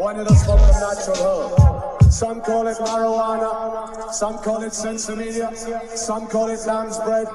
[0.00, 2.12] Want you to smoke the natural herb.
[2.12, 5.52] Some call it marijuana, some call it sensimilla,
[5.96, 7.26] some call it lamb's bread,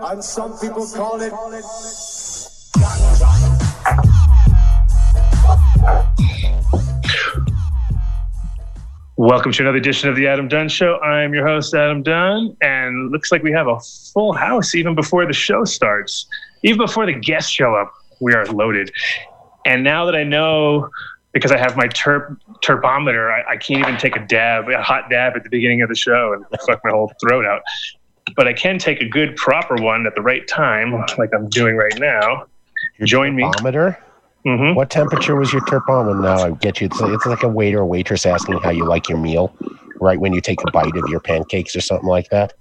[0.00, 1.32] and some people call it
[9.16, 11.00] Welcome to another edition of the Adam Dunn Show.
[11.00, 13.80] I'm your host, Adam Dunn, and looks like we have a
[14.12, 16.26] full house even before the show starts.
[16.62, 18.92] Even before the guests show up, we are loaded.
[19.66, 20.90] And now that I know,
[21.34, 25.10] because I have my terp terpometer, I, I can't even take a dab, a hot
[25.10, 27.60] dab at the beginning of the show and fuck my whole throat out.
[28.36, 31.76] But I can take a good proper one at the right time, like I'm doing
[31.76, 32.46] right now.
[33.02, 33.42] Join me.
[33.42, 33.98] Thermometer?
[34.44, 36.20] hmm What temperature was your thermometer?
[36.20, 36.86] Now I get you.
[36.86, 39.54] It's, it's like a waiter or waitress asking how you like your meal,
[40.00, 42.54] right when you take a bite of your pancakes or something like that.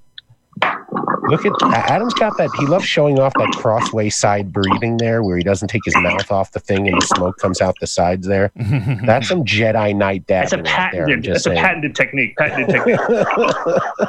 [1.30, 1.54] Look at
[1.90, 2.50] Adam's got that.
[2.60, 6.30] He loves showing off that crossway side breathing there, where he doesn't take his mouth
[6.32, 8.52] off the thing and the smoke comes out the sides there.
[9.06, 11.04] That's some Jedi Knight That's dabbing a right there.
[11.10, 11.48] I'm patented.
[11.48, 12.36] a patented technique.
[12.36, 13.00] Patented technique.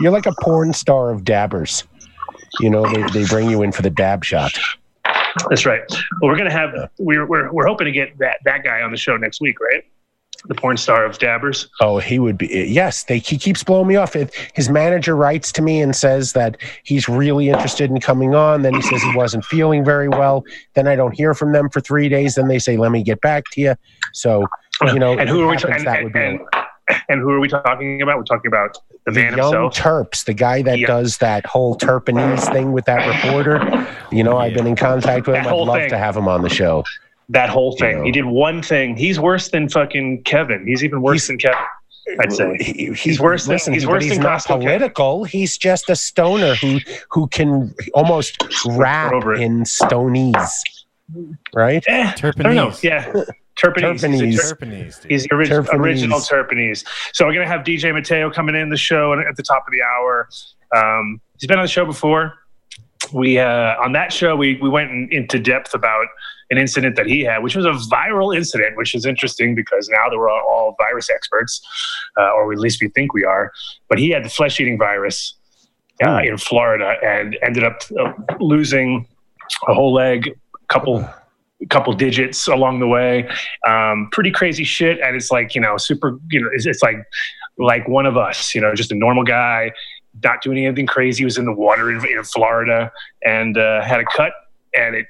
[0.00, 1.84] You're like a porn star of dabbers.
[2.60, 4.52] You know, they, they bring you in for the dab shot.
[5.48, 5.82] That's right.
[6.20, 8.96] Well, we're gonna have we're we're we're hoping to get that that guy on the
[8.96, 9.84] show next week, right?
[10.46, 11.68] The porn star of dabbers.
[11.80, 12.46] Oh, he would be.
[12.68, 14.14] Yes, they, he keeps blowing me off.
[14.14, 18.60] If his manager writes to me and says that he's really interested in coming on,
[18.60, 20.44] then he says he wasn't feeling very well.
[20.74, 22.34] Then I don't hear from them for three days.
[22.34, 23.74] Then they say, "Let me get back to you."
[24.12, 24.44] So,
[24.82, 25.54] you know, and who are we?
[25.56, 26.40] if Ta- and, that and, and,
[27.08, 28.18] and who are we talking about?
[28.18, 29.74] We're talking about the, the young himself.
[29.74, 30.86] Terps, the guy that Yeah.
[30.88, 33.88] does that whole Terpanese thing with that reporter.
[34.12, 35.46] You know, I've been in contact with him.
[35.46, 35.88] I'd love thing.
[35.90, 36.84] to have him on the show.
[37.30, 37.98] That whole thing.
[37.98, 38.04] know.
[38.04, 38.96] He did one thing.
[38.96, 40.66] He's worse than fucking Kevin.
[40.66, 41.64] He's even worse He's- than Kevin.
[42.20, 42.56] I'd say.
[42.60, 44.60] He- He's worse than- listen, he's worse but he's than not Costco Cat.
[44.60, 45.24] political.
[45.24, 46.78] He's just a stoner who
[47.10, 48.36] who can almost
[48.66, 50.50] rap over in stonies,
[51.54, 51.82] right?
[51.88, 52.70] Eh, I don't know.
[52.70, 52.82] Terpanese.
[52.84, 53.12] Yeah.
[53.56, 54.02] Terpanese.
[54.02, 54.36] He's a Terpanese.
[54.36, 55.10] ter- Terpanese, dude.
[55.12, 55.80] He's the orig- Terpanese.
[55.80, 56.84] original Terpanese.
[57.14, 59.80] So we're gonna have DJ Mateo coming in the show at the top of the
[59.82, 60.28] hour.
[60.76, 62.34] Um, he's been on the show before.
[63.12, 66.06] We uh, on that show we we went in, into depth about
[66.54, 70.08] an incident that he had, which was a viral incident, which is interesting because now
[70.08, 71.60] that we're all, virus experts,
[72.18, 73.52] uh, or at least we think we are.
[73.88, 75.34] But he had the flesh eating virus
[76.04, 79.06] uh, in Florida and ended up uh, losing
[79.68, 80.30] a whole leg,
[80.68, 81.08] couple
[81.70, 83.28] couple digits along the way.
[83.66, 86.18] Um, pretty crazy shit, and it's like you know, super.
[86.30, 86.96] You know, it's, it's like
[87.58, 88.54] like one of us.
[88.54, 89.72] You know, just a normal guy,
[90.22, 91.18] not doing anything crazy.
[91.18, 92.90] He was in the water in, in Florida
[93.24, 94.32] and uh, had a cut,
[94.74, 95.06] and it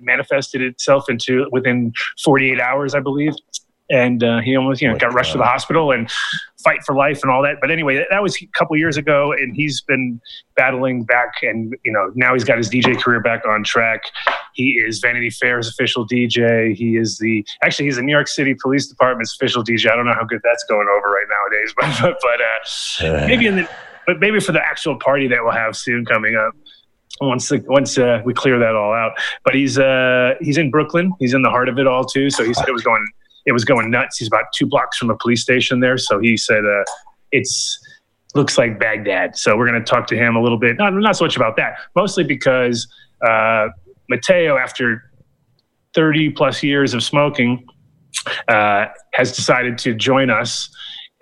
[0.00, 1.92] manifested itself into within
[2.22, 3.34] 48 hours, I believe.
[3.88, 6.10] And uh, he almost, you know, got rushed to the hospital and
[6.64, 7.58] fight for life and all that.
[7.60, 10.20] But anyway, that, was a couple years ago, and he's been
[10.56, 14.02] battling back, and you know, now he's got his DJ career back on track.
[14.54, 16.74] He is Vanity Fair's official DJ.
[16.74, 19.88] He is the actually he's the New York City Police Department's official DJ.
[19.88, 23.54] I don't know how good that's going over right nowadays, but but, uh, maybe in
[23.54, 23.68] the
[24.06, 26.54] but maybe for the actual party that we'll have soon coming up
[27.20, 29.12] once the, once uh, we clear that all out.
[29.44, 31.12] But he's uh, he's in Brooklyn.
[31.18, 32.30] He's in the heart of it all too.
[32.30, 33.06] So he said it was going
[33.46, 34.18] it was going nuts.
[34.18, 35.98] He's about two blocks from a police station there.
[35.98, 36.84] So he said uh,
[37.32, 37.78] it's
[38.34, 39.36] looks like Baghdad.
[39.36, 40.76] So we're going to talk to him a little bit.
[40.76, 41.78] Not not so much about that.
[41.94, 42.86] Mostly because
[43.26, 43.68] uh,
[44.08, 45.10] Mateo, after
[45.94, 47.66] thirty plus years of smoking,
[48.48, 50.68] uh, has decided to join us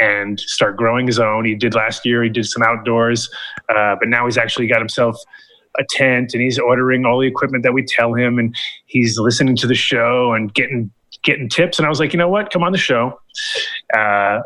[0.00, 1.44] and start growing his own.
[1.44, 2.22] He did last year.
[2.24, 3.30] He did some outdoors,
[3.68, 5.16] uh, but now he's actually got himself
[5.78, 8.54] a tent and he's ordering all the equipment that we tell him, and
[8.86, 10.90] he's listening to the show and getting
[11.22, 11.78] getting tips.
[11.78, 12.50] And I was like, you know what?
[12.50, 13.20] Come on the show.
[13.96, 14.40] Uh,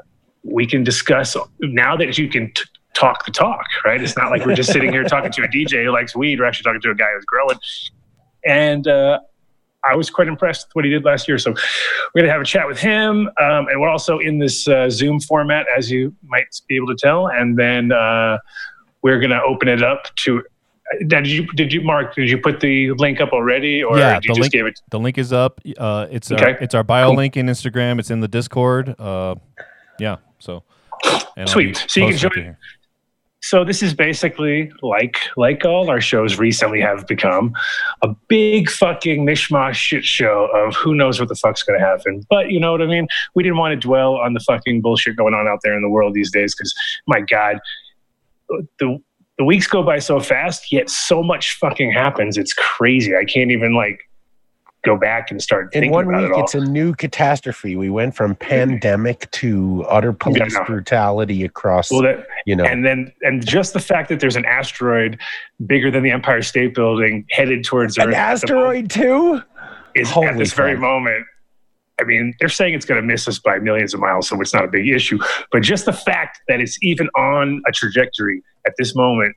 [0.44, 2.52] we can discuss now that you can.
[2.54, 2.64] T-
[2.94, 4.02] Talk the talk, right?
[4.02, 6.40] It's not like we're just sitting here talking to a DJ who likes weed.
[6.40, 7.56] We're actually talking to a guy who's growing.
[8.44, 9.20] And uh,
[9.84, 11.38] I was quite impressed with what he did last year.
[11.38, 13.28] So we're going to have a chat with him.
[13.40, 16.96] Um, and we're also in this uh, Zoom format, as you might be able to
[16.96, 17.28] tell.
[17.28, 18.38] And then uh,
[19.02, 20.42] we're going to open it up to.
[21.06, 22.14] Did you did you Mark?
[22.14, 24.66] Did you put the link up already, or Yeah, did you the just link- give
[24.66, 24.80] it?
[24.90, 25.60] The link is up.
[25.76, 27.16] Uh, it's our, it's our bio Cool.
[27.16, 27.98] link in Instagram.
[27.98, 28.98] It's in the Discord.
[28.98, 29.34] Uh,
[29.98, 30.16] yeah.
[30.38, 30.62] So
[31.46, 31.84] Sweet.
[31.88, 32.56] So you can join-
[33.40, 37.52] So this is basically like like all our shows recently have become
[38.02, 42.26] a big fucking mishmash shit show of who knows what the fuck's going to happen.
[42.30, 43.06] But you know what I mean?
[43.34, 45.88] We didn't want to dwell on the fucking bullshit going on out there in the
[45.90, 46.74] world these days because
[47.06, 47.58] my god,
[48.78, 48.98] the
[49.38, 52.36] the weeks go by so fast, yet so much fucking happens.
[52.36, 53.14] It's crazy.
[53.16, 54.00] I can't even like
[54.84, 56.44] go back and start In thinking one about week, it all.
[56.44, 57.76] it's a new catastrophe.
[57.76, 58.48] We went from mm-hmm.
[58.48, 60.64] pandemic to utter police Yeah.
[60.64, 62.64] brutality across, well, that, you know.
[62.64, 65.18] and then and just the fact that there's an asteroid
[65.66, 69.42] bigger than the Empire State Building headed towards An Earth at the moment asteroid, too?
[69.94, 71.24] is Holy at this very moment.
[72.00, 74.54] I mean, they're saying it's going to miss us by millions of miles, so it's
[74.54, 75.18] not a big issue.
[75.50, 79.34] But just the fact that it's even on a trajectory at this moment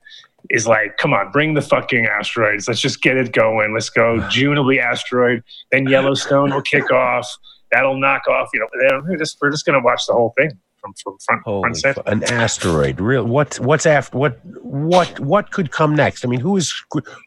[0.49, 2.67] is like, come on, bring the fucking asteroids.
[2.67, 3.73] Let's just get it going.
[3.73, 4.19] Let's go.
[4.29, 5.43] June will be asteroid.
[5.71, 7.27] Then Yellowstone will kick off.
[7.71, 8.49] That'll knock off.
[8.53, 10.51] You know, we're just we're just going to watch the whole thing
[10.81, 12.99] from from front Holy front fu- an asteroid.
[12.99, 16.25] Real what's what's after what what what could come next?
[16.25, 16.73] I mean, who is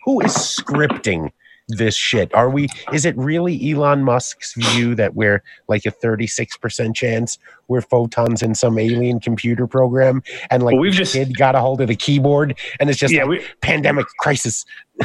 [0.05, 1.31] who is scripting
[1.69, 2.33] this shit?
[2.35, 7.39] Are we is it really Elon Musk's view that we're like a 36% chance
[7.69, 11.61] we're photons in some alien computer program and like Well, we've just kid got a
[11.61, 14.65] hold of the keyboard and it's just yeah, like we, pandemic crisis.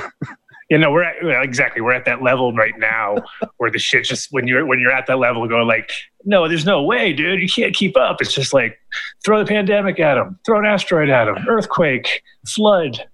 [0.70, 3.16] you know, we're at, well, exactly we're at that level right now
[3.58, 5.92] where the shit just when you're when you're at that level, going like,
[6.26, 8.22] no, there's no way, dude, you can't keep up.
[8.22, 8.80] It's just like
[9.26, 13.08] throw the pandemic at them, throw an asteroid at him, earthquake, flood,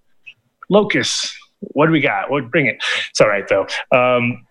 [0.69, 1.35] locusts.
[1.73, 2.29] What do we got?
[2.29, 2.77] What bring it?
[3.09, 3.67] It's all right though.
[3.91, 4.45] Um,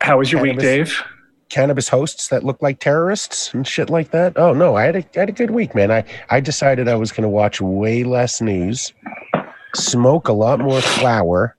[0.00, 1.02] how was your week, Dave?
[1.48, 4.36] cannabis hosts that look like terrorists and shit like that.
[4.36, 5.90] Oh no, I had a, I had a good week, man.
[5.90, 8.92] I, I decided I was going to watch way less news,
[9.74, 11.56] smoke a lot more flour,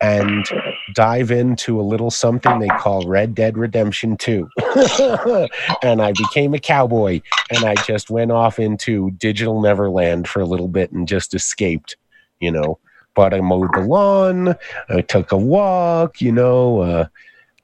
[0.00, 0.46] and
[0.94, 4.48] dive into a little something they call Red Dead Redemption 2.
[5.82, 7.20] and I became a cowboy
[7.50, 11.96] and I just went off into digital Neverland for a little bit and just escaped,
[12.40, 12.78] you know.
[13.18, 14.54] But I mowed the lawn,
[14.88, 17.06] I took a walk, you know, uh,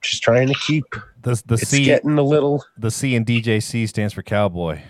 [0.01, 0.83] just trying to keep
[1.21, 2.65] The the it's C getting a little.
[2.77, 4.81] the C and DJC stands for cowboy.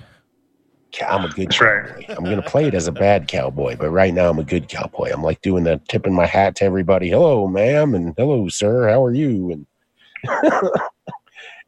[1.08, 2.10] I'm a good That's right.
[2.10, 5.12] I'm gonna play it as a bad cowboy, but right now I'm a good cowboy.
[5.14, 7.12] I'm like doing the tipping my hat to everybody.
[7.12, 8.90] Hello, ma'am, and hello, sir.
[8.90, 9.52] How are you?
[9.52, 9.68] And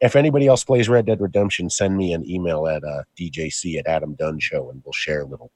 [0.00, 3.86] if anybody else plays Red Dead Redemption, send me an email at uh, DJC at
[3.86, 5.52] Adam Dunn Show, and we'll share little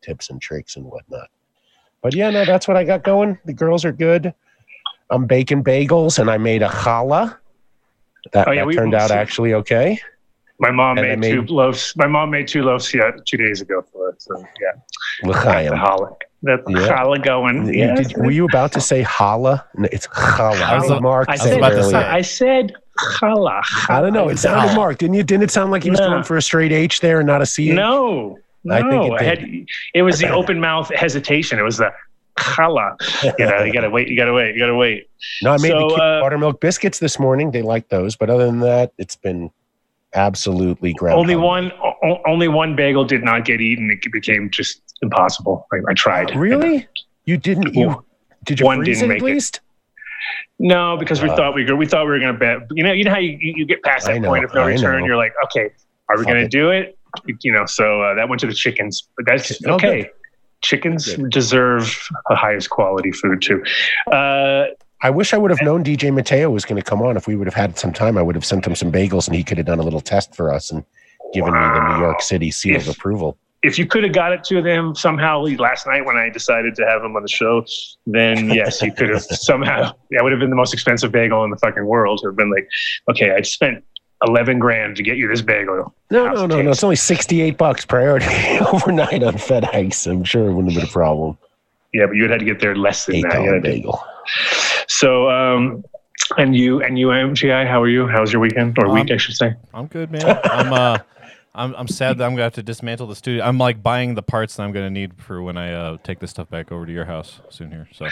[0.00, 1.28] tips and tricks and whatnot.
[2.02, 3.38] But yeah, no, that's what I got going.
[3.44, 4.32] The girls are good.
[5.10, 7.36] I'm baking bagels, and I made a challah.
[8.32, 9.98] That, Oh, yeah, that we- turned out actually okay.
[10.58, 11.92] My mom And I made, two loaves.
[11.96, 14.14] My mom made two loaves yeah, two days ago for us.
[14.20, 14.72] So yeah,
[15.30, 15.72] got the L'chaim.
[15.74, 16.16] challah.
[16.42, 16.88] That's the Yeah.
[16.88, 17.74] challah going.
[17.74, 17.94] Yeah.
[17.94, 19.62] did- were you about to say challah?
[19.76, 20.62] No, it's challah.
[20.62, 21.96] I was- Mark I said, about to.
[21.98, 23.62] I said challah.
[23.90, 24.28] I don't know.
[24.30, 24.96] It sounded Mark.
[24.98, 25.22] Didn't you?
[25.24, 26.08] Didn't it sound like he was No.
[26.08, 27.72] going for a straight H there and not a C?
[27.72, 28.74] No, no.
[28.74, 31.58] I think it I had, it was the open mouth hesitation.
[31.58, 31.90] It was the
[32.38, 32.96] challah.
[33.38, 34.08] You know, you gotta wait.
[34.08, 34.54] You gotta wait.
[34.54, 35.08] You gotta wait.
[35.42, 37.50] No, I made So, the uh, buttermilk biscuits this morning.
[37.50, 39.50] They like those, but other than that, it's been
[40.14, 41.18] absolutely ground.
[41.18, 41.72] Only one.
[41.82, 43.90] O- only one bagel did not get eaten.
[43.90, 45.66] It became just impossible.
[45.72, 46.34] I, I tried.
[46.36, 46.86] Really?
[47.24, 47.74] You didn't?
[47.74, 48.04] You
[48.44, 49.60] did you One freeze didn't it make at it.
[50.58, 51.76] No, because we Uh, thought we were.
[51.76, 52.58] We thought we were gonna bet.
[52.70, 52.92] You know.
[52.92, 55.00] You know how you, you get past that know, point of no I return.
[55.00, 55.06] know.
[55.06, 55.70] You're like, okay,
[56.08, 56.50] are we gonna it.
[56.50, 56.98] do it?
[57.26, 57.66] You know.
[57.66, 59.08] So uh, that went to the chickens.
[59.16, 60.10] But that's Oh, okay.
[60.62, 61.30] Chickens Good.
[61.30, 63.62] deserve the highest quality food too.
[64.10, 64.64] Uh,
[65.02, 67.16] I wish I would have known DJ Mateo was going to come on.
[67.16, 69.36] If we would have had some time, I would have sent him some bagels and
[69.36, 70.82] he could have done a little test for us and
[71.34, 73.36] given me the New York City seal of approval.
[73.62, 76.86] if you could have got it to them somehow last night when I decided to
[76.86, 77.64] have him on the show,
[78.06, 79.92] then yes, you could have somehow.
[80.12, 82.20] That would have been the most expensive bagel in the fucking world.
[82.22, 82.66] To have been like,
[83.10, 83.84] okay, I spent
[84.24, 85.94] eleven grand to get you this bagel.
[86.10, 86.70] No, How's no, it no, no.
[86.70, 88.26] It's only sixty-eight bucks priority
[88.72, 90.06] overnight on FedEx.
[90.10, 91.36] I'm sure it wouldn't have been a problem.
[91.92, 93.40] Yeah, but you would have to get there less than Eight that.
[93.40, 94.04] You dollar bagel.
[94.88, 95.84] So, um,
[96.36, 98.06] and you and you MGI, how are you?
[98.06, 99.10] How was your weekend or Um, week?
[99.10, 99.54] I should say.
[99.72, 100.40] I'm good, man.
[100.44, 100.98] I'm uh,
[101.54, 103.44] I'm I'm sad that I'm gonna have to dismantle the studio.
[103.44, 106.30] I'm like buying the parts that I'm gonna need for when I uh take this
[106.30, 107.88] stuff back over to your house soon here.
[107.92, 108.06] So,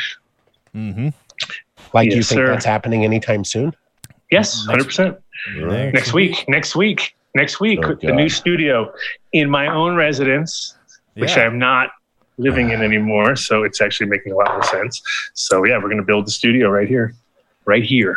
[0.75, 1.09] mm-hmm.
[1.93, 2.47] Like you think sir.
[2.47, 3.75] that's happening anytime soon?
[4.31, 5.19] Yes, hundred percent.
[5.61, 5.93] Right.
[5.93, 6.45] Next week.
[6.49, 7.15] Next week.
[7.35, 7.81] Next week.
[7.83, 8.93] Oh, the new studio
[9.33, 10.77] in my own residence.
[11.15, 11.45] which Yeah.
[11.45, 11.91] I'm not
[12.39, 13.37] living in anymore.
[13.37, 15.03] So it's actually making a lot more sense.
[15.35, 17.15] So yeah, we're going to build the studio right here,
[17.65, 18.17] right here,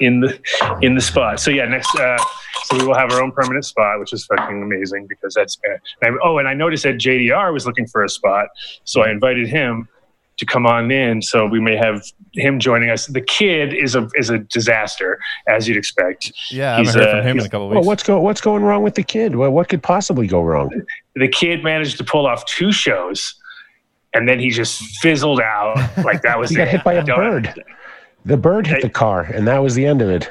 [0.00, 0.38] in the
[0.82, 1.40] in the spot.
[1.40, 1.94] So yeah, next.
[1.96, 2.18] Uh,
[2.64, 5.58] so we will have our own permanent spot, which is fucking amazing because that's.
[5.68, 8.48] Uh, and I, oh, and I noticed that JDR was looking for a spot,
[8.84, 9.88] so I invited him
[10.38, 11.22] to come on in.
[11.22, 13.06] So we may have him joining us.
[13.06, 16.32] The kid is a is a disaster, as you'd expect.
[16.50, 17.86] Yeah, I He's, haven't heard uh, from him in a couple Well, weeks.
[17.86, 19.36] what's go What's going wrong with the kid?
[19.36, 20.70] What What could possibly go wrong?
[21.14, 23.34] the kid managed to pull off two shows,
[24.14, 25.76] and then he just fizzled out.
[26.04, 26.70] Like that was He got it.
[26.70, 27.64] hit by a don't- bird.
[28.26, 30.30] The bird hit the car, and that was the end of it.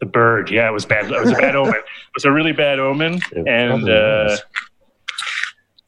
[0.00, 1.10] The bird, yeah, it was bad.
[1.10, 1.74] It was a bad omen.
[1.74, 4.36] It was a really bad omen, It and uh,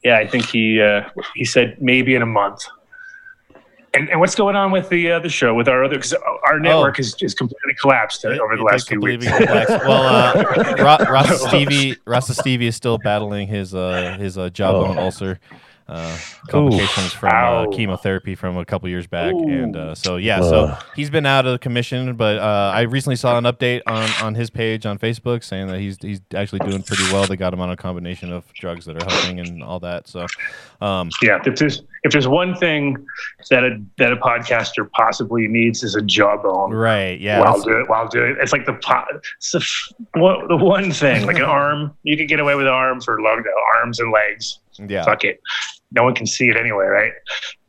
[0.03, 2.65] yeah, I think he uh, he said maybe in a month.
[3.93, 5.95] And, and what's going on with the uh, the show with our other?
[5.95, 6.13] Because
[6.45, 9.25] our network is is completely collapsed uh, over the It last does few weeks.
[9.29, 14.97] well, uh, Ro- Rasta Stevie, Rasta Stevie is still battling his uh, his uh, jawbone
[14.97, 15.01] Oh.
[15.03, 15.39] ulcer.
[15.87, 20.77] Uh, complications from uh, chemotherapy from a couple years back, and uh, so yeah, so
[20.95, 22.15] he's been out of commission.
[22.15, 25.79] But uh, I recently saw an update on, on his page on Facebook saying that
[25.79, 27.25] he's he's actually doing pretty well.
[27.27, 30.07] They got him on a combination of drugs that are helping and all that.
[30.07, 30.27] So,
[30.79, 33.05] um, Yeah, if there's if there's one thing
[33.49, 36.71] that a that a podcaster possibly needs is a jawbone.
[36.71, 39.03] right, yeah, while that's- doing while doing it's like the po-
[39.37, 42.67] it's the, f- one, the one thing like an arm you can get away with
[42.67, 43.43] arms or for long
[43.75, 44.59] arms and legs.
[44.79, 45.41] Yeah, Fuck it,
[45.91, 47.11] no one can see it anyway, right?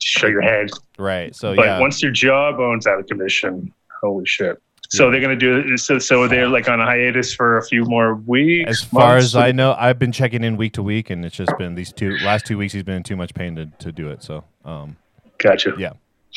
[0.01, 0.71] Just show your head.
[0.99, 1.35] right.
[1.35, 4.61] So but yeah, once your jawbone's out of commission, holy shit.
[4.91, 5.99] So they're gonna do so.
[5.99, 8.69] So they're like on a hiatus for a few more weeks.
[8.71, 9.27] As far months?
[9.29, 11.93] as I know, I've been checking in week to week, and it's just been these
[11.95, 12.75] two last two weeks.
[12.75, 14.23] He's been in too much pain to, to do it.
[14.23, 14.97] So, um,
[15.39, 15.73] gotcha.
[15.79, 15.93] Yeah.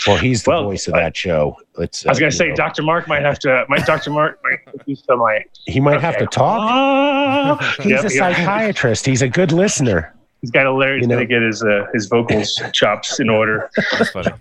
[0.07, 1.57] Well, he's the Well, voice of I- that show.
[1.79, 2.81] It's, I was uh, gonna say, know, Dr.
[2.83, 3.65] Mark might have to.
[3.67, 4.11] Might Dr.
[4.11, 5.51] Mark might do some like.
[5.65, 6.59] he might have to talk.
[6.61, 7.75] Ah!
[7.79, 8.11] He's Yep, a yep.
[8.13, 9.05] psychiatrist.
[9.05, 10.14] He's a good listener.
[10.45, 10.97] He's got to learn.
[10.99, 13.69] He's You know- gonna get his uh, his vocals chops in order.
[13.91, 14.31] that's funny.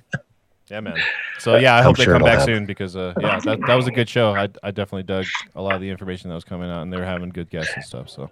[0.71, 0.97] yeah, man.
[1.39, 2.55] So yeah, I hope they sure come back happen.
[2.55, 4.35] soon because uh, yeah, that, that was a good show.
[4.35, 6.97] I I definitely dug a lot of the information that was coming out, and they
[6.99, 8.09] were having good guests and stuff.
[8.11, 8.31] So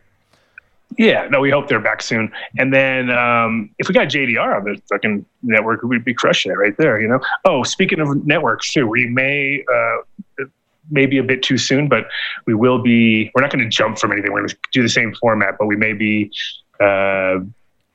[0.99, 2.31] Yeah, no, we hope they're back soon.
[2.59, 6.57] And then um, if we got JDR on the fucking network, we'd be crushing it
[6.59, 7.01] right there.
[7.01, 7.21] You know.
[7.47, 9.65] Oh, speaking of networks too, we may.
[9.73, 10.45] Uh,
[10.91, 12.09] Maybe a bit too soon, but
[12.45, 13.31] we will be.
[13.35, 14.33] We're not going to jump from anything.
[14.33, 16.31] We're going to do the same format, but we may be
[16.81, 17.39] uh,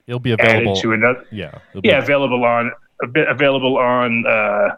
[0.07, 0.75] it'll be added available.
[0.81, 1.25] to another.
[1.31, 2.71] yeah, it'll be Yeah, available on
[3.03, 4.75] a bit available on uh,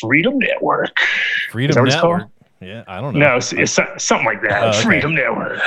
[0.00, 0.94] Freedom Network.
[1.50, 2.20] Freedom is that what it's Network.
[2.20, 2.30] called?
[2.60, 3.20] Yeah, I don't know.
[3.20, 4.64] No, it's, it's something like that.
[4.64, 4.82] Oh, okay.
[4.82, 5.60] Freedom Network.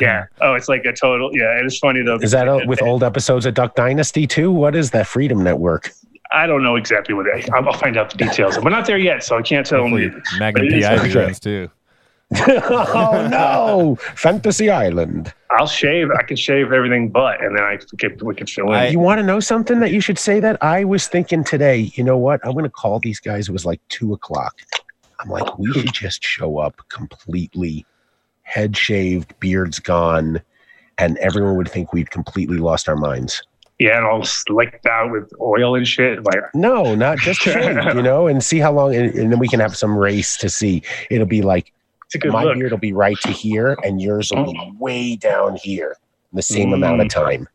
[0.00, 0.26] Yeah.
[0.42, 1.30] Oh, it's like a total.
[1.34, 2.16] Yeah, it is funny though.
[2.16, 4.52] Is that uh, with old episodes of Duck Dynasty too?
[4.52, 5.90] What is that Freedom Network?
[6.32, 7.24] I don't know exactly what.
[7.24, 8.58] That, I'll I'll find out the details.
[8.58, 10.22] We're not there yet, so I can't tell Hopefully, them.
[10.38, 11.32] Magnum PI okay.
[11.32, 11.70] too.
[12.48, 15.32] oh no, Fantasy Island.
[15.50, 16.08] I'll shave.
[16.10, 18.74] I can shave everything but, and then I can, we can fill in.
[18.74, 20.62] I- You want to know something that you should say that?
[20.62, 22.40] I was thinking today, you know what?
[22.44, 23.48] I'm going to call these guys.
[23.48, 24.54] It was like two o'clock.
[25.20, 27.86] I'm like, we should just show up completely
[28.42, 30.40] head shaved, beards gone,
[30.98, 33.42] and everyone would think we'd completely lost our minds.
[33.78, 36.22] yeah, and all slicked out with oil and shit.
[36.24, 39.48] Like, No, not just shaved, you know, and see how long, and, and then we
[39.48, 40.82] can have some race to see.
[41.10, 41.83] It'll be like it's a good
[42.26, 42.54] my look.
[42.58, 45.96] beard will be right to here, and yours will be way down here,
[46.32, 46.74] in the same Mm.
[46.74, 47.48] amount of time.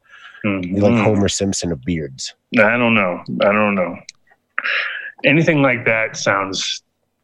[0.45, 0.61] Mhm.
[0.61, 2.33] Be like Homer Simpson of beards.
[2.57, 3.21] I don't know.
[3.41, 3.97] I don't know.
[5.25, 6.81] Anything like that sounds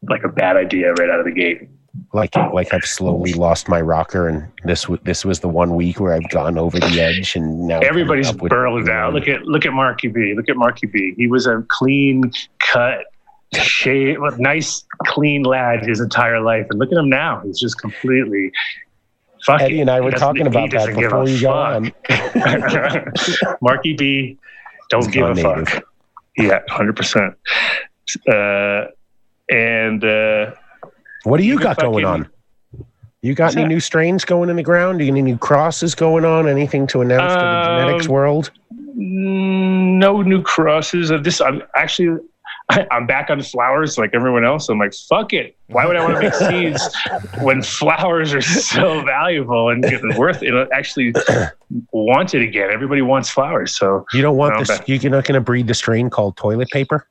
[0.10, 1.70] like a bad idea right out of the gate.
[2.12, 6.12] like like I've slowly lost my rocker, and this this was the one week where
[6.14, 9.14] I've gone over the edge, and now Everybody's burled out.
[9.14, 10.34] Look at look at Marky B.
[10.36, 11.14] Look at Marky B.
[11.16, 13.06] He was a clean cut,
[13.56, 17.42] shave, nice, clean lad his entire life, and look at him now.
[17.46, 18.52] He's just completely.
[19.46, 21.92] Fuck Eddie and I were talking about that before you got on.
[23.62, 24.38] Marky B,
[24.90, 25.84] don't give a gone fuck.
[26.38, 27.36] Yeah, hundred percent.
[28.28, 28.86] Uh,
[29.50, 30.52] and uh,
[31.24, 32.28] What do you got going on?
[33.22, 33.70] You got any that?
[33.70, 35.02] new strains going in the ground?
[35.02, 36.48] Any new crosses going on?
[36.48, 38.52] Anything to announce to the genetics Um, world?
[38.96, 41.42] Mm, no new crosses of this.
[41.42, 42.20] I'm actually,
[42.70, 44.70] I, I'm back on flowers like everyone else.
[44.70, 45.58] I'm like, fuck it.
[45.68, 46.96] Why would I want to make seeds
[47.42, 49.84] when flowers are so valuable and
[50.18, 50.54] worth it?
[50.74, 51.14] Actually,
[51.92, 52.70] want it again.
[52.72, 53.78] Everybody wants flowers.
[53.78, 54.78] So You don't want no, this.
[54.80, 57.08] but- You're not going to breed the strain called toilet paper.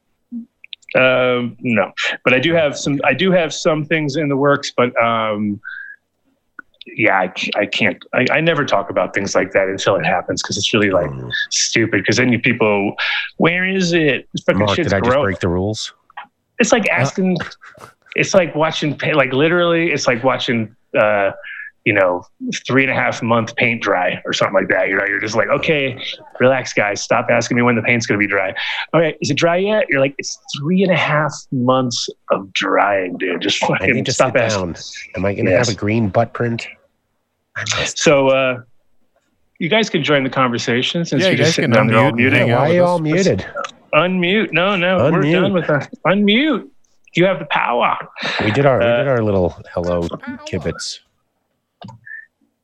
[0.96, 1.92] um, no,
[2.24, 3.00] but I do have some.
[3.04, 5.60] I do have some things in the works, but um,
[6.86, 8.02] yeah, I can't.
[8.12, 11.10] I, I never talk about things like that until it happens because it's really like
[11.10, 11.30] Mm.
[11.50, 12.00] stupid.
[12.02, 12.94] Because then you people,
[13.38, 14.28] where is it?
[14.46, 15.92] Fucking Mark, did I just break the rules?
[16.58, 17.36] It's like asking.
[18.16, 18.98] it's like watching.
[19.14, 20.74] Like literally, it's like watching.
[20.98, 21.30] uh
[21.84, 22.22] you know,
[22.66, 24.88] three and a half month paint dry or something like that.
[24.88, 26.02] You know, you're just like, okay,
[26.40, 27.02] relax, guys.
[27.02, 28.54] Stop asking me when the paint's going to be dry.
[28.94, 29.86] All right, is it dry yet?
[29.90, 33.42] You're like, it's three and a half months of drying, dude.
[33.42, 34.72] Just I fucking need to stop sit asking.
[34.72, 34.82] down.
[35.16, 35.68] Am I going to Yes.
[35.68, 36.66] have a green butt print?
[37.94, 38.62] So, uh,
[39.58, 41.86] you guys can join the conversation since Yeah, you're you just guys sitting can down
[41.88, 42.38] there all unmute and muted.
[42.40, 43.46] hang Why are you all muted?
[43.94, 44.52] Unmute.
[44.52, 45.92] No, no, we're done with that.
[46.06, 46.68] Unmute.
[47.14, 47.96] You have the power.
[48.42, 50.08] We did our we Uh, did our little hello
[50.50, 50.98] kibitz.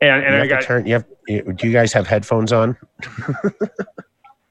[0.02, 2.52] And, and you I got to turn you have eh, do you guys have headphones
[2.52, 2.76] on?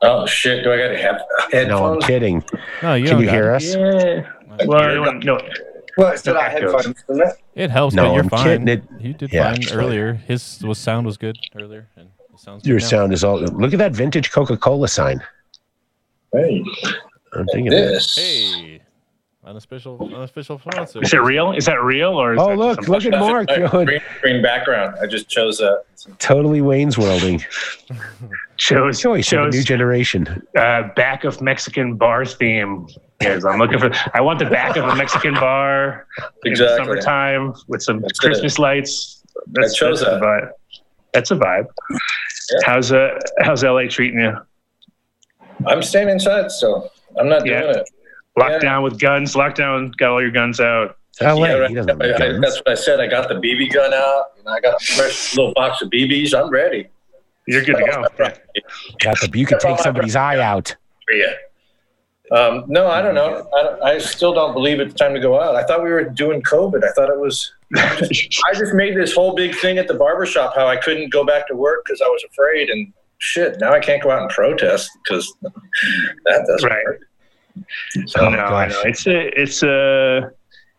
[0.02, 0.64] Oh shit!
[0.64, 2.42] Do I got to have No, I'm kidding.
[2.82, 3.56] No, you Can you hear it.
[3.58, 3.76] us?
[3.76, 4.32] Yeah.
[4.66, 5.38] Well, no,
[5.98, 7.36] Well, it's still No not headphones, isn't it?
[7.56, 8.44] It helps, No, but you're I'm fine.
[8.46, 8.68] kidding.
[8.70, 10.14] It- you did yeah, fine it's earlier.
[10.14, 12.86] His was sound was good earlier, and it sounds good Your now.
[12.86, 13.40] sound is all.
[13.42, 15.22] Look at that vintage Coca Cola sign.
[16.32, 16.64] Hey,
[17.34, 17.72] I'm thinking.
[17.72, 17.76] that.
[17.92, 18.16] this.
[18.16, 18.79] Hey,
[19.50, 21.02] unofficial, unofficial sponsor.
[21.02, 21.52] is it real?
[21.54, 22.34] Is that real or?
[22.34, 22.88] Is Oh that look!
[22.88, 23.48] Look at Mark.
[23.48, 24.96] Green, green background.
[25.02, 25.80] I just chose a
[26.20, 27.44] Totally Wayne's worlding.
[28.58, 30.42] shows Choice of a new generation.
[30.58, 32.88] uh, back of Mexican bar theme.
[33.22, 33.92] Yes, I'm looking for.
[34.14, 36.86] I want the back of a Mexican bar in the Exactly.
[36.86, 39.24] summertime with some That's Christmas lights.
[39.48, 40.50] That's, chose that's a vibe.
[41.14, 41.66] That's a vibe.
[41.90, 42.60] Yeah.
[42.66, 44.38] How's uh how's LA treating you?
[45.68, 46.90] I'm staying inside, so
[47.20, 47.62] I'm not Yeah.
[47.62, 47.90] doing it.
[48.38, 48.60] Locked Yeah.
[48.60, 49.34] down with guns.
[49.36, 49.96] Lockdown.
[49.98, 50.96] Got all your guns out.
[51.22, 51.48] LA.
[51.48, 51.70] Yeah, right.
[51.70, 53.00] He doesn't I- I- that's what I said.
[53.02, 54.26] I got the BB gun out.
[54.38, 56.34] And I got a fresh little box of BBs.
[56.34, 56.88] I'm ready.
[57.48, 58.26] You're good to go.
[59.04, 59.30] Got the.
[59.34, 60.76] You could take somebody's eye out.
[61.08, 61.30] for you.
[62.32, 63.50] Um, no, I don't know.
[63.58, 65.56] I, don't, I still don't believe it's time to go out.
[65.56, 66.84] I thought we were doing COVID.
[66.84, 67.52] I thought it was.
[67.76, 71.48] I just made this whole big thing at the barbershop how I couldn't go back
[71.48, 73.60] to work because I was afraid and shit.
[73.60, 76.86] Now I can't go out and protest because that doesn't Right.
[76.86, 77.02] work.
[78.08, 78.72] So no, I gosh.
[78.72, 80.32] know it's a, it's a,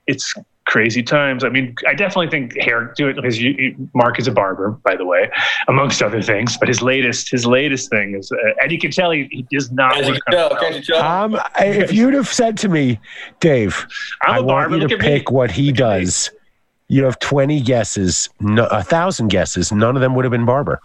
[0.06, 0.34] it's
[0.66, 1.42] crazy times.
[1.42, 4.70] I mean, I definitely think hair do it because you, you, Mark is a barber,
[4.84, 5.28] by the way,
[5.68, 6.56] amongst other things.
[6.56, 9.72] But his latest, his latest thing is, uh, and you can tell he, he does
[9.72, 9.98] not.
[9.98, 11.02] As you work can tell, can't you tell?
[11.02, 13.00] Um, if you'd have said to me,
[13.40, 13.84] Dave,
[14.22, 14.76] I'm I a want barber.
[14.76, 15.06] you to at me.
[15.06, 16.30] pick what he does.
[16.88, 19.70] You have 20 guesses, no, a thousand guesses.
[19.72, 20.80] None of them would have been barber.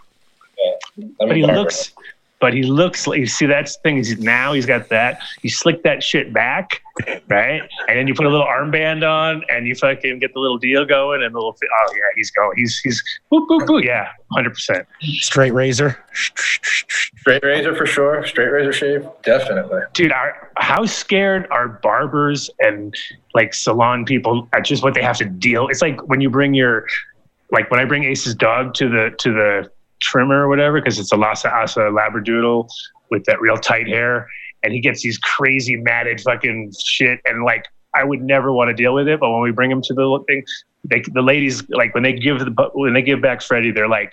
[0.98, 1.58] I'm But he barber.
[1.60, 1.92] looks,
[2.40, 5.20] but he looks like you see that's the thing is now he's got that.
[5.42, 6.82] You slick that shit back,
[7.28, 7.62] right?
[7.88, 10.84] And then you put a little armband on, and you fucking get the little deal
[10.84, 11.56] going, and the little.
[11.62, 12.56] Oh yeah, he's going.
[12.56, 13.02] He's he's
[13.32, 13.84] boop boop boop.
[13.84, 14.86] Yeah, hundred percent.
[15.00, 15.98] Straight razor.
[16.12, 18.26] straight razor for sure.
[18.26, 19.80] Straight razor shave, definitely.
[19.94, 22.94] dude are how scared are barbers and
[23.34, 26.54] like salon people at just what they have to deal it's like when you bring
[26.54, 26.86] your
[27.50, 31.12] like when i bring ace's dog to the to the trimmer or whatever because it's
[31.12, 32.68] a lhasa apso labradoodle
[33.10, 34.28] with that real tight hair
[34.62, 38.74] and he gets these crazy matted fucking shit and like i would never want to
[38.74, 40.44] deal with it but when we bring him to the thing
[40.88, 44.12] they, the ladies like when they give the when they give back freddie they're like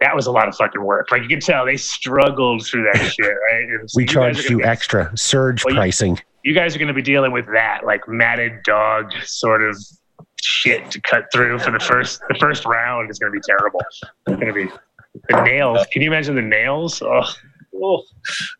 [0.00, 1.10] that was a lot of fucking work.
[1.12, 3.68] Like you can tell, they struggled through that shit, right?
[3.86, 6.18] So We you charged you be- extra surge Well, you- pricing.
[6.42, 9.78] you guys are going to be dealing with that like matted dog sort of
[10.44, 13.80] shit to cut through for the first the first round is going to be terrible
[13.90, 14.68] it's going to be
[15.28, 17.24] the nails can you imagine the nails oh,
[17.82, 18.02] oh.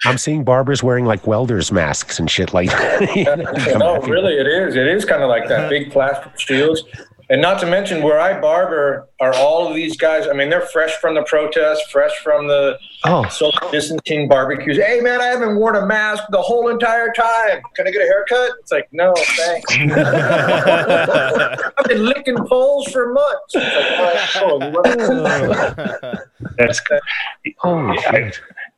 [0.05, 3.77] I'm seeing barbers wearing like welders masks and shit like that.
[3.79, 4.77] no, really, it is.
[4.77, 5.71] It is kind of like that.
[5.71, 6.83] Big plastic shields.
[7.31, 10.27] And not to mention, where I barber are all of these guys.
[10.27, 14.77] I mean, they're fresh from the protest, fresh from the Oh, social distancing barbecues.
[14.79, 17.63] Hey, man, I haven't worn a mask the whole entire time.
[17.77, 18.53] Can I get a haircut?
[18.61, 19.75] It's like, no, thanks.
[21.79, 23.55] I've been licking poles for months.
[23.55, 24.73] It's like, all right, cool.
[24.73, 26.81] What- that's
[27.59, 28.33] holy I-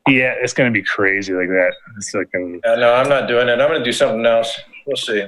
[0.09, 3.27] yeah it's going to be crazy like that it's like um, Yeah, no, I'm not
[3.29, 3.61] doing it.
[3.61, 4.57] I'm going to do something else.
[4.87, 5.27] We'll see.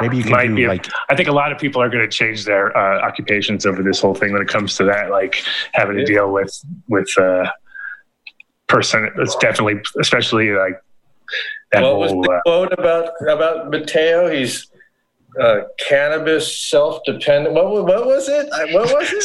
[0.00, 1.88] Maybe you might can be do a- like i think a lot of people are
[1.88, 5.10] going to change their uh, occupations over this whole thing when it comes to that
[5.10, 6.52] like having to deal with
[6.88, 7.48] with uh
[8.66, 10.80] person it's definitely especially like
[11.72, 14.30] that what was the uh, quote about about Mateo?
[14.30, 14.68] He's
[15.40, 17.54] uh, cannabis self-dependent.
[17.54, 18.48] What, what was it?
[18.52, 19.16] I- What was it?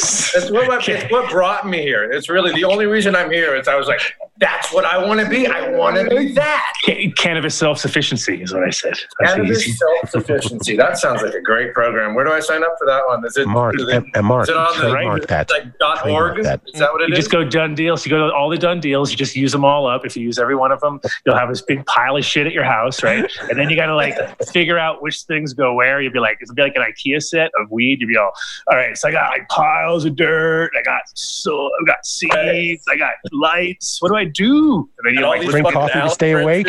[0.42, 2.10] It's what, what, it's what brought me here.
[2.10, 3.54] It's really the only reason I'm here.
[3.56, 4.00] Is I was like,
[4.38, 5.46] that's what I want to be.
[5.46, 6.72] I want to be that.
[6.86, 8.94] Ca- cannabis self-sufficiency is what I said.
[9.20, 9.72] That's Cannabis easy.
[9.72, 10.76] self-sufficiency.
[10.76, 12.14] That sounds like a great program.
[12.14, 13.24] Where do I sign up for that one?
[13.26, 13.74] Is it Mark.
[13.76, 15.50] is it, And, and Mark, is it on the trademark that.
[15.50, 16.34] like dot org?
[16.36, 17.18] Trademark Is that what it You is?
[17.18, 18.06] just go Dunn deals.
[18.06, 19.10] You go to all the Dunn deals.
[19.10, 20.04] You just use them all up.
[20.06, 22.52] If you use every one of them, you'll have this big pile of shit at
[22.52, 23.30] your house, right?
[23.50, 24.14] And then you got to like
[24.48, 25.99] figure out which things go where.
[26.00, 28.00] You'll be like, it'll be like an IKEA set of weed.
[28.00, 28.32] You'll be all,
[28.70, 28.96] all right.
[28.96, 30.70] So I got like piles of dirt.
[30.78, 32.84] I got so I got seeds.
[32.90, 34.00] I got lights.
[34.00, 34.88] What do I do?
[34.98, 36.66] And then you like Drink coffee to stay awake?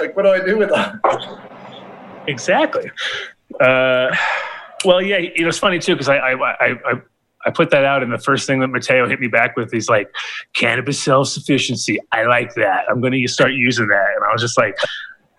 [0.00, 0.94] Like, what do I do with that?
[2.26, 2.90] Exactly.
[3.60, 4.14] Uh,
[4.84, 6.92] well, yeah, you know, it's funny too because I, I, I, I,
[7.46, 9.88] I put that out, and the first thing that Mateo hit me back with, he's
[9.88, 10.10] like,
[10.54, 12.84] "Cannabis self sufficiency." I like that.
[12.90, 14.76] I'm going to start using that, and I was just like.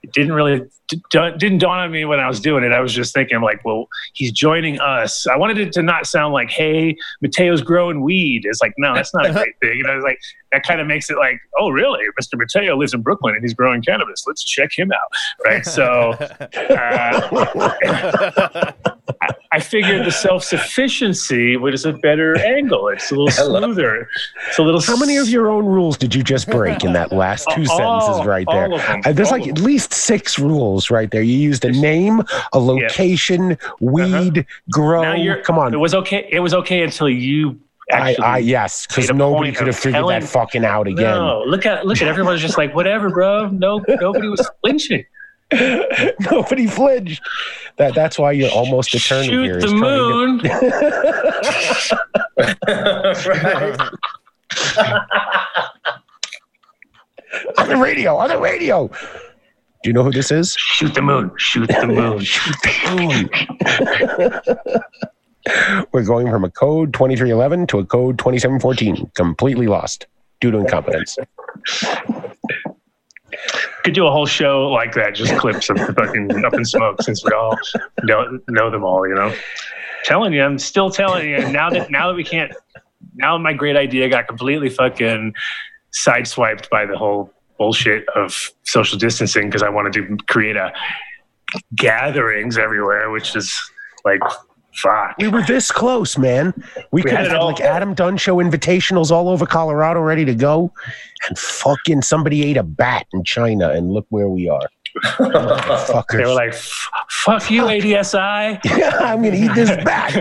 [0.04, 2.72] It didn't really d- d- didn't dawn on me when I was doing it.
[2.72, 5.28] I was just thinking like, well, he's joining us.
[5.28, 8.44] I wanted it to not sound like, hey, Mateo's growing weed.
[8.46, 9.82] It's like, no, that's not a great thing.
[9.82, 10.20] And I was like
[10.52, 12.04] that kind of makes it like, oh, really?
[12.20, 12.38] Mr.
[12.38, 14.24] Mateo lives in Brooklyn and he's growing cannabis.
[14.26, 15.12] Let's check him out,
[15.46, 15.66] right?
[15.66, 16.12] So
[16.70, 18.72] uh,
[19.52, 22.88] I figured the self sufficiency was a better angle.
[22.90, 24.08] It's a little smoother.
[24.48, 24.80] It's a little.
[24.82, 28.02] How many of your own rules did you just break in that last two All-
[28.02, 28.70] sentences right there?
[28.70, 31.24] them, Uh, There's all like at least six rules right there.
[31.24, 32.22] You used a name,
[32.54, 35.02] a location, weed, grow.
[35.02, 35.14] Uh-huh.
[35.14, 35.74] Now you're- Come on.
[35.74, 36.28] It was okay.
[36.32, 37.60] It was okay until you
[37.92, 38.16] I.
[38.22, 41.06] I yes, because nobody could have figured telling- that fucking out again.
[41.06, 43.48] No, look at look at everyone was just like whatever, bro.
[43.48, 45.04] No, nobody was flinching.
[46.32, 47.22] Nobody flinched.
[47.78, 49.58] That that's why you're almost eternal Shoot here.
[49.58, 50.60] is the trying to- moon.
[57.58, 58.88] on the radio, on the radio.
[58.88, 60.54] Do you know who this is?
[60.58, 61.32] Shoot the moon.
[61.38, 62.20] Shoot the moon.
[62.24, 64.32] Shoot the
[64.66, 64.82] moon.
[65.94, 69.12] We're going from a code 2311 to a code 2714.
[69.16, 70.08] Completely lost
[70.42, 71.18] due to incompetence.
[73.84, 77.02] Could do a whole show like that, just clips of the fucking up in smoke,
[77.02, 77.58] since we all
[78.04, 79.08] know, know them all.
[79.08, 79.34] You know,
[80.04, 81.50] telling you, I'm still telling you.
[81.50, 82.54] Now that now that we can't,
[83.16, 85.34] now my great idea got completely fucking
[85.94, 90.72] sideswiped by the whole bullshit of social distancing because I wanted to create a
[91.76, 93.58] gatherings everywhere, which is
[94.06, 94.22] like
[94.82, 95.16] fuck.
[95.18, 96.54] We were this close, man.
[96.92, 100.36] We, We could have had like Adam Dunn show invitationals all over Colorado ready to
[100.36, 100.74] go.
[101.28, 104.68] And fucking somebody ate a bat in China, and look where we are.
[105.18, 106.18] Fuckers.
[106.18, 110.14] They were like, "Fuck you, ADSI." yeah, I'm gonna eat this bat.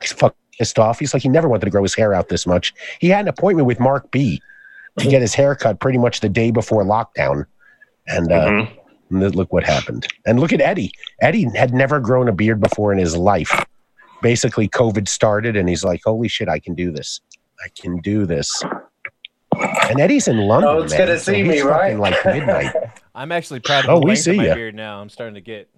[0.00, 0.98] He's fucking pissed off.
[0.98, 2.74] He's like, he never wanted to grow his hair out this much.
[3.00, 4.40] He had an appointment with Mark B
[4.98, 7.46] to get his hair cut pretty much the day before lockdown.
[8.06, 8.78] And uh, Mhm.
[9.10, 10.06] and then look what happened.
[10.26, 10.92] And look at Eddie.
[11.20, 13.64] Eddie had never grown a beard before in his life.
[14.22, 17.20] Basically, COVID started, and he's like, "Holy shit, I can do this!
[17.64, 18.62] I can do this."
[19.88, 20.70] And Eddie's in London.
[20.70, 21.98] Oh, it's man, gonna so see he's me, fucking, right?
[21.98, 22.74] Like midnight.
[23.14, 24.54] I'm actually proud of Oh, the we length see of my ya.
[24.54, 25.00] beard now.
[25.00, 25.68] I'm starting to get,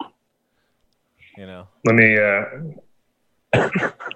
[1.36, 1.66] you know.
[1.84, 2.16] Let me.
[2.18, 2.44] Uh,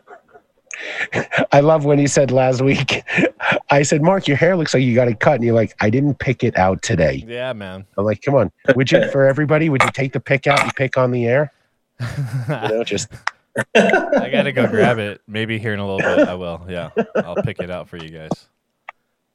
[1.53, 3.03] I love when he said last week.
[3.71, 5.91] I said, "Mark, your hair looks like you got it cut," and you're like, "I
[5.91, 7.87] didn't pick it out today." Yeah, man.
[7.97, 9.69] I'm like, "Come on, would you for everybody?
[9.69, 11.53] Would you take the pick out and pick on the air?
[12.01, 12.07] You
[12.49, 13.09] know, just
[13.77, 15.21] I gotta go grab it.
[15.27, 16.29] Maybe here in a little bit.
[16.29, 16.65] I will.
[16.69, 18.31] Yeah, I'll pick it out for you guys.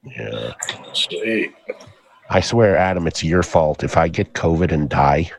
[0.04, 0.54] yeah."
[0.94, 1.54] Sweet.
[2.30, 5.30] I swear, Adam, it's your fault if I get COVID and die,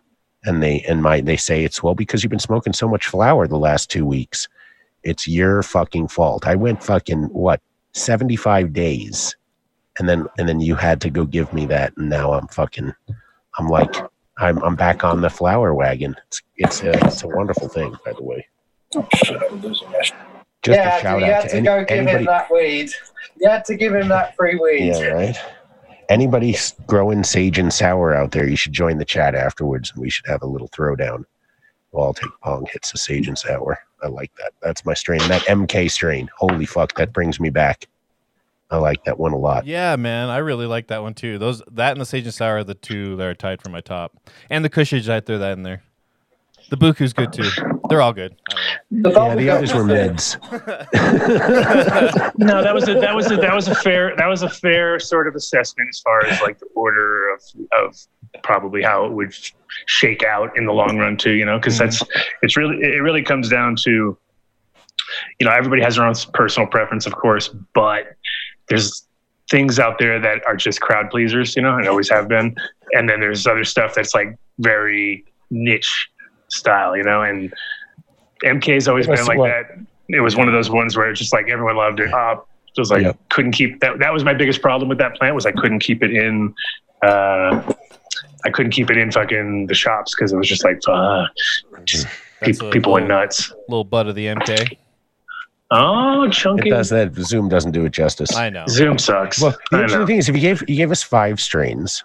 [0.44, 3.46] and they and my they say it's well because you've been smoking so much flour
[3.46, 4.48] the last two weeks.
[5.06, 6.46] It's your fucking fault.
[6.46, 7.60] I went fucking what
[7.92, 9.36] seventy five days,
[9.98, 12.92] and then and then you had to go give me that, and now I'm fucking.
[13.58, 13.94] I'm like
[14.38, 16.16] I'm I'm back on the flower wagon.
[16.26, 18.46] It's it's a it's a wonderful thing, by the way.
[18.96, 19.84] Oh, shit, I'm Just
[20.66, 22.18] yeah, a shout you out had to to any, go give anybody.
[22.18, 22.90] him that weed.
[23.40, 24.88] You had to give him that free weed.
[24.88, 25.36] Yeah, right.
[26.08, 30.10] Anybody growing sage and sour out there, you should join the chat afterwards, and we
[30.10, 31.24] should have a little throwdown.
[31.96, 33.78] Well, I'll take Pong hits the sage and sour.
[34.02, 34.52] I like that.
[34.60, 35.20] That's my strain.
[35.28, 36.28] That MK strain.
[36.36, 37.86] Holy fuck, that brings me back.
[38.70, 39.64] I like that one a lot.
[39.64, 41.38] Yeah, man, I really like that one too.
[41.38, 43.80] Those that and the sage and sour are the two that are tied for my
[43.80, 44.12] top,
[44.50, 45.84] and the Kushage I threw that in there.
[46.68, 47.48] The Buku's good too.
[47.88, 48.36] They're all good.
[48.50, 48.56] I.
[48.90, 50.36] The Yeah, the others were was mids.
[52.36, 54.98] no, that was a that was a that was a fair that was a fair
[54.98, 57.40] sort of assessment as far as like the order of
[57.80, 57.96] of
[58.42, 59.32] probably how it would
[59.86, 61.32] shake out in the long run too.
[61.32, 62.02] You know, because that's
[62.42, 64.16] it's really it really comes down to
[65.38, 68.14] you know everybody has their own personal preference, of course, but
[68.68, 69.06] there's
[69.50, 72.56] things out there that are just crowd pleasers, you know, and always have been,
[72.92, 76.08] and then there's other stuff that's like very niche
[76.48, 77.52] style, you know, and
[78.44, 79.48] MK's always been like what?
[79.48, 79.78] that.
[80.08, 82.12] It was one of those ones where it's just like everyone loved it.
[82.12, 82.36] Uh,
[82.76, 83.98] it was like couldn't keep that.
[83.98, 86.54] That was my biggest problem with that plant was I couldn't keep it in.
[87.02, 87.72] Uh,
[88.46, 91.28] I couldn't keep it in fucking the shops because it was just like fuck,
[91.84, 92.06] just
[92.40, 93.52] That's pe- a people went nuts.
[93.68, 94.78] little butt of the MK.
[95.72, 96.70] Oh, It chunky.
[96.70, 97.12] does that.
[97.14, 98.34] Zoom doesn't do it justice.
[98.36, 98.64] I know.
[98.68, 99.40] Zoom sucks.
[99.42, 100.06] Well, the I interesting know.
[100.06, 102.02] thing is, if you gave you gave us five strains,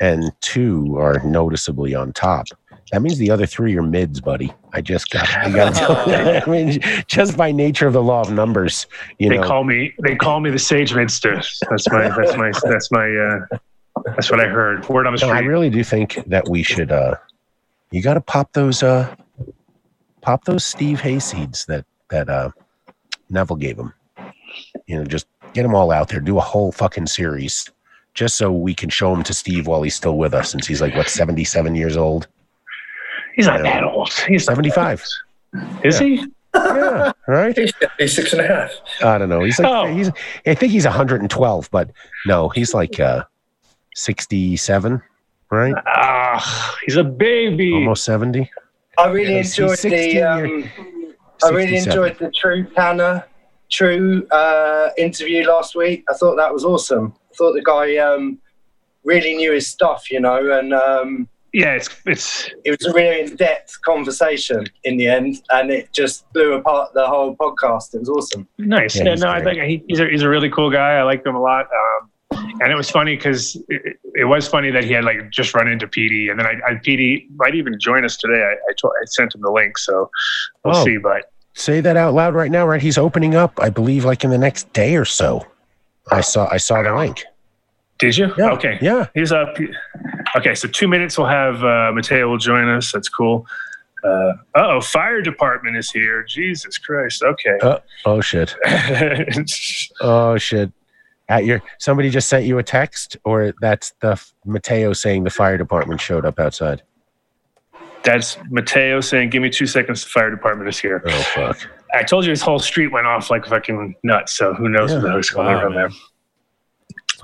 [0.00, 2.46] and two are noticeably on top,
[2.92, 4.50] that means the other three are mids, buddy.
[4.72, 5.28] I just got.
[5.36, 5.76] I, got
[6.48, 8.86] I mean, just by nature of the law of numbers,
[9.18, 9.46] you they know.
[9.46, 9.92] call me.
[10.02, 11.42] They call me the Sage Masta.
[11.68, 12.08] That's my.
[12.08, 12.52] That's my.
[12.64, 13.06] That's my.
[13.14, 13.58] Uh,
[14.04, 14.88] that's what I heard.
[14.88, 16.92] Word on the No, I really do think that we should.
[16.92, 17.14] uh
[17.90, 18.82] You got to pop those.
[18.82, 19.14] uh
[20.20, 22.50] Pop those Steve hayseeds that that uh
[23.30, 23.92] Neville gave him.
[24.86, 26.20] You know, just get them all out there.
[26.20, 27.68] Do a whole fucking series,
[28.14, 30.80] just so we can show them to Steve while he's still with us, since he's
[30.80, 32.26] like what seventy seven years old.
[33.36, 34.12] He's not that old.
[34.28, 35.04] He's Seventy five.
[35.82, 36.24] Is he?
[36.54, 37.56] Yeah, right.
[37.58, 38.70] He's, he's six and a half.
[39.02, 39.42] I don't know.
[39.42, 39.92] He's like Oh.
[39.92, 40.08] he's.
[40.46, 41.90] I think he's 112, but
[42.26, 43.24] no, he's like uh
[43.94, 45.00] 67.
[45.50, 45.74] right?
[45.86, 47.72] Ah, he's a baby.
[47.74, 48.50] Almost 70.
[48.98, 50.22] I really Yes, enjoyed the.
[50.22, 50.70] Um,
[51.42, 53.24] I really enjoyed the True Tanner
[53.70, 56.04] True uh, interview last week.
[56.08, 57.12] I thought that was awesome.
[57.30, 58.38] I thought the guy um,
[59.04, 63.20] really knew his stuff, you know, and um, Yeah, it's it's it was a really
[63.22, 67.94] in-depth conversation in the end, and it just blew apart the whole podcast.
[67.94, 68.46] It was awesome.
[68.58, 68.94] nice.
[68.96, 70.92] Yeah, Yeah, he's no, I think he, he's a he's a really cool guy.
[70.98, 71.66] I like him a lot.
[71.66, 72.10] Um,
[72.60, 75.68] and it was funny because it, it was funny that he had like just run
[75.68, 78.42] into PD, and then I, I PD might even join us today.
[78.42, 80.10] I I, told, I sent him the link, so
[80.64, 80.84] we'll Oh.
[80.84, 80.96] see.
[80.98, 82.82] But Say that out loud right now, right?
[82.82, 85.46] He's opening up, I believe, like in the next day or so.
[86.10, 87.24] I saw I saw the link.
[87.98, 88.32] did you?
[88.36, 88.50] Yeah.
[88.52, 88.78] Okay.
[88.82, 89.06] Yeah.
[89.14, 89.56] He's up.
[90.36, 92.90] Okay, so two minutes we'll have uh, Mateo will join us.
[92.92, 93.46] That's cool.
[94.02, 96.24] Uh oh, fire department is here.
[96.24, 97.22] Jesus Christ.
[97.22, 97.56] Okay.
[97.62, 98.54] Uh, oh shit.
[100.00, 100.70] Oh shit.
[101.28, 105.30] At your somebody just sent you a text, or that's the f- Mateo saying the
[105.30, 106.82] fire department showed up outside.
[108.02, 110.04] That's Mateo saying, "Give me two seconds.
[110.04, 111.58] The fire department is here." Oh fuck.
[111.94, 114.36] I told you this whole street went off like fucking nuts.
[114.36, 114.96] So who knows Yeah.
[114.96, 115.88] what the hell's going Wow, on there?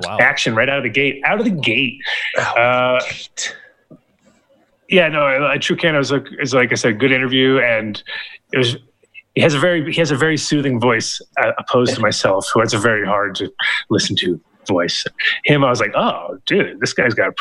[0.05, 0.17] Wow.
[0.19, 1.21] Action right out of the gate.
[1.27, 1.99] Out of the gate.
[2.39, 3.57] Oh, Uh, Gate.
[4.89, 8.03] yeah, no, uh, True Canada is like, is like I said, good interview, and
[8.53, 8.77] it was.
[9.35, 12.61] He has a very he has a very soothing voice, uh, opposed to myself, who
[12.61, 13.53] has a very hard to
[13.89, 15.05] listen to voice.
[15.45, 17.35] Him, I was like, oh, dude, this guy's got.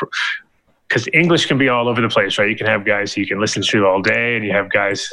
[0.88, 2.50] Because English can be all over the place, right?
[2.50, 5.08] You can have guys who you can listen to all day, and you have guys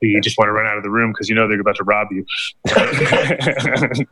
[0.00, 1.76] who you just want to run out of the room because you know they're about
[1.76, 2.24] to rob you.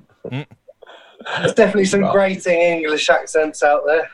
[1.38, 4.11] There's definitely some grating English accents out there.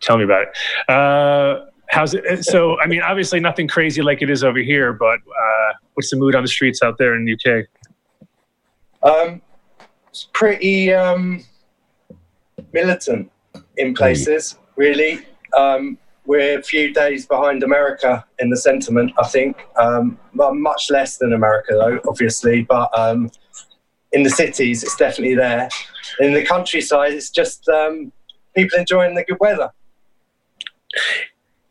[0.00, 0.56] Tell me about it.
[0.88, 2.44] Uh, how's it?
[2.44, 6.16] So, I mean, obviously nothing crazy like it is over here, but uh, what's the
[6.16, 7.66] mood on the streets out there in the UK?
[9.02, 9.42] Um,
[10.08, 11.44] it's pretty um,
[12.72, 13.30] militant
[13.76, 15.20] in places, really.
[15.56, 19.56] Um, we're a few days behind America in the sentiment, I think.
[19.76, 22.62] Um, much less than America, though, obviously.
[22.62, 23.30] But um,
[24.12, 25.70] in the cities, it's definitely there.
[26.20, 28.12] In the countryside, it's just um,
[28.54, 29.70] people enjoying the good weather.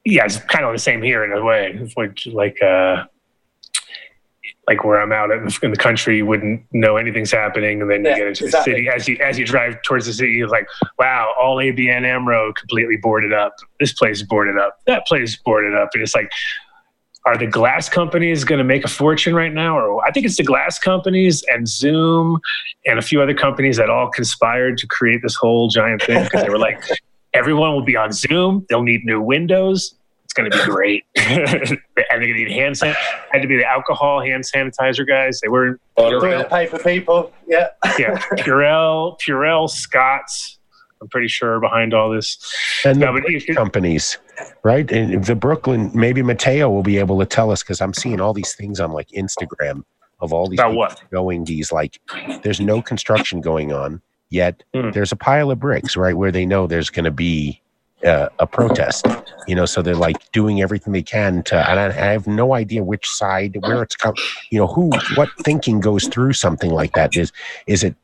[0.10, 1.78] Yeah, it's kind of the same here in a way.
[1.82, 3.04] It's like like uh,
[4.66, 8.16] like where I'm out in the, country, you wouldn't know anything's happening, and then you
[8.16, 8.74] get into exactly.
[8.74, 8.90] the city.
[8.90, 10.66] As you as you drive towards the city, you're like,
[10.98, 13.54] wow, all ABN Amro completely boarded up.
[13.82, 14.80] This place is boarded up.
[14.88, 16.32] That place is boarded up, and it's like.
[17.26, 19.78] Are the glass companies going to make a fortune right now?
[19.78, 22.40] Or I think it's the glass companies and Zoom
[22.86, 26.44] and a few other companies that all conspired to create this whole giant thing because
[26.44, 26.82] they were like,
[27.38, 28.66] everyone will be on Zoom.
[28.70, 29.96] They'll need new windows.
[30.24, 31.06] It's going to be great.
[31.16, 32.96] and they're going to need hand san-
[33.32, 35.40] Had to be the alcohol hand sanitizer guys.
[35.40, 37.68] They were Toilet paper people, yeah.
[38.00, 40.60] yeah Purell, Purell, Scott's.
[41.00, 42.38] I'm pretty sure behind all this.
[42.84, 44.18] And No, the companies,
[44.64, 44.92] right?
[44.92, 48.34] And the Brooklyn, maybe Mateo will be able to tell us because I'm seeing all
[48.34, 49.84] these things on like Instagram
[50.20, 51.04] of all these About what?
[51.12, 52.00] going these like
[52.42, 54.64] there's no construction going on yet.
[54.74, 54.92] Hmm.
[54.92, 57.62] There's a pile of bricks right where they know there's going to be
[58.06, 59.08] uh, a protest.
[59.48, 61.70] You know, so they're like doing everything they can to.
[61.70, 64.16] And I, I have no idea which side where it's come.
[64.52, 67.16] You know, who what thinking goes through something like that?
[67.16, 67.32] Is
[67.66, 67.96] is it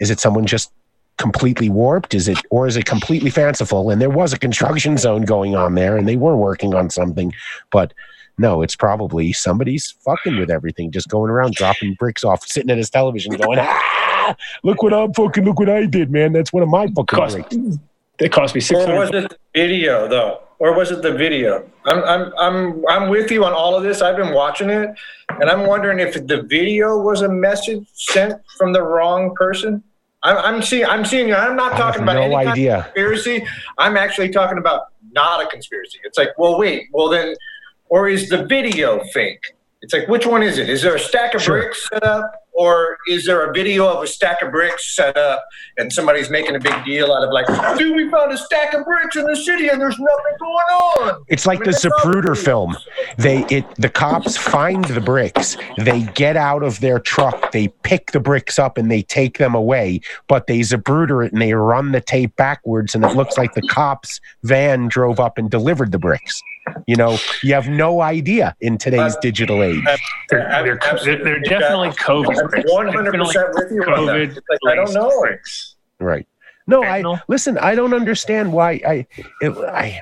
[0.00, 0.72] is it someone just
[1.18, 2.14] completely warped?
[2.14, 3.90] Is it or is it completely fanciful?
[3.90, 7.32] And there was a construction zone going on there, and they were working on something,
[7.70, 7.92] but
[8.38, 12.78] no, it's probably somebody's fucking with everything, just going around dropping bricks off, sitting at
[12.78, 16.32] his television, going, "Ah, look what I'm fucking, look what I did, man.
[16.32, 17.56] That's one of my fucking Cost, bricks."
[18.18, 20.40] they cost me six Or was it video though?
[20.60, 21.68] Or was it the video?
[21.84, 24.02] I'm I'm I'm I'm with you on all of this.
[24.02, 24.90] I've been watching it,
[25.40, 29.82] and I'm wondering if the video was a message sent from the wrong person.
[30.24, 31.28] I'm, I'm seeing I'm seeing.
[31.28, 31.34] you.
[31.34, 33.46] I'm not talking about no any kind of conspiracy.
[33.78, 35.98] I'm actually talking about not a conspiracy.
[36.04, 37.34] It's like, well, wait, well then,
[37.88, 39.40] or is the video fake?
[39.80, 40.68] It's like, which one is it?
[40.68, 41.60] Is there a stack of Sure.
[41.62, 45.44] bricks set up, or is there a video of a stack of bricks set up,
[45.76, 47.46] and somebody's making a big deal out of like,
[47.78, 51.24] dude, we found a stack of bricks in the city, and there's nothing going on.
[51.28, 52.76] It's like the Zapruder film.
[53.18, 55.56] They it the cops find the bricks.
[55.76, 57.52] They get out of their truck.
[57.52, 60.00] They pick the bricks up and they take them away.
[60.26, 63.62] But they Zapruder it and they run the tape backwards, and it looks like the
[63.62, 66.42] cops' van drove up and delivered the bricks.
[66.88, 69.84] You know, you have no idea in today's uh, digital age.
[69.86, 69.96] Uh,
[70.30, 72.34] they're, they're, they're, they're definitely COVID.
[72.56, 74.14] I'm 100 percent with you on that.
[74.30, 74.40] COVID.
[74.62, 75.20] Like, I don't know.
[75.20, 75.76] bricks.
[76.00, 76.26] Right.
[76.66, 77.58] No, I listen.
[77.58, 79.06] I don't understand why I,
[79.42, 80.00] it, I,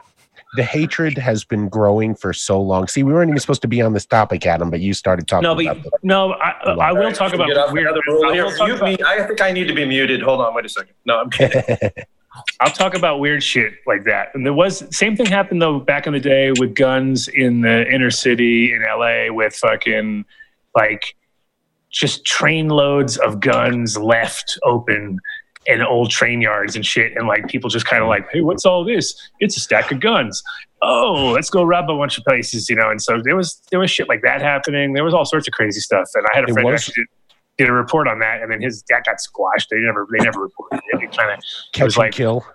[0.54, 2.86] the hatred has been growing for so long.
[2.86, 5.42] See, we weren't even supposed to be on this topic, Adam, but you started talking
[5.42, 5.92] No, but about it.
[6.04, 7.86] no, I, uh, I will talk Should we about get off weird.
[7.88, 8.96] another I will talk about- me.
[9.04, 10.22] I think I need to be muted.
[10.22, 10.94] Hold on, wait a second.
[11.04, 11.64] No, I'm kidding.
[12.60, 14.34] I'll talk about weird shit like that.
[14.34, 17.86] And there was same thing happened though back in the day with guns in the
[17.92, 20.24] inner city in LA with fucking
[20.74, 21.14] like
[21.90, 25.18] just train loads of guns left open
[25.66, 27.16] in old train yards and shit.
[27.16, 29.14] And like people just kind of like hey what's all this?
[29.40, 30.42] It's a stack of guns.
[30.82, 32.90] Oh let's go rob a bunch of places you know?
[32.90, 34.92] And so there was there was shit like that happening.
[34.92, 36.08] There was all sorts of crazy stuff.
[36.14, 37.06] And i had a It friend who was- actually did,
[37.64, 39.68] did a report on that and then his that got squashed.
[39.70, 41.38] They never they never reported it it kind of
[41.72, 42.46] Catch was and like- kill.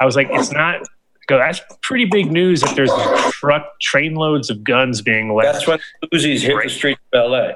[0.00, 0.82] I was like, it's not.
[1.26, 2.90] Go, that's pretty big news that there's
[3.32, 5.52] truck trainloads of guns being left.
[5.52, 5.78] That's when
[6.14, 7.50] Uzis hit the streets of LA.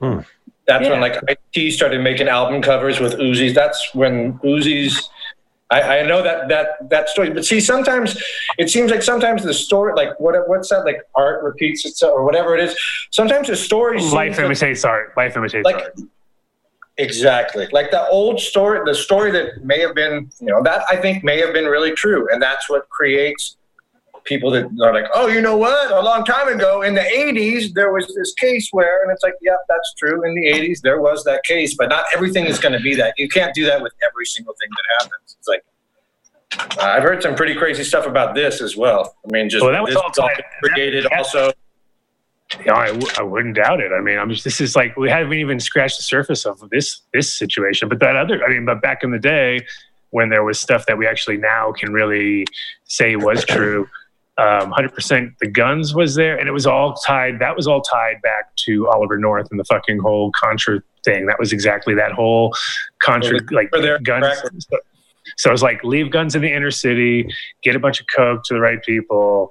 [0.00, 0.20] Hmm.
[0.66, 0.90] That's Yeah.
[0.92, 3.54] when like Ice-T started making album covers with Uzis.
[3.54, 5.00] That's when Uzis.
[5.70, 8.20] I, I know that that that story, but see, sometimes
[8.58, 12.24] it seems like sometimes the story, like what what's that, like art repeats itself or
[12.24, 12.76] whatever it is.
[13.10, 15.16] Sometimes the story seems Life like- imitates art.
[15.16, 15.94] Life imitates like art.
[16.98, 17.68] Exactly.
[17.72, 21.24] Like the old story the story that may have been you know that i think
[21.24, 22.28] may have been really true.
[22.32, 23.56] And that's what creates
[24.24, 25.90] people that are like oh you know what?
[25.90, 29.34] A long time ago in the 80s there was this case where and it's like
[29.42, 30.24] yeah that's true.
[30.24, 33.14] In the 80s there was that case but not everything is going to be that.
[33.16, 35.36] You can't do that with every single thing that happens.
[35.38, 35.64] It's like
[36.80, 39.16] I've heard some pretty crazy stuff about this as well.
[39.26, 40.30] I mean, just Well, that was this all
[40.62, 41.52] created also.
[42.58, 43.92] You know, I, w- I wouldn't doubt it.
[43.92, 47.00] I mean, I'm just, this is like we haven't even scratched the surface of this
[47.12, 47.88] this situation.
[47.88, 49.60] But that other, I mean, but back in the day
[50.10, 52.46] when there was stuff that we actually now can really
[52.84, 53.88] say was true,
[54.38, 57.38] um, 100% the guns was there, and it was all tied.
[57.38, 61.26] That was all tied back to Oliver North and the fucking whole Contra thing.
[61.26, 62.54] That was exactly that whole
[63.02, 63.70] Contra like
[64.04, 64.26] guns.
[64.58, 64.78] So,
[65.36, 67.28] so it was like leave guns in the inner city,
[67.62, 69.50] get a bunch of coke to the right people,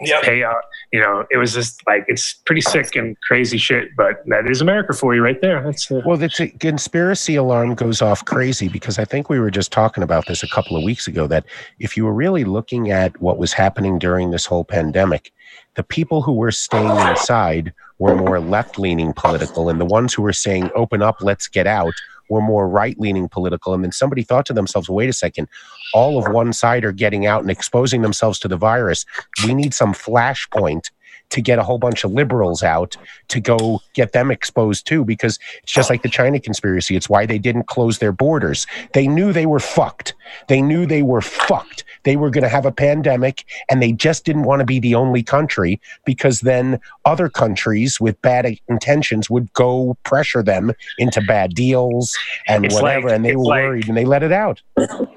[0.00, 0.22] Yep.
[0.22, 0.62] pay out.
[0.92, 4.60] You know, it was just like it's pretty sick and crazy shit, but that is
[4.60, 5.62] America for you right there.
[5.62, 9.50] That's uh, Well, the t- conspiracy alarm goes off crazy because I think we were
[9.50, 11.44] just talking about this a couple of weeks ago that
[11.80, 15.32] if you were really looking at what was happening during this whole pandemic,
[15.74, 20.22] the people who were staying inside were more left leaning political, and the ones who
[20.22, 21.94] were saying, open up, let's get out,
[22.28, 23.74] were more right leaning political.
[23.74, 25.48] And then somebody thought to themselves, wait a second,
[25.94, 29.04] all of one side are getting out and exposing themselves to the virus.
[29.44, 30.90] We need some flashpoint
[31.30, 32.96] to get a whole bunch of liberals out
[33.28, 36.96] to go get them exposed too, because it's just like the China conspiracy.
[36.96, 38.66] It's why they didn't close their borders.
[38.94, 40.14] They knew they were fucked.
[40.48, 41.84] They knew they were fucked.
[42.04, 44.94] They were going to have a pandemic and they just didn't want to be the
[44.94, 51.54] only country because then other countries with bad intentions would go pressure them into bad
[51.54, 53.08] deals and It's whatever.
[53.08, 54.62] like- and they were like- worried and they let it out.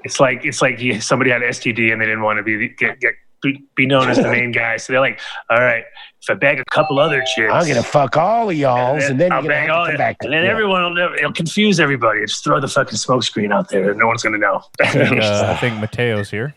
[0.04, 3.14] it's like it's like somebody had STD and they didn't want to be get, get
[3.42, 4.76] be, be known as the main guy.
[4.76, 5.84] So they're like, all right,
[6.22, 9.20] if I bag a couple other chicks, I'm going to fuck all of y'all's and
[9.20, 10.50] then you're I'll going to bang have all to come back and then yeah.
[10.50, 11.14] everyone will know.
[11.14, 12.20] It'll confuse everybody.
[12.20, 14.62] Just throw the fucking smoke screen out there, and no one's gonna know.
[14.80, 16.54] I think, uh, I think Mateo's here.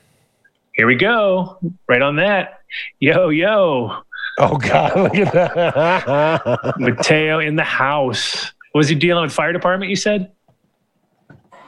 [0.73, 2.61] Here we go, right on that.
[2.99, 4.03] Yo, yo,
[4.37, 4.95] Oh, God.
[4.95, 6.75] Look at that.
[6.79, 8.51] Mateo in the house.
[8.73, 9.89] Was he dealing with fire department?
[9.89, 10.31] You said.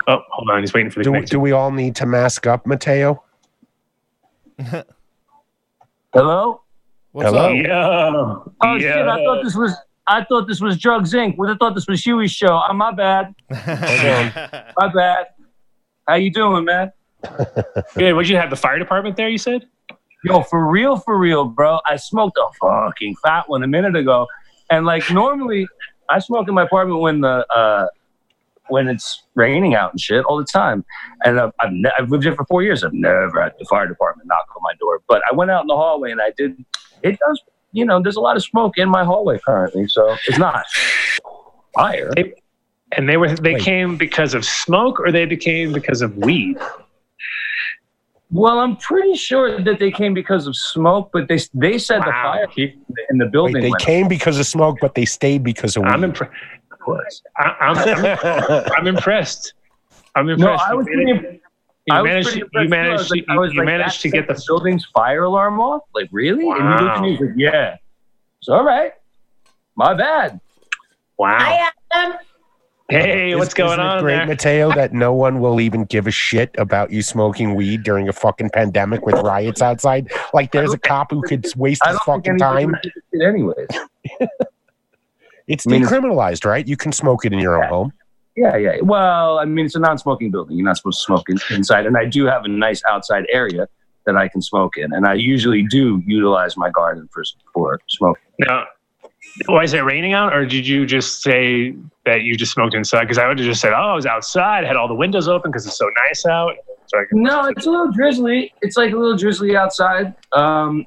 [0.07, 0.61] Oh, hold on.
[0.61, 3.23] He's waiting for the do, we, do we all need to mask up, Mateo?
[6.17, 6.61] Hello?
[7.11, 7.49] What's Hello?
[7.55, 7.55] up?
[7.55, 8.79] Yo, Oh yo.
[8.79, 9.07] shit!
[9.07, 9.75] I thought this was
[10.07, 11.37] I thought this was Drugs Inc.
[11.37, 12.59] Would have thought this was Huey's show.
[12.67, 13.35] Oh, my bad.
[13.51, 15.27] My bad.
[16.07, 16.91] How you doing, man?
[17.95, 18.13] Good.
[18.13, 19.29] Would you have the fire department there?
[19.29, 19.67] You said.
[20.23, 21.79] Yo, for real, for real, bro.
[21.85, 24.25] I smoked a fucking fat one a minute ago,
[24.71, 25.67] and like normally,
[26.09, 27.87] I smoke in my apartment when the uh,
[28.69, 30.83] when it's raining out and shit all the time.
[31.23, 32.83] And uh, I've ne- I've lived here for four years.
[32.83, 35.67] I've never had the fire department knock on my door, but I went out in
[35.67, 36.63] the hallway and I did.
[37.03, 38.01] It does, you know.
[38.01, 40.65] There's a lot of smoke in my hallway currently, so it's not
[41.75, 42.11] fire.
[42.93, 43.63] And they were they Wait.
[43.63, 46.57] came because of smoke, or they came because of weed.
[48.29, 52.11] Well, I'm pretty sure that they came because of smoke, but they they said the
[52.11, 53.61] fire in the Wait, building.
[53.61, 56.03] they went came because of smoke, but they stayed because of I'm
[56.87, 56.97] weed.
[56.99, 57.27] impressed.
[57.37, 59.53] I'm, I'm, I'm impressed.
[60.15, 60.63] I'm No, impressed.
[60.63, 61.41] I was You pretty, managed-
[61.89, 62.65] I you was managed, pretty you impressed.
[62.65, 64.43] I managed, was like- you, I was you like, managed to get set the.
[64.47, 65.83] building's fire alarm off.
[65.93, 66.47] Like really?
[66.49, 67.11] And he looked at me.
[67.11, 67.75] He's like, "Yeah."
[68.39, 68.93] It's all right.
[69.75, 70.39] My bad.
[71.17, 71.67] Wow.
[72.89, 74.27] Hey, what's Isn't going it on great, there?
[74.27, 78.13] Mateo, that no one will even give a shit about you smoking weed during a
[78.13, 80.09] fucking pandemic with riots outside.
[80.33, 82.71] Like there's a cop who could waste his fucking time.
[82.71, 83.67] would do anyways.
[85.47, 86.67] It's I mean, decriminalized, right?
[86.67, 87.93] You can smoke it in your own home.
[88.35, 88.77] Yeah, yeah.
[88.81, 90.57] Well, I mean, it's a non-smoking building.
[90.57, 93.67] You're not supposed to smoke in, inside, and I do have a nice outside area
[94.05, 97.23] that I can smoke in, and I usually do utilize my garden for
[97.53, 98.21] for smoking.
[98.39, 98.65] Now,
[99.47, 101.75] Why is it raining out, or did you just say
[102.05, 103.01] that you just smoked inside?
[103.01, 105.51] Because I would have just said, "Oh, I was outside, had all the windows open
[105.51, 106.53] because it's so nice out."
[106.87, 108.53] So I could- No, it's a little drizzly.
[108.61, 110.13] It's like a little drizzly outside.
[110.33, 110.85] Um,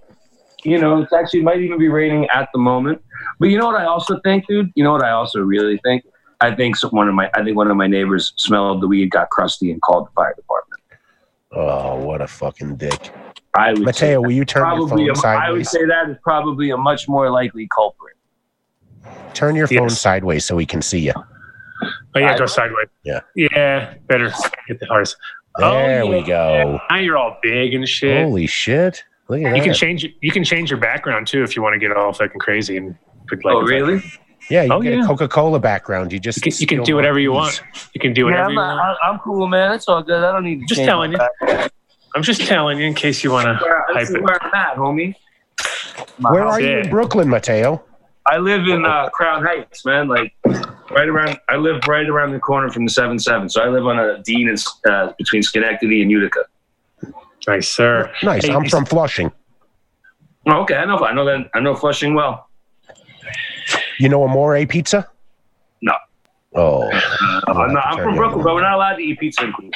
[0.65, 3.03] you know, it's actually might even be raining at the moment.
[3.41, 4.71] But you know what I also think, dude?
[4.77, 6.05] You know what I also really think?
[6.43, 9.11] I think so- one of my I think one of my neighbors smelled the weed,
[9.11, 10.81] got crusty, and called the fire department.
[11.53, 13.11] Oh, what a fucking dick.
[13.57, 15.71] I would Mateo, will you turn your probably phone a, I would sideways?
[15.71, 18.17] say that is probably a much more likely culprit.
[19.35, 20.01] Turn your phone Yes.
[20.01, 21.13] sideways so we can see you.
[22.15, 22.89] Oh yeah, go sideways.
[23.05, 23.21] Yeah.
[23.35, 24.33] Yeah, better
[24.69, 25.17] get the horse.
[25.59, 26.27] Oh, there oh, we yeah.
[26.27, 26.81] go.
[26.91, 28.23] Now you're all big and shit.
[28.25, 29.03] Holy shit.
[29.29, 31.79] Look at you can change you can change your background too if you want to
[31.79, 32.97] get all fucking crazy and
[33.31, 34.03] put like oh, really?
[34.49, 35.05] Yeah, you Oh, get yeah.
[35.05, 36.13] a Coca Cola background.
[36.13, 37.63] You just You can, you can do whatever you want.
[37.95, 38.81] You can do Yeah, whatever I'm, you want.
[39.03, 39.73] I- I'm cool, man.
[39.73, 40.23] It's all good.
[40.25, 41.19] I don't need to Just telling you.
[41.19, 41.71] back-
[42.17, 44.23] I'm just telling you in case you want to Where, hype this is it.
[44.23, 45.15] where I'm at, homie.
[46.19, 47.85] My Where are you in Brooklyn, Mateo?
[48.27, 50.09] I live in uh, Crown Heights, man.
[50.09, 50.33] Like
[50.91, 51.39] right around.
[51.49, 53.49] I live right around the corner from the seven seven.
[53.49, 54.59] So I live on a Dean and
[54.91, 56.41] uh, between Schenectady and Utica.
[57.47, 58.13] Nice, sir.
[58.23, 58.45] Nice.
[58.45, 59.31] Hey, I'm from Flushing.
[60.49, 60.99] Okay, I know.
[60.99, 61.49] I know that.
[61.55, 62.50] I know Flushing well.
[64.01, 65.09] You know Amore Pizza?
[65.83, 65.93] No.
[66.55, 69.45] Oh, Uh, I'll I'm, not, I'm from Brooklyn, but we're not allowed to eat pizza
[69.45, 69.75] in Queens.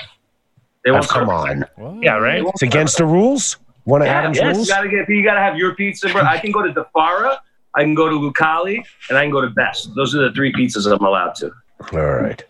[0.85, 1.68] They oh, won't come serve it.
[1.83, 2.03] on.
[2.03, 2.43] Yeah, right.
[2.45, 3.59] It's against the rules?
[3.85, 4.68] One of Yeah, Adam's yes, rules?
[4.68, 5.09] you gotta get.
[5.09, 6.22] You gotta have your pizza, bro.
[6.22, 7.39] I can go to Di Fara,
[7.75, 9.95] I can go to Lucali, and I can go to Best.
[9.95, 11.53] Those are the three pizzas I'm allowed to.
[11.93, 12.43] All right.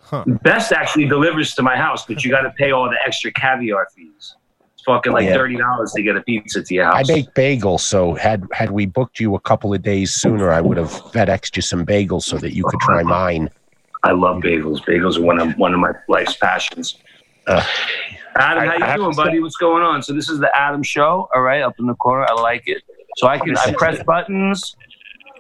[0.42, 3.88] Best actually delivers to my house, but you got to pay all the extra caviar
[3.96, 4.36] fees.
[4.86, 5.34] It's fucking like Yeah.
[5.34, 6.94] thirty dollars to get a pizza to your house.
[6.94, 7.06] I house.
[7.08, 10.76] bake bagels, so had had we booked you a couple of days sooner, I would
[10.76, 13.48] have FedExed you some bagels so that you could try mine.
[14.02, 14.84] I love bagels.
[14.84, 16.98] Bagels are one of one of my life's passions.
[17.46, 17.64] Uh,
[18.36, 19.40] Adam, how I you have doing, to say- buddy?
[19.40, 20.02] What's going on?
[20.02, 21.28] So this is the Adam Show.
[21.34, 22.26] All right, up in the corner.
[22.28, 22.82] I like it.
[23.16, 24.76] So I can I press buttons.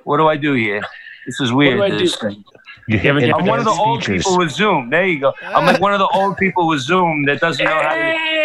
[0.04, 0.82] What do I do here?
[1.26, 1.76] This is weird.
[1.78, 1.98] do I do?
[1.98, 2.44] this thing.
[2.86, 4.90] You haven't hit given I'm one of the advanced old people with Zoom.
[4.90, 5.32] There you go.
[5.42, 8.00] I'm like one of the old people with Zoom that doesn't know how to.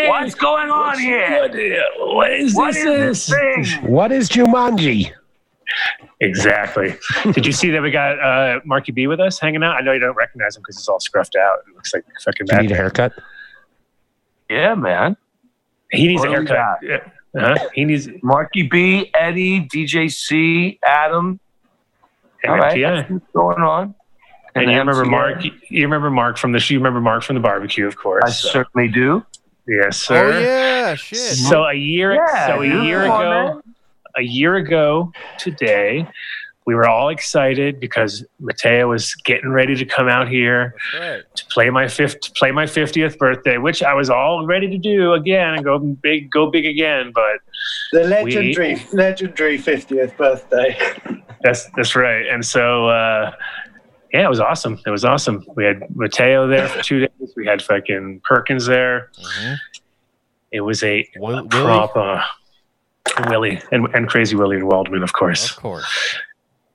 [0.10, 1.42] What's going on here?
[2.00, 3.66] What is What is this thing?
[3.90, 5.12] What is Jumanji?
[6.22, 6.96] Exactly.
[7.32, 9.76] Did you see that we got uh, Marky B with us hanging out?
[9.76, 11.60] I know you don't recognize him because he's all scruffed out.
[11.68, 13.14] It looks like fucking Do you need a haircut?
[14.50, 15.16] Yeah, man.
[15.92, 16.78] He needs a What do we haircut.
[16.84, 16.98] Yeah.
[17.40, 17.70] Uh-huh.
[17.76, 21.40] He needs Marky B, Eddie, DJC, Adam.
[22.44, 23.10] and All right, MTI.
[23.12, 23.94] what's going on.
[24.56, 25.10] And you remember MTI.
[25.12, 25.44] Mark?
[25.70, 26.66] You remember Mark from the?
[26.68, 28.24] You remember Mark from the barbecue, of course.
[28.26, 29.24] I certainly do.
[29.70, 30.34] Yes, sir.
[30.34, 31.18] Oh yeah, shit.
[31.20, 33.62] So a year, Yeah, so a year ago, man.
[34.18, 36.08] a year ago today,
[36.66, 41.24] we were all excited because Mateo was getting ready to come out here right.
[41.36, 44.78] to play my fifth, to play my fiftieth birthday, which I was all ready to
[44.78, 47.12] do again and go big, go big again.
[47.14, 47.40] But
[47.92, 50.78] The legendary, legendary 50th birthday.
[51.42, 52.28] that's that's right.
[52.28, 53.32] And so, uh,
[54.14, 54.80] yeah, it was awesome.
[54.86, 55.46] It was awesome.
[55.56, 57.34] We had Mateo there for two days.
[57.36, 59.10] We had fucking Perkins there.
[59.42, 59.58] Mhm.
[60.52, 61.48] It was a Will- Willie?
[61.48, 62.24] proper
[63.28, 65.52] Willie and, and Crazy Willie and Waldman, of course.
[65.52, 66.16] Of course.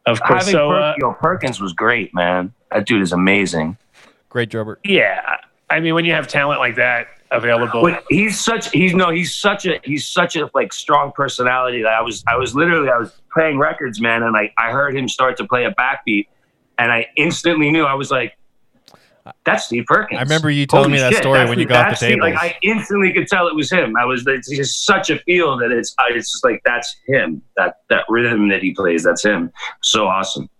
[0.06, 0.44] Of course.
[0.46, 2.52] Having So, Per- uh, yo, Perkins was great, man.
[2.70, 3.76] That dude is amazing.
[4.28, 4.78] Great Jobber.
[4.84, 5.36] yeah,
[5.70, 9.34] I mean, when you have talent like that available, But he's such he's no he's
[9.34, 11.82] such a he's such a like strong personality.
[11.82, 14.96] That I was I was literally I was playing records, man, and I I heard
[14.96, 16.26] him start to play a backbeat,
[16.78, 18.36] and I instantly knew I was like,
[19.44, 20.18] that's Steve Perkins.
[20.18, 22.20] I remember you telling Holy me that shit, story when you got the tables.
[22.20, 23.96] Like I instantly could tell it was him.
[23.96, 27.40] I was it's just such a feel that it's I, it's just like that's him.
[27.56, 29.50] That that rhythm that he plays, that's him.
[29.82, 30.50] So awesome.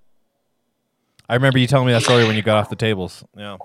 [1.29, 3.25] I remember you telling me that story when you got off the tables.
[3.37, 3.57] Yeah.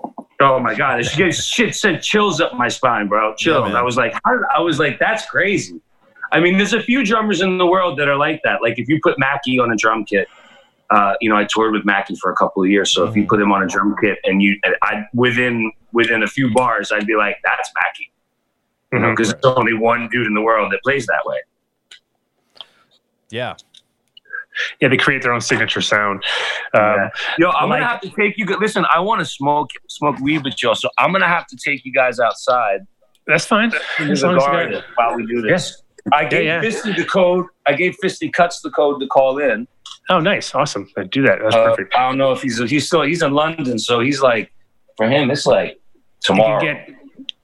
[0.42, 3.34] Oh my god, it shit, shit sent chills up my spine, bro.
[3.34, 3.66] Chills.
[3.66, 3.76] man.
[3.76, 5.80] I was like, how, I was like, that's crazy.
[6.32, 8.62] I mean, there's a few drummers in the world that are like that.
[8.62, 10.28] Like if you put Mackie on a drum kit,
[10.90, 12.92] uh, you know, I toured with Mackie for a couple of years.
[12.92, 16.22] So if you put him on a drum kit and you, and I within within
[16.22, 18.12] a few bars, I'd be like, that's Mackie,
[18.92, 21.38] you know, because there's only one dude in the world that plays that way.
[23.30, 23.54] Yeah.
[24.80, 26.24] yeah, they create their own signature sound.
[26.74, 27.08] Um, Yeah.
[27.38, 28.44] Yo, I'm like- gonna have to take you.
[28.58, 31.84] Listen, I want to smoke smoke weed with y'all, so I'm gonna have to take
[31.84, 32.86] you guys outside.
[33.26, 33.72] That's fine.
[34.00, 35.82] in As the long as garden while we do this.
[36.12, 36.60] I gave yeah.
[36.62, 37.46] Fisty the code.
[37.66, 39.68] I gave Fisty Cuts the code to call in.
[40.08, 40.88] Oh, nice, awesome.
[40.96, 41.38] Uh, Do that.
[41.42, 41.94] That's Uh, perfect.
[41.94, 44.52] I don't know if he's he's still he's in London, so he's like
[44.96, 45.80] for him it's like
[46.20, 46.60] tomorrow.
[46.60, 46.88] get.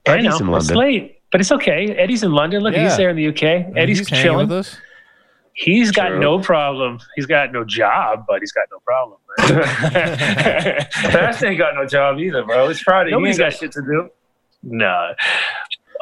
[0.09, 0.77] I Eddie's know in it's London.
[0.77, 1.89] late, but it's okay.
[1.97, 2.63] Eddie's in London.
[2.63, 2.85] Look, Yeah.
[2.85, 3.43] he's there in the UK.
[3.67, 4.49] And Eddie's he's chilling.
[4.49, 4.77] with us.
[5.55, 6.99] He's got no problem.
[7.15, 9.19] He's got no job, but he's got no problem.
[11.13, 12.69] Fast ain't got no job either, bro.
[12.69, 13.11] It's Friday.
[13.13, 14.11] Nobody's he ain't got- got shit to do.
[14.63, 15.13] no.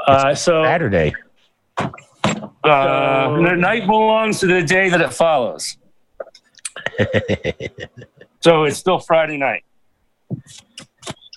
[0.06, 1.14] Uh, so Saturday.
[1.78, 5.76] Uh, the night belongs to the day that it follows.
[8.40, 9.64] So it's still Friday night.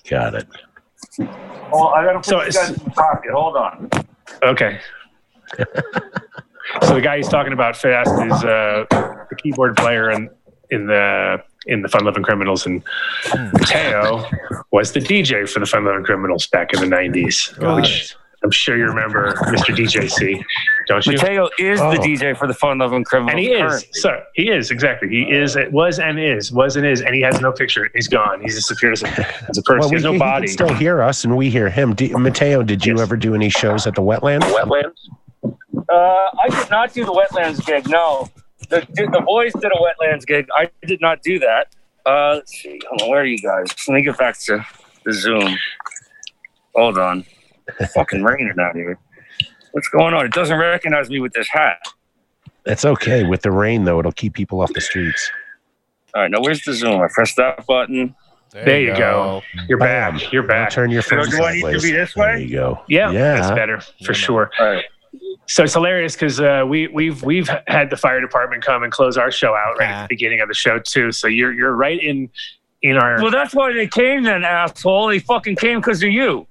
[0.09, 0.47] Got it.
[1.71, 3.31] Oh, I gotta put So you guys in the pocket.
[3.31, 3.89] Hold on.
[4.43, 4.79] Okay.
[5.57, 10.29] so the guy he's talking about fast is uh, the keyboard player in
[10.69, 12.83] in the in the Fun Loving Criminals, and
[13.53, 14.25] Mateo
[14.71, 18.51] was the DJ for the Fun Loving Criminals back in the '90s, Got which I'm
[18.51, 19.75] sure you remember, Mr.
[19.75, 20.43] DJC,
[20.87, 21.13] don't you?
[21.13, 21.91] Mateo is Oh.
[21.91, 23.31] the DJ for the Fun Loving Criminals.
[23.31, 23.59] And he is.
[23.61, 23.89] currently.
[23.93, 25.09] So he is exactly.
[25.09, 25.55] He is.
[25.55, 26.51] It was and is.
[26.51, 27.01] Was and is.
[27.01, 27.89] And he has no picture.
[27.95, 28.41] He's gone.
[28.41, 29.79] He's disappeared as a, as a person.
[29.79, 30.45] Well, he we has no he body.
[30.47, 31.95] can still hear us, and we hear him.
[31.95, 33.01] D- Mateo, did you Yes.
[33.01, 34.41] ever do any shows at the wetlands?
[34.43, 34.93] Wetlands.
[35.89, 37.89] Uh, I did not do the wetlands gig.
[37.89, 38.29] No,
[38.69, 40.47] the the boys did a wetlands gig.
[40.55, 41.69] I did not do that.
[42.05, 42.79] Uh, let's see.
[42.89, 43.67] Hold on, where are you guys?
[43.87, 44.63] Let me get back to
[45.05, 45.57] the Zoom.
[46.75, 47.25] Hold on.
[47.79, 48.97] It's fucking raining out here.
[49.71, 50.25] What's going on?
[50.25, 51.79] It doesn't recognize me with this hat.
[52.63, 53.23] That's okay.
[53.23, 55.31] With the rain, though, it'll keep people off the streets.
[56.15, 57.01] All right, now where's the Zoom?
[57.01, 58.15] I press that button.
[58.51, 59.43] There you go.
[59.67, 60.17] You're Bam.
[60.17, 60.31] back.
[60.31, 60.71] You're Now back.
[60.71, 62.25] turn your phone do I need to be this way?
[62.27, 62.81] There you go.
[62.87, 63.35] Yeah, Yeah.
[63.35, 64.51] that's better for Yeah, sure.
[64.59, 64.85] All right.
[65.47, 69.17] So it's hilarious because uh, we we've we've had the fire department come and close
[69.17, 71.11] our show out right at the beginning of the show too.
[71.11, 72.29] So you're you're right in
[72.81, 75.07] in our Well, that's why they came then, asshole.
[75.07, 76.47] They fucking came because of you.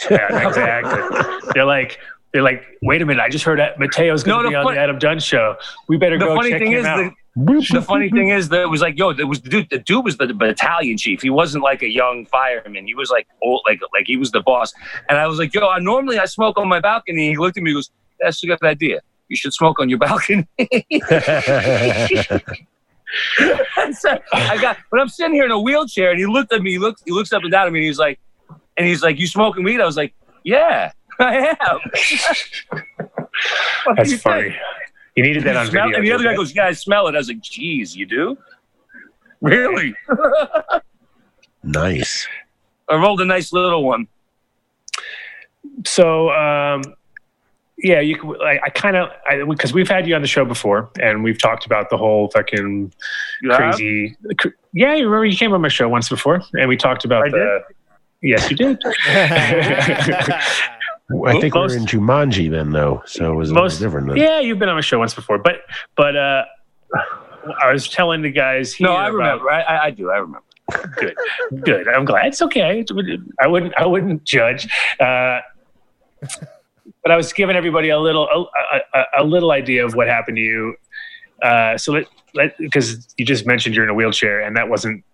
[0.10, 1.50] yeah, exactly.
[1.54, 1.98] They're like
[2.32, 4.54] they're like, wait a minute, I just heard that Mateo's going No, to the be
[4.56, 5.56] on the Adam Dunn show.
[5.88, 7.12] We better The go funny check thing him is, out.
[7.34, 9.70] the, the funny thing is that it was like, yo, there was the dude.
[9.70, 11.22] The dude was the battalion chief.
[11.22, 12.86] He wasn't like a young fireman.
[12.86, 14.74] He was like old, like like he was the boss.
[15.08, 17.30] And I was like, yo, I normally I smoke on my balcony.
[17.30, 19.00] He looked at me, and goes, that's a good idea.
[19.28, 20.46] You should smoke on your balcony.
[23.92, 26.72] so I got, but I'm sitting here in a wheelchair, and he looked at me.
[26.72, 28.18] He looks, he looks up and down at me, and he's like,
[28.76, 29.80] and he's like, you smoking weed?
[29.80, 30.14] I was like,
[30.44, 31.80] yeah, I am.
[33.84, 34.42] What That's you funny.
[34.50, 34.54] think?
[35.16, 35.98] You needed that on Smell- video.
[35.98, 38.04] and the other guy didn't goes, "Yeah, I smell it." I was like, "Geez, you
[38.04, 38.36] do?
[39.40, 39.94] Really?"
[41.62, 42.26] nice.
[42.88, 44.08] I rolled a nice little one.
[45.84, 46.82] So um,
[47.78, 48.16] yeah, you.
[48.18, 49.08] could- I, I kind of
[49.48, 52.92] because we've had you on the show before, and we've talked about the whole fucking
[53.42, 54.16] You crazy.
[54.38, 57.24] cr- Yeah, you remember you came on my show once before, and we talked about
[57.26, 57.62] I the.
[58.26, 58.78] Yes, you did.
[61.24, 64.08] I think Most- we were in Jumanji then, though, so it was Most little different.
[64.08, 64.16] Then.
[64.16, 65.60] Yeah, you've been on my show once before, but
[65.96, 66.44] but uh,
[67.62, 68.88] I was telling the guys here.
[68.88, 69.50] No, I about- remember.
[69.50, 70.10] I, I, I do.
[70.10, 70.42] I remember.
[70.96, 71.14] good
[71.62, 72.84] good i'm glad it's okay
[73.40, 74.66] i wouldn't i wouldn't judge
[74.98, 75.38] uh,
[77.04, 80.36] but i was giving everybody a little a, a, a little idea of what happened
[80.36, 80.74] to you
[81.40, 85.04] uh, so let let because you just mentioned you're in a wheelchair and that wasn't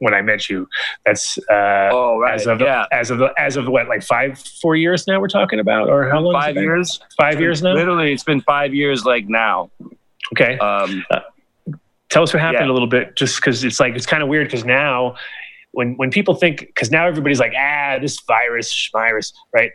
[0.00, 0.66] when i met you
[1.06, 2.34] that's uh, Oh, right.
[2.34, 2.84] as of yeah.
[2.92, 6.18] as of as of what like five four years now we're talking about or how
[6.20, 7.00] long Five years.
[7.16, 9.04] five years now Literally, it's been five years.
[9.04, 9.70] Like now.
[10.32, 11.04] okay Um,
[12.08, 12.72] tell us what happened Yeah.
[12.72, 15.14] a little bit just because it's like it's kind of weird because now
[15.72, 19.70] when when people think because now everybody's like ah this virus virus right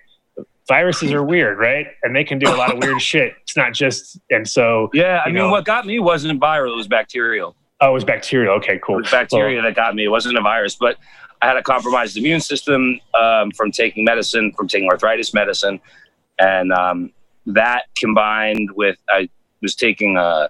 [0.67, 3.73] viruses are weird right and they can do a lot of weird shit it's not
[3.73, 5.21] just and so yeah.
[5.23, 5.49] I mean, know.
[5.51, 6.73] what got me wasn't viral.
[6.73, 7.55] It was bacterial.
[7.82, 8.97] Oh it was bacterial okay cool.
[8.97, 10.05] It was bacteria that got me.
[10.05, 10.97] It wasn't a virus, but
[11.41, 15.80] I had a compromised immune system um, from taking medicine, from taking arthritis medicine,
[16.39, 17.11] and um,
[17.45, 19.30] that combined with I
[19.61, 20.49] was taking a,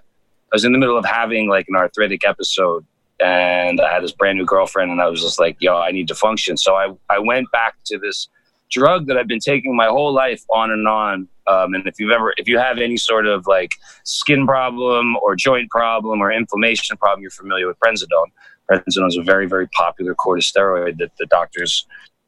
[0.52, 2.84] was in the middle of having like an arthritic episode,
[3.20, 6.08] and I had this brand new girlfriend, and I was just like, yo, I need
[6.08, 6.56] to function.
[6.56, 8.28] So I I went back to this
[8.70, 11.28] drug that I've been taking my whole life on and on.
[11.46, 13.74] Um, and if you've ever, if you have any sort of like
[14.04, 18.30] skin problem or joint problem or inflammation problem, you're familiar with prednisone.
[18.70, 21.86] Prednisone is a very, very popular corticosteroid that the doctors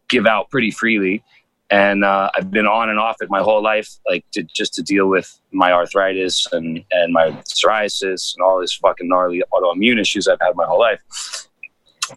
[0.08, 1.22] give out pretty freely.
[1.70, 4.82] And uh, I've been on and off it my whole life, like to, just to
[4.82, 10.28] deal with my arthritis and, and my psoriasis and all this fucking gnarly autoimmune issues
[10.28, 11.02] I've had my whole life.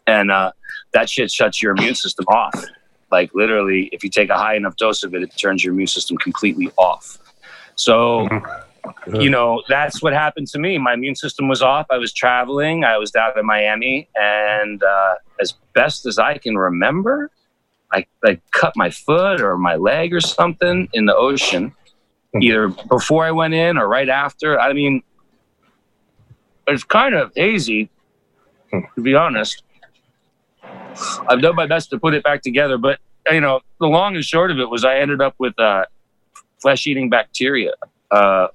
[0.07, 0.53] And uh,
[0.93, 2.63] that shit shuts your immune system off.
[3.11, 5.87] Like literally, if you take a high enough dose of it, it turns your immune
[5.87, 7.17] system completely off.
[7.75, 8.27] So
[9.13, 10.77] you know that's what happened to me.
[10.77, 11.85] My immune system was off.
[11.91, 12.83] I was traveling.
[12.83, 14.09] I was down in miami.
[14.15, 17.31] And uh, as best as i can remember
[17.91, 21.73] i like cut my foot or my leg or something in the ocean
[22.41, 24.59] either before i went in or right after.
[24.59, 25.03] I mean
[26.67, 27.89] it's kind of hazy
[28.71, 29.63] to be honest
[31.29, 32.99] i've done my best to put it back together but
[33.31, 35.83] you know the long and short of it was i ended up with uh,
[36.61, 37.71] flesh-eating bacteria
[38.11, 38.47] uh,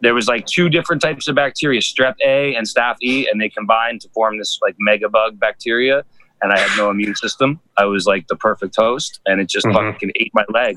[0.00, 3.48] there was like two different types of bacteria, strep A and staph E, and they
[3.48, 6.04] combined to form this like megabug bacteria.
[6.42, 7.58] And I had no immune system.
[7.78, 9.72] I was like the perfect host, and it just Mhm.
[9.92, 10.76] fucking ate my leg.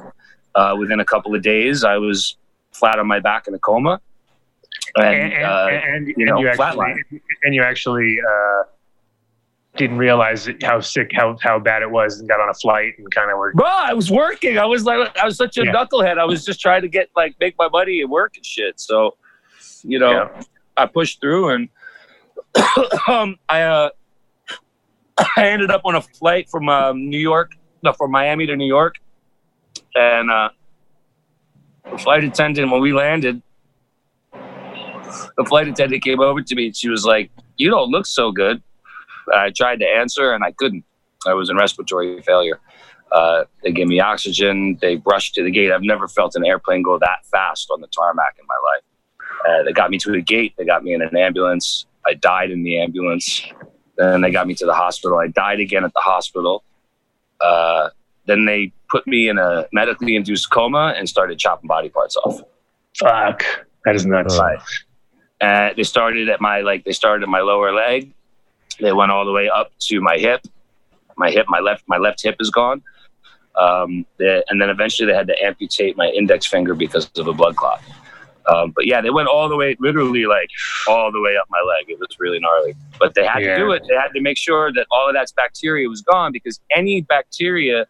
[0.56, 2.38] Uh, within a couple of days, I was
[2.72, 4.00] flat on my back in a coma.
[4.96, 6.96] and, and, and, uh, and, you know, flatline.
[7.44, 8.64] and you actually uh,
[9.78, 13.10] didn't realize how sick how how bad it was and got on a flight and
[13.14, 14.58] kind of were Bro, I was working.
[14.58, 15.74] I was like, I was such a Yeah.
[15.74, 16.18] knucklehead.
[16.18, 18.80] I was just trying to get like make my money and work and shit.
[18.80, 19.18] So,
[19.84, 20.42] you know, Yeah.
[20.78, 21.70] I pushed through and
[23.08, 23.90] um, I uh,
[25.38, 27.52] I ended up on a flight from um, New York,
[27.84, 28.96] no, from Miami to New York,
[29.94, 30.50] and uh,
[31.92, 33.42] the flight attendant when we landed,
[34.32, 38.32] the flight attendant came over to me and she was like, "You don't look so
[38.32, 38.62] good."
[39.34, 40.84] I tried to answer and I couldn't.
[41.28, 42.60] I was in respiratory failure.
[43.12, 44.78] Uh, they gave me oxygen.
[44.82, 45.72] They rushed to the gate.
[45.72, 48.84] I've never felt an airplane go that fast on the tarmac in my life.
[49.48, 50.54] Uh, they got me to the gate.
[50.58, 51.86] They got me in an ambulance.
[52.06, 53.46] I died in the ambulance.
[53.98, 55.18] Then they got me to the hospital.
[55.18, 56.64] I died again at the hospital.
[57.42, 57.90] Uh,
[58.26, 62.42] then they put me in a medically induced coma and started chopping body parts off.
[62.98, 63.44] fuck
[63.86, 64.38] that is nuts.
[64.38, 64.60] Right.
[65.40, 68.14] Uh, they started at my like they started at my lower leg.
[68.80, 70.42] They went all the way up to my hip.
[71.18, 72.84] My hip, my left, my left hip is gone.
[73.56, 77.34] Um, they, and then eventually they had to amputate my index finger because of a
[77.34, 77.82] blood clot.
[78.48, 80.50] Um, but yeah, they went all the way, literally like
[80.88, 81.86] all the way up my leg.
[81.90, 82.76] It was really gnarly.
[83.00, 83.56] But they had Yeah.
[83.56, 83.84] to do it.
[83.88, 87.88] They had to make sure that all of that bacteria was gone because any bacteria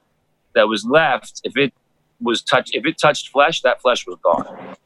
[0.53, 1.73] that was left, if it
[2.21, 4.77] was touched, if it touched flesh, that flesh was gone.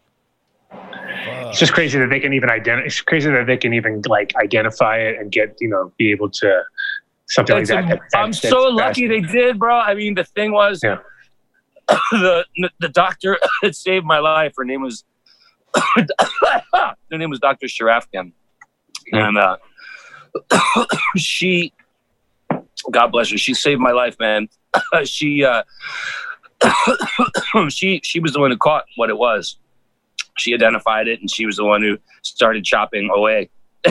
[1.50, 2.86] It's just crazy that they can even identify.
[2.86, 6.30] It's crazy that they can even like identify it and get you know be able
[6.30, 6.62] to
[7.28, 7.84] something like that.
[7.86, 9.78] a- that- I'm that's so lucky they did, bro.
[9.78, 10.98] I mean, the thing was, Yeah.
[12.12, 12.46] the
[12.80, 14.54] the doctor that saved my life.
[14.58, 15.04] Her name was
[15.76, 16.06] her
[17.12, 17.68] name was Dr.
[17.68, 18.32] Sharafkan,
[19.12, 19.58] and uh,
[21.18, 21.74] she,
[22.92, 24.48] God bless her, she saved my life, man.
[25.06, 25.64] she uh,
[27.70, 29.58] she she was the one who caught what it was.
[30.40, 33.50] She identified it, and she was the one who started chopping away.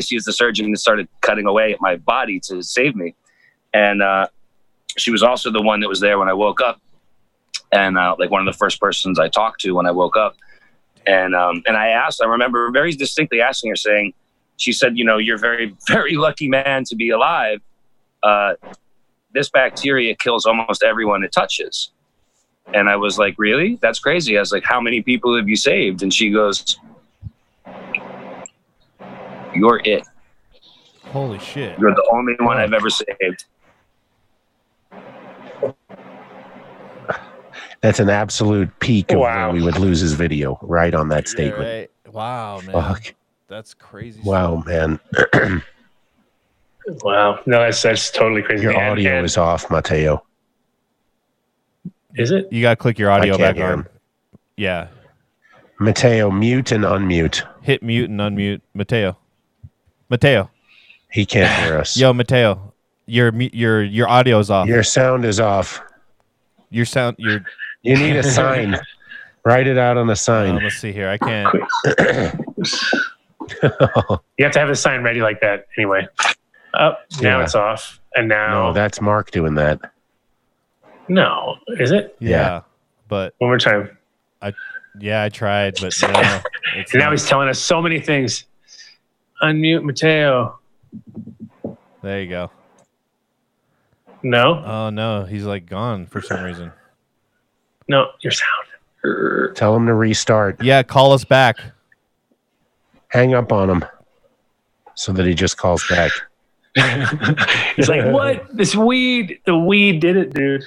[0.00, 3.14] she was the surgeon that started cutting away at my body to save me.
[3.72, 4.28] And uh,
[4.96, 6.80] she was also the one that was there when I woke up,
[7.72, 10.36] and uh, like one of the first persons I talked to when I woke up.
[11.06, 14.12] And um, and I asked, I remember very distinctly asking her, saying,
[14.56, 17.60] she said, you know, you're very very lucky man to be alive.
[18.22, 18.54] Uh,
[19.32, 21.90] this bacteria kills almost everyone it touches.
[22.74, 23.78] And I was like, really?
[23.80, 24.36] That's crazy.
[24.36, 26.02] I was like, how many people have you saved?
[26.02, 26.78] And she goes,
[29.54, 30.06] you're it.
[31.04, 31.78] Holy shit.
[31.78, 33.44] You're the only one I've ever saved.
[37.80, 39.46] That's an absolute peak of Wow.
[39.48, 41.60] when we would lose his video right on that Yeah, statement.
[41.62, 41.90] right.
[42.12, 42.72] Wow, man.
[42.72, 43.14] Fuck.
[43.46, 44.20] That's crazy.
[44.24, 44.98] Wow, man.
[47.02, 48.62] Wow, no, that's that's totally crazy.
[48.62, 50.24] Your And- audio and- is off, Mateo.
[52.16, 52.52] Is it?
[52.52, 53.86] You gotta click your audio back on.
[54.56, 54.88] Yeah.
[55.80, 57.44] Mateo, mute and unmute.
[57.62, 58.60] Hit mute and unmute.
[58.74, 59.16] Mateo.
[60.08, 60.50] Mateo.
[61.12, 61.96] He can't hear us.
[61.96, 62.72] Yo, Mateo.
[63.06, 64.66] Your mu- your your audio's off.
[64.68, 65.80] Your sound is off.
[66.70, 67.40] Your sound your
[67.82, 68.76] You need a sign.
[69.44, 70.62] Write it out on a um, sign.
[70.62, 71.08] let's see here.
[71.08, 71.48] I can't
[73.62, 76.06] You have to have a sign ready like that anyway.
[76.74, 77.44] Up now Yeah.
[77.44, 79.80] it's off, and now no, that's Mark doing that.
[81.08, 82.16] No, is it?
[82.20, 82.28] yeah.
[82.30, 82.60] Yeah.
[83.08, 83.96] But One more time.
[84.42, 84.52] I
[84.98, 86.40] yeah, I tried, but no.
[86.76, 87.12] It's And now not.
[87.12, 88.44] he's telling us so many things.
[89.42, 90.58] Unmute Mateo.
[92.02, 92.50] there you go.
[94.22, 96.72] No, Oh no, he's like gone for some reason.
[97.88, 99.54] no, your sound.
[99.56, 100.62] Tell him to restart.
[100.62, 101.58] Yeah, call us back.
[103.08, 103.84] Hang up on him
[104.94, 106.10] so that he just calls back.
[107.76, 108.44] He's like, what?
[108.56, 109.40] This weed?
[109.46, 110.62] The weed did it, dude.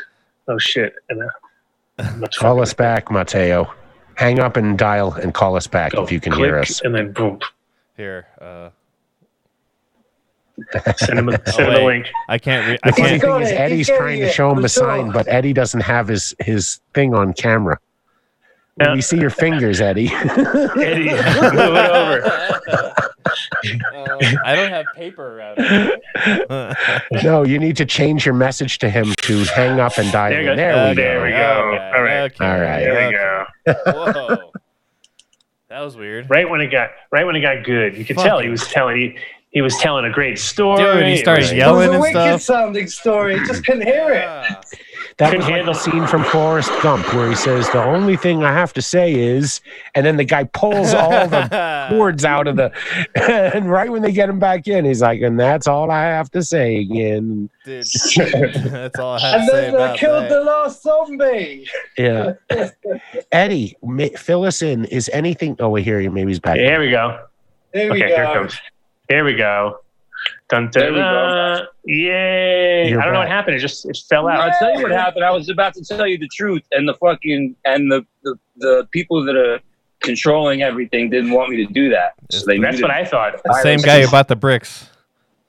[0.47, 0.95] Oh shit!
[1.09, 3.71] And, uh, Call us back, Mateo.
[4.15, 6.81] Hang up and dial and call us back Go if you can click, hear us.
[6.81, 7.39] And then boom,
[7.97, 8.27] Here.
[8.39, 8.69] Uh
[10.97, 12.07] send him, a, Oh, send him the link.
[12.29, 13.53] I can't re- I The funny can't got thing is, it.
[13.53, 16.79] He's Eddie's trying to show him for the sign, but Eddie doesn't have his his
[16.93, 17.79] thing on camera.
[18.79, 18.93] Yeah.
[18.93, 20.07] We see your fingers, Eddie.
[20.13, 22.93] Eddie, move it over.
[24.45, 26.75] I don't have paper around here.
[27.23, 30.31] no, you need to change your message to him to hang up and dial.
[30.31, 30.57] There in.
[30.57, 31.23] There Uh, we there go.
[31.25, 31.37] we go.
[31.37, 32.19] Okay, All right.
[32.31, 32.79] okay, All right.
[32.83, 33.91] There we go.
[33.91, 34.51] Whoa.
[35.69, 36.29] That was weird.
[36.29, 38.67] Right when it got, right when it got good, you could Fuck tell he was
[38.67, 39.17] telling he,
[39.51, 40.77] he was telling a great story.
[40.83, 42.41] Dude, he It started was- It yelling was a and wicked stuff.
[42.41, 43.35] sounding story.
[43.45, 44.25] Just couldn't hear it.
[45.19, 45.25] Yeah.
[45.29, 48.43] That Couldn't was like the scene from Forrest Gump where he says, "The only thing
[48.43, 49.61] I have to say is,"
[49.93, 52.71] and then the guy pulls all the cords out of the,
[53.55, 56.31] and right when they get him back in, he's like, "And that's all I have
[56.31, 57.85] to say again." Dude,
[58.15, 60.29] that's all I have And to say And then they killed that.
[60.29, 61.67] the last zombie.
[61.97, 62.33] Yeah,
[63.31, 64.85] Eddie, ma- fill us in.
[64.85, 65.55] Is anything?
[65.59, 66.57] Oh, wait, here, maybe he's back.
[66.57, 67.25] Here we go.
[67.73, 68.33] Here we Okay, here it go.
[68.33, 68.57] comes.
[69.09, 69.79] Here we go.
[70.51, 71.03] Dun, There dun, we go.
[71.03, 71.67] dun.
[71.85, 72.89] Yay!
[72.89, 73.55] You're I don't know what happened.
[73.55, 74.41] It just it fell out.
[74.41, 75.23] I'll tell you what happened.
[75.23, 78.87] I was about to tell you the truth, and the fucking and the the, the
[78.91, 79.61] people that are
[80.01, 82.15] controlling everything didn't want me to do that.
[82.31, 83.41] So they That's muted what I thought.
[83.43, 84.89] The same guy who bought the bricks.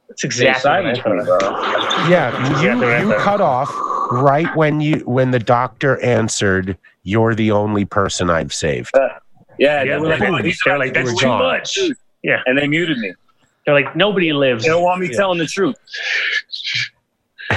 [0.08, 2.08] That's exactly what I thought.
[2.08, 3.70] Yeah, Yeah, you, they're you cut off
[4.12, 9.18] right when you when the doctor answered, "You're the only person I've saved." Yeah,
[9.58, 11.76] Yeah, They were like, oh, they're like, that's too much.
[12.22, 12.40] Yeah.
[12.46, 13.14] and they muted me.
[13.64, 14.64] They're like nobody lives.
[14.64, 15.76] They don't want me telling the truth.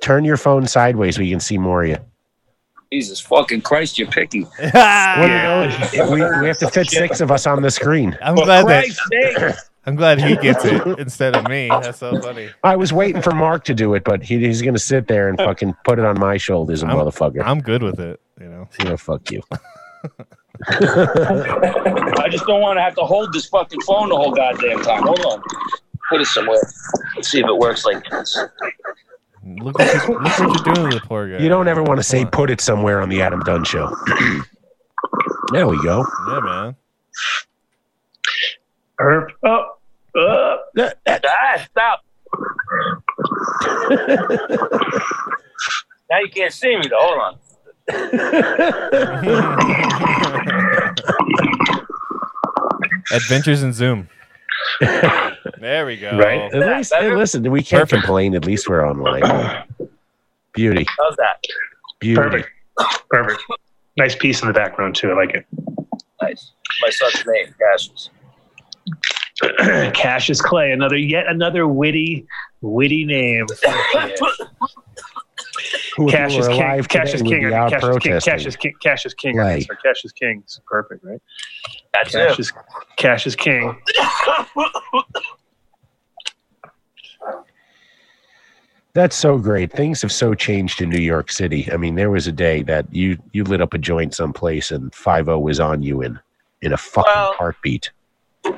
[0.00, 1.96] Turn your phone sideways so we can see more of you.
[2.92, 4.42] Jesus fucking Christ, you're picky.
[4.58, 6.10] What are those?
[6.10, 8.16] we, we have to fit six of us on the screen.
[8.22, 9.54] I'm For glad that sake.
[9.84, 11.68] I'm glad he gets it instead of me.
[11.68, 12.50] That's so funny.
[12.62, 15.28] I was waiting for Mark to do it, but he, he's going to sit there
[15.28, 17.42] and fucking put it on my shoulders, a I'm- motherfucker.
[17.44, 18.20] I'm good with it.
[18.40, 18.68] You know.
[18.84, 19.42] yeah, fuck you.
[20.66, 25.02] I just don't want to have to hold this fucking phone the whole goddamn time.
[25.02, 25.42] Hold on.
[26.10, 26.58] Put it somewhere.
[27.16, 28.38] Let's see if it works like this.
[29.60, 31.42] Look what, you, look what you're doing to the poor guy.
[31.42, 33.94] You don't ever want to say put it somewhere on the Adam Dunn show.
[35.52, 36.04] there we go.
[36.28, 36.76] Yeah, man.
[39.00, 39.28] Herp.
[39.44, 39.74] Oh.
[40.18, 42.04] Uh, That- that- Ah, stop.
[46.10, 46.96] now you can't see me though.
[46.98, 47.38] Hold on.
[53.10, 54.08] Adventures in Zoom.
[54.80, 56.18] There we go.
[56.18, 56.52] Right.
[56.52, 58.02] At least, hey, listen, we can't Perfect.
[58.02, 58.34] complain.
[58.34, 59.22] At least we're online.
[60.52, 60.86] Beauty.
[60.98, 61.42] How's that?
[62.00, 62.20] Beauty.
[62.20, 62.48] perfect.
[63.10, 63.42] Perfect.
[63.96, 65.10] Nice piece in the background too.
[65.10, 65.46] I like it.
[66.22, 66.52] Nice.
[66.82, 68.10] My son's name, Cassius.
[69.94, 72.26] Cassius Clay, another yet another witty,
[72.60, 73.46] witty name.
[75.96, 76.62] Who- who Cassius are King.
[76.62, 77.48] alive Cassius today would King.
[77.48, 78.12] be I out think Cassius King.
[78.12, 78.32] protesting.
[78.32, 78.74] Cassius King.
[78.82, 79.40] Cassius King.
[79.40, 79.66] I Clay.
[79.84, 80.40] Cassius King.
[80.44, 81.22] It's perfect, right?
[81.94, 82.28] That's it.
[82.28, 82.52] Cassius.
[82.96, 83.76] Cassius King.
[88.94, 89.70] That's so great.
[89.72, 91.70] Things have so changed in New York City.
[91.72, 94.92] I mean, there was a day that you you lit up a joint someplace and
[94.94, 96.18] Five O was on you in
[96.62, 97.90] in a fucking Well- heartbeat.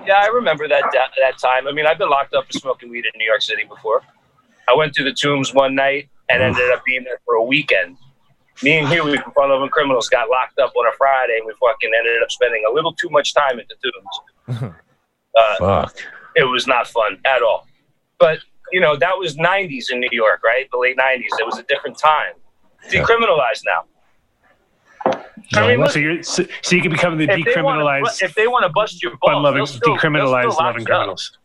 [0.06, 1.66] Yeah, I remember that that that time.
[1.66, 4.02] I mean, I've been locked up for smoking weed in New York City before.
[4.68, 7.96] I went to the Tombs one night and ended up being there for a weekend.
[8.62, 11.52] Me and Huey from Fun Loving Criminals got locked up on a Friday, and we
[11.60, 13.76] fucking ended up spending a little too much time at the
[14.56, 14.74] Tombs.
[15.38, 15.96] Uh, Fuck.
[16.34, 17.64] it was not fun at all.
[18.18, 18.40] But
[18.72, 20.68] you know, that was '90s in New York, right?
[20.72, 21.20] The late '90s.
[21.38, 22.32] It was a different time.
[22.92, 23.04] Yeah.
[23.04, 23.84] Decriminalized now.
[25.54, 28.18] I mean, so listen, you so, so you can become the if they want decriminalized,
[28.18, 30.84] to, if they want to bust your balls, fun loving, still- decriminalized lock loving you
[30.84, 30.86] up.
[30.98, 31.38] criminals,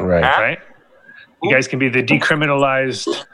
[0.00, 0.24] Right.
[0.24, 0.40] Huh?
[0.42, 0.58] right?
[1.42, 3.24] You guys can be the decriminalized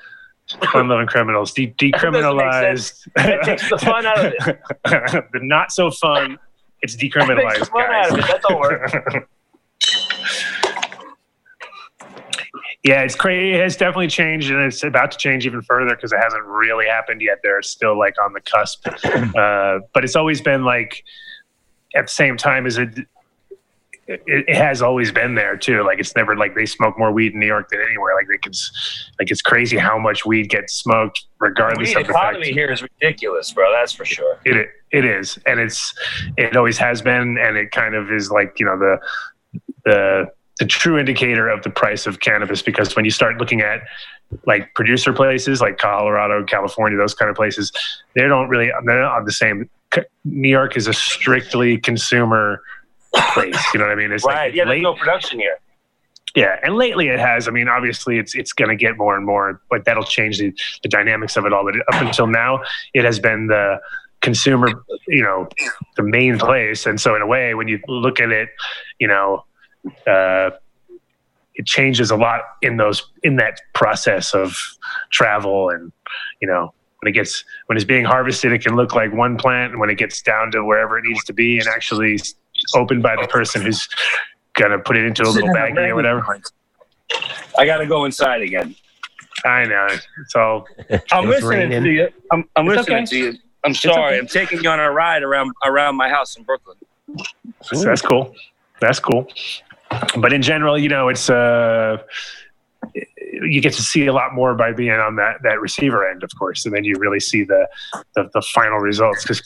[0.72, 1.52] fun loving criminals.
[1.52, 3.08] De- decriminalized.
[3.14, 4.62] That takes the fun out of it.
[5.32, 6.38] the not so fun.
[6.80, 8.20] It's decriminalized, the fun out of it.
[8.20, 8.30] guys.
[8.30, 9.28] That don't work.
[12.84, 13.54] Yeah, it's crazy.
[13.54, 16.86] It has definitely changed, and it's about to change even further because it hasn't really
[16.86, 17.38] happened yet.
[17.42, 18.86] They're still like on the cusp,
[19.36, 21.04] uh, but it's always been like
[21.94, 22.88] at the same time as it,
[24.08, 24.22] it.
[24.26, 25.84] It has always been there too.
[25.84, 28.14] Like it's never like they smoke more weed in New York than anywhere.
[28.14, 32.06] Like they can, s- like it's crazy how much weed gets smoked, regardless Weed of
[32.08, 32.36] the fact.
[32.36, 33.70] economy here is ridiculous, bro.
[33.72, 34.38] That's for sure.
[34.44, 35.94] It it is, and it's
[36.36, 38.98] it always has been, and it kind of is like you know the
[39.84, 40.26] the
[40.58, 43.80] the true indicator of the price of cannabis because when you start looking at
[44.46, 47.72] like producer places like Colorado, California, those kind of places,
[48.14, 49.68] they don't really they're not on the same.
[50.24, 52.62] New York is a strictly consumer
[53.14, 53.56] place.
[53.74, 54.12] You know what I mean?
[54.12, 54.46] It's Right.
[54.48, 55.58] like Yeah, there's no production here.
[56.34, 57.46] yeah, and lately it has.
[57.48, 60.52] I mean, obviously it's it's going to get more and more, but that'll change the,
[60.82, 61.64] the dynamics of it all.
[61.64, 62.62] But up until now,
[62.94, 63.78] it has been the
[64.20, 64.68] consumer,
[65.08, 65.48] you know,
[65.96, 66.86] the main place.
[66.86, 68.48] And so in a way, when you look at it,
[68.98, 69.44] you know,
[70.06, 70.50] uh,
[71.54, 74.56] it changes a lot in those in that process of
[75.10, 75.92] travel and
[76.40, 79.72] you know when it gets when it's being harvested it can look like one plant
[79.72, 82.18] and when it gets down to wherever it needs to be and actually
[82.74, 83.88] opened by the person who's
[84.54, 86.40] gonna put it into a little baggie or whatever
[87.58, 88.74] I got to go inside again.
[89.44, 91.84] i know it's all I'm It's listening raining.
[91.84, 92.08] to you.
[92.30, 93.06] I'm, I'm listening okay.
[93.06, 93.34] to you.
[93.64, 93.94] I'm sorry.
[94.14, 94.18] okay.
[94.18, 96.76] I'm taking you on a ride around around my house in Brooklyn.
[97.62, 98.34] so that's cool
[98.80, 99.26] that's cool
[100.18, 101.98] but in general you know it's uh
[103.32, 106.30] you get to see a lot more by being on that that receiver end, of
[106.38, 107.66] course, and then you really see the
[108.14, 109.42] the, the final results because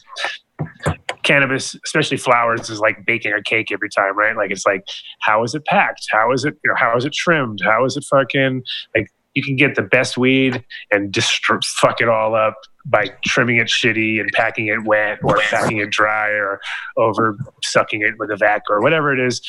[1.26, 4.36] cannabis, especially flowers, is like baking a cake every time, right?
[4.36, 4.84] Like it's like,
[5.20, 6.06] how is it packed?
[6.10, 7.60] How is it, you know, how is it trimmed?
[7.62, 8.62] How is it fucking
[8.94, 11.44] like you can get the best weed and just
[11.78, 12.54] fuck it all up
[12.86, 16.58] by trimming it shitty and packing it wet or packing it dry or
[16.96, 19.42] over sucking it with a vac or whatever it is.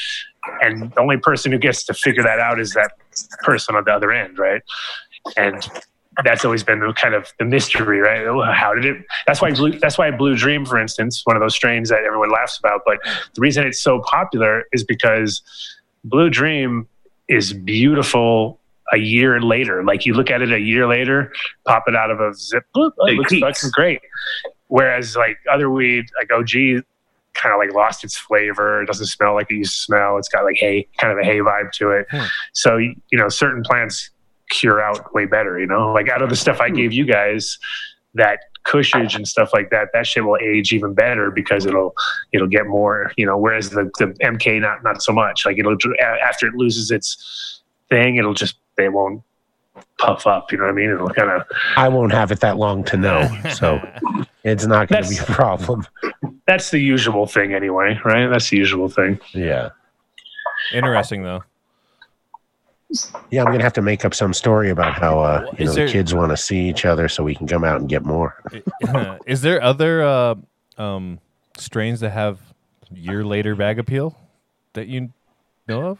[0.61, 2.91] And the only person who gets to figure that out is that
[3.43, 4.61] person on the other end, right?
[5.37, 5.65] And
[6.23, 8.25] that's always been the kind of the mystery, right?
[8.53, 9.05] How did it?
[9.25, 12.31] That's why Blue, that's why Blue Dream, for instance, one of those strains that everyone
[12.31, 12.81] laughs about.
[12.85, 15.41] But the reason it's so popular is because
[16.03, 16.87] Blue Dream
[17.27, 18.59] is beautiful
[18.93, 19.83] a year later.
[19.83, 21.31] Like you look at it a year later,
[21.65, 24.01] pop it out of a zip, oh, it looks fucking great.
[24.67, 26.83] Whereas like other weed, like OG,
[27.33, 28.81] kind of like lost its flavor.
[28.81, 30.17] It doesn't smell like it used to smell.
[30.17, 32.07] It's got like hay, kind of a hay vibe to it.
[32.09, 32.25] Hmm.
[32.53, 34.09] So you know, certain plants
[34.49, 35.59] cure out way better.
[35.59, 36.75] You know, like out of the stuff I hmm.
[36.75, 37.57] gave you guys,
[38.13, 41.93] that Kushage and stuff like that, that shit will age even better because it'll
[42.33, 43.11] it'll get more.
[43.17, 45.45] You know, whereas the the MK not not so much.
[45.45, 49.23] Like it'll after it loses its thing, it'll just they won't
[49.97, 50.51] puff up.
[50.51, 50.89] You know what I mean?
[50.89, 51.43] It'll kind of.
[51.75, 53.79] I won't have it that long to know, so
[54.43, 55.85] it's not going to be a problem.
[56.45, 58.27] That's the usual thing, anyway, right?
[58.27, 59.19] That's the usual thing.
[59.33, 59.69] Yeah.
[60.73, 61.43] Interesting though.
[63.31, 65.87] Yeah, I'm gonna have to make up some story about how uh, you know there,
[65.87, 68.41] the kids want to see each other, so we can come out and get more.
[69.25, 70.35] is there other uh,
[70.77, 71.19] um,
[71.57, 72.39] strains that have
[72.93, 74.17] year later bag appeal
[74.73, 75.09] that you
[75.67, 75.99] know of?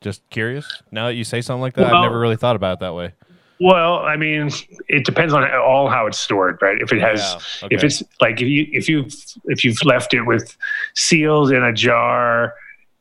[0.00, 0.82] Just curious.
[0.90, 2.94] Now that you say something like that, well, I've never really thought about it that
[2.94, 3.12] way.
[3.60, 4.50] Well, I mean,
[4.88, 6.80] it depends on all how it's stored, right?
[6.80, 7.76] If it has, yeah, okay.
[7.76, 9.06] if it's like if you if you
[9.44, 10.56] if you've left it with
[10.94, 12.54] seals in a jar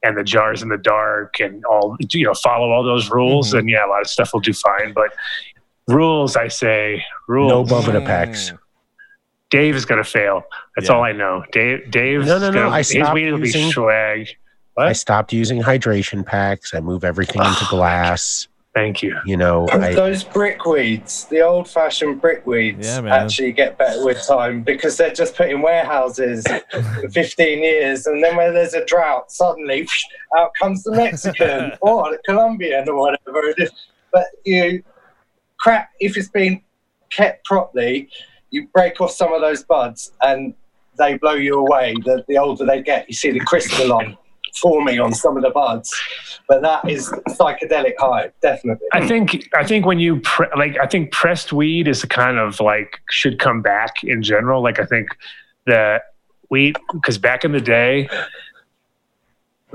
[0.04, 3.58] and the jars in the dark and all you know follow all those rules, mm-hmm.
[3.58, 4.94] then yeah, a lot of stuff will do fine.
[4.94, 5.12] But
[5.88, 7.52] rules, I say rules.
[7.52, 8.54] No bumping packs.
[9.50, 10.44] Dave is going to fail.
[10.76, 10.96] That's yeah.
[10.96, 11.44] all I know.
[11.52, 12.26] Dave, Dave.
[12.26, 12.66] No, no, no.
[12.66, 14.30] Gonna, I his weed will be swag.
[14.76, 14.88] What?
[14.88, 16.74] I stopped using hydration packs.
[16.74, 18.48] I move everything into glass.
[18.76, 19.18] Thank you.
[19.26, 24.96] You know, I, those brickweeds, the old-fashioned brickweeds, yeah, actually get better with time because
[24.96, 29.82] they're just put in warehouses for 15 years, and then when there's a drought, suddenly
[29.82, 30.04] whoosh,
[30.40, 33.72] out comes the Mexican or the Colombian or whatever it is.
[34.12, 34.84] But you
[35.60, 36.62] crack if it's been
[37.10, 38.08] kept properly,
[38.52, 40.54] you break off some of those buds, and
[41.00, 41.96] they blow you away.
[42.06, 44.16] The, the older they get, you see the crystal on
[44.58, 45.96] forming on some of the buds.
[46.48, 48.88] But that is psychedelic high, definitely.
[48.92, 52.60] I think I think when you pre- like I think pressed weed is kind of
[52.60, 54.64] like should come back in general.
[54.64, 55.10] Like I think
[55.66, 56.04] that
[56.50, 58.10] weed because back in the day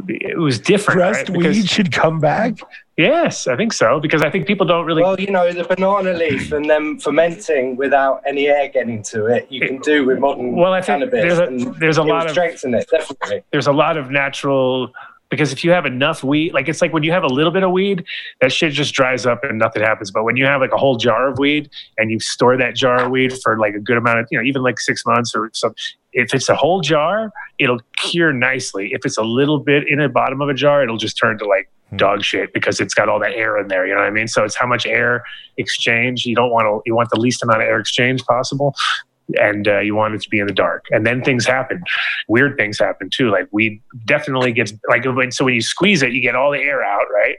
[0.08, 1.00] it was different.
[1.00, 1.38] Pressed right?
[1.38, 2.58] weed should come back.
[2.96, 5.02] Yes, I think so because I think people don't really.
[5.02, 9.46] Well, you know, the banana leaf and then fermenting without any air getting to it,
[9.50, 12.64] you can do with modern well, I think There's a, there's a lot of strength
[12.64, 13.42] in it, definitely.
[13.50, 14.92] There's a lot of natural
[15.34, 17.64] because if you have enough weed, like it's like when you have a little bit
[17.64, 18.04] of weed,
[18.40, 20.10] that shit just dries up and nothing happens.
[20.10, 21.68] But when you have like a whole jar of weed
[21.98, 24.44] and you store that jar of weed for like a good amount of, you know,
[24.44, 25.76] even like six months or something,
[26.12, 28.90] if it's a whole jar, it'll cure nicely.
[28.92, 31.44] If it's a little bit in the bottom of a jar, it'll just turn to
[31.44, 31.96] like hmm.
[31.96, 33.86] dog shit because it's got all that air in there.
[33.86, 34.28] You know what I mean?
[34.28, 35.24] So it's how much air
[35.56, 36.80] exchange you don't want to.
[36.86, 38.74] You want the least amount of air exchange possible,
[39.40, 40.84] and uh, you want it to be in the dark.
[40.90, 41.82] And then things happen.
[42.28, 43.30] Weird things happen too.
[43.30, 46.60] Like we definitely gets like when so when you squeeze it, you get all the
[46.60, 47.36] air out, right?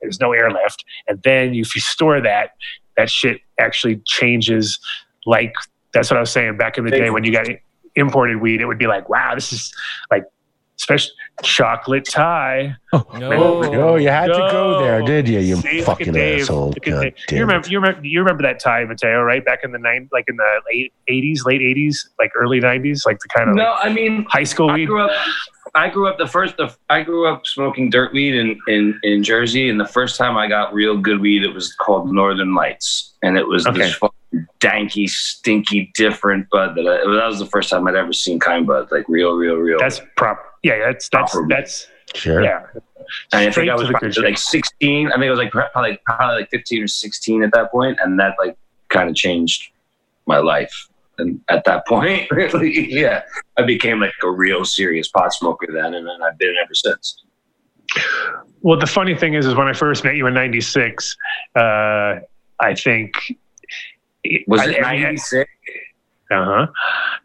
[0.00, 2.52] There's no air left, and then if you store that,
[2.96, 4.80] that shit actually changes.
[5.26, 5.54] Like
[5.92, 7.46] that's what I was saying back in the day when you got
[7.94, 9.72] imported weed, it would be like, wow, this is
[10.10, 10.24] like
[10.78, 11.12] especially
[11.42, 12.76] chocolate Thai.
[12.92, 14.34] Oh, no, oh, no you had no.
[14.34, 15.38] to go there, did you?
[15.38, 16.74] You See, fucking asshole.
[16.84, 19.44] You remember, you remember, you remember that Thai, Mateo, right?
[19.44, 23.18] Back in the nine, like in the late eighties, late eighties, like early nineties, like
[23.20, 23.70] the kind of no.
[23.70, 24.86] Like I mean, high school I weed.
[24.86, 25.10] Grew up,
[25.74, 26.56] I grew up the first.
[26.56, 30.36] The, I grew up smoking dirt weed in, in in Jersey, and the first time
[30.36, 33.78] I got real good weed, it was called Northern Lights, and it was okay.
[33.78, 33.98] this
[34.60, 38.66] danky, stinky, different bud that I, that was the first time I'd ever seen kind
[38.66, 39.78] bud, like real, real, real.
[39.78, 40.42] That's proper.
[40.62, 41.48] Yeah, that's that's proper.
[41.48, 42.42] that's sure.
[42.42, 42.66] Yeah.
[43.32, 45.08] And I think I was like 16.
[45.08, 48.18] I think I was like probably probably like 15 or 16 at that point, and
[48.18, 48.56] that like
[48.88, 49.70] kind of changed
[50.26, 50.88] my life.
[51.18, 53.22] And at that point, really, yeah,
[53.56, 57.22] I became like a real serious pot smoker then, and then I've been ever since.
[58.62, 61.16] Well, the funny thing is, is when I first met you in '96,
[61.56, 61.60] uh,
[62.60, 63.14] I think
[64.46, 65.50] was it ninety six?
[66.30, 66.66] Uh huh.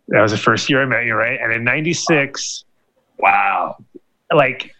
[0.09, 1.39] That was the first year I met you, right?
[1.41, 2.65] And in '96,
[3.17, 3.77] wow,
[4.33, 4.73] like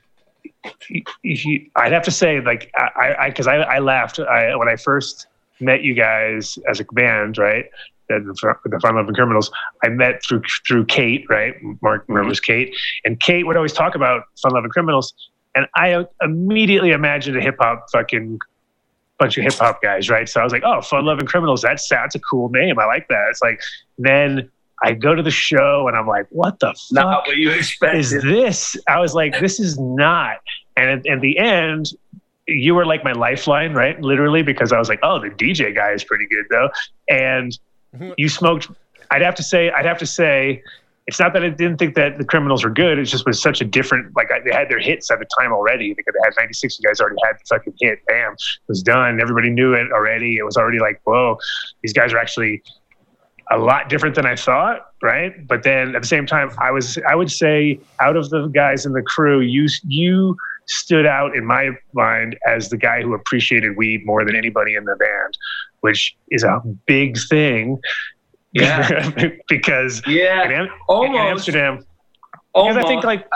[0.88, 4.68] he- he- I'd have to say, like, I, I, because I, I laughed I, when
[4.68, 5.28] I first
[5.60, 7.66] met you guys as a band, right?
[8.10, 9.52] The, the, Fun Loving Criminals.
[9.84, 11.56] I met through through Kate, right?
[11.82, 12.14] Mark mm-hmm.
[12.14, 12.74] remembers Kate,
[13.04, 15.14] and Kate would always talk about Fun Loving Criminals,
[15.56, 18.40] and I immediately imagined a hip hop fucking
[19.20, 20.30] bunch of hip hop guys, right?
[20.30, 21.62] So I was like, oh, Fun Loving Criminals.
[21.62, 22.80] That's that's a cool name.
[22.80, 23.28] I like that.
[23.30, 23.62] It's like
[23.98, 24.50] then.
[24.84, 26.92] I go to the show and I'm like, what the fuck?
[26.92, 27.76] Not what you is
[28.12, 28.78] this?
[28.88, 30.38] I was like, this is not.
[30.76, 31.88] And at, at the end,
[32.48, 34.00] you were like my lifeline, right?
[34.00, 36.70] Literally, because I was like, oh, the DJ guy is pretty good though.
[37.10, 37.58] And
[37.96, 38.12] mm-hmm.
[38.18, 38.70] you smoked.
[39.10, 40.62] I'd have to say, I'd have to say,
[41.08, 43.00] it's not that I didn't think that the criminals were good.
[43.00, 44.14] It just was such a different.
[44.16, 45.94] Like I, they had their hits at the time already.
[45.94, 46.80] Because They had '96.
[46.80, 48.06] You guys already had the fucking hit.
[48.06, 49.20] Bam, it was done.
[49.22, 50.38] Everybody knew it already.
[50.38, 51.38] It was already like, whoa,
[51.82, 52.62] these guys are actually
[53.52, 55.48] a lot different than I thought, right?
[55.48, 58.86] But then at the same time, I was I would say out of the guys
[58.86, 60.36] in the crew, you you
[60.66, 64.84] stood out in my mind as the guy who appreciated weed more than anybody in
[64.84, 65.38] the band,
[65.82, 67.80] which is a big thing.
[68.52, 69.12] Yeah.
[69.50, 71.20] because in, Yeah, in almost.
[71.20, 71.88] Amsterdam, because
[72.54, 72.86] almost.
[72.86, 73.28] I think like,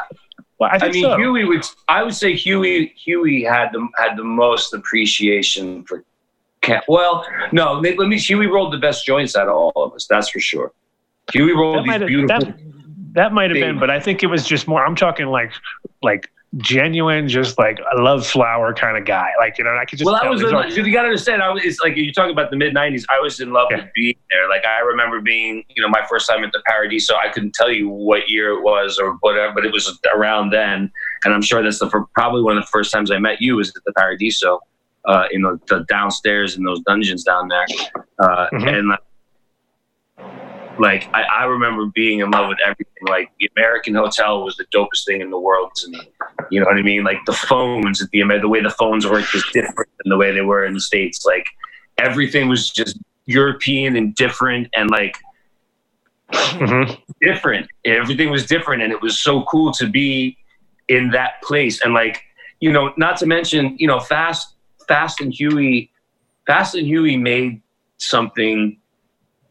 [0.59, 1.17] well, I I mean, so.
[1.17, 1.65] Huey would.
[1.87, 2.93] I would say Huey.
[3.03, 6.03] Huey had the had the most appreciation for.
[6.61, 6.83] Cat.
[6.87, 7.73] Well, no.
[7.79, 8.17] Let me.
[8.19, 10.05] Huey rolled the best joints out of all of us.
[10.09, 10.71] That's for sure.
[11.33, 12.39] Huey that rolled these might have beautiful.
[12.39, 12.55] that,
[13.13, 14.85] that might have been, but I think it was just more.
[14.85, 15.51] I'm talking like
[16.03, 19.29] like genuine, just like a love flower kind of guy.
[19.39, 20.41] Like you know, I could just well, I was.
[20.41, 21.41] these In, are- you got to understand.
[21.41, 21.63] I was.
[21.63, 23.05] It's like you talk about the mid '90s.
[23.09, 23.77] I was in love Yeah.
[23.77, 24.47] with being there.
[24.49, 27.15] Like I remember being, you know, my first time at the Paradiso.
[27.15, 30.91] I couldn't tell you what year it was or whatever, but it was around then.
[31.25, 33.55] And I'm sure that's the fir- probably one of the first times I met you
[33.55, 34.59] was at the Paradiso,
[35.05, 37.65] uh, in the, the downstairs in those dungeons down there.
[38.19, 38.77] Uh, Mhm.
[38.77, 38.97] And
[40.79, 42.87] like I, I remember being in love with everything.
[43.07, 45.99] Like the American Hotel was the dopest thing in the world to me.
[46.49, 47.03] You know what I mean?
[47.03, 50.31] Like the phones at the the way the phones worked was different than the way
[50.31, 51.25] they were in the states.
[51.25, 51.45] Like
[51.97, 55.17] everything was just European and different, and like
[56.31, 56.97] Mhm.
[57.21, 57.67] different.
[57.85, 60.37] Everything was different, and it was so cool to be
[60.87, 61.81] in that place.
[61.83, 62.23] And like
[62.59, 64.55] you know, not to mention you know, Fast,
[64.91, 65.89] Fast and Huey,
[66.45, 67.61] Fast and Huey made
[67.97, 68.77] something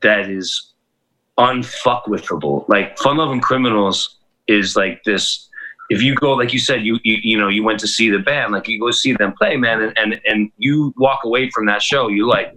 [0.02, 0.74] that is
[1.38, 2.68] unfuckwithable.
[2.68, 4.18] Like Fun Loving Criminals
[4.48, 5.48] is like this.
[5.88, 8.18] If you go, like you said, you, you you know you went to see the
[8.18, 11.64] band, like you go see them play, man, and and, and you walk away from
[11.66, 12.54] that show, you like,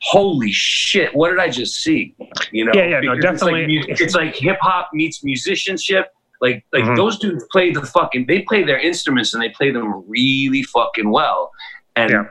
[0.00, 2.14] holy shit, what did I just see?
[2.50, 3.94] You know, Yeah, yeah, no, Because it's like definitely.
[4.04, 6.08] It's like, hip hop meets musicianship.
[6.42, 6.96] Like like Mhm.
[6.96, 11.08] those dudes play the fucking they play their instruments and they play them really fucking
[11.08, 11.52] well,
[11.96, 12.24] and Yeah.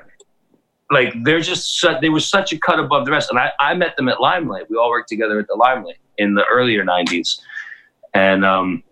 [0.89, 3.29] like they're just su- they were such a cut above the rest.
[3.29, 4.69] And I, I met them at Limelight.
[4.69, 7.39] We all worked together at the Limelight in the earlier '90s,
[8.13, 8.83] and um,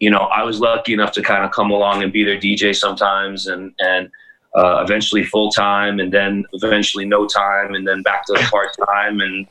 [0.00, 2.74] you know I was lucky enough to kind of come along and be their DJ
[2.74, 4.10] sometimes, and and
[4.56, 9.20] uh, eventually full time, and then eventually no time, and then back to part time,
[9.20, 9.46] and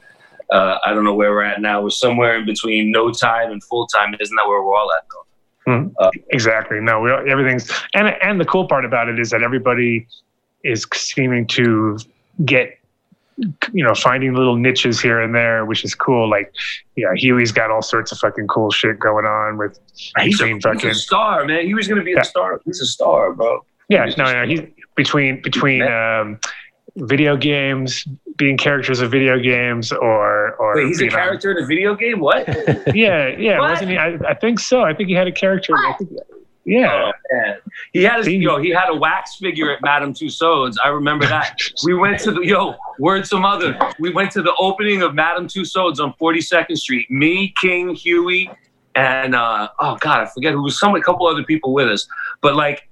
[0.51, 1.81] uh, I don't know where we're at now.
[1.81, 4.15] We're somewhere in between no time and full time.
[4.19, 5.26] Isn't that where we're all at though?
[6.29, 6.79] Exactly.
[6.79, 10.07] No, we, everything's and and the cool part about it is that everybody
[10.63, 11.97] is seeming to
[12.45, 12.77] get
[13.71, 16.29] you know finding little niches here and there, which is cool.
[16.29, 16.51] Like,
[16.95, 19.79] yeah, Huey's got all sorts of fucking cool shit going on with
[20.21, 21.65] He's a, between he's a star, man.
[21.65, 22.21] He was going to be Yeah.
[22.21, 22.61] a star.
[22.65, 23.63] He's a star, bro.
[23.89, 24.05] yeah.
[24.17, 24.61] No, no, he's
[24.95, 26.39] between between um,
[26.97, 28.05] video games,
[28.37, 32.19] being characters of video games, or or Wait, he's a character in a video game?
[32.19, 32.47] What?
[32.95, 33.71] Yeah, yeah, What?
[33.71, 33.97] wasn't he?
[33.97, 34.81] I, I think so.
[34.81, 35.75] I think he had a character.
[35.75, 36.11] I think,
[36.65, 37.11] yeah.
[37.31, 37.53] Oh.
[37.93, 40.75] He had a yo, he had a wax figure at Madame Tussauds.
[40.83, 41.57] I remember that.
[41.85, 43.77] We went to the yo, word to mother.
[43.99, 47.09] We went to the opening of Madame Tussauds on 42nd Street.
[47.09, 48.49] Me, King, Huey,
[48.95, 52.07] and uh, oh god, I forget who was some a couple other people with us.
[52.41, 52.86] But like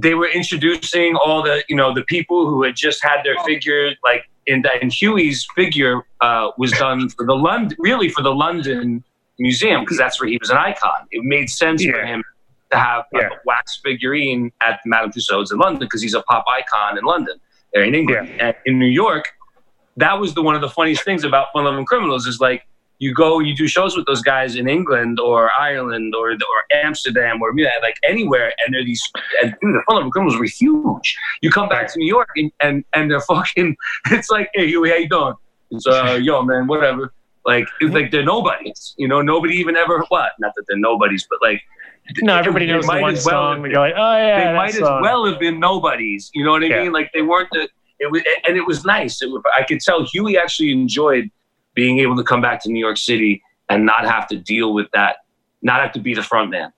[0.00, 3.90] they were introducing all the you know the people who had just had their figure
[4.04, 9.04] like in and Huey's figure uh, was done for the London really for the London
[9.38, 11.00] Museum because that's where he was an icon.
[11.10, 12.22] It made sense for him
[12.70, 13.28] to have Yeah.
[13.28, 17.36] a wax figurine at Madame Tussauds in London because he's a pop icon in London,
[17.74, 18.28] or in England.
[18.40, 19.24] And in New York,
[19.96, 22.66] that was the one of the funniest things about Fun Loving Criminals is like
[22.98, 27.40] you go you do shows with those guys in England or Ireland or or Amsterdam
[27.40, 29.02] or like anywhere, and they're these
[29.42, 31.16] and dude, the Loving Criminals were huge.
[31.40, 33.76] You come back to New York and and, and they're fucking.
[34.10, 35.34] It's like, hey, Huey, how you doing?
[35.70, 37.12] It's uh, yo, man, whatever.
[37.46, 38.94] Like, it's like they're nobodies.
[38.98, 40.32] You know, nobody even ever what?
[40.38, 41.62] Not that they're nobodies, but like.
[42.22, 43.62] No, everybody knows the one well song.
[43.62, 46.30] like, oh yeah, they might as well have been nobodies.
[46.34, 46.82] You know what I Yeah.
[46.82, 46.92] mean?
[46.92, 47.68] Like they weren't the.
[48.00, 49.20] It was, and it was nice.
[49.22, 51.30] It was, I could tell Huey actually enjoyed
[51.78, 54.88] being able to come back to New York City and not have to deal with
[54.94, 55.18] that,
[55.62, 56.72] not have to be the front man.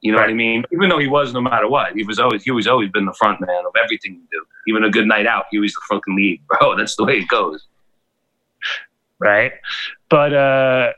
[0.00, 0.64] You know what I mean?
[0.72, 3.12] Even though he was no matter what, he was always he was always been the
[3.12, 4.42] front man of everything you do.
[4.66, 6.74] Even a good night out, he was the fucking lead, bro.
[6.78, 7.66] That's the way it goes.
[9.18, 9.52] right?
[10.08, 10.92] But uh,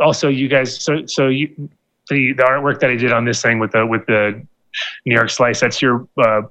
[0.00, 0.82] also, you guys.
[0.82, 1.68] So so you
[2.08, 4.42] the the artwork that I did on this thing with the with the
[5.04, 5.60] New York Slice.
[5.60, 6.42] That's your uh,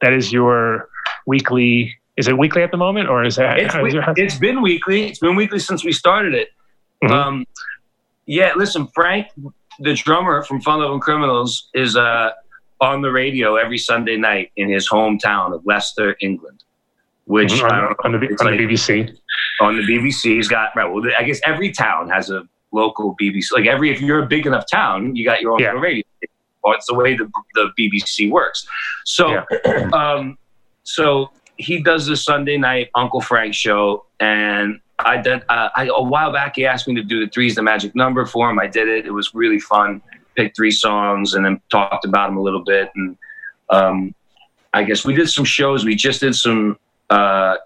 [0.00, 0.88] that is your
[1.26, 1.94] weekly.
[2.16, 3.58] Is it weekly at the moment, or is that?
[3.58, 5.04] It's, is it- it's been weekly.
[5.08, 6.48] It's been weekly since we started it.
[7.02, 7.10] Mhm.
[7.10, 7.46] Um,
[8.26, 9.26] yeah, listen, Frank,
[9.80, 12.30] the drummer from Fun Loving Criminals, is uh,
[12.80, 16.62] on the radio every Sunday night in his hometown of Leicester, England.
[17.26, 19.16] Which Mhm, on, don't on the, on like- the BBC.
[19.60, 20.36] on the BBC.
[20.36, 20.84] He's got right.
[20.84, 23.46] Well, I guess every town has a local BBC.
[23.52, 25.70] Like every, if you're a big enough town, you got your own Yeah.
[25.70, 26.04] radio.
[26.62, 28.66] Well, it's the way the the BBC works.
[29.04, 29.42] So,
[29.92, 30.38] um,
[30.84, 35.42] so he does the Sunday night Uncle Frank show, and I did.
[35.48, 38.26] Uh, I a while back he asked me to do the three's the magic number
[38.26, 38.58] for him.
[38.58, 39.06] I did it.
[39.06, 40.02] It was really fun.
[40.36, 43.16] Picked three songs and then talked about them a little bit, and
[43.70, 44.14] um,
[44.72, 45.84] I guess we did some shows.
[45.84, 46.78] We just did some.
[47.10, 47.56] Uh,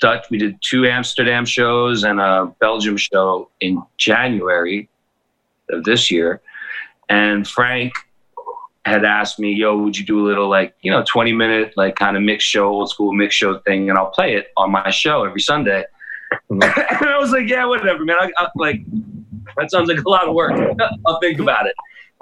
[0.00, 0.26] Dutch.
[0.30, 4.88] We did two Amsterdam shows and a Belgium show in January
[5.70, 6.40] of this year.
[7.08, 7.92] And Frank
[8.84, 11.96] had asked me, "Yo, would you do a little like you know twenty minute like
[11.96, 14.90] kind of mix show, old school mix show thing, and I'll play it on my
[14.90, 15.84] show every Sunday."
[16.50, 18.16] and I was like, "Yeah, whatever, man.
[18.20, 18.80] I, I, like
[19.56, 20.52] that sounds like a lot of work.
[21.06, 21.74] I'll think about it."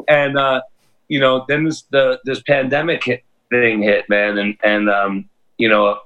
[0.09, 0.62] And uh,
[1.09, 5.28] you know, then this the this pandemic hit, thing hit, man, and and um,
[5.59, 5.98] you know,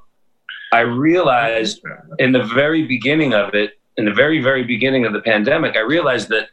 [0.72, 1.82] I realized
[2.18, 5.80] in the very beginning of it, in the very, very beginning of the pandemic, I
[5.80, 6.48] realized that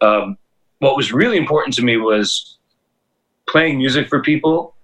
[0.00, 0.38] um,
[0.78, 2.58] what was really important to me was
[3.50, 4.74] playing music for people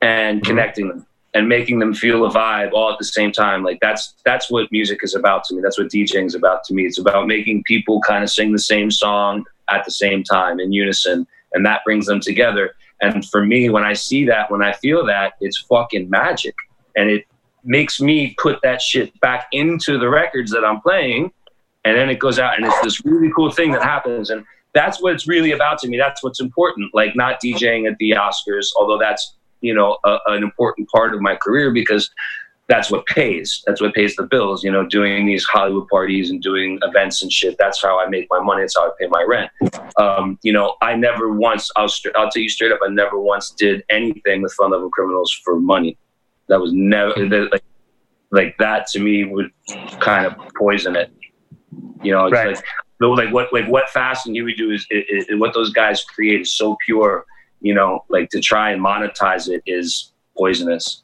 [0.00, 0.48] and mm-hmm.
[0.48, 3.62] connecting them and making them feel a vibe all at the same time.
[3.62, 5.62] Like that's that's what music is about to me.
[5.62, 6.84] That's what DJing is about to me.
[6.84, 10.72] It's about making people kind of sing the same song at the same time in
[10.72, 12.74] unison, and that brings them together.
[13.00, 16.54] And for me, when I see that, when I feel that, it's fucking magic,
[16.96, 17.26] and it
[17.64, 21.32] makes me put that shit back into the records that I'm playing,
[21.84, 24.44] and then it goes out, and it's this really cool thing that happens, and
[24.74, 25.98] that's what it's really about to me.
[25.98, 26.94] That's what's important.
[26.94, 31.20] Like not DJing at the Oscars, although that's you know a, an important part of
[31.20, 32.10] my career because
[32.68, 33.62] that's what pays.
[33.66, 34.64] That's what pays the bills.
[34.64, 37.56] You know, doing these Hollywood parties and doing events and shit.
[37.58, 38.62] That's how I make my money.
[38.62, 39.50] That's how I pay my rent.
[39.98, 41.70] Um, you know, I never once.
[41.76, 42.78] I'll str- I'll tell you straight up.
[42.84, 45.98] I never once did anything with Fun Loving Criminals for money.
[46.48, 47.64] That was never that, like
[48.30, 49.50] like that to me would
[50.00, 51.12] kind of poison it.
[52.02, 52.54] You know, it's Right.
[52.56, 52.64] like
[53.02, 56.02] the- like what like what Fast and Huey do is, is, is what those guys
[56.04, 57.24] create is so pure.
[57.60, 61.02] You know, like to try and monetize it is poisonous.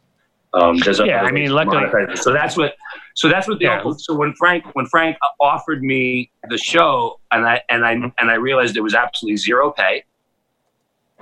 [0.55, 2.75] Um, there's Yeah, I mean, luckily- so that's what.
[3.15, 3.83] So that's what the Yeah.
[3.97, 8.35] So when Frank when Frank offered me the show, and I and I and I
[8.35, 10.05] realized it was absolutely zero pay,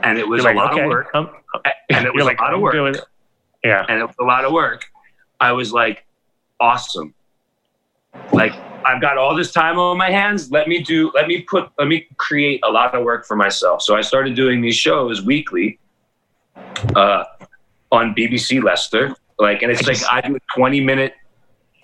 [0.03, 1.31] and it was You're a like, lot okay, of work, um,
[1.91, 2.75] and it was like, a lot of work.
[3.65, 3.85] Yeah.
[3.89, 4.85] and it was a lot of work.
[5.41, 6.05] I was like,
[6.61, 7.15] awesome.
[8.33, 8.53] Like
[8.87, 10.51] I've got all this time on my hands.
[10.51, 11.11] Let me do.
[11.15, 11.71] Let me put.
[11.79, 13.83] Let me create a lot of work for myself.
[13.83, 15.79] So I started doing these shows weekly,
[16.95, 17.25] uh,
[17.91, 19.15] on BBC Leicester.
[19.39, 21.15] Like, and it's like I do a twenty minute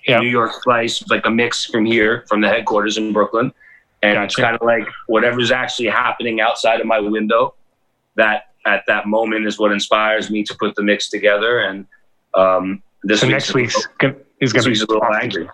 [0.07, 0.19] Yeah.
[0.19, 3.51] New York slice, like a mix from here, from the headquarters in Brooklyn,
[4.01, 4.41] and it's Gotcha.
[4.47, 7.53] kind of like whatever's actually happening outside of my window.
[8.15, 11.59] That at that moment is what inspires me to put the mix together.
[11.59, 11.85] And
[12.33, 13.75] um, this So week's next week's
[14.39, 15.49] is going to week's a be little angry.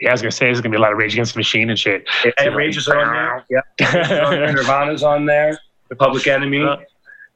[0.00, 1.34] Yeah, I was going to say there's going to be a lot of Rage Against
[1.34, 2.04] the Machine and shit.
[2.38, 3.44] And Rage is on there.
[3.50, 5.58] Yeah, Nirvana's on there.
[5.88, 6.64] The Public Enemy,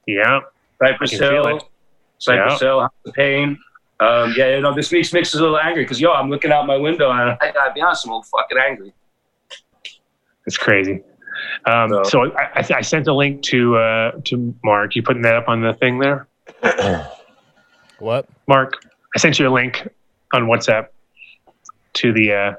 [0.07, 0.41] Yeah.
[0.81, 1.69] Cypress I can feel Hill.
[2.19, 2.69] Cypress Yeah.
[2.69, 3.59] Hill, House of Pain.
[4.01, 6.51] Um, yeah, you know, this week's mix is a little angry because yo, I'm looking
[6.53, 8.93] out my window and I gotta be honest, I'm a little fucking angry.
[10.47, 11.03] It's crazy.
[11.67, 14.95] Um, So- so I, I, I sent a link to uh, to Mark.
[14.97, 16.27] You putting that up on the thing there,
[17.99, 18.29] What?
[18.49, 18.85] Mark?
[19.15, 19.87] I sent you a link
[20.33, 20.89] on WhatsApp
[21.95, 22.53] to the uh,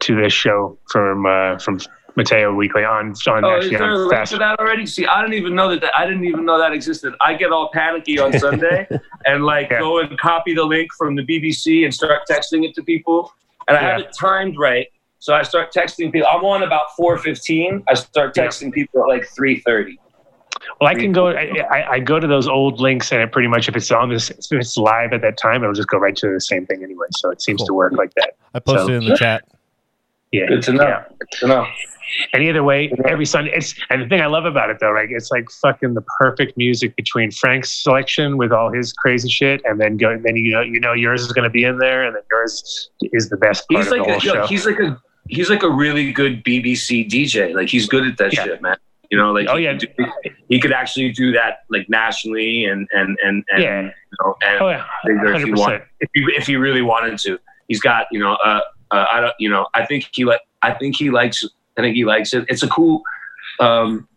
[0.00, 1.78] to this show from uh, from
[2.16, 4.32] Mateo Weekly on on Oh, is actually there a on link Fast.
[4.32, 4.86] to that already?
[4.86, 5.92] See, I didn't even know that, that.
[5.96, 7.14] I didn't even know that existed.
[7.20, 8.86] I get all panicky on Sunday
[9.26, 9.80] and like Yeah.
[9.80, 13.32] go and copy the link from the BBC and start texting it to people.
[13.68, 14.06] And I have Yeah.
[14.06, 14.86] it timed right,
[15.18, 16.28] so I start texting people.
[16.30, 17.82] I'm on about 4:15.
[17.88, 18.44] I start Yeah.
[18.46, 19.98] texting people at like 3:30.
[20.80, 21.28] Well, I can go.
[21.28, 24.08] I, I, I go to those old links, and it pretty much if it's on
[24.10, 26.82] this, if it's live at that time, it'll just go right to the same thing
[26.82, 27.06] anyway.
[27.12, 28.32] So it seems to work like that.
[28.54, 29.44] I posted So- in the chat.
[30.32, 30.46] Yeah.
[30.46, 30.82] Good to know.
[30.88, 31.04] Yeah.
[31.18, 31.66] Good to know.
[32.32, 35.08] And either way, every Sunday, it's and the thing I love about it though, like
[35.10, 39.80] it's like fucking the perfect music between Frank's selection with all his crazy shit, and
[39.80, 42.14] then go, then you know, you know, yours is going to be in there, and
[42.14, 44.46] then yours is the best part He's of like the a whole yo, show.
[44.46, 47.54] he's like a he's like a really good BBC DJ.
[47.54, 48.44] Like he's good at that Yeah.
[48.44, 48.76] shit, man.
[49.10, 49.76] You know, like Oh, he yeah.
[49.78, 50.12] could do-
[50.48, 53.82] he could actually do that like nationally and and and, and Yeah.
[53.82, 57.38] you know and Oh yeah, if he want if he if he really wanted to.
[57.68, 58.60] He's got you know uh,
[58.90, 61.44] uh I don't you know I think he like I think he likes
[61.76, 62.44] I think he likes it.
[62.48, 63.02] It's a cool.
[63.60, 64.08] um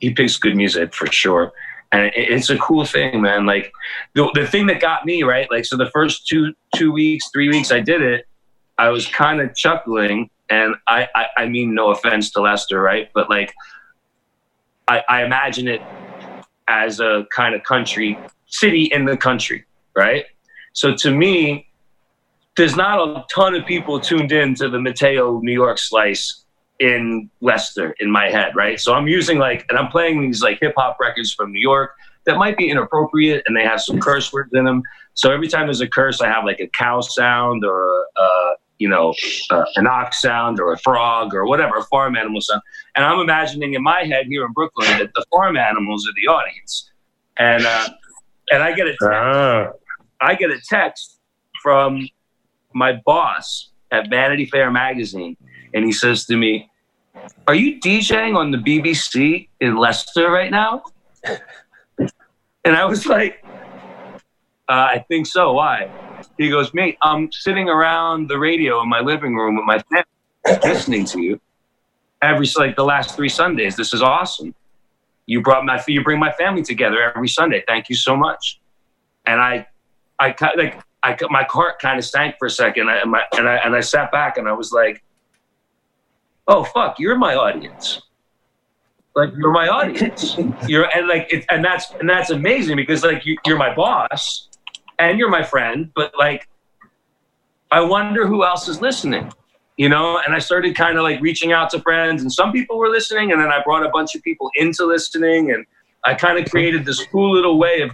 [0.00, 1.52] He picks good music for sure.
[1.90, 3.46] And it's a cool thing, man.
[3.46, 3.72] Like
[4.14, 7.48] the, the thing that got me right, like so the first two two weeks, three
[7.48, 8.26] weeks I did it,
[8.76, 13.08] I was kind of chuckling, and I, I I mean no offense to Leicester, right?
[13.14, 13.54] But like
[14.88, 15.82] I, I imagine it
[16.66, 20.24] as a kind of country city in the country, right?
[20.72, 21.68] So to me,
[22.56, 26.44] there's not a ton of people tuned in to the Mateo New York slice
[26.80, 28.80] in Leicester in my head, right?
[28.80, 31.92] So I'm using like, and I'm playing these like hip hop records from New York
[32.24, 34.82] that might be inappropriate and they have some curse words in them.
[35.14, 38.54] So every time there's a curse, I have like a cow sound or a, uh,
[38.78, 39.14] you know,
[39.50, 42.62] uh, an ox sound or a frog or whatever, a farm animal sound.
[42.94, 46.30] And I'm imagining in my head here in Brooklyn that the farm animals are the
[46.30, 46.90] audience.
[47.36, 47.88] And, uh,
[48.50, 49.68] and I get a text Ah,
[50.20, 51.20] I get a text
[51.62, 52.08] from
[52.72, 55.36] my boss at Vanity Fair magazine,
[55.74, 56.70] and he says to me,
[57.46, 60.82] "Are you DJing on the BBC in Leicester right now?"
[62.64, 63.44] And I was like,
[64.68, 65.52] uh, "I think so.
[65.54, 65.90] Why?"
[66.36, 70.60] He goes, "Mate, I'm sitting around the radio in my living room with my family,
[70.62, 71.40] listening to you
[72.22, 73.76] every like the last three Sundays.
[73.76, 74.54] This is awesome.
[75.26, 77.62] You brought my you bring my family together every Sunday.
[77.66, 78.60] Thank you so much."
[79.26, 79.66] And I
[80.18, 83.48] I like I cut- my heart kind of sank for a second, and I, and
[83.48, 85.02] I and I sat back and I was like,
[86.46, 88.02] "Oh fuck, you're my audience.
[89.14, 90.36] Like you're my audience.
[90.68, 94.47] You're and like it, and that's and that's amazing because like you, you're my boss
[94.98, 96.48] and you're my friend, but like
[97.70, 99.32] I wonder who else is listening."
[99.76, 102.78] You know, and I started kind of like reaching out to friends, and some people
[102.78, 105.64] were listening, and then I brought a bunch of people into listening, and
[106.04, 107.92] I kind of created this cool little way of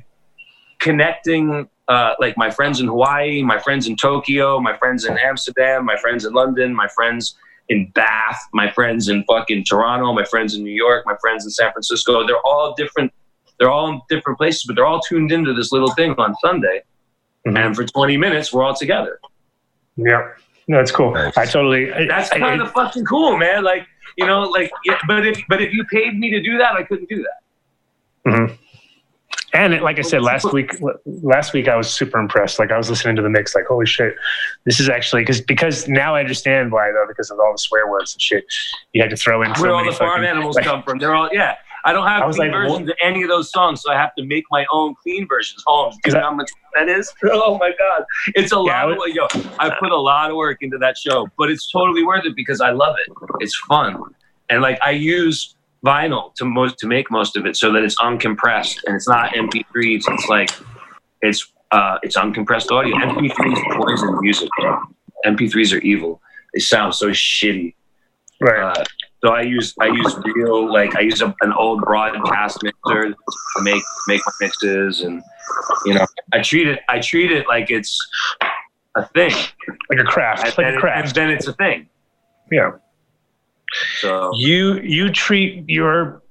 [0.78, 5.84] connecting uh, like my friends in Hawaii, my friends in Tokyo, my friends in Amsterdam,
[5.84, 7.36] my friends in London, my friends
[7.68, 11.50] in Bath, my friends in fucking Toronto, my friends in New York, my friends in
[11.50, 12.26] San Francisco.
[12.26, 13.12] They're all different.
[13.58, 16.82] They're all in different places, but they're all tuned into this little thing on Sunday.
[17.46, 17.58] Mhm.
[17.66, 19.18] And for 20 minutes, we're all together.
[19.96, 20.28] yeah.
[20.66, 21.12] No, it's cool.
[21.12, 21.36] Nice.
[21.36, 21.90] I totally.
[22.08, 23.62] That's I- kind of fucking cool, man.
[23.64, 26.72] Like, you know, like, yeah, but if but if you paid me to do that,
[26.74, 28.30] I couldn't do that.
[28.32, 28.58] Mhm.
[29.52, 30.72] And it, like I said last week,
[31.04, 32.58] last week I was super impressed.
[32.58, 34.16] Like I was listening to the mix, like holy shit,
[34.64, 37.88] this is actually because because now I understand why though because of all the swear
[37.88, 38.44] words and shit
[38.94, 39.54] you had to throw in.
[39.54, 40.98] so where all many the farm fucking- animals like- come from.
[40.98, 41.56] They're all yeah.
[41.84, 44.14] I don't have I clean like, versions of any of those songs, so I have
[44.16, 45.62] to make my own clean versions.
[45.68, 47.12] Oh, do you know how much that is?
[47.24, 48.04] Oh my god,
[48.34, 48.92] it's a Yeah, lot.
[48.92, 49.26] of, yo,
[49.58, 52.60] I put a lot of work into that show, but it's totally worth it because
[52.60, 53.12] I love it.
[53.40, 54.00] It's fun,
[54.48, 55.54] and like I use
[55.84, 59.32] vinyl to most to make most of it so that it's uncompressed and it's not
[59.34, 59.64] MP3s.
[60.08, 60.50] It's like
[61.20, 62.94] it's uh, it's uncompressed audio.
[62.96, 64.48] MP3s are poison music.
[64.58, 64.80] Bro.
[65.26, 66.20] MP3s are evil.
[66.54, 67.74] They sound so shitty.
[68.40, 68.62] Right.
[68.78, 68.84] Uh,
[69.24, 73.62] so I use I use real like I use a, an old broadcast mixer to
[73.62, 75.22] make make my mixes and
[75.86, 77.98] you know I treat it I treat it like it's
[78.96, 79.32] a thing
[79.90, 81.06] like a craft, and, like a it- craft.
[81.08, 81.88] and then it's a thing.
[82.52, 82.72] yeah.
[84.00, 86.22] So You you treat your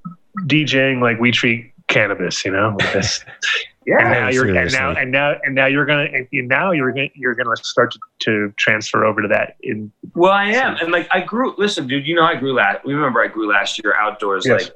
[0.46, 2.78] DJing like we treat cannabis, you know.
[3.86, 3.94] Like this.
[4.00, 6.92] yeah, and now you're and now and now and now you're gonna and now you're
[6.92, 10.92] gonna you're gonna start to, to transfer over to that in well I am and
[10.92, 11.54] like I grew.
[11.58, 12.86] Listen, dude, you know I grew last.
[12.86, 14.46] We remember I grew last year outdoors.
[14.46, 14.64] Yes.
[14.64, 14.74] Like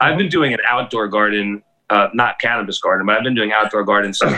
[0.00, 3.84] I've been doing an outdoor garden, uh, not cannabis garden, but I've been doing outdoor
[3.84, 4.34] gardens since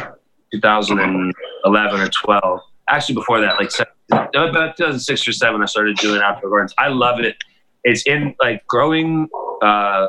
[0.53, 2.61] 2011 or 12.
[2.89, 3.71] Actually, before that, like
[4.11, 6.75] about 2006 or seven, I started doing outdoor gardens.
[6.79, 7.37] I love it.
[7.85, 9.29] It's in like growing
[9.63, 10.09] uh,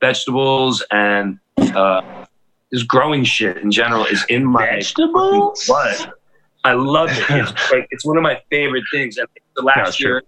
[0.00, 2.19] vegetables and uh,
[2.72, 5.64] just growing shit in general is in my vegetables.
[5.66, 6.12] blood.
[6.64, 7.24] I love it.
[7.30, 9.16] It's like it's one of my favorite things.
[9.16, 9.26] And
[9.56, 10.22] the last year,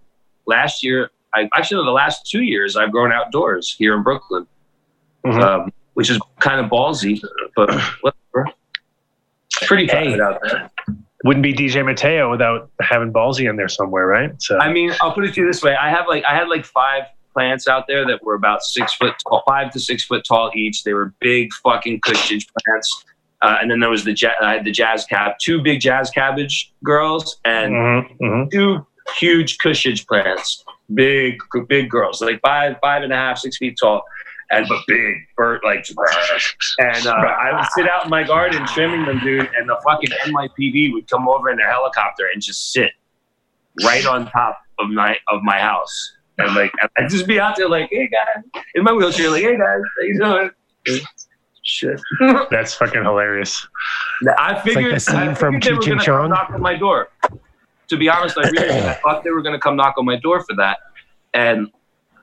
[0.45, 4.45] last year, I actually the last two years I've grown outdoors here in Brooklyn,
[5.25, 5.41] Mhm.
[5.43, 7.21] um, which is kind of ballsy,
[7.55, 7.69] but
[8.01, 8.51] whatever.
[9.51, 10.19] It's pretty Hey.
[10.19, 10.69] out there.
[11.25, 14.33] Wouldn't be DJ Mateo without having Ballsy in there somewhere, right?
[14.41, 16.49] So I mean, I'll put it to you this way: I have like I had
[16.49, 17.03] like five
[17.33, 20.83] plants out there that were about six foot tall, five to six foot tall each.
[20.83, 23.05] They were big fucking Kushage plants.
[23.41, 26.09] Uh, and then there was the ja- I had the jazz cab, two big jazz
[26.09, 28.51] cabbage girls, and Mhm, mhm.
[28.51, 28.87] two
[29.17, 34.01] huge Kushage plants, big, big girls, like five, five and a half, six feet tall,
[34.49, 35.85] and but big, bird like.
[36.79, 40.09] And uh, I would sit out in my garden trimming them, dude, and the fucking
[40.25, 42.91] NYPD would come over in their helicopter and just sit
[43.83, 47.69] right on top of my of my house And like, I'd just be out there
[47.69, 50.19] like, hey guys, in my wheelchair, like, hey guys, how you
[50.85, 51.01] doing?
[51.63, 52.01] Shit.
[52.51, 53.65] That's fucking hilarious.
[54.37, 57.09] I figured, the scene from they were and gonna come knock on my door.
[57.89, 60.15] To be honest, I really I thought they were going to come knock on my
[60.17, 60.79] door for that,
[61.33, 61.69] and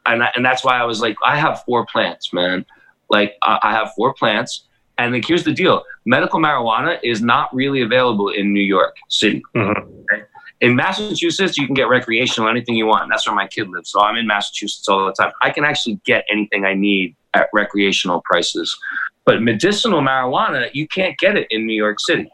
[0.07, 2.67] and I, and that's why I was like, I have four plants, man.
[3.09, 4.67] Like I, I have four plants,
[4.99, 9.43] and like here's the deal: medical marijuana is not really available in New York City.
[9.55, 10.05] Mhm.
[10.13, 10.23] Okay?
[10.61, 13.09] In Massachusetts, you can get recreational anything you want.
[13.11, 15.33] That's where my kid lives, so I'm in Massachusetts all the time.
[15.43, 18.77] I can actually get anything I need at recreational prices.
[19.25, 22.31] But medicinal marijuana, you can't get it in New York City.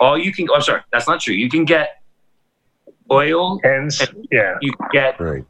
[0.00, 1.34] All you can, oh, sorry, that's not true.
[1.34, 2.00] You can get
[3.10, 3.60] oil.
[3.64, 3.90] and
[4.30, 4.54] Yeah.
[4.60, 5.44] You can get, Right.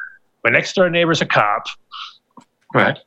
[0.44, 1.64] my next door neighbor's a cop.
[2.74, 2.98] Right.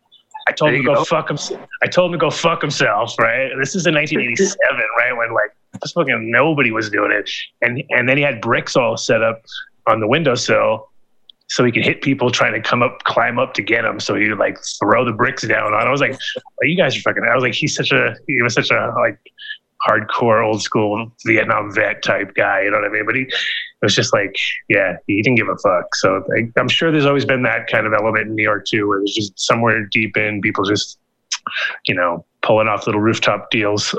[0.47, 1.03] I told There him to go, go.
[1.05, 1.61] fuck himself.
[1.83, 3.13] I told him to go fuck himself.
[3.19, 3.51] Right.
[3.59, 4.57] This is in 1987,
[4.97, 5.51] right when like
[5.81, 7.29] just fucking nobody was doing it,
[7.61, 9.41] and and then he had bricks all set up
[9.87, 10.87] on the windowsill.
[11.51, 13.99] So he could hit people trying to come up, climb up to get him.
[13.99, 15.87] So he would like throw the bricks down on.
[15.87, 18.41] I was like, "Oh, "You guys are fucking." I was like, "He's such a he
[18.43, 19.19] was such a like
[19.87, 23.05] hardcore old school Vietnam vet type guy." You know what I mean?
[23.05, 23.27] But he
[23.81, 24.35] it was just like,
[24.67, 25.95] yeah, he didn't give a fuck.
[25.95, 26.21] So
[26.57, 29.13] I'm sure there's always been that kind of element in New York too, where there's
[29.13, 30.99] just somewhere deep in people just,
[31.87, 33.95] you know, pulling off little rooftop deals.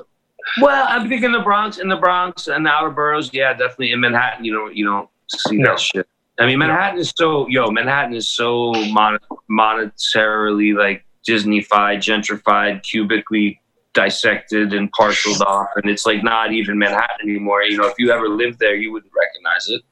[0.60, 3.30] Well, I'm thinking the Bronx in the Bronx and the outer boroughs.
[3.32, 4.44] Yeah, definitely in Manhattan.
[4.44, 5.70] You know, you don't see No.
[5.70, 6.06] that shit.
[6.38, 7.70] I mean, Manhattan is so yo.
[7.70, 9.18] Manhattan is so mon-
[9.50, 13.58] monetarily like Disneyfied, gentrified, cubically
[13.92, 17.62] dissected and parceled off, and it's like not even Manhattan anymore.
[17.64, 19.82] You know, if you ever lived there, you wouldn't recognize it.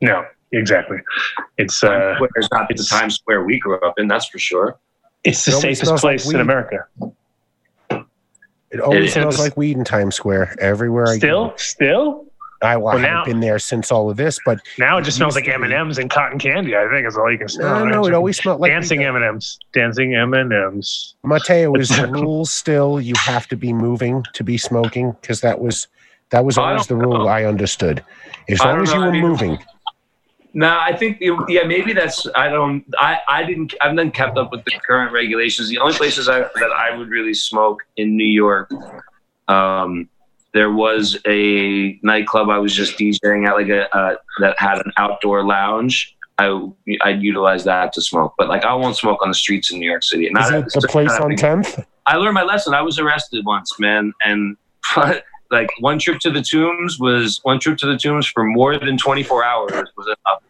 [0.00, 0.98] No, exactly.
[1.58, 4.08] It's uh, Times Square is not the Times Square we grew up in.
[4.08, 4.78] That's for sure.
[5.24, 6.86] it's the It safest smells like place in America.
[8.74, 11.54] It always It smells like weed in Times Square everywhere I Still, go.
[11.56, 12.24] still.
[12.62, 15.34] I, well, Well, haven't been there since all of this, but Now it just smells
[15.36, 16.74] like M and M's and cotton candy.
[16.74, 17.84] I think is all you can smell.
[17.84, 19.04] no, no, it always smelled like dancing.
[19.04, 21.14] M and M's, dancing M and M's.
[21.22, 25.12] Mateo, is the rule still you have to be moving to be smoking?
[25.20, 25.88] Because that was
[26.30, 27.26] that was always the rule know.
[27.28, 28.02] I understood.
[28.48, 29.00] As long as you know.
[29.02, 29.58] were I mean- moving,
[30.56, 34.52] No, I think yeah, maybe that's I don't I I didn't I've not kept up
[34.52, 35.68] with the current regulations.
[35.68, 38.70] The only places I, that I would really smoke in New York,
[39.48, 40.08] um,
[40.52, 44.92] there was a nightclub I was just DJing at, like a uh, that had an
[44.96, 46.16] outdoor lounge.
[46.38, 46.68] I
[47.00, 49.90] I'd utilize that to smoke, but like I won't smoke on the streets in New
[49.90, 50.30] York City.
[50.30, 51.84] Not is it the place on Tenth?
[52.06, 52.74] I learned my lesson.
[52.74, 54.56] I was arrested once, man, and
[55.50, 58.96] like one trip to the tombs was one trip to the tombs for more than
[58.96, 60.42] 24 hours was enough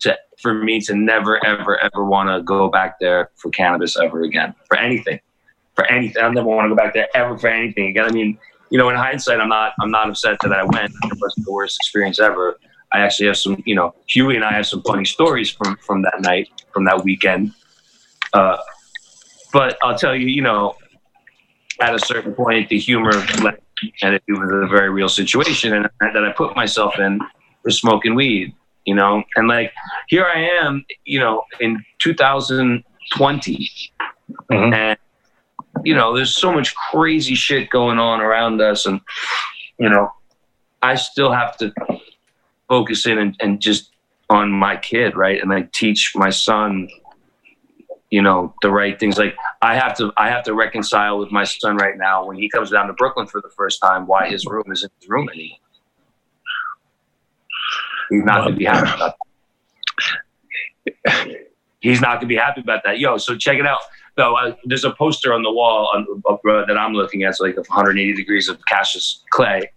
[0.00, 4.22] to for me to never ever ever want to go back there for cannabis ever
[4.22, 5.20] again for anything
[5.74, 8.04] for anything i never want to go back there ever for anything again.
[8.04, 8.38] I mean
[8.70, 10.92] you know in hindsight i'm not i'm not upset that i went.
[11.04, 12.56] It wasn't the worst experience ever.
[12.92, 16.02] I actually have some you know huey and i have some funny stories from from
[16.02, 17.52] that night from that weekend.
[18.32, 18.56] Uh,
[19.54, 20.74] but I'll tell you, you know,
[21.80, 23.60] at a certain point, the humor left,
[24.02, 27.20] and it was a very real situation, and that I put myself in
[27.62, 28.54] for smoking weed.
[28.84, 29.72] You know, and like
[30.08, 33.70] here I am, you know, in 2020,
[34.50, 34.74] Mhm.
[34.74, 34.98] and
[35.84, 39.00] you know, there's so much crazy shit going on around us, and
[39.78, 40.12] you know,
[40.82, 41.72] I still have to
[42.68, 43.90] focus in and, and just
[44.30, 45.40] on my kid, right?
[45.40, 46.88] And like teach my son,
[48.14, 49.18] you know, the right things.
[49.18, 52.48] Like I have to, I have to reconcile with my son right now when he
[52.48, 55.58] comes down to Brooklyn for the first time, why his room isn't his room anymore.
[58.10, 59.16] He's not gonna be happy about
[61.04, 61.36] that.
[61.80, 63.00] He's not gonna be happy about that.
[63.00, 63.80] Yo, so check it out.
[64.16, 67.30] So there's a poster on the wall on, uh, that I'm looking at.
[67.30, 69.68] It's like 180 degrees of Cassius Clay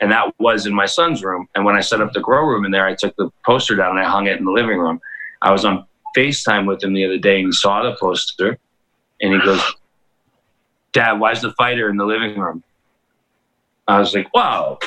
[0.00, 1.46] and that was in my son's room.
[1.54, 3.98] And when I set up the grow room in there, I took the poster down
[3.98, 4.98] and I hung it in the living room.
[5.42, 5.86] I was on
[6.16, 8.58] FaceTime with him the other day and he saw the poster
[9.20, 9.62] and he goes,
[10.92, 12.62] Dad, why's the fighter in the living room?
[13.88, 14.78] I was like, wow.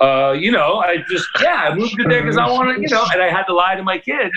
[0.00, 3.04] Uh, you know, I just, yeah, I moved it there because I wanted, you know,
[3.12, 4.30] and I had to lie to my kid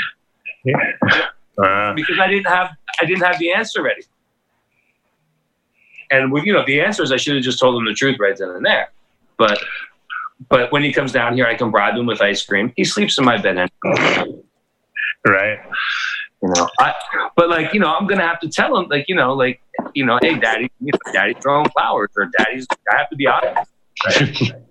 [1.58, 4.04] Uh, because I didn't have, I didn't have the answer ready.
[6.10, 8.18] And with, you know, the answer is I should have just told him the truth
[8.20, 8.92] right then and there.
[9.38, 9.60] But
[10.50, 12.74] but when he comes down here, I can bribe him with ice cream.
[12.76, 14.42] He sleeps in my bed, anyway,
[15.28, 15.60] right.
[16.42, 16.68] You know.
[16.80, 16.94] I,
[17.36, 19.62] but like, you know, I'm gonna have to tell him, like, you know, like,
[19.94, 22.68] you know, hey, daddy, you know, daddy's throwing flowers, or daddy's.
[22.92, 24.54] I have to be honest.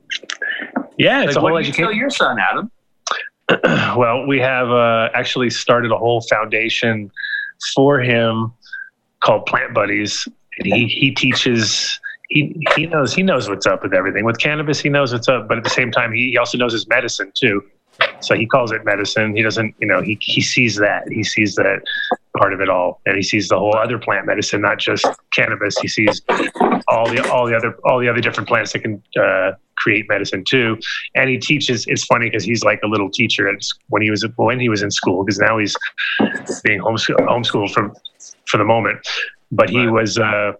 [1.00, 2.70] Yeah, it's Like, a whole what do you tell your son, Adam?
[3.98, 7.10] well, we have uh, actually started a whole foundation
[7.74, 8.52] for him
[9.20, 10.28] called Plant Buddies,
[10.58, 11.98] and he he teaches.
[12.28, 15.48] He, he knows he knows what's up with everything with cannabis he knows what's up
[15.48, 17.60] but at the same time he, he also knows his medicine too
[18.20, 19.34] so he calls it medicine.
[19.36, 21.08] He doesn't you know he, he sees that.
[21.10, 21.80] He sees that
[22.36, 23.00] part of it all.
[23.06, 25.78] And he sees the whole other plant medicine not just cannabis.
[25.78, 26.22] He sees
[26.88, 30.44] all the all the other all the other different plants that can uh, create medicine
[30.44, 30.78] too.
[31.14, 33.56] And he teaches it's funny because he's like a little teacher at,
[33.88, 35.76] when he was when he was in school because now he's
[36.64, 37.92] being homeschooled homeschooled for
[38.46, 39.06] for the moment.
[39.52, 40.52] But he was uh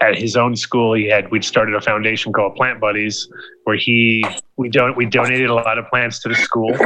[0.00, 3.28] at his own school he had we'd started a foundation called plant buddies
[3.64, 4.24] where he
[4.56, 6.76] we don't we donated a lot of plants to the school.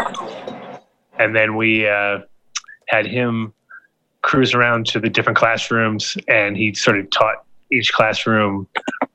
[1.18, 2.20] And then we uh,
[2.88, 3.52] had him
[4.22, 8.66] cruise around to the different classrooms and he sort of taught each classroom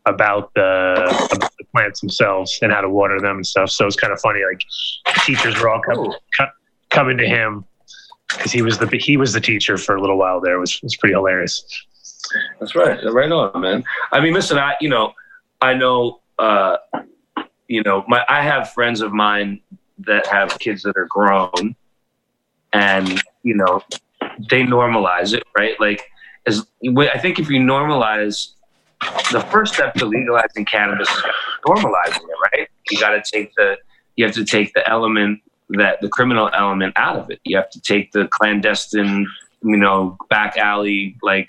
[0.05, 3.69] about the, about the plants themselves and how to water them and stuff.
[3.69, 4.61] So it's kind of funny like
[5.25, 6.51] teachers were all com- co-
[6.89, 7.65] coming to him
[8.29, 10.55] because he was the he was the teacher for a little while there.
[10.55, 11.63] It was, it was pretty hilarious
[12.59, 12.99] That's right.
[13.11, 13.83] Right on, man.
[14.11, 15.13] I mean, listen, I you know,
[15.61, 16.77] I know uh
[17.67, 19.61] you know, my I have friends of mine
[19.99, 21.75] that have kids that are grown
[22.73, 23.81] and, you know,
[24.49, 25.79] they normalize it, right?
[25.79, 26.03] Like
[26.45, 28.53] as I think if you normalize
[29.31, 31.23] the first step to legalizing cannabis is
[31.67, 32.67] normalizing it, right?
[32.89, 33.77] You got to take the
[34.15, 37.39] you have to take the element that the criminal element out of it.
[37.43, 39.27] You have to take the clandestine,
[39.61, 41.47] you know, back alley like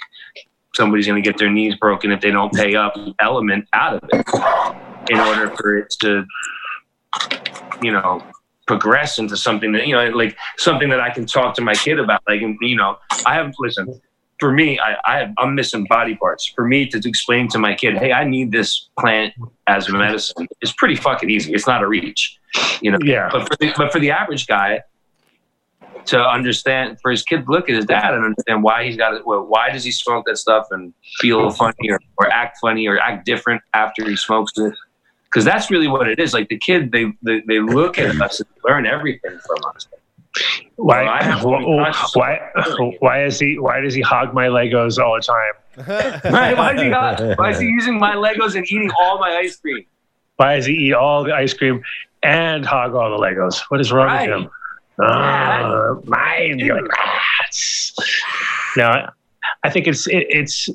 [0.74, 4.08] somebody's going to get their knees broken if they don't pay up element out of
[4.12, 4.26] it
[5.10, 6.24] in order for it to
[7.82, 8.22] you know
[8.66, 11.98] progress into something that you know like something that i can talk to my kid
[11.98, 12.96] about like you know
[13.26, 14.00] i have listen
[14.38, 16.46] for me I, I have, i'm missing body parts.
[16.46, 19.32] For me to, to explain to my kid hey i need this plant
[19.66, 21.54] as a medicine it's pretty fucking easy.
[21.54, 22.38] It's not a reach
[22.80, 22.98] you know?
[23.02, 23.28] Yeah.
[23.30, 24.82] But for the, but for the average guy
[26.06, 29.14] to understand for his kid to look at his dad and understand why he's got
[29.14, 32.86] it well, why does he smoke that stuff and feel funny or, or act funny
[32.86, 34.72] or act different after he smokes it
[35.24, 38.40] because that's really what it is like the kid they they, they look at us
[38.40, 39.86] and learn everything from us
[40.76, 41.02] Why?
[41.02, 41.64] Well, I have to be
[42.14, 42.50] why?
[43.00, 43.58] Why is he?
[43.58, 45.54] Why does he hog my Legos all the time?
[46.32, 49.36] right why is he not, why is he using my legos and eating all my
[49.36, 49.84] ice cream
[50.36, 51.82] Why does he eat all the ice cream
[52.24, 53.60] and hog all the Legos?
[53.68, 54.28] What is wrong Right.
[54.28, 54.50] with him?
[54.98, 56.58] Uh, mine.
[56.58, 57.92] You're like, "Ah, it's-"
[58.76, 59.12] Now,
[59.64, 60.68] I think it's it, it's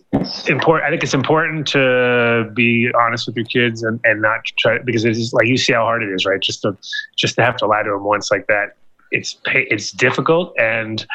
[0.47, 0.87] important.
[0.87, 5.05] I think it's important to be honest with your kids and, and not try because
[5.05, 6.41] it's like you see how hard it is, right?
[6.41, 6.77] Just to
[7.17, 8.75] just to have to lie to them once like that.
[9.11, 11.05] It's it's difficult and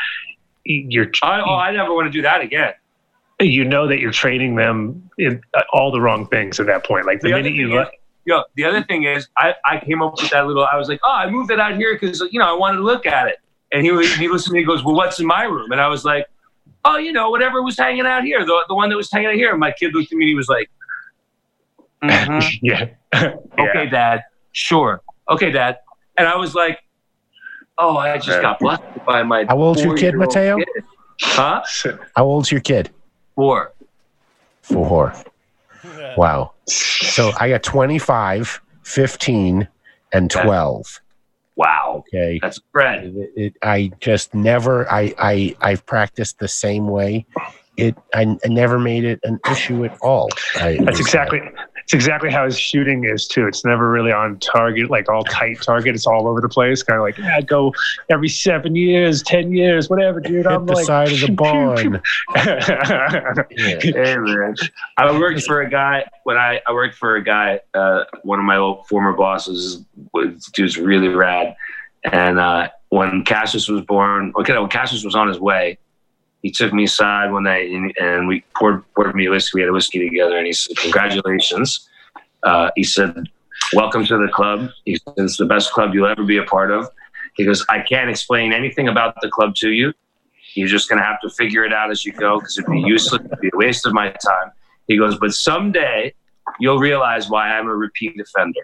[0.64, 2.74] you're I, oh, I never want to do that again
[3.40, 7.06] you know that you're training them in uh, all the wrong things at that point.
[7.06, 7.88] Like the The minute you is-
[8.28, 10.66] Yo, the other thing is, I, I came up with that little.
[10.70, 12.82] I was like, oh, I moved it out here because you know I wanted to
[12.82, 13.36] look at it.
[13.72, 14.58] And he was he listened to me.
[14.60, 15.72] He goes, well, what's in my room?
[15.72, 16.26] And I was like,
[16.84, 19.34] oh, you know, whatever was hanging out here, the the one that was hanging out
[19.34, 19.50] here.
[19.52, 20.70] And my kid looked at me and he was like,
[22.04, 22.52] mhm.
[22.62, 22.88] yeah,
[23.58, 25.00] okay, dad, sure,
[25.30, 25.78] okay, dad.
[26.18, 26.80] And I was like,
[27.78, 28.42] oh, I just Yeah.
[28.42, 29.46] got busted by my.
[29.48, 30.58] How old's your kid, Mateo?
[30.58, 30.84] kid.
[31.22, 31.62] Huh?
[32.14, 32.90] How old's your kid?
[33.36, 33.72] Four.
[34.60, 35.14] Four.
[36.16, 36.52] Wow.
[36.66, 39.68] So I got 25, 15,
[40.12, 41.00] and 12.
[41.56, 42.04] Wow.
[42.08, 42.38] Okay.
[42.40, 43.04] That's spread.
[43.16, 47.26] It, it, I just never, I, I, I've practiced the same way.
[47.76, 50.28] It, I, I never made it an issue at all.
[50.56, 51.40] I, That's exactly
[51.88, 53.46] it's exactly how his shooting is too.
[53.46, 55.94] It's never really on target, like all tight target.
[55.94, 56.82] It's all over the place.
[56.82, 57.72] Kind of like yeah, I'd go
[58.10, 60.44] every seven years, ten years, whatever, dude.
[60.44, 62.02] hit I'm the like side of the barn.
[62.36, 63.78] yeah.
[63.80, 64.54] Hey man,
[64.98, 67.60] I worked for a guy when I, I worked for a guy.
[67.72, 69.82] Uh, one of my old former bosses
[70.12, 71.56] was dude's really rad,
[72.04, 75.78] and uh, when Cassius was born, okay, when Cassius was on his way,
[76.42, 79.58] he took me aside one night and, and we poured poured me a whiskey.
[79.58, 81.88] We had a whiskey together, and he said, "Congratulations."
[82.42, 83.14] Uh, he said,
[83.74, 86.70] "Welcome to the club." He said, "It's the best club you'll ever be a part
[86.70, 86.88] of."
[87.34, 89.92] He goes, "I can't explain anything about the club to you.
[90.54, 92.80] You're just going to have to figure it out as you go because it'd be
[92.80, 94.52] useless, it'd be a waste of my time."
[94.86, 96.14] He goes, "But someday
[96.60, 98.60] you'll realize why I'm a repeat offender."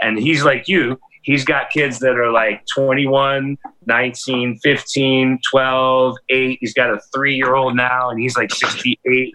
[0.00, 0.98] And he's like you.
[1.22, 6.58] He's got kids that are like 21, 19, 15, 12, 8.
[6.60, 9.32] He's got a three year old now, and he's like 68.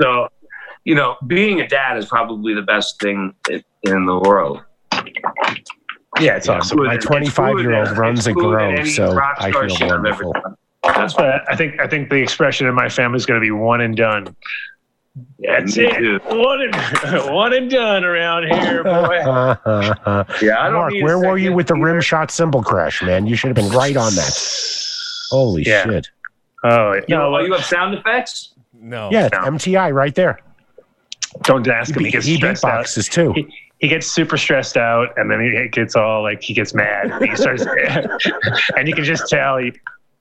[0.00, 0.28] So,
[0.84, 4.62] you know, being a dad is probably the best thing in the world.
[6.20, 6.82] yeah, it's awesome.
[6.84, 9.90] My 25 year old runs a It's food grow, that any so I feel should
[9.90, 10.32] have ever wonderful.
[10.32, 10.56] done.
[10.84, 13.52] That's But I think I think the expression in my family is going to be
[13.52, 14.34] one and done.
[15.40, 15.98] That's Me it.
[15.98, 16.20] too.
[16.26, 16.74] One and
[17.34, 19.16] one and done around here, boy.
[19.20, 23.26] Yeah, I don't Mark, where were you with the rim shot cymbal crash, man?
[23.26, 24.32] You should have been right on that.
[25.30, 25.84] Holy Yeah.
[25.84, 26.08] shit.
[26.64, 27.34] Oh You, no!
[27.34, 28.54] oh, you have sound effects?
[28.72, 29.10] No.
[29.12, 29.38] Yeah, No.
[29.40, 30.38] MTI right there.
[31.42, 32.00] don't ask him.
[32.00, 32.84] He He, gets he stressed out.
[32.84, 33.32] beatboxes too.
[33.34, 33.46] He,
[33.80, 37.10] he gets super stressed out, and then he gets all like he gets mad.
[37.10, 37.64] And he starts,
[38.76, 39.72] and you can just tell he,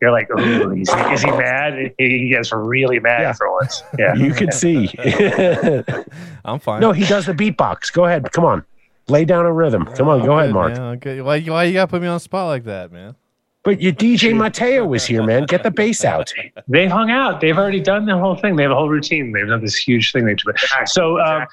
[0.01, 3.33] you're like, "Ooh, is he, is he mad?" He, he gets really mad Yeah.
[3.33, 3.83] for once.
[3.99, 4.89] Yeah, You can see.
[6.45, 6.81] I'm fine.
[6.81, 7.91] no, he does the beatbox.
[7.93, 8.31] Go ahead.
[8.31, 8.65] Come on.
[9.07, 9.85] Lay down a rhythm.
[9.95, 10.25] Come on.
[10.25, 10.73] Go ahead, Mark.
[10.75, 11.21] Yeah, okay.
[11.21, 13.15] Why, why you got to put me on the spot like that, man?
[13.63, 15.45] But your DJ Mateo was here, man.
[15.45, 16.33] Get the bass out.
[16.67, 17.41] they've hung out.
[17.41, 18.55] They've already done the whole thing.
[18.55, 19.31] They have a whole routine.
[19.31, 20.25] They've done this huge thing.
[20.25, 20.51] They do.
[20.85, 21.45] So, um,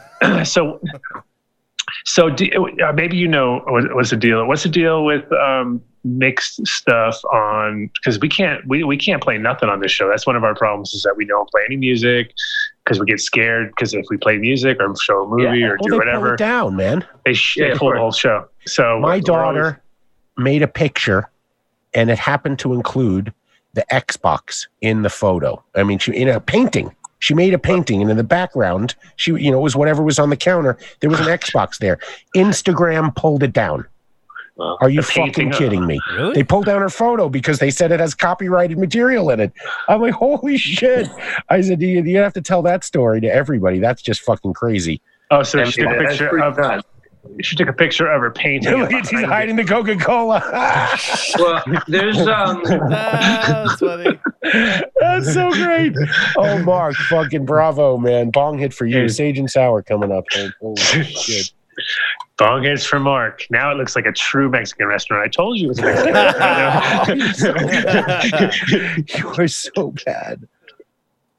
[0.44, 0.80] so,
[2.04, 2.48] so do,
[2.84, 4.46] uh, maybe you know what, what's the deal?
[4.46, 7.90] What's the deal with um, mixed stuff on?
[7.94, 10.08] Because we can't we, we can't play nothing on this show.
[10.08, 12.32] That's one of our problems is that we don't play any music
[12.84, 13.70] because we get scared.
[13.70, 15.66] Because if we play music or show a movie Yeah.
[15.66, 17.04] or Well, do they pull whatever, it down, man.
[17.24, 18.48] they, sh- Yeah, they pull the whole show.
[18.66, 19.74] So My daughter always-
[20.38, 21.28] made a picture,
[21.94, 23.32] and it happened to include
[23.74, 25.62] the Xbox in the photo.
[25.74, 26.94] I mean, she in a painting.
[27.22, 30.18] She made a painting, and in the background, she you know it was whatever was
[30.18, 30.76] on the counter.
[30.98, 32.00] There was an Xbox there.
[32.34, 33.86] Instagram pulled it down.
[34.56, 34.76] Wow.
[34.80, 36.00] Are you fucking kidding me?
[36.14, 36.34] Really?
[36.34, 39.52] They pulled down her photo because they said it has copyrighted material in it.
[39.88, 41.08] I'm like, holy shit!
[41.48, 43.78] I said, you, you have to tell that story to everybody.
[43.78, 45.00] That's just fucking crazy.
[45.30, 46.88] oh, so she took a picture of nuts.
[47.40, 48.74] She took a picture of her painting.
[48.78, 50.42] Look at he's hiding the Coca Cola.
[51.38, 54.20] Well, there's um, Ah, that's funny.
[55.00, 55.94] That's so great.
[56.36, 58.30] Oh, Mark, fucking bravo, man.
[58.30, 59.02] Bong hit for you.
[59.02, 59.14] Dude.
[59.14, 60.24] Sage and sour coming up.
[60.36, 60.52] man.
[60.60, 61.52] Holy shit.
[62.38, 63.46] Bong hits for Mark.
[63.50, 65.24] Now it looks like a true Mexican restaurant.
[65.24, 67.08] I told you it was Mexican restaurant.
[69.18, 70.46] you are so bad.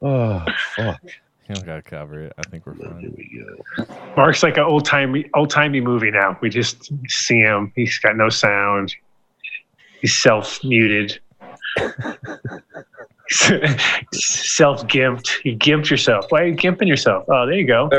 [0.02, 0.44] Oh,
[0.74, 1.00] fuck.
[1.48, 2.32] You don't got to cover it.
[2.38, 3.14] I think we're Here fine.
[3.16, 3.86] we go.
[4.16, 6.38] Mark's like an old timey old timey movie now.
[6.40, 7.70] We just see him.
[7.76, 8.94] He's got no sound.
[10.00, 11.20] He's self muted.
[14.12, 15.44] self gimped.
[15.44, 16.26] You gimped yourself.
[16.30, 17.24] Why are you gimping yourself?
[17.28, 17.90] Oh, there you go.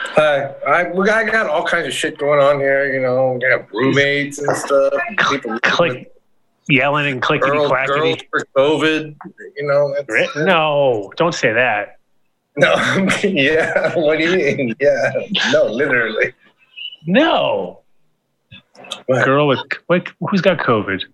[0.00, 2.92] Hi, I, got, I got all kinds of shit going on here.
[2.92, 4.92] You know, we got roommates and stuff.
[5.30, 6.12] People Click,
[6.68, 8.28] yelling and clickety girls, girls clackety.
[8.30, 9.16] for COVID.
[9.56, 11.97] You know, it's, No, don't say that.
[12.60, 12.74] no,
[13.22, 13.94] yeah.
[13.94, 14.74] What do you mean?
[14.80, 15.12] Yeah,
[15.52, 16.32] no, literally.
[17.06, 17.82] No.
[19.06, 19.24] What?
[19.24, 21.04] Girl with what, who's got COVID?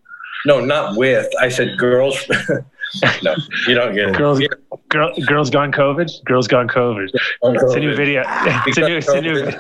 [0.47, 1.29] No, not with.
[1.41, 2.17] I said girls.
[3.23, 3.35] no,
[3.67, 4.17] you don't get it.
[4.17, 4.41] Girls,
[4.89, 6.25] girl, girls gone COVID.
[6.25, 7.09] Girls gone COVID.
[7.13, 8.23] It's a new video.
[8.67, 8.97] It's a new.
[8.97, 9.51] It's a new.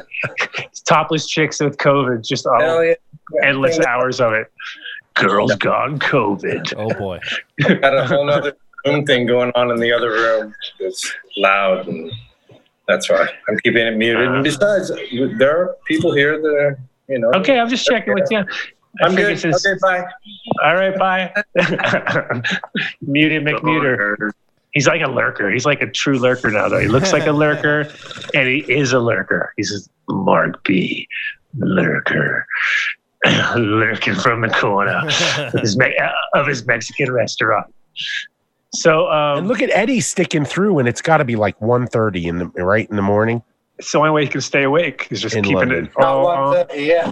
[0.58, 2.26] It's topless chicks with COVID.
[2.26, 2.94] Just all yeah.
[3.42, 4.50] endless hours of it.
[5.14, 6.74] Girls gone COVID.
[6.78, 7.20] Oh boy.
[7.60, 8.56] Got a whole other
[8.86, 10.54] room thing going on in the other room.
[10.80, 12.10] It's loud, and
[12.88, 14.28] that's why I'm keeping it muted.
[14.28, 14.90] And besides,
[15.38, 16.78] there are people here that are,
[17.08, 17.30] you know.
[17.36, 18.38] Okay, I'm just checking with you.
[18.38, 19.38] I I'm good.
[19.38, 20.04] since- Okay, bye.
[20.62, 21.32] All right, bye.
[23.02, 24.30] Muted McMuter.
[24.72, 25.50] He's like a lurker.
[25.50, 26.80] He's like a true lurker now, though.
[26.80, 27.88] He looks like a lurker,
[28.34, 29.52] and he is a lurker.
[29.56, 31.08] He's Mark B.
[31.56, 32.46] Lurker.
[33.56, 35.00] Lurking from the corner
[35.38, 35.96] of his, Me-
[36.34, 37.72] of his Mexican restaurant.
[38.74, 42.24] So, um, And look at Eddie sticking through, and it's got to be like 1.30
[42.24, 43.42] in the right in the morning.
[43.78, 45.06] it's the only way he can stay awake.
[45.08, 45.84] He's just In keeping London.
[45.86, 46.54] it About all on.
[46.66, 47.10] 1:30, yeah.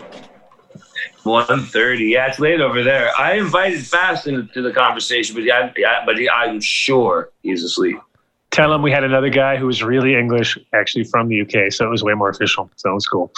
[1.24, 2.06] One thirty.
[2.06, 3.10] Yeah, it's late over there.
[3.16, 7.96] I invited Fast into the conversation, but yeah, yeah, but he, I'm sure he's asleep.
[8.50, 11.86] Tell him we had another guy who was really English, actually from the UK, so
[11.86, 12.68] it was way more official.
[12.74, 13.32] So it was cool.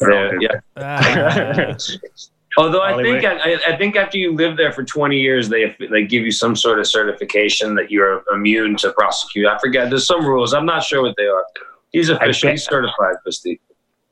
[0.00, 1.76] Yeah, yeah.
[2.58, 3.22] Although I Hollywood.
[3.22, 6.32] think I, I think after you live there for 20 years, they they give you
[6.32, 9.46] some sort of certification that you're immune to prosecute.
[9.46, 9.88] I forget.
[9.90, 10.52] There's some rules.
[10.52, 11.44] I'm not sure what they are.
[11.92, 12.48] He's official.
[12.48, 13.60] bet- He's certified, Fisty.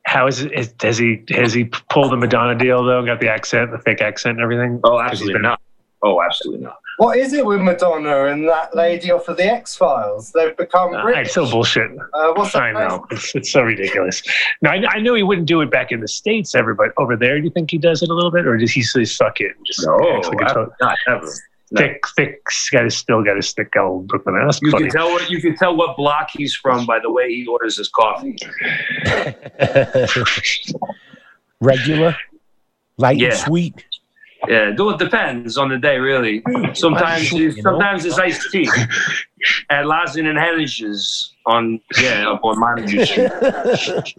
[0.06, 0.81] How is it?
[0.81, 3.05] has he has he pulled the Madonna deal though?
[3.05, 4.81] Got the accent, the fake accent, and everything.
[4.85, 5.60] Oh, absolutely not.
[6.02, 6.78] Oh, absolutely not.
[6.98, 10.32] What is it with Madonna and that lady off of the X Files?
[10.32, 11.27] They've become Uh, British.
[11.27, 11.90] it's so bullshit.
[12.14, 12.89] Uh, what's that I place?
[12.89, 14.23] know it's, it's so ridiculous.
[14.62, 17.14] Now I, I knew he wouldn't do it back in the states, ever, but over
[17.16, 19.40] there, do you think he does it a little bit, or does he say fuck
[19.43, 19.55] it?
[19.56, 21.31] And just No, like a to- not ever.
[21.73, 21.81] No.
[21.81, 22.40] thick, thick.
[22.73, 24.40] Got his still got his thick old Brooklyn.
[24.47, 24.85] That's You funny.
[24.85, 27.77] can tell what you can tell what block he's from by the way he orders
[27.77, 28.36] his coffee.
[31.60, 32.16] Regular,
[32.98, 33.28] light Yeah.
[33.31, 33.85] and sweet.
[34.48, 36.43] Yeah, though it depends on the day, really.
[36.74, 37.62] Sometimes, You know?
[37.62, 38.68] sometimes it's iced tea
[39.70, 43.06] at Lassen and Henniges on yeah up on Manager
[43.77, 44.14] Street.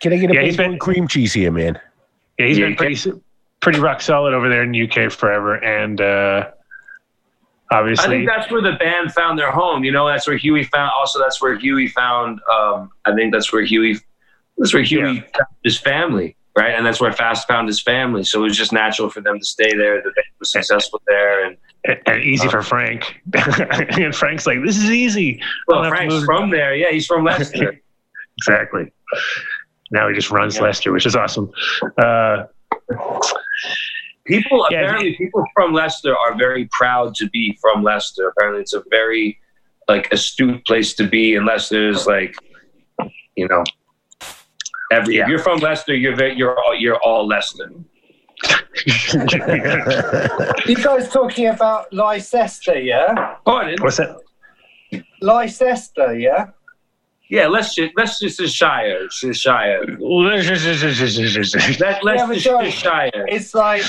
[0.00, 1.80] Can I get a Yeah, he's bacon been- cream cheese here, man?
[2.38, 3.12] Yeah, he's Yeah, been you pretty
[3.60, 6.50] pretty rock solid over there in the UK forever, and uh,
[7.72, 9.82] obviously, I think that's where the band found their home.
[9.82, 10.92] You know, that's where Huey found.
[10.96, 12.38] Also, that's where Huey found.
[12.52, 13.96] Um, I think that's where Huey.
[14.58, 15.20] That's where Huey Yeah.
[15.22, 16.74] found his family, right?
[16.74, 18.24] And that's where Fast found his family.
[18.24, 19.96] So it was just natural for them to stay there.
[19.96, 23.20] The band was successful there, and and, and easy for Frank.
[23.34, 26.74] and Frank's like, "This is easy." well, I'll have to Frank's from there.
[26.74, 27.80] Yeah, he's from Leicester.
[28.38, 28.92] exactly.
[29.90, 30.62] Now he just runs Yeah.
[30.62, 31.50] Leicester, which is awesome.
[31.96, 32.44] Uh,
[34.28, 38.28] People Yeah, apparently people from Leicester are very proud to be from Leicester.
[38.28, 39.38] Apparently, it's a very
[39.88, 42.34] like astute place to be, unless there's like,
[43.36, 43.64] you know,
[44.92, 45.22] every Yeah.
[45.24, 47.70] if you're from Leicester, you're very, you're all, you're all Leicester.
[50.66, 53.36] You guys talking about Leicester, yeah?
[53.44, 53.76] Pardon?
[53.80, 54.16] What's that?
[55.20, 56.46] Leicester, yeah?
[57.28, 59.84] Yeah, Leicester, Leicestershire, Shire, it's a Shire.
[59.86, 59.96] That
[62.04, 63.26] Yeah, but Joe- Leicestershire.
[63.28, 63.82] It's like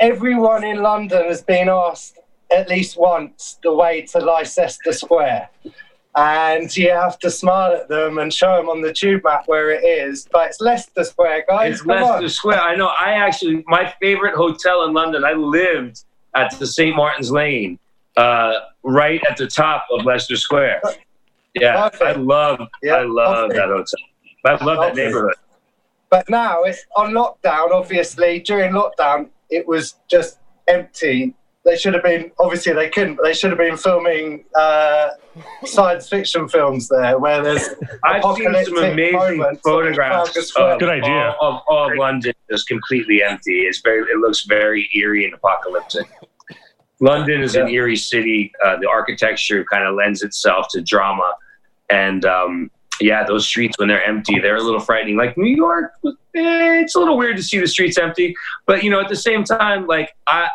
[0.00, 2.18] everyone in London has been asked
[2.50, 5.48] at least once the way to Leicester Square.
[6.16, 9.70] And you have to smile at them and show them on the tube map where
[9.72, 10.28] it is.
[10.30, 11.74] But it's Leicester Square, guys.
[11.78, 12.28] It's Leicester on.
[12.28, 12.60] Square.
[12.60, 12.86] I know.
[12.86, 15.24] I actually, my favorite hotel in London.
[15.24, 16.04] I lived
[16.36, 16.94] at the St.
[16.94, 17.78] Martin's Lane,
[18.16, 18.54] uh,
[18.84, 20.82] right at the top of Leicester Square.
[21.54, 23.54] Yeah, I love, Yeah, I love perfect.
[23.54, 24.60] that hotel.
[24.60, 25.34] I love that neighborhood.
[26.10, 28.38] But now it's on lockdown, obviously.
[28.40, 30.38] During lockdown, it was just
[30.68, 31.34] empty.
[31.64, 35.10] They should have been, obviously, they couldn't, but they should have been filming uh,
[35.64, 37.68] science fiction films there where there's
[38.04, 41.34] I've seen some Apocalyptic amazing photographs of, Good idea.
[41.40, 43.60] All, of, of London just completely empty.
[43.60, 46.06] It's very, it looks very eerie and apocalyptic.
[47.00, 48.52] London is an eerie city.
[48.64, 51.34] Uh, the architecture kind of lends itself to drama,
[51.90, 52.70] and um,
[53.00, 55.16] yeah, those streets when they're empty, they're a little frightening.
[55.16, 56.10] Like New York, eh,
[56.80, 58.34] it's a little weird to see the streets empty,
[58.66, 60.48] but you know, at the same time, like I,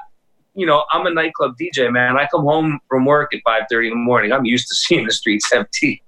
[0.59, 2.17] you know, I'm a nightclub DJ, man.
[2.17, 4.31] I come home from work at 5:30 in the morning.
[4.31, 6.03] I'm used to seeing the streets empty.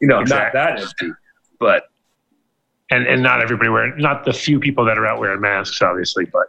[0.00, 0.58] you know, Exactly.
[0.60, 1.12] not that empty,
[1.60, 1.84] but
[2.90, 6.24] and and not everybody wearing, not the few people that are out wearing masks, obviously,
[6.26, 6.46] but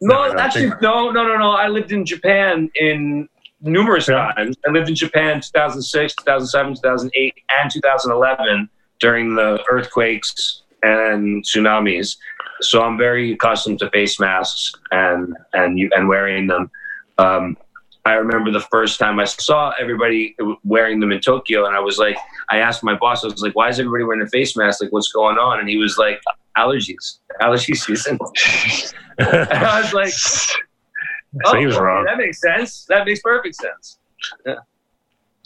[0.00, 1.50] No, no, actually, no, no, no, no.
[1.52, 3.28] I lived in Japan in
[3.60, 4.32] numerous Yeah.
[4.36, 4.56] times.
[4.66, 8.68] I lived in Japan 2006, 2007, 2008, and 2011
[9.00, 12.16] during the earthquakes and tsunamis.
[12.62, 16.70] So I'm very accustomed to face masks and and you and wearing them.
[17.20, 17.56] Um,
[18.06, 20.34] I remember the first time I saw everybody
[20.64, 22.16] wearing them in Tokyo, and I was like,
[22.48, 24.82] I asked my boss, I was like, why is everybody wearing a face mask?
[24.82, 25.60] Like, what's going on?
[25.60, 26.20] And he was like,
[26.56, 28.18] allergies, allergy season.
[29.18, 30.54] And I was like, so
[31.44, 32.04] oh, he was okay, wrong.
[32.06, 32.86] That makes sense.
[32.88, 33.98] That makes perfect sense.
[34.46, 34.54] Yeah.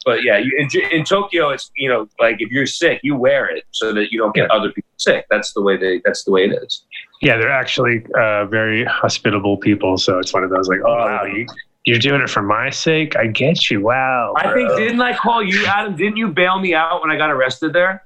[0.04, 3.48] But yeah, you, in, in Tokyo, it's you know like if you're sick, you wear
[3.48, 5.26] it so that you don't get other people sick.
[5.28, 6.02] That's the way they.
[6.04, 6.84] That's the way it is.
[7.24, 9.96] Yeah, they're actually uh, very hospitable people.
[9.98, 11.46] So it's one of those like, oh wow, you,
[11.84, 13.16] you're doing it for my sake.
[13.16, 13.80] I get you.
[13.80, 14.34] Wow.
[14.36, 15.96] I think didn't I call you, Adam?
[15.96, 18.04] Didn't you bail me out when I got arrested there?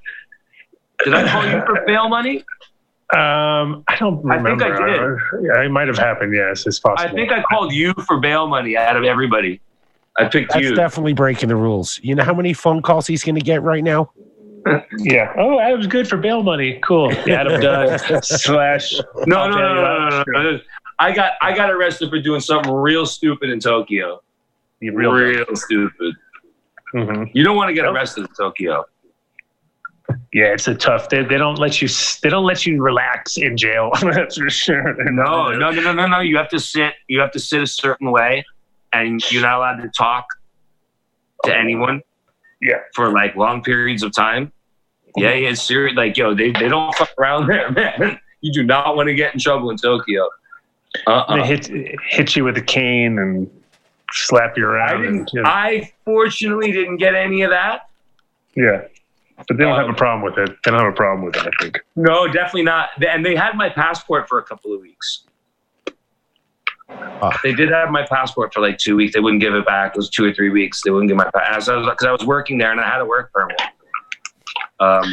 [1.05, 2.45] Did I call you for bail money?
[3.11, 4.65] Um, I don't remember.
[4.65, 4.81] I think.
[4.81, 5.47] I did.
[5.47, 6.35] Yeah, it might have happened.
[6.35, 7.11] Yes, it's possible.
[7.11, 9.61] I think I called you for bail money out of everybody.
[10.19, 10.75] I picked That's you.
[10.75, 12.01] definitely breaking the rules.
[12.03, 14.11] You know how many phone calls he's going to get right now?
[14.99, 15.33] Yeah.
[15.37, 16.79] Oh, Adam's good for bail money.
[16.83, 17.13] Cool.
[17.27, 18.43] Yeah, Adam does.
[18.43, 18.93] slash.
[19.27, 20.61] no, no, no, no, no, no, no.
[20.99, 24.21] I got I got arrested for doing something real stupid in Tokyo.
[24.81, 26.15] Real, real stupid.
[26.95, 27.31] Mhm.
[27.35, 28.85] You don't want to get arrested in Tokyo.
[30.33, 31.09] Yeah, it's a tough.
[31.11, 31.89] They, they don't let you.
[32.23, 33.91] They don't let you relax in jail.
[34.03, 34.95] That's for sure.
[35.13, 36.21] No, no, no, no, no, no.
[36.21, 36.95] You have to sit.
[37.09, 38.45] You have to sit a certain way,
[38.93, 40.25] and you're not allowed to talk
[41.45, 42.01] to anyone.
[42.63, 42.79] Yeah.
[42.95, 44.51] For like long periods of time.
[45.21, 45.95] Yeah, yeah, it's serious.
[45.97, 48.19] Like, yo, they, they don't fuck around there, man.
[48.41, 50.29] You do not want to get in trouble in Tokyo.
[51.07, 51.37] Uh-uh.
[51.37, 51.71] They hit
[52.09, 53.51] hit you with a cane and
[54.13, 55.03] slap you I around.
[55.03, 55.17] didn't.
[55.19, 57.89] and, you know, I fortunately didn't get any of that.
[58.57, 58.83] yeah,
[59.47, 60.57] but they don't have a problem with it.
[60.65, 61.47] They don't have a problem with it.
[61.47, 61.79] I think.
[61.97, 62.91] No, definitely not.
[63.07, 65.25] And they had my passport for a couple of weeks.
[66.91, 67.39] Ah.
[67.43, 69.13] They did have my passport for like two weeks.
[69.13, 69.93] They wouldn't give it back.
[69.95, 70.81] It was two or three weeks.
[70.83, 73.31] They wouldn't give my passport because I was working there and I had a work
[73.33, 73.61] permit.
[74.81, 75.13] Um,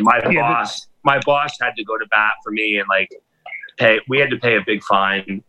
[0.00, 3.10] my Yeah, but- boss, my boss had to go to bat for me and like
[3.78, 4.00] pay.
[4.08, 5.42] We had to pay a big fine.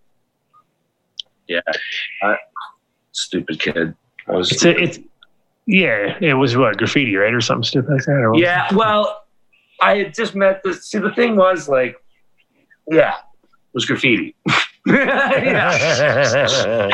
[1.48, 1.62] Yeah,
[2.22, 2.38] I,
[3.12, 3.96] stupid kid.
[4.28, 5.00] I was It's a, it's
[5.66, 6.16] yeah.
[6.22, 8.34] It was what graffiti, right, or something stupid like that.
[8.38, 9.24] Yeah, well,
[9.82, 10.76] I had just met the.
[10.76, 11.96] See, the thing was like,
[12.92, 14.36] yeah, it was graffiti.
[14.86, 16.90] yeah.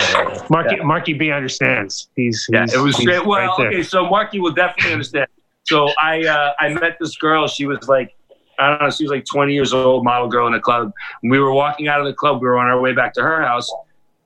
[0.50, 2.10] Marky Marky B understands.
[2.16, 3.26] He's, yeah, he's it was he's great.
[3.26, 5.28] Well, right okay, so Marky will definitely understand.
[5.66, 7.48] So I uh, I met this girl.
[7.48, 8.16] She was like,
[8.60, 10.92] I don't know, she was like 20 years old, model girl in a club.
[11.24, 12.42] We were walking out of the club.
[12.42, 13.72] We were on our way back to her house,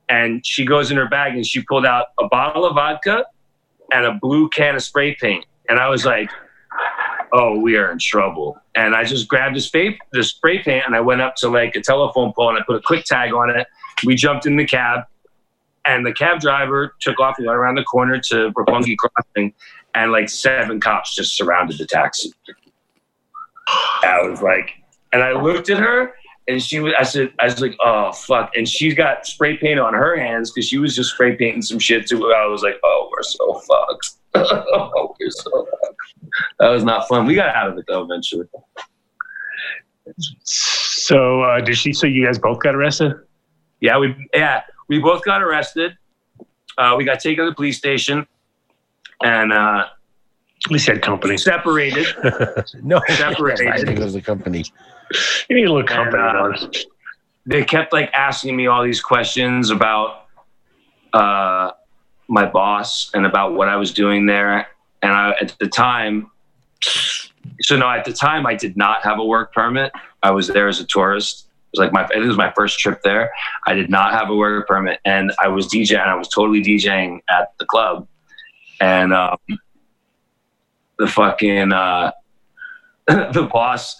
[0.08, 3.24] and she goes in her bag and she pulled out a bottle of vodka
[3.92, 5.46] and a blue can of spray paint.
[5.68, 6.30] And I was like,
[7.32, 8.58] oh, we are in trouble.
[8.74, 11.76] And I just grabbed the spray, the spray paint and I went up to like
[11.76, 13.66] a telephone pole and I put a quick tag on it.
[14.04, 15.04] We jumped in the cab
[15.84, 19.52] and the cab driver took off and went around the corner to Roppongi Crossing
[19.94, 22.32] and like seven cops just surrounded the taxi.
[24.02, 24.70] I was like,
[25.12, 26.14] and I looked at her
[26.48, 28.52] and she was, I said, I was like, oh, fuck.
[28.56, 31.78] And she's got spray paint on her hands because she was just spray painting some
[31.78, 32.32] shit too.
[32.32, 34.10] I was like, oh, we're so fucked.
[34.34, 36.14] oh, we're so fucked.
[36.58, 37.26] That was not fun.
[37.26, 38.46] We got out of it though eventually.
[40.44, 41.92] So uh, did she?
[41.92, 43.14] So you guys both got arrested?
[43.80, 45.96] Yeah, we yeah we both got arrested.
[46.78, 48.26] Uh, we got taken to the police station
[49.22, 49.86] and uh,
[50.64, 51.36] At least you had company.
[51.36, 52.06] separated.
[52.82, 53.68] no, Separated.
[53.68, 54.64] I think it was the company.
[55.48, 56.22] You need a little company.
[56.22, 56.70] And, uh.
[57.46, 60.26] They kept like asking me all these questions about
[61.12, 61.70] uh,
[62.28, 64.68] my boss and about what I was doing there.
[65.02, 66.30] And I, at the time,
[67.62, 69.92] so no, at the time I did not have a work permit.
[70.22, 71.46] I was there as a tourist.
[71.72, 73.30] It was like my, it was my first trip there.
[73.66, 75.98] I did not have a work permit, and I was DJing.
[75.98, 78.06] I was totally DJing at the club,
[78.80, 79.38] and um,
[80.98, 82.12] the fucking uh,
[83.06, 83.96] the boss.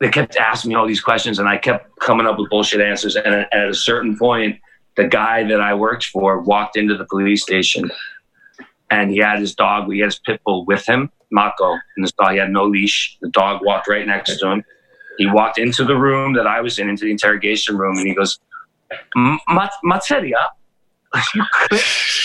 [0.00, 3.16] They kept asking me all these questions, and I kept coming up with bullshit answers.
[3.16, 4.60] And at a certain point,
[4.96, 7.90] the guy that I worked for walked into the police station,
[8.90, 9.90] and he had his dog.
[9.92, 12.32] He had his pit bull with him, Mako, and this dog.
[12.32, 13.16] He had no leash.
[13.20, 14.64] The dog walked right next to him.
[15.18, 18.14] He walked into the room that I was in, into the interrogation room, and he
[18.14, 18.38] goes,
[19.16, 19.40] "M-
[21.34, 21.78] You, cra-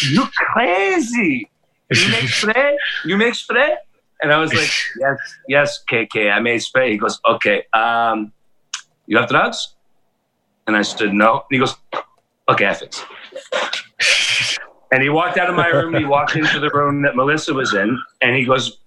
[0.10, 1.49] you crazy.
[1.91, 2.77] You make spray?
[3.05, 3.76] You make spray?
[4.22, 4.69] And I was like,
[4.99, 6.91] yes, yes, KK, I made spray.
[6.91, 8.31] He goes, okay, um,
[9.05, 9.76] you have drugs?
[10.65, 11.34] And I said, no.
[11.34, 11.76] And he goes,
[12.49, 14.60] okay, I fix it.
[14.93, 15.93] And he walked out of my room.
[15.95, 18.77] He walked into the room that Melissa was in, and he goes,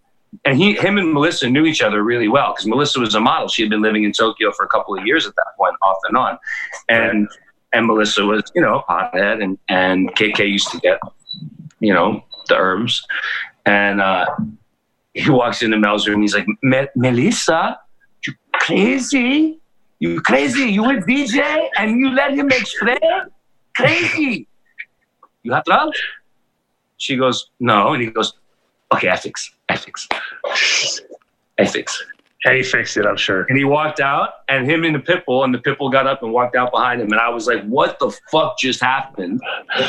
[0.44, 3.48] and he, him and Melissa knew each other really well because Melissa was a model.
[3.48, 5.98] She had been living in Tokyo for a couple of years at that point, off
[6.04, 6.38] and on,
[6.88, 7.28] and
[7.72, 10.98] and Melissa was, you know, a pothead, and and KK used to get,
[11.80, 13.06] you know, the herbs,
[13.64, 14.26] and uh,
[15.14, 16.22] he walks into Mel's room.
[16.22, 17.78] He's like, Melissa,
[18.26, 19.58] you crazy?
[19.98, 20.70] You crazy?
[20.70, 22.98] You with DJ and you let him make spray?
[23.74, 24.46] Crazy?
[25.42, 25.98] You have drugs?"
[26.98, 28.32] She goes, "No," and he goes,
[28.92, 30.08] "Okay, ethics, ethics,
[31.72, 32.04] fix."
[32.46, 33.42] And he fixed it, I'm sure.
[33.48, 36.06] And he walked out, and him and the pit bull, and the pit bull got
[36.06, 37.10] up and walked out behind him.
[37.10, 39.40] And I was like, "What the fuck just happened?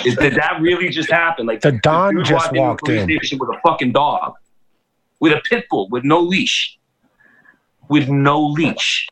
[0.03, 3.38] Is, did that really just happen?" Like The Don dude just the walked police in.
[3.38, 4.34] with a fucking dog,
[5.19, 6.79] with a pit bull, with no leash,
[7.89, 9.07] with no leash,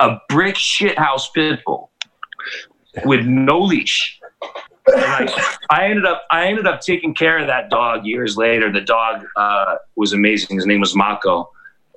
[0.00, 1.90] a brick shithouse pit bull,
[3.04, 4.18] with no leash.
[4.88, 8.72] I ended up I ended up taking care of that dog years later.
[8.72, 10.56] The dog uh, was amazing.
[10.56, 11.50] His name was Mako,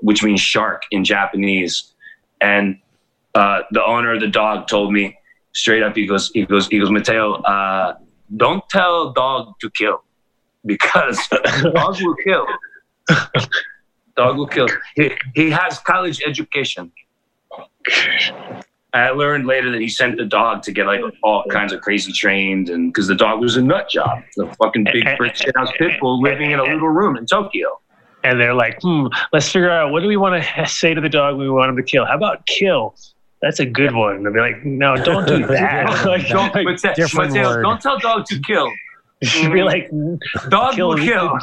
[0.03, 1.93] which means shark in Japanese.
[2.41, 2.79] And
[3.33, 5.17] uh, the owner of the dog told me
[5.53, 5.95] straight up.
[5.95, 7.95] He goes, he goes, he goes, Mateo, uh,
[8.35, 10.03] don't tell dog to kill
[10.65, 11.17] because
[11.73, 12.45] dog will kill.
[14.17, 14.67] dog will kill.
[14.95, 16.91] He, he has college education.
[18.93, 22.11] I learned later that he sent the dog to get like all kinds of crazy
[22.11, 25.99] trained, and because the dog was a nut job, the fucking big French house pit
[25.99, 27.79] bull living in a little room in Tokyo.
[28.23, 31.09] And they're like, hmm, let's figure out what do we want to say to the
[31.09, 32.05] dog when we want him to kill.
[32.05, 32.95] How about kill?
[33.41, 34.25] That's a good one.
[34.25, 36.05] And they're like, no, don't do that.
[36.05, 36.95] like, Don't, like, what's that?
[36.95, 37.61] different Mateo, word.
[37.63, 38.71] don't tell dog to kill.
[39.21, 39.89] should be like,
[40.49, 40.89] Dog kill.
[40.89, 41.37] will kill.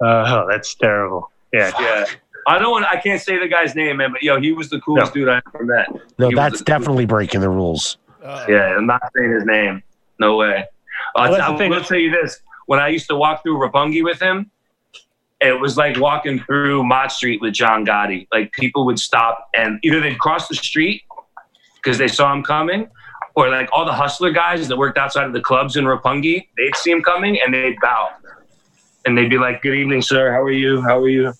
[0.00, 1.30] oh, that's terrible.
[1.52, 1.72] Yeah.
[1.80, 2.04] yeah.
[2.46, 2.84] I don't want.
[2.86, 4.12] I can't say the guy's name, man.
[4.12, 5.88] But yo, he was the coolest dude I ever met.
[6.18, 7.96] No, He that's the- definitely breaking the rules.
[8.48, 9.82] Yeah, I'm not saying his name.
[10.18, 10.64] No way.
[11.16, 11.70] I'll, Well, that's I the thing.
[11.70, 14.50] will tell you this: when I used to walk through Roppongi with him,
[15.44, 18.26] it was like walking through Mott Street with John Gotti.
[18.32, 21.02] Like people would stop and either they'd cross the street
[21.76, 22.88] because they saw him coming,
[23.36, 26.76] or like all the hustler guys that worked outside of the clubs in Roppongi, they'd
[26.76, 28.08] see him coming and they'd bow,
[29.04, 30.32] and they'd be like, "Good evening, sir.
[30.32, 30.80] How are you?
[30.82, 31.32] How are you?"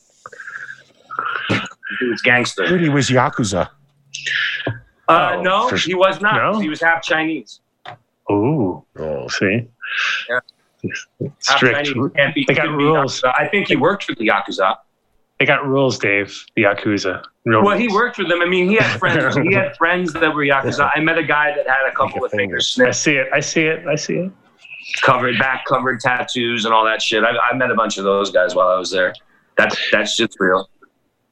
[2.01, 2.67] He was gangster.
[2.67, 3.69] Dude, he was Yakuza.
[5.07, 6.35] Uh, Oh, no, for- he was not.
[6.37, 6.59] No?
[6.61, 7.61] He was half Chinese.
[8.31, 8.85] Ooh.
[8.99, 9.29] Oh.
[9.29, 9.69] See?
[10.29, 10.39] Yeah.
[11.41, 11.89] Strict.
[12.17, 12.45] Can't be.
[12.47, 13.21] They got rules.
[13.21, 13.35] Yakuza.
[13.39, 14.77] I think he worked for the Yakuza.
[15.39, 16.45] They got rules, Dave.
[16.57, 17.23] The Yakuza.
[17.45, 18.41] Real Well, he worked for them.
[18.41, 19.37] I mean, he had friends.
[19.49, 20.91] he had friends that were Yakuza.
[20.95, 23.29] I met a guy that had a couple of fingers I see it.
[23.33, 23.87] I see it.
[23.87, 24.33] I see it.
[25.03, 27.25] covered, back covered tattoos and all that shit.
[27.25, 29.15] I, I met a bunch of those guys while I was there.
[29.57, 30.69] That's that's just real.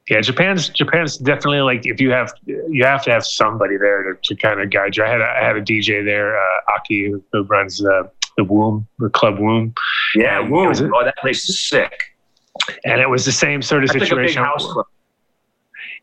[0.08, 4.18] Yeah, Japan's Japan's definitely like if you have you have to have somebody there to,
[4.22, 5.04] to kind of guide you.
[5.04, 8.04] I had a, I had a DJ there, uh, Aki, who, who runs uh,
[8.36, 9.74] the Womb, the Club Womb,
[10.14, 11.92] Yeah, was Oh, that place is sick.
[12.84, 14.44] and it was the same sort of That's like a big situation.
[14.44, 14.86] house club.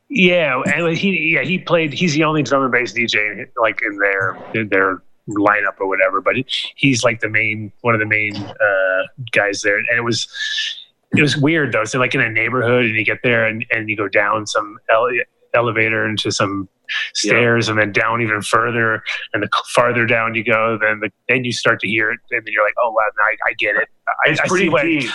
[0.10, 1.94] Yeah, and he yeah he played.
[1.94, 6.20] He's the only drum and bass DJ like in their their lineup or whatever.
[6.20, 6.36] But
[6.76, 10.28] he's like the main one of the main uh, guys there, and it was
[11.16, 11.86] it was weird though.
[11.86, 14.80] So like in a neighborhood, and you get there and, and you go down some
[14.90, 15.12] ele-
[15.54, 16.68] elevator into some
[17.14, 19.04] stairs, and then down even further,
[19.34, 22.46] and the farther down you go, then the, then you start to hear it, and
[22.46, 23.88] then you're like, oh wow, I, I get it.
[24.26, 25.12] I, It's I pretty deep.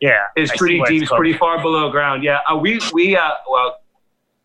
[0.00, 1.02] Yeah, It's pretty deep.
[1.02, 2.22] It's called- pretty far below ground.
[2.24, 3.78] Yeah, uh, we we uh well,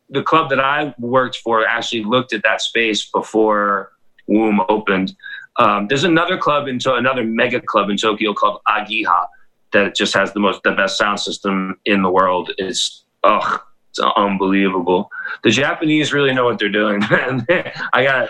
[0.09, 3.91] the club that I worked for actually looked at that space before
[4.27, 5.15] Womb opened.
[5.57, 9.25] Um, there's another club into another mega club in Tokyo called Ageha
[9.73, 12.51] that just has the most the best sound system in the world.
[12.57, 13.59] It's ugh,
[13.89, 15.09] it's unbelievable.
[15.43, 17.45] The Japanese really know what they're doing, man.
[17.93, 18.29] I gotta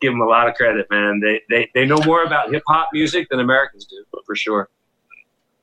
[0.00, 1.20] give them a lot of credit, man.
[1.20, 4.68] They they they know more about hip hop music than Americans do, for sure.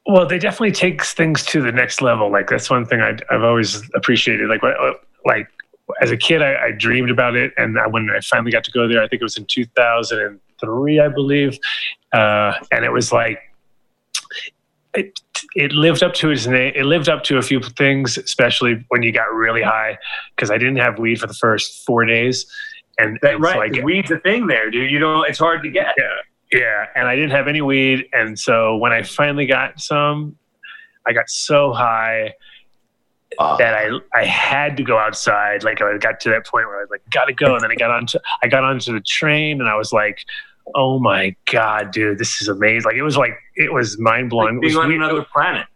[0.06, 2.32] Well, they definitely takes things to the next level.
[2.32, 4.48] Like that's one thing I, I've always appreciated.
[4.48, 4.62] Like,
[5.26, 5.50] like
[6.02, 8.72] as a kid, I, I dreamed about it, and I, when I finally got to
[8.72, 11.60] go there, I think it was in 2003, I believe,
[12.14, 13.40] uh, and it was like
[14.94, 15.20] it.
[15.56, 16.74] It lived up to its name.
[16.76, 19.98] It lived up to a few things, especially when you got really high.
[20.36, 22.46] Because I didn't have weed for the first four days,
[23.00, 24.92] and That, it's right, like 'cause weed's a thing there, dude.
[24.92, 25.96] You know, it's hard to get.
[26.52, 30.38] yeah, and I didn't have any weed, and so when I finally got some,
[31.06, 32.34] I got so high
[33.40, 35.62] Uh, that I I had to go outside.
[35.64, 37.76] Like I got to that point where I was like, gotta go, and then I
[37.76, 40.24] got onto I got onto the train, and I was like,
[40.76, 42.86] oh my god, dude, this is amazing.
[42.86, 44.56] Like it was like it was mind blowing.
[44.56, 45.68] Like being on another planet.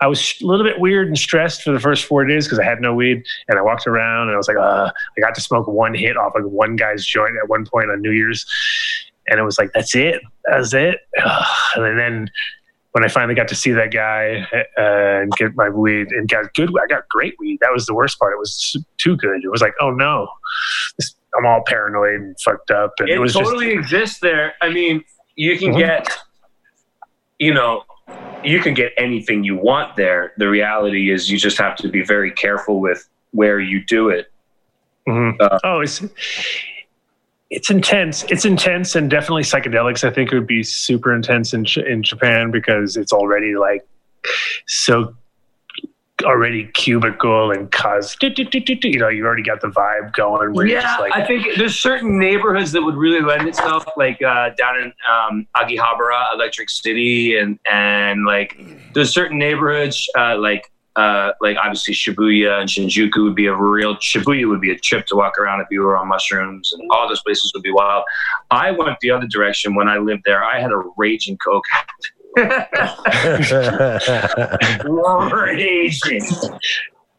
[0.00, 2.64] I was a little bit weird and stressed for the first four days because I
[2.64, 5.40] had no weed, and I walked around and I was like, uh, I got to
[5.40, 8.46] smoke one hit off of one guy's joint at one point on New Year's,
[9.26, 11.00] and it was like, that's it, that's it.
[11.76, 12.30] And then
[12.92, 16.52] when I finally got to see that guy uh, and get my weed and got
[16.54, 17.58] good, I got great weed.
[17.60, 18.32] That was the worst part.
[18.32, 19.44] It was too good.
[19.44, 20.28] It was like, oh no,
[20.96, 24.54] this, I'm all paranoid and fucked up, and it, It was totally just exists there.
[24.60, 25.04] I mean,
[25.36, 25.78] you can Mhm.
[25.78, 26.18] get,
[27.38, 27.84] you know,
[28.42, 30.32] you can get anything you want there.
[30.36, 34.30] The reality is, you just have to be very careful with where you do it.
[35.06, 35.36] Mhm.
[35.40, 36.02] Uh, oh, it's
[37.50, 38.24] it's intense.
[38.24, 40.04] It's intense, and definitely psychedelics.
[40.04, 43.86] I think would be super intense in in Japan because it's already like
[44.66, 45.14] so
[46.24, 50.52] already cubicle and cause you know you already got the vibe going.
[50.52, 54.20] Where yeah, just like, I think there's certain neighborhoods that would really lend itself, like
[54.22, 58.58] uh, down in um, Akihabara, Electric City, and and like
[58.94, 63.94] there's certain neighborhoods uh, like uh, like obviously Shibuya and Shinjuku would be a real
[63.96, 67.08] Shibuya would be a trip to walk around if you were on mushrooms, and all
[67.08, 68.04] those places would be wild.
[68.50, 70.42] I went the other direction when I lived there.
[70.42, 71.64] I had a raging coke.
[75.32, 76.22] Raging.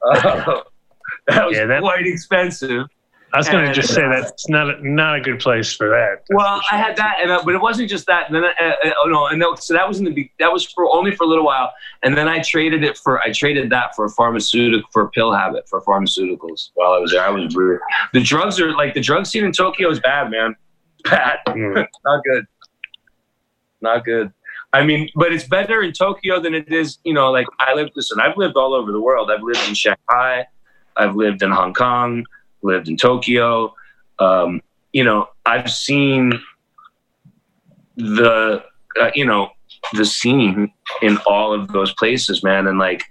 [0.01, 0.63] Oh,
[1.27, 2.87] that was Yeah, that- quite expensive.
[3.31, 5.71] I was going to just say uh, that it's not a, not a good place
[5.71, 6.23] for that.
[6.31, 8.25] Well, I had that, and uh, but it wasn't just that.
[8.25, 10.65] And then, uh, uh, oh no, and that, so that was in the that was
[10.65, 11.71] for only for a little while,
[12.01, 15.31] and then I traded it for I traded that for a pharmaceutical for a pill
[15.31, 17.21] habit for pharmaceuticals while I was there.
[17.21, 17.53] I was.
[18.13, 20.55] The drugs are like the drug scene in Tokyo is bad, man.
[21.03, 21.75] Bad, Mm.
[22.05, 22.45] not good,
[23.79, 24.33] not good.
[24.71, 27.31] I mean, but it's better in Tokyo than it is, you know.
[27.31, 27.91] Like I lived.
[27.95, 29.31] Listen, I've lived all over the world.
[29.31, 30.45] I've lived in Shanghai,
[30.95, 32.25] I've lived in Hong Kong,
[32.61, 33.73] lived in Tokyo.
[34.19, 34.61] Um,
[34.93, 36.33] you know, I've seen
[37.95, 38.63] the,
[38.99, 39.49] uh, you know,
[39.93, 40.71] the scene
[41.01, 42.67] in all of those places, man.
[42.67, 43.03] And like,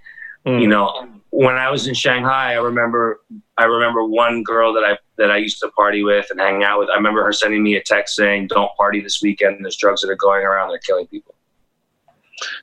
[0.45, 0.61] Mm.
[0.61, 3.19] you know, when I was in Shanghai, I remember,
[3.57, 6.79] I remember one girl that I that I used to party with and hang out
[6.79, 6.89] with.
[6.89, 9.63] I remember her sending me a text saying, "Don't party this weekend.
[9.65, 10.69] There's drugs that are going around.
[10.69, 11.35] They're killing people."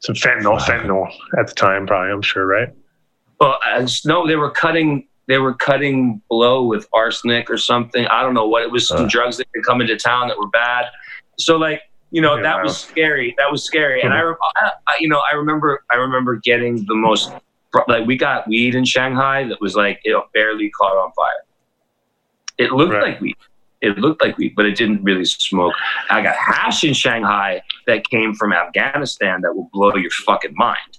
[0.01, 1.07] Some fentanyl, fentanyl
[1.39, 2.13] at the time, probably.
[2.13, 2.69] I'm sure, right?
[3.41, 5.09] Well, I just- no, they were cutting.
[5.29, 8.07] They were cutting blow with arsenic or something.
[8.07, 8.87] I don't know what it was.
[8.89, 9.09] Some Uh.
[9.09, 10.87] drugs that had come into town that were bad.
[11.39, 11.83] So like
[12.13, 12.63] you know Yeah, that wow.
[12.63, 13.35] was scary.
[13.37, 14.01] That was scary.
[14.03, 15.83] And I, re- I, I- you know, I remember.
[15.93, 17.33] I remember getting the most.
[17.89, 21.45] Like we got weed in Shanghai that was like it barely caught on fire.
[22.57, 23.03] It looked Right.
[23.13, 23.37] like weed.
[23.83, 25.75] It looked like weed, but it didn't really smoke.
[26.11, 30.99] I got hash in Shanghai that came from Afghanistan that will blow your fucking mind.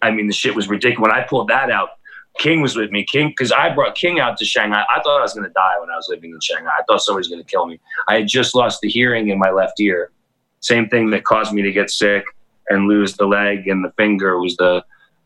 [0.00, 1.00] I mean, the shit was ridiculous.
[1.00, 1.90] When I pulled that out,
[2.38, 3.04] King was with me.
[3.04, 4.84] King, because I brought King out to Shanghai.
[4.94, 6.70] I thought I was going to die when I was living in Shanghai.
[6.78, 7.80] I thought somebody was going to kill me.
[8.08, 10.12] I had just lost the hearing in my left ear.
[10.60, 12.24] Same thing that caused me to get sick
[12.68, 14.84] and lose the leg and the finger was the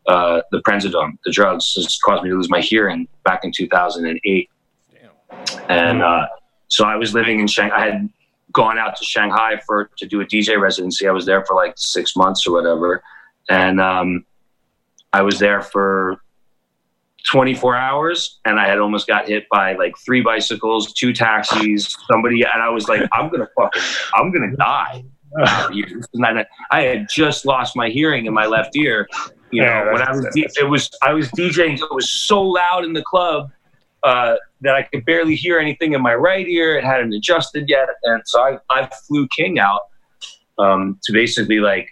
[0.09, 4.51] uh, the prednisone, the drugs, just caused me to lose my hearing back in 2008.
[4.90, 5.70] Damn.
[5.70, 6.27] And uh,
[6.73, 7.77] so I was living in Shanghai.
[7.77, 8.09] I had
[8.51, 11.07] gone out to Shanghai for to do a DJ residency.
[11.07, 13.03] I was there for like six months or whatever,
[13.51, 14.24] and um,
[15.12, 16.23] I was there for
[17.31, 22.40] 24 hours, and I had almost got hit by like three bicycles, two taxis, somebody,
[22.43, 23.82] and I was like, I'm gonna fucking,
[24.15, 25.05] I'm gonna die.
[26.70, 29.07] I had just lost my hearing in my left ear.
[29.51, 31.74] You Yeah, know, when I was, D- it was, I was DJing.
[31.74, 33.51] It was so loud in the club
[34.05, 36.77] uh, that I could barely hear anything in my right ear.
[36.77, 39.83] It hadn't adjusted yet, and so I, I flew King out
[40.59, 41.89] um, to basically like,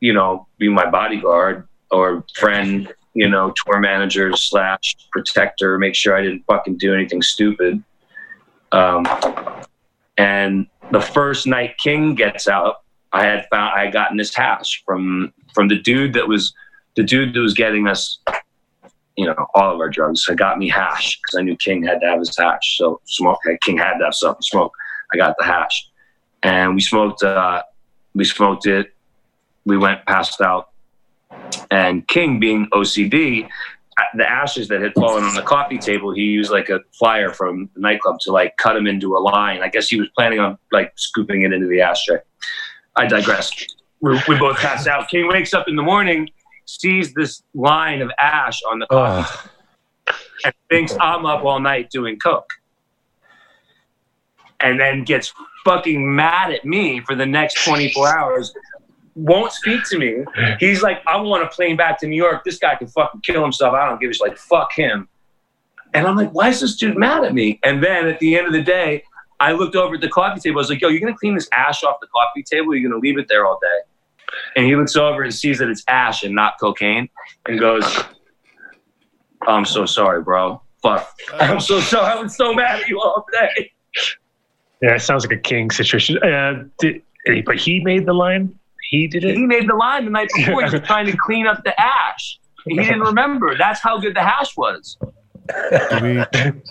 [0.00, 6.16] you know, be my bodyguard or friend, you know, tour manager slash protector, make sure
[6.16, 7.82] I didn't fucking do anything stupid.
[8.72, 9.06] Um,
[10.18, 12.82] and the first night King gets out,
[13.12, 16.52] I had found I had gotten this hash from from the dude that was
[16.96, 18.18] the dude that was getting us
[19.16, 20.24] you know, all of our drugs.
[20.28, 22.76] It got me hash because I knew King had to have his hash.
[22.78, 24.74] So smoke, King had to have something to smoke.
[25.12, 25.88] I got the hash,
[26.42, 27.22] and we smoked.
[27.22, 27.62] Uh,
[28.14, 28.94] we smoked it.
[29.64, 30.70] We went passed out,
[31.70, 33.48] and King, being OCD,
[33.98, 37.30] uh, the ashes that had fallen on the coffee table, he used like a flyer
[37.30, 39.62] from the nightclub to like cut them into a line.
[39.62, 42.18] I guess he was planning on like scooping it into the ashtray.
[42.96, 43.52] I digress.
[44.00, 45.08] We, we both passed out.
[45.08, 46.28] King wakes up in the morning,
[46.66, 49.48] sees this line of ash on the coffee
[50.44, 52.50] and thinks I'm up all night doing coke.
[54.60, 55.32] And then gets
[55.64, 58.54] fucking mad at me for the next 24 hours.
[59.14, 60.24] Won't speak to me.
[60.60, 62.44] He's like, I want a plane back to New York.
[62.44, 63.74] This guy can fucking kill himself.
[63.74, 64.28] I don't give a shit.
[64.28, 65.08] Like, fuck him.
[65.94, 67.58] And I'm like, why is this dude mad at me?
[67.64, 69.04] And then at the end of the day,
[69.40, 70.58] I looked over at the coffee table.
[70.58, 72.74] I was like, yo, you're going to clean this ash off the coffee table?
[72.74, 73.90] You're going to leave it there all day?
[74.56, 77.08] And he looks over and sees that it's ash and not cocaine
[77.46, 78.04] and goes,
[79.46, 80.60] I'm so sorry, bro.
[80.82, 81.08] Fuck.
[81.34, 82.12] I'm so sorry.
[82.12, 83.72] I was so mad at you all day.
[84.82, 86.18] Yeah, it sounds like a king situation.
[86.22, 87.02] Uh, did,
[87.44, 88.54] but he made the line.
[88.90, 89.36] He did it.
[89.36, 90.64] He made the line the night before.
[90.64, 92.38] He was trying to clean up the ash.
[92.66, 93.56] He didn't remember.
[93.56, 94.96] That's how good the hash was.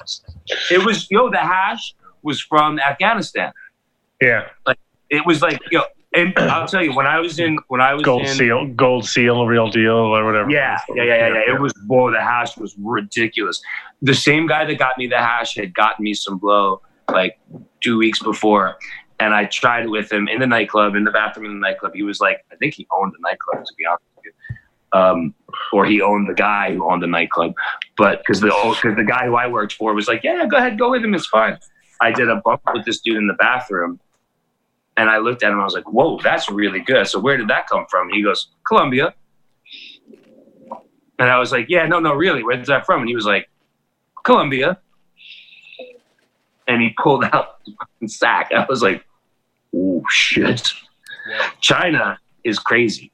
[0.69, 3.51] It was, yo, the hash was from Afghanistan.
[4.21, 4.77] Yeah, Like,
[5.09, 5.81] It was like, yo,
[6.15, 9.05] and I'll tell you, when I was in, when I was gold in, seal, gold
[9.05, 10.49] seal, real deal, or whatever.
[10.49, 11.53] Yeah, yeah, yeah, yeah, yeah.
[11.53, 13.61] It was whoa, the hash was ridiculous.
[14.01, 16.81] The same guy that got me the hash had gotten me some blow
[17.11, 17.39] like
[17.81, 18.77] two weeks before.
[19.19, 21.93] And I tried with him in the nightclub, in the bathroom in the nightclub.
[21.93, 24.99] He was like, I think he owned the nightclub, to be honest with you.
[24.99, 25.33] Um,
[25.71, 27.53] or he owned the guy who owned the nightclub.
[27.97, 30.77] But because the because the guy who I worked for was like, Yeah, go ahead,
[30.77, 31.57] go with him, it's fine.
[32.01, 33.99] I did a bump with this dude in the bathroom
[34.97, 37.07] and I looked at him, I was like, Whoa, that's really good.
[37.07, 38.09] So where did that come from?
[38.09, 39.13] He goes, "Columbia."
[41.17, 42.43] And I was like, yeah, no, no, really.
[42.43, 43.01] Where's that from?
[43.01, 43.49] And he was like,
[44.23, 44.79] "Columbia."
[46.67, 48.51] And he pulled out the fucking sack.
[48.55, 49.05] I was like,
[49.75, 50.73] oh, shit.
[51.61, 53.11] China is crazy.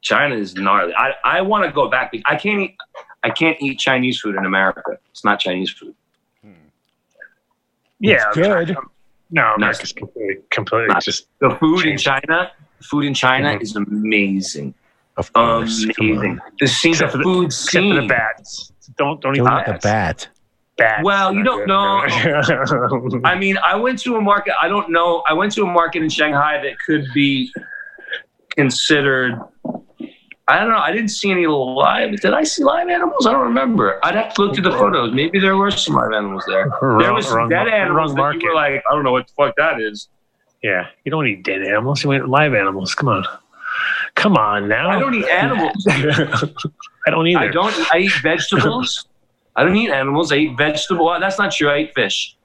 [0.00, 0.94] China is gnarly.
[0.94, 2.12] I, I want to go back.
[2.26, 2.76] I can't eat.
[3.24, 4.82] I can't eat Chinese food in America.
[5.10, 5.94] It's not Chinese food.
[6.42, 6.52] Hmm.
[7.98, 8.76] Yeah, good.
[9.30, 13.62] No, America's completely, completely Not- just The food in China, the food in China Mhm.
[13.62, 14.74] is amazing.
[15.16, 15.84] Of course.
[16.00, 16.38] Amazing.
[16.60, 18.08] The scene, Except the for the- food except for the scene.
[18.08, 18.72] bats.
[18.96, 20.28] Don't don't Don't even eat the bat.
[20.78, 21.02] bats.
[21.04, 22.02] Well, you don't know.
[23.24, 24.54] I mean, I went to a market.
[24.62, 25.22] I don't know.
[25.28, 27.52] I went to a market in Shanghai that could be
[28.56, 29.34] considered.
[30.48, 30.78] I don't know.
[30.78, 32.18] I didn't see any live.
[32.20, 33.26] Did I see live animals?
[33.26, 34.00] I don't remember.
[34.02, 35.12] I'd have to look through the photos.
[35.12, 36.70] Maybe there were some live animals there.
[36.98, 38.42] there was some wrong, dead mar- animals wrong that market.
[38.42, 40.08] you were like, I don't know what the fuck that is.
[40.62, 42.02] yeah, you don't eat dead animals.
[42.02, 42.94] You eat live animals.
[42.94, 43.24] Come on,
[44.14, 44.88] come on now.
[44.90, 45.86] I don't eat animals.
[47.06, 47.38] I don't either.
[47.40, 47.94] I don't.
[47.94, 49.06] I eat vegetables.
[49.56, 50.32] I don't eat animals.
[50.32, 51.08] I eat vegetable.
[51.08, 51.68] Uh, that's not true.
[51.68, 52.36] I eat fish.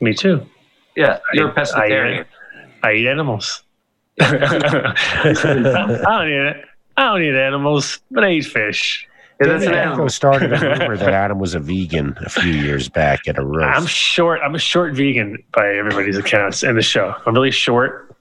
[0.00, 0.44] Me too.
[0.96, 2.24] Yeah, you're a I- I- pescatarian.
[2.82, 3.62] I eat animals.
[4.20, 4.26] I
[6.04, 6.64] don't eat it.
[6.96, 9.06] I don't eat animals, but I eat fish.
[9.40, 10.08] Yeah, that's David an Echo animal.
[10.08, 13.78] started a rumor that Adam was a vegan a few years back at a roast.
[13.78, 14.40] I'm short.
[14.42, 17.14] I'm a short vegan by everybody's accounts in the show.
[17.26, 18.16] I'm really short,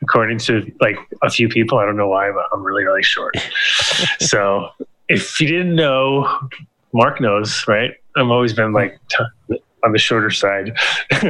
[0.00, 1.78] according to like a few people.
[1.78, 3.34] I don't know why, but I'm really, really short.
[4.20, 4.68] so
[5.08, 6.38] if you didn't know,
[6.92, 7.90] Mark knows, right?
[8.16, 10.72] I've always been like t- on the shorter side.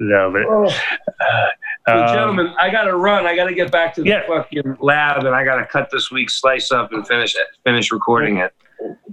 [0.00, 0.72] no, but Well,
[1.96, 3.26] um, gentlemen, I gotta run.
[3.26, 4.26] I gotta get back to the Yeah.
[4.26, 7.46] fucking lab, and I gotta cut this week's slice up and finish it.
[7.64, 8.52] Finish recording it.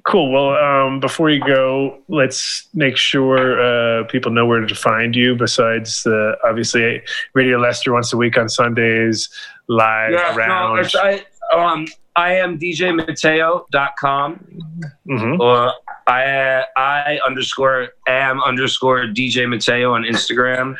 [0.03, 0.31] Cool.
[0.31, 5.35] Well, um, before you go, let's make sure uh, people know where to find you.
[5.35, 7.01] Besides, the obviously
[7.33, 9.27] Radio Lester once a week on Sundays,
[9.67, 10.79] live Yeah, no, around.
[10.79, 11.23] it's, I,
[11.55, 14.39] um, I am djmateo.com
[15.09, 15.39] Mhm.
[15.39, 15.71] or
[16.07, 20.75] I I underscore am underscore DJ Mateo on Instagram.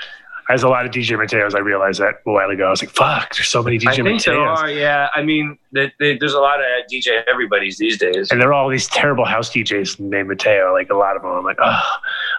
[0.47, 1.55] There's a lot of DJ Mateos.
[1.55, 2.67] I realized that a while ago.
[2.67, 5.07] I was like, "Fuck!" There's so many DJ I think there are, yeah.
[5.15, 8.29] I mean, they, they, there's a lot of DJ everybody's these days.
[8.31, 10.71] and they're all these terrible house DJs named Mateo.
[10.73, 11.31] Like a lot of them.
[11.31, 11.81] I'm like, "Oh,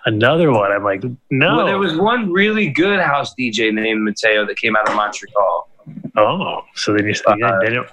[0.06, 4.46] another one." I'm like, "No." Well, there was one really good house DJ named Mateo
[4.46, 5.68] that came out of Montreal.
[6.16, 7.88] oh, so then you, yeah, uh, they don't.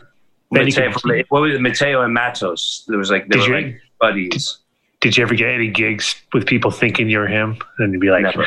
[0.52, 1.62] Mateo, from, what was it?
[1.62, 2.86] Mateo and Matos.
[2.88, 4.60] There was like they Did were you- like buddies.
[5.02, 7.58] Did you ever get any gigs with people thinking you're him?
[7.80, 8.46] And you'd be like, Never.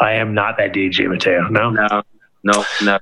[0.00, 1.48] I am not that DJ Mateo.
[1.48, 2.02] No, No,
[2.42, 2.98] no, no.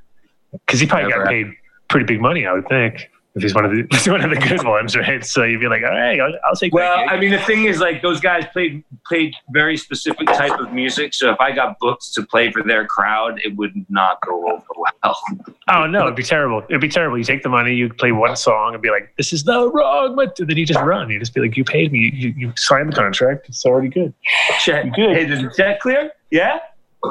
[0.53, 1.25] because he probably Never.
[1.25, 1.47] got paid
[1.89, 4.31] pretty big money, I would think, if he's one of the if he's one of
[4.31, 5.25] the good ones, right?
[5.25, 7.13] So you'd be like, all right, I'll, I'll take Well, that.
[7.13, 11.15] I mean, the thing is, like, those guys played played very specific type of music.
[11.15, 14.65] So if I got booked to play for their crowd, it would not go over
[14.77, 15.19] well.
[15.71, 16.65] oh no, it'd be terrible.
[16.69, 17.17] It'd be terrible.
[17.17, 20.17] You take the money, you play one song, and be like, this is the wrong,
[20.17, 21.09] but then you just run.
[21.11, 23.49] You just be like, you paid me, you, you signed the contract.
[23.49, 24.13] It's already good.
[24.61, 24.93] Check.
[24.95, 25.17] Good.
[25.17, 26.11] Hey, did the check clear?
[26.31, 26.59] Yeah.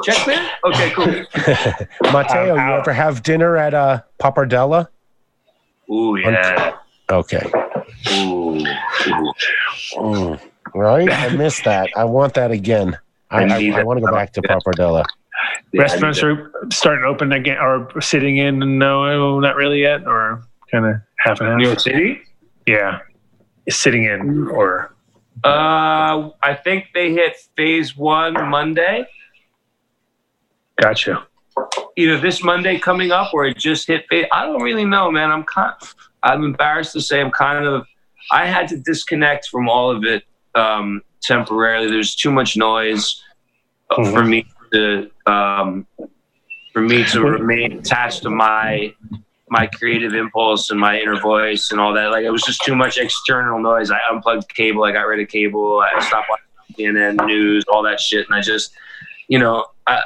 [0.04, 0.46] Check clear.
[0.64, 1.06] Okay, cool.
[2.12, 4.88] Mateo, I'm you ever have dinner at uh, Pappardella?
[5.90, 6.76] Ooh yeah.
[7.10, 7.50] Okay.
[8.12, 8.58] Ooh.
[8.58, 9.32] Ooh.
[9.96, 10.40] Mm,
[10.74, 11.10] right?
[11.10, 11.88] I missed that.
[11.96, 12.98] I want that again.
[13.30, 14.56] I, I I, I want to go back to Yeah.
[14.56, 15.04] Pappardella.
[15.72, 18.78] Yeah, Restaurants are starting to open again, or sitting in.
[18.78, 21.58] No, not really yet, or kind of half and half.
[21.58, 22.20] New York City.
[22.66, 22.98] Yeah,
[23.70, 24.94] sitting in or
[25.44, 29.06] Uh, I think they hit phase one Monday.
[30.80, 31.26] Gotcha.
[31.96, 34.04] Either this Monday coming up or it just hit.
[34.10, 35.30] I don't really know, man.
[35.30, 35.74] I'm kind.
[36.22, 37.86] I'm embarrassed to say I'm kind of.
[38.30, 40.24] I had to disconnect from all of it
[40.54, 41.88] um, temporarily.
[41.88, 43.22] There's too much noise
[43.90, 45.86] uh, for me to um,
[46.72, 48.94] for me to remain attached to my
[49.50, 52.10] my creative impulse and my inner voice and all that.
[52.10, 53.90] Like it was just too much external noise.
[53.90, 54.84] I unplugged cable.
[54.84, 55.80] I got rid of cable.
[55.80, 58.72] I stopped watching CNN news, all that shit, and I just,
[59.28, 60.02] you know, I.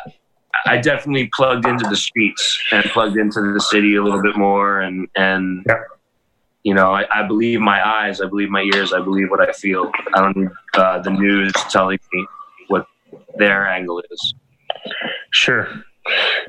[0.67, 4.81] I definitely plugged into the streets and plugged into the city a little bit more,
[4.81, 5.81] and and Yeah.
[6.63, 9.53] you know, I, I believe my eyes, I believe my ears, I believe what I
[9.53, 9.91] feel.
[10.15, 12.27] I don't need uh, the news telling me
[12.69, 12.87] what
[13.37, 14.35] their angle is.
[15.33, 15.69] Sure.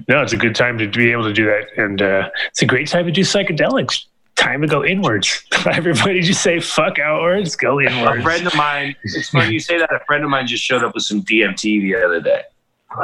[0.07, 2.65] No, it's a good time to be able to do that, and uh, it's a
[2.65, 4.05] great time to do psychedelics.
[4.35, 5.43] Time to go inwards.
[5.71, 8.19] Everybody just say "fuck outwards," go inwards.
[8.19, 9.93] A friend of mine, it's funny you say that.
[9.93, 12.41] A friend of mine just showed up with some DMT the other day.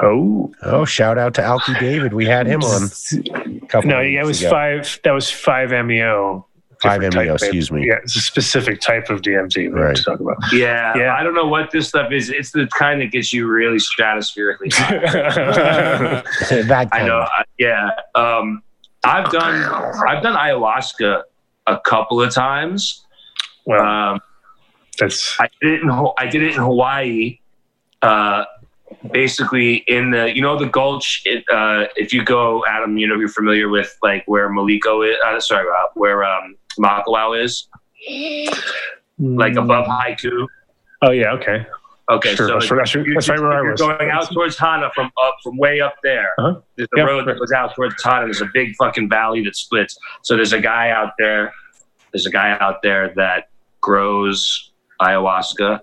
[0.02, 2.14] Oh Oh, shout out to Alki David.
[2.14, 2.84] We had him on.
[3.14, 4.50] a couple no, of yeah, it was ago.
[4.52, 5.00] five.
[5.04, 6.46] That was five meo.
[6.82, 7.88] Five MEO, type, excuse me.
[7.88, 9.82] Yeah, it's a specific type of DMT we Right.
[9.88, 9.96] right.
[9.98, 10.38] to talk about.
[10.54, 11.14] Yeah, Yeah.
[11.14, 12.30] I don't know what this stuff is.
[12.30, 14.98] It's the kind that gets you really stratospherically high.
[16.64, 17.20] that I know.
[17.20, 17.90] I- Yeah.
[18.16, 18.64] Um,
[19.04, 19.64] I've done
[20.08, 21.24] I've done ayahuasca
[21.68, 23.06] a couple of times.
[23.66, 23.82] well,
[24.14, 24.20] Um,
[24.98, 27.40] that's I did it in I did it in Hawaii.
[28.02, 28.46] Uh,
[29.12, 31.22] basically, in the you know the Gulch.
[31.26, 35.18] It, uh, if you go, Adam, you know you're familiar with like where Maliko is.
[35.26, 37.68] Uh, sorry, uh, where um, Makawao is,
[39.18, 40.46] like above Haiku.
[41.02, 41.66] Oh yeah, okay.
[42.12, 43.80] Okay, Sure, so that's, you- that's right where I was.
[43.80, 46.30] going out towards Hana from up from way up there.
[46.40, 46.60] Uh-huh.
[46.76, 48.26] There's a Yeah, road that goes out towards Hana.
[48.26, 49.96] There's a big fucking valley that splits.
[50.24, 51.54] So there's a guy out there.
[52.12, 53.50] There's a guy out there that
[53.80, 55.82] grows ayahuasca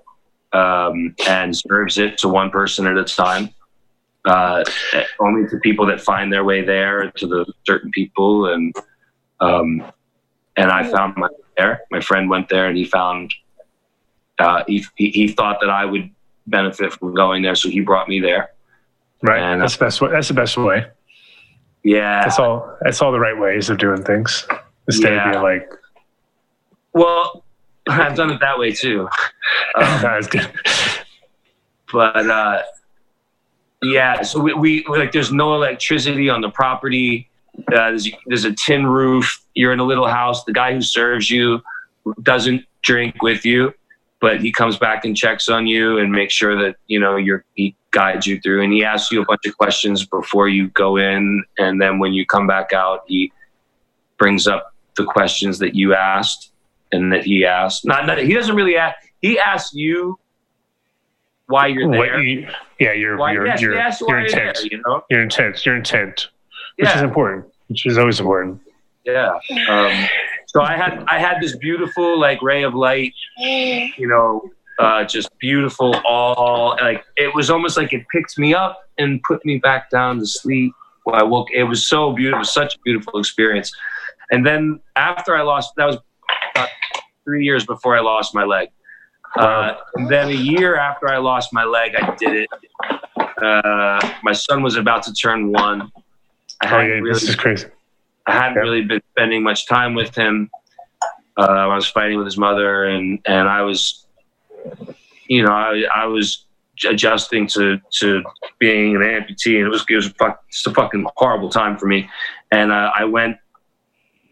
[0.52, 3.50] um, and serves it to one person at a time.
[4.24, 4.64] Uh,
[5.20, 8.74] only to people that find their way there, to the certain people, and
[9.40, 9.80] um,
[10.56, 11.82] and I found my there.
[11.92, 13.32] My friend went there, and he found
[14.40, 16.10] uh, he, he he thought that I would
[16.48, 18.50] benefit from going there, so he brought me there.
[19.22, 19.40] Right.
[19.40, 20.10] And, uh, that's the best way.
[20.10, 20.86] That's the best way.
[21.84, 22.22] Yeah.
[22.22, 22.76] That's all.
[22.82, 24.46] That's all the right ways of doing things.
[24.88, 25.26] Instead Yeah.
[25.28, 25.70] of being like,
[26.92, 27.44] Well,
[27.88, 29.08] I've done it that way too.
[29.76, 30.50] Um, that's good.
[31.92, 32.62] but uh,
[33.82, 37.28] yeah, so we, we like there's no electricity on the property.
[37.58, 39.44] Uh, there's, there's a tin roof.
[39.54, 40.44] You're in a little house.
[40.44, 41.62] The guy who serves you
[42.22, 43.74] doesn't drink with you,
[44.20, 47.44] but he comes back and checks on you and makes sure that you know you're
[47.54, 50.96] he guides you through and he asks you a bunch of questions before you go
[50.96, 53.32] in and then when you come back out he
[54.18, 56.50] brings up the questions that you asked
[56.96, 60.18] and that he asked not, not he doesn't really ask he asks you
[61.46, 62.48] why you're there you,
[62.80, 64.72] yeah, your why, your yes, your, your why you're there, intent.
[64.72, 65.64] you know Your intent.
[65.64, 66.28] Your intent.
[66.76, 67.46] Which is important.
[67.68, 68.60] Which is always important.
[69.04, 70.08] yeah um,
[70.46, 74.42] so i had i had this beautiful like ray of light you know
[74.78, 79.42] uh, just beautiful all like it was almost like it picked me up and put
[79.44, 80.72] me back down to sleep
[81.04, 83.70] when i woke it was so beautiful such a beautiful experience
[84.32, 85.96] and then after i lost that was
[86.56, 86.68] about
[87.24, 88.68] three years before i lost my leg
[89.38, 92.48] uh, and then a year after i lost my leg i did it
[93.42, 95.90] uh, my son was about to turn one
[96.62, 97.66] I Oh hadn't yeah, really this is crazy.
[98.26, 98.62] I hadn't Yeah.
[98.62, 100.48] really been spending much time with him.
[101.38, 104.06] Uh, I was fighting with his mother, and and I was,
[105.28, 106.46] you know, I, I was
[106.88, 108.22] adjusting to to
[108.58, 111.76] being an amputee, and it was it was a fuck, it's a fucking horrible time
[111.76, 112.08] for me.
[112.50, 113.36] And uh, I went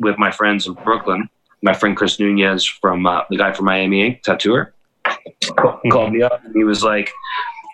[0.01, 1.29] with my friends in Brooklyn.
[1.65, 4.74] My friend Chris Nunez from uh, the guy from Miami Ink, tattooer,
[5.05, 7.11] ca- called me up, and he was like,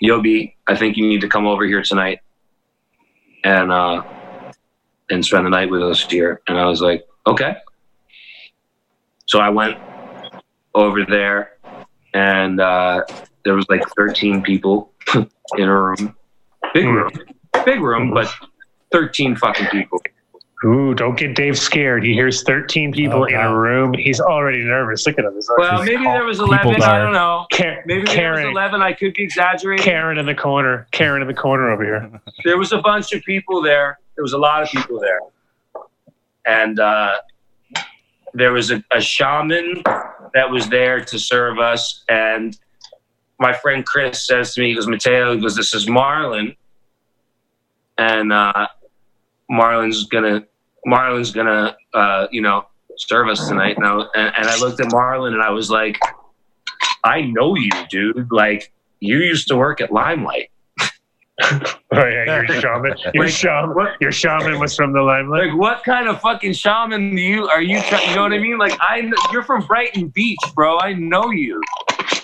[0.02, 2.20] "Yobi, I think you need to come over here tonight."
[3.44, 4.02] And uh,
[5.10, 6.40] and spend the night with us here.
[6.48, 7.56] And I was like, okay.
[9.26, 9.76] So I went
[10.74, 11.58] over there,
[12.14, 13.04] and uh,
[13.44, 16.16] there was like 13 people in a room,
[16.74, 17.10] big room,
[17.64, 18.32] big room, but
[18.92, 20.00] 13 fucking people.
[20.62, 22.04] Ooh, don't get Dave scared.
[22.04, 23.94] He hears 13 people Oh, in a room.
[23.94, 25.06] He's already nervous.
[25.06, 25.34] Look at him.
[25.34, 26.82] Like, Well, maybe there was 11.
[26.82, 27.46] I don't know.
[27.50, 28.82] Ka- Maybe there Karen, was 11.
[28.82, 29.82] I could be exaggerating.
[29.82, 30.86] Karen in the corner.
[30.92, 32.20] Karen in the corner over here.
[32.44, 33.98] there was a bunch of people there.
[34.16, 35.20] There was a lot of people there,
[36.44, 37.16] and uh,
[38.34, 39.82] there was a, a shaman
[40.34, 42.04] that was there to serve us.
[42.10, 42.58] And
[43.38, 46.54] my friend Chris says to me, he goes, Mateo, he goes, this is Marlon,
[47.96, 48.68] and uh,
[49.50, 50.44] Marlon's gonna,
[50.86, 52.66] Marlon's gonna, uh, you know,
[52.96, 53.76] serve us tonight.
[53.76, 55.98] And I, and, and I looked at Marlon and I was like,
[57.04, 58.30] I know you, dude.
[58.30, 60.50] Like you used to work at Limelight.
[61.92, 62.94] Oh yeah, your shaman.
[63.14, 63.88] Your Like, shaman.
[64.00, 65.48] Your shaman was from the limelight.
[65.48, 67.80] Like, what kind of fucking shaman do you are you?
[67.80, 68.58] Try, you know what I mean?
[68.58, 70.78] Like, I you're from Brighton Beach, bro.
[70.78, 71.60] I know you.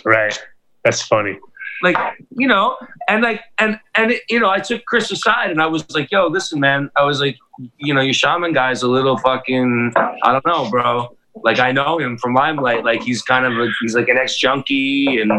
[0.04, 0.38] Right.
[0.84, 1.38] That's funny.
[1.82, 1.96] Like,
[2.30, 2.76] you know,
[3.08, 6.10] and like, and and it, you know, I took Chris aside and I was like,
[6.10, 7.36] "Yo, listen, man." I was like,
[7.78, 9.92] you know, your shaman guy's a little fucking.
[9.96, 11.16] I don't know, bro.
[11.34, 12.84] Like, I know him from Limelight.
[12.84, 15.32] Like, he's kind of a, he's like an ex junkie and.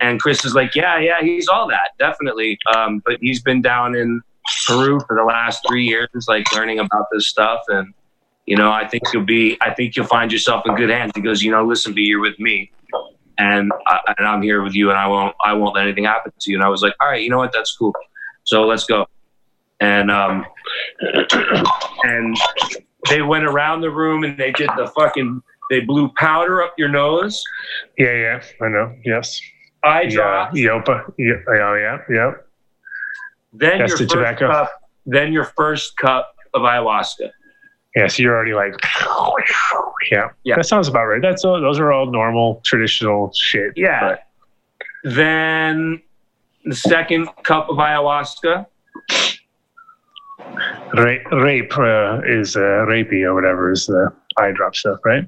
[0.00, 2.58] And Chris is like, yeah, yeah, he's all that, definitely.
[2.74, 4.20] Um, but he's been down in
[4.66, 7.60] Peru for the last three years, like learning about this stuff.
[7.68, 7.94] And
[8.46, 11.12] you know, I think you'll be, I think you'll find yourself in good hands.
[11.14, 12.70] He goes, you know, listen, be you're with me,
[13.38, 16.32] and I, and I'm here with you, and I won't, I won't let anything happen
[16.38, 16.56] to you.
[16.56, 17.94] And I was like, all right, you know what, that's cool.
[18.44, 19.06] So let's go.
[19.80, 20.44] And um,
[22.04, 22.36] and
[23.10, 26.88] they went around the room and they did the fucking, they blew powder up your
[26.88, 27.42] nose.
[27.98, 28.42] Yeah, yeah.
[28.62, 28.94] I know.
[29.04, 29.40] Yes.
[29.84, 30.10] Eye Yeah.
[30.10, 30.58] drops.
[30.58, 31.12] Yopa.
[31.18, 31.34] Yeah.
[31.48, 31.98] Oh yeah.
[32.10, 32.32] Yeah.
[33.52, 34.48] Then That's your the first tobacco.
[34.50, 34.70] cup.
[35.06, 37.30] Then your first cup of ayahuasca.
[37.96, 38.06] Yeah.
[38.08, 38.74] So you're already like.
[40.12, 40.28] Yeah.
[40.44, 40.54] Yeah.
[40.54, 41.20] That sounds about right.
[41.20, 41.60] That's all.
[41.60, 43.72] Those are all normal traditional shit.
[43.74, 44.18] Yeah.
[45.02, 46.00] Then
[46.64, 48.66] the second cup of ayahuasca.
[50.92, 55.26] But rape, uh, is uh, rapey or whatever is the eye drop stuff, right?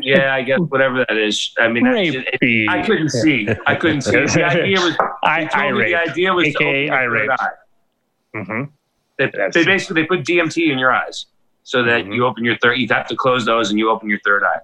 [0.00, 1.52] Yeah, I guess whatever that is.
[1.58, 2.68] I mean, that's it-.
[2.70, 3.46] I couldn't see.
[3.66, 4.12] I couldn't see.
[4.12, 4.96] The idea was.
[5.22, 5.88] I, I rape.
[5.88, 7.30] the idea was to AKA open I rape.
[7.30, 7.48] Eye.
[8.36, 8.62] Mm-hmm.
[9.18, 11.26] They, they basically they put DMT in your eyes
[11.66, 12.14] so that Mhm.
[12.14, 12.74] you open your third.
[12.78, 14.60] You have to close those and you open your third eye.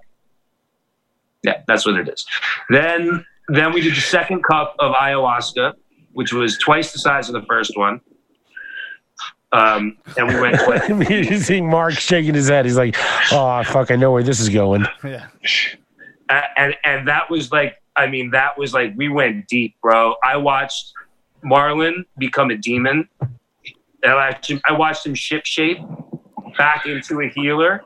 [1.43, 2.25] Yeah, that's what it is.
[2.69, 5.73] Then then we did the second cup of ayahuasca,
[6.13, 7.99] which was twice the size of the first one.
[9.51, 10.87] Um, and we went twice.
[11.09, 12.63] you see Mark shaking his head.
[12.65, 12.95] He's like,
[13.33, 15.27] "Oh fuck, I know where this is going." Yeah.
[16.29, 20.15] A- and and that was like I mean that was like we went deep, bro.
[20.23, 20.93] I watched
[21.43, 23.09] Marlon become a demon.
[23.21, 25.79] And I watched him, I watched him ship shape
[26.57, 27.83] back into a healer.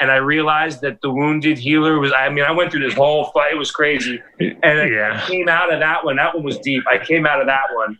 [0.00, 3.26] And I realized that the wounded healer was I mean, I went through this whole
[3.32, 4.20] fight, it was crazy.
[4.38, 5.26] And I Yeah.
[5.26, 6.16] came out of that one.
[6.16, 6.84] That one was deep.
[6.90, 7.98] I came out of that one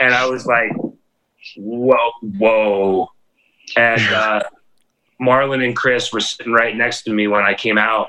[0.00, 0.70] and I was like,
[1.56, 3.08] whoa, whoa.
[3.76, 4.40] And uh
[5.20, 8.08] Marlon and Chris were sitting right next to me when I came out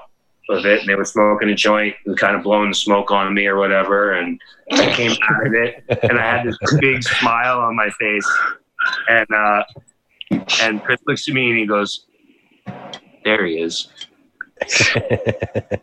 [0.49, 3.33] of it, and they were smoking a joint and kind of blowing the smoke on
[3.33, 4.13] me or whatever.
[4.13, 4.39] And
[4.71, 8.27] I came out of it, and I had this big smile on my face.
[9.09, 9.63] And uh,
[10.61, 12.05] and Chris looks at me and he goes,
[13.23, 13.89] "There he is.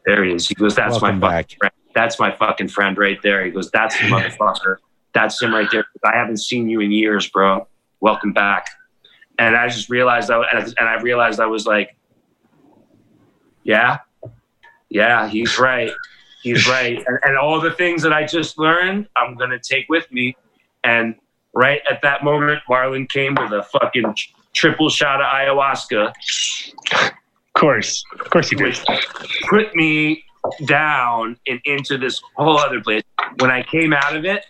[0.07, 1.45] There he is." He goes, "That's Welcome my back.
[1.45, 1.73] fucking friend.
[1.95, 4.77] That's my fucking friend right there." He goes, "That's the motherfucker.
[5.15, 5.87] That's him right there.
[6.05, 7.67] I haven't seen you in years, bro.
[8.01, 8.67] Welcome back."
[9.39, 11.97] And I just realized, I, and I realized I was like,
[13.63, 13.99] "Yeah,
[14.91, 15.93] yeah, he's right.
[16.43, 16.99] He's right.
[17.07, 20.37] And, and all the things that I just learned, I'm going to take with me.
[20.85, 21.17] And
[21.53, 24.15] right at that moment, Marlon came with a fucking
[24.59, 27.13] triple shot of ayahuasca, Of
[27.55, 28.03] course.
[28.19, 28.73] Of course you do.
[29.49, 30.25] put me
[30.67, 33.03] down and into this whole other place.
[33.39, 34.45] When I came out of it,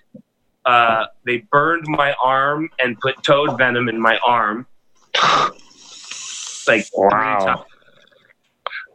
[0.64, 4.66] uh, they burned my arm and put toad venom in my arm.
[6.66, 7.10] Like Wow.
[7.10, 7.60] three times.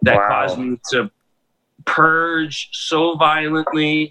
[0.03, 0.27] That Wow.
[0.29, 1.11] caused me to
[1.85, 4.09] purge so violently.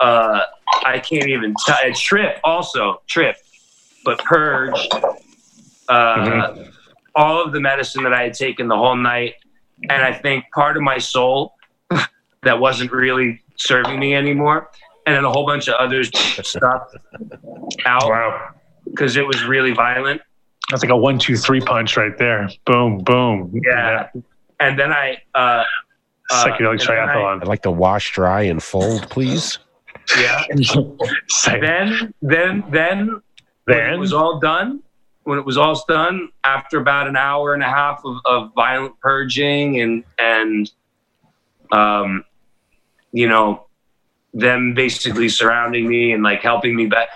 [0.00, 0.40] Uh,
[0.84, 1.76] I can't even tell.
[1.94, 3.36] Trip also trip,
[4.08, 4.88] but purge.
[5.88, 6.54] Uh,
[7.14, 9.34] All of the medicine that I had taken the whole night,
[9.90, 11.54] and I think part of my soul
[12.42, 14.70] that wasn't really serving me anymore,
[15.06, 16.88] and then a whole bunch of other stuff
[17.86, 18.50] out Wow.
[18.84, 20.20] because it was really violent.
[20.70, 22.48] That's like a one, two, three punch right there.
[22.66, 23.52] Boom, boom.
[23.64, 24.08] Yeah.
[24.60, 25.38] And then I, uh,
[26.30, 27.42] uh, Psychedelic and then I- triathlon.
[27.42, 29.58] I'd like to wash, dry, and fold, please.
[30.18, 30.44] yeah.
[31.28, 31.60] Psych-
[32.22, 33.20] then then
[33.68, 34.82] then when it was all done
[35.24, 38.98] when it was all done after about an hour and a half of, of violent
[39.00, 40.72] purging and and
[41.70, 42.24] um
[43.12, 43.66] you know
[44.32, 47.08] them basically surrounding me and like helping me back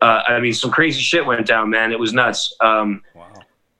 [0.00, 3.32] uh, I mean some crazy shit went down man it was nuts um Wow.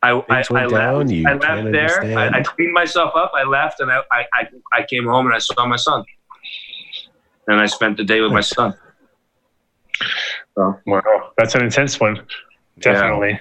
[0.02, 2.18] I, I, left, I left there.
[2.18, 2.38] I.
[2.38, 3.32] I cleaned myself up.
[3.34, 6.04] I left, and I, I, I, I came home and I saw my son.
[7.48, 8.74] And I spent the day with my son.
[10.86, 12.20] Wow, that's an intense one.
[12.80, 13.40] Definitely.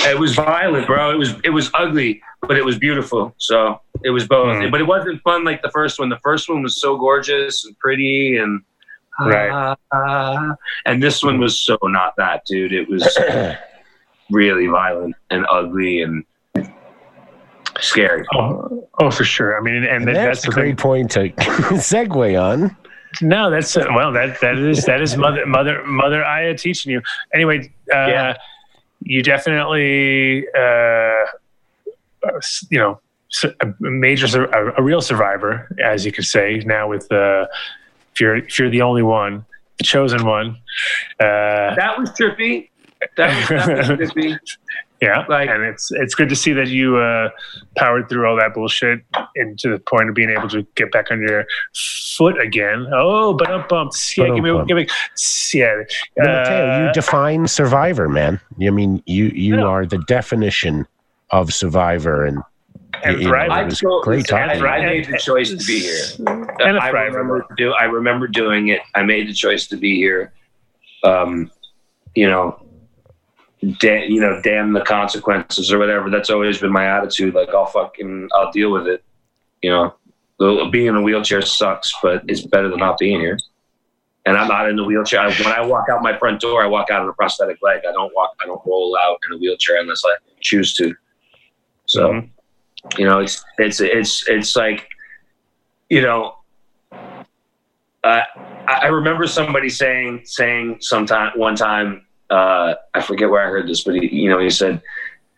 [0.00, 1.10] It was violent, bro.
[1.10, 3.34] It was it was ugly, but it was beautiful.
[3.38, 4.58] So it was both.
[4.62, 4.70] Hmm.
[4.70, 6.08] But it wasn't fun like the first one.
[6.10, 8.62] The first one was so gorgeous and pretty and
[9.20, 9.76] Right.
[9.92, 10.54] ah,
[10.86, 12.72] and this one was so not that, dude.
[12.72, 13.02] It was
[14.30, 16.24] really violent and ugly and
[17.80, 18.24] scary.
[18.34, 19.58] Oh, oh, for sure.
[19.58, 20.62] I mean, and, And that- that's, that's a the thing.
[20.64, 21.28] great point to
[21.80, 22.76] segue on.
[23.22, 24.12] No, that's uh, well.
[24.12, 27.02] That that is that is mother mother mother Aya teaching you.
[27.34, 28.36] Anyway, uh, Yeah.
[29.02, 31.24] you definitely uh,
[32.70, 33.00] you know
[33.60, 36.88] a major a, a real survivor, as you could say now.
[36.88, 37.46] With uh,
[38.12, 39.44] if you're if you're the only one,
[39.78, 40.56] the chosen one.
[41.20, 42.70] Uh, That was trippy.
[43.16, 44.38] That was, that was trippy.
[45.00, 47.30] Yeah, like- and it's it's good to see that you uh,
[47.76, 49.00] powered through all that bullshit
[49.36, 51.44] and to the point of being able to get back on your
[52.16, 52.86] foot again.
[52.92, 54.16] Oh, but up bumps.
[54.18, 54.66] Yeah, give me, Ba-dum-bum.
[54.66, 54.86] give me,
[55.54, 55.82] yeah.
[56.16, 58.40] No, Mateo, you Uh, define survivor, man.
[58.60, 59.64] I mean, you you Yeah.
[59.64, 60.86] are the definition
[61.30, 62.38] of survivor, and
[63.04, 63.50] And you know, thrive.
[63.50, 64.62] it I was chose- great listen, talking.
[64.64, 66.26] I, I made the choice to be here.
[66.58, 67.12] And a I thriver.
[67.12, 68.80] remember do I remember doing it.
[68.96, 70.32] I made the choice to be here.
[71.04, 71.50] Um,
[72.16, 72.60] you know,
[73.78, 76.10] da- you know, damn the consequences or whatever.
[76.10, 77.34] That's always been my attitude.
[77.34, 79.02] Like I'll fucking I'll deal with it.
[79.62, 83.38] You know, being in a wheelchair sucks, but it's better than not being here.
[84.26, 85.20] And I'm not in the wheelchair.
[85.20, 87.80] I, when I walk out my front door, I walk out in a prosthetic leg.
[87.88, 88.34] I don't walk.
[88.42, 90.94] I don't roll out in a wheelchair unless I choose to.
[91.86, 92.28] So Mhm.
[92.98, 94.86] you know it's it's it's it's like
[95.88, 96.34] you know
[96.92, 98.20] uh,
[98.68, 103.68] I I remember somebody saying saying sometime one time uh, I forget where I heard
[103.68, 104.82] this, but he you know he said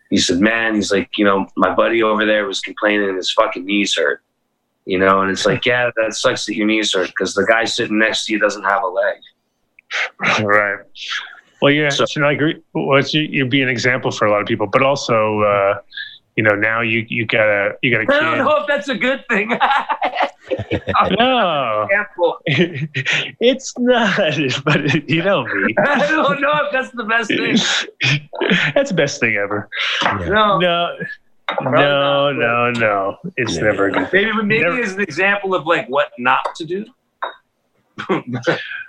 [0.09, 3.65] he said man he's like you know my buddy over there was complaining his fucking
[3.65, 4.21] knees hurt
[4.85, 7.63] you know and it's like yeah that sucks that your knees hurt because the guy
[7.63, 9.17] sitting next to you doesn't have a leg
[10.43, 10.79] right.
[11.61, 11.89] Well, yeah.
[11.89, 12.61] So- I agree.
[12.73, 15.79] Well, you, you'd be an example for a lot of people, but also, uh,
[16.41, 18.37] you know now you you got a you got a I don't kid.
[18.43, 19.51] know if that's a good thing.
[21.19, 21.87] No,
[22.47, 24.17] it's not.
[24.65, 25.75] But you know me.
[25.77, 27.55] I don't know if that's the best thing.
[28.73, 29.69] That's the best thing ever.
[30.03, 30.97] No, No,
[31.61, 33.17] no, no, no.
[33.37, 33.61] It's Yeah.
[33.63, 34.09] never a good.
[34.11, 36.85] maybe maybe Never- as an example of like what not to do.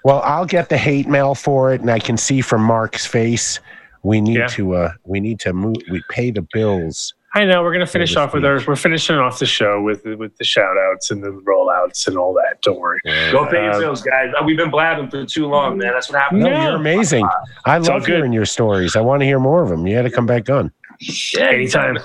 [0.05, 3.61] Well, I'll get the hate mail for it, and I can see from Mark's face.
[4.03, 4.47] We need Yeah.
[4.49, 4.75] to.
[4.75, 5.77] uh We need to move.
[5.91, 7.15] We pay the bills.
[7.35, 8.61] I know we're gonna finish Yeah, off with our.
[8.67, 12.35] We're finishing off the show with with the shout outs and the rollouts and all
[12.35, 12.61] that.
[12.63, 13.01] Don't worry.
[13.31, 14.31] Go pay your Uh, bills, guys.
[14.45, 15.93] We've been blabbing for too long, man.
[15.95, 16.43] That's what happened.
[16.43, 16.63] No, No.
[16.63, 17.27] you're amazing.
[17.65, 18.97] I It's love hearing your stories.
[18.97, 19.87] I want to hear more of them.
[19.87, 20.73] You had to come back on.
[21.01, 21.97] Yeah, Anytime.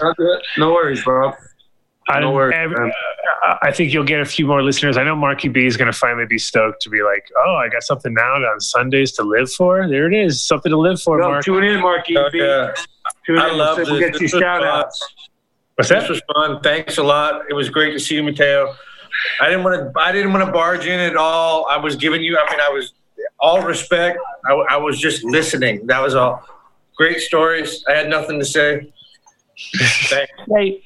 [0.57, 1.33] No worries, bro.
[2.09, 2.77] I, No worries, every-
[3.45, 4.95] uh, I think you'll get a few more listeners.
[4.95, 7.67] I know Marky B is going to finally be stoked to be like, oh, I
[7.67, 9.87] got something now on Sundays to live for.
[9.89, 11.43] There it is, something to live for, No, Mark.
[11.43, 12.17] tune in, Marky.
[12.17, 12.71] Oh, yeah.
[13.27, 13.57] Tune I in.
[13.57, 13.99] love we'll this.
[13.99, 14.67] get you This was shout fun.
[14.69, 15.13] outs.
[15.75, 16.09] What's This that?
[16.09, 16.61] was fun.
[16.61, 17.41] Thanks a lot.
[17.49, 18.73] It was great to see you, Mateo.
[19.41, 19.99] I didn't want to.
[19.99, 21.67] I didn't want to barge in at all.
[21.69, 22.37] I was giving you.
[22.37, 22.93] I mean, I was
[23.39, 24.17] all respect.
[24.49, 25.85] I, I was just listening.
[25.87, 26.43] That was all.
[26.95, 27.83] Great stories.
[27.87, 28.91] I had nothing to say.
[30.09, 30.31] Thanks.
[30.55, 30.81] Hey,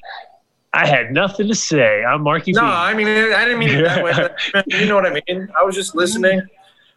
[0.74, 2.02] I had nothing to say.
[2.04, 2.66] I'm Marky No, B.
[2.66, 4.62] I mean, I didn't mean it that way.
[4.80, 5.48] You know what I mean?
[5.58, 6.40] I was just listening.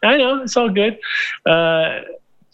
[0.02, 0.98] I know it's all good.
[1.44, 2.00] Uh,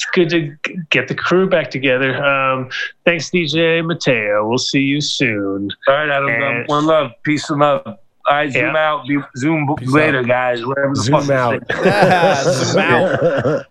[0.02, 2.22] it's good to g- get the crew back together.
[2.24, 2.68] Um,
[3.04, 4.48] thanks, DJ Mateo.
[4.48, 5.70] We'll see you soon.
[5.88, 6.28] All right, Adam.
[6.28, 7.12] And- um, one love.
[7.22, 7.82] Peace and love.
[8.28, 8.88] All right, zoom Yeah.
[8.92, 9.04] out.
[9.08, 10.26] Be, zoom Peace later, out.
[10.28, 10.64] guys.
[10.64, 11.60] Whatever the Zoom fuck you out.
[12.44, 13.66] Zoom out.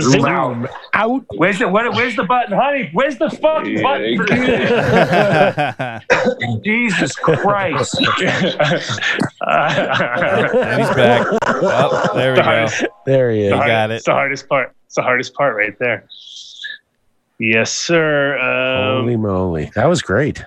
[0.00, 0.68] Zoom out.
[0.94, 1.24] Out.
[1.36, 2.90] Where's the what, Where's the button, honey?
[2.92, 4.16] Where's the fucking button?
[4.18, 4.24] For
[6.64, 7.96] Jesus Christ!
[9.40, 11.26] and he's back.
[11.46, 12.44] Oh, there we The go.
[12.44, 13.50] hardest- There he is.
[13.50, 13.94] the got hard- it.
[13.96, 14.74] It's the hardest part.
[14.88, 16.08] It's the hardest part right there.
[17.38, 18.38] Yes, sir.
[18.38, 20.42] Um, Holy moly, that was great.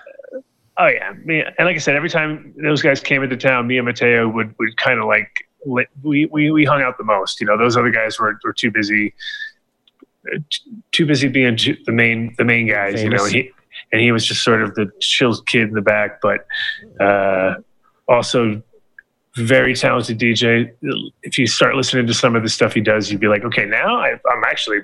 [0.79, 3.77] Oh yeah, me, and like I said, every time those guys came into town, me
[3.77, 5.29] and Mateo would would kind of like
[5.63, 7.39] lit, we, we we hung out the most.
[7.39, 9.13] You know, those other guys were were too busy,
[10.33, 10.39] uh,
[10.91, 11.55] too busy being
[11.85, 13.03] the main the main guys.
[13.03, 13.31] You know, Famous.
[13.31, 13.51] he
[13.91, 16.47] and he was just sort of the chill kid in the back, but
[16.99, 17.57] uh,
[18.07, 18.63] also
[19.35, 20.71] very talented DJ.
[21.23, 23.65] If you start listening to some of the stuff he does, you'd be like, okay,
[23.65, 24.79] now I, I'm actually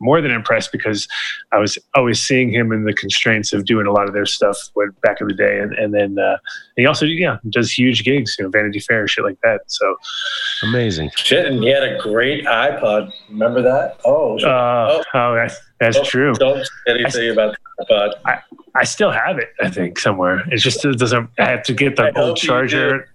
[0.00, 1.06] more than impressed because
[1.52, 4.56] I was always seeing him in the constraints of doing a lot of their stuff
[4.74, 6.38] when, back in the day, and and then uh,
[6.76, 9.60] he also yeah does huge gigs, you know, Vanity Fair shit like that.
[9.66, 9.94] So
[10.64, 11.10] Amazing.
[11.16, 13.12] Shit, and he had a great iPod.
[13.28, 14.00] Remember that?
[14.06, 16.32] Oh, uh, oh, that's that's don't- true.
[16.34, 17.84] Don't say anything about the
[18.24, 18.42] iPod.
[18.74, 20.42] I still have it, I think, somewhere.
[20.48, 21.30] It's just it doesn't.
[21.38, 23.08] I have to get the hope old you charger.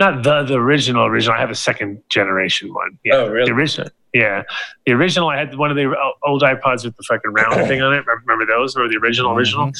[0.00, 1.36] Not the the original original.
[1.36, 2.98] I have a second generation one.
[3.04, 3.46] Yeah, Oh, really?
[3.50, 3.88] the original.
[4.14, 4.42] Yeah,
[4.86, 5.28] the original.
[5.28, 8.04] I had one of the uh, old iPods with the fucking round thing on it.
[8.06, 8.76] Remember, those?
[8.76, 9.38] Or the original mm-hmm.
[9.38, 9.70] original?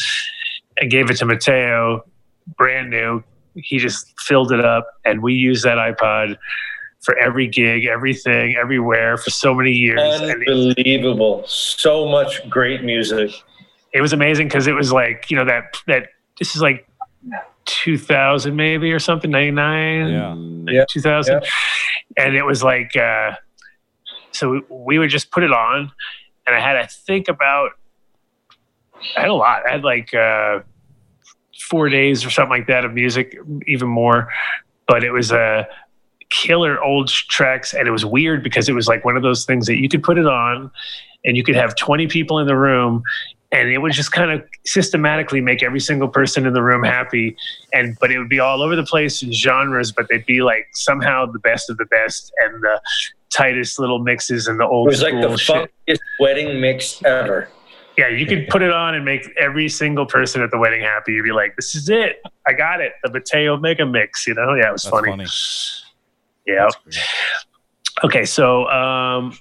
[0.81, 2.05] I gave it to Mateo,
[2.56, 3.23] brand new.
[3.55, 6.36] He just filled it up, and we used that iPod
[7.01, 10.01] for every gig, everything, everywhere for so many years.
[10.20, 11.44] And it- Unbelievable.
[11.47, 13.31] So much great music.
[13.94, 16.09] it was amazing because it was like you know that that
[16.39, 16.86] this is like
[17.69, 20.35] 2000 maybe or something 99 Yeah.
[20.35, 21.43] like Yeah, 2000
[22.16, 23.32] and it was like uh
[24.32, 25.93] so we, we would just put it on
[26.47, 27.73] and i had to think about
[29.16, 29.62] i had a lot.
[29.66, 30.61] I had like uh
[31.69, 33.36] four days or something like that of music
[33.66, 34.28] even more.
[34.86, 35.69] But it was a
[36.31, 39.66] killer old tracks and it was weird because it was like one of those things
[39.66, 40.70] that you could put it on
[41.24, 43.03] and you could have 20 people in the room
[43.50, 47.34] and it would just kind of systematically make every single person in the room happy.
[47.72, 50.66] And but it would be all over the place in genres but they'd be like
[50.74, 52.80] somehow the best of the best and the
[53.32, 55.02] tightest little mixes and the oldest.
[55.02, 55.70] It old was like the shit.
[55.88, 57.48] funkiest wedding mix ever.
[57.96, 61.12] yeah you could put it on and make every single person at the wedding happy.
[61.12, 62.20] You'd be like this is it.
[62.46, 62.92] I got it.
[63.02, 64.54] The mateo mega mix you know?
[64.54, 65.26] Yeah it was That's funny, funny.
[66.46, 66.68] yeah
[68.04, 69.36] okay so um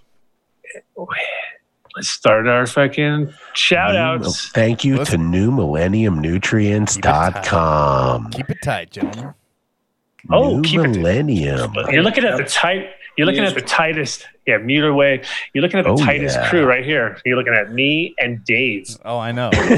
[1.98, 5.32] let's start our fucking shout outs Thank you Listen.
[5.32, 8.30] to newmillenniumnutrients.com.
[8.32, 9.34] Keep it tight, gentlemen.
[10.30, 11.74] Oh, New keep it- Millennium.
[11.90, 12.90] You're looking at the tight.
[13.18, 14.28] You're looking at the tightest.
[14.46, 15.22] Yeah, Muter way.
[15.54, 16.50] You're looking at the Oh, tightest yeah.
[16.50, 17.18] crew right here.
[17.26, 18.88] You're looking at me and Dave.
[19.04, 19.50] Oh, I know.
[19.54, 19.78] You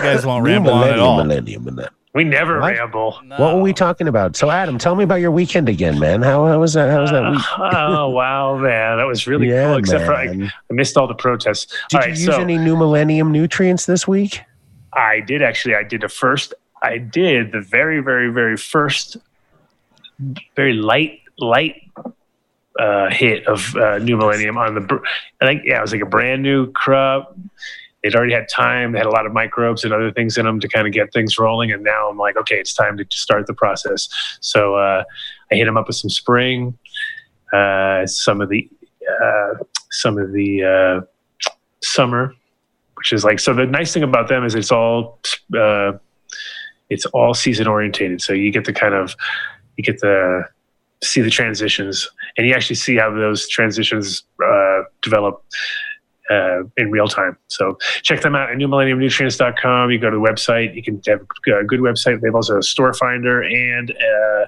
[0.00, 1.16] guys won't New ramble on at millennium, all.
[1.24, 1.94] millennium, millennium.
[2.12, 2.72] We never What?
[2.72, 3.20] ramble.
[3.36, 4.34] What were we talking about?
[4.34, 6.22] So, Adam, tell me about your weekend again, man.
[6.22, 6.90] How, how was that?
[6.90, 7.40] How was that week?
[7.58, 9.76] oh wow, man, that was really yeah, cool.
[9.76, 10.24] Except for I.
[10.24, 11.66] I missed all the protests.
[11.88, 14.40] Did all you right, use so any new millennium nutrients this week?
[14.92, 15.76] I did actually.
[15.76, 16.52] I did the first.
[16.82, 19.16] I did the very, very, very first,
[20.56, 21.82] very light, light
[22.78, 25.00] uh, hit of uh, New Millennium on the.
[25.40, 27.36] I think yeah, it was like a brand new crop.
[28.02, 28.92] They'd already had time.
[28.92, 31.12] They had a lot of microbes and other things in them to kind of get
[31.12, 31.70] things rolling.
[31.72, 34.08] And now I'm like, okay, it's time to start the process.
[34.40, 35.04] So uh,
[35.50, 36.78] I hit them up with some spring,
[37.52, 38.68] uh, some of the
[39.22, 39.54] uh,
[39.90, 41.50] some of the uh,
[41.82, 42.34] summer,
[42.94, 43.52] which is like so.
[43.52, 45.18] The nice thing about them is it's all
[45.58, 45.92] uh,
[46.88, 48.22] it's all season orientated.
[48.22, 49.14] So you get to kind of
[49.76, 50.48] you get to
[51.02, 55.44] see the transitions, and you actually see how those transitions uh, develop
[56.30, 57.36] uh, in real time.
[57.48, 59.90] So check them out at newmillenniumnutrients.com.
[59.90, 60.74] You go to the website.
[60.74, 62.20] You can have a good website.
[62.20, 64.46] They have also a store finder and uh,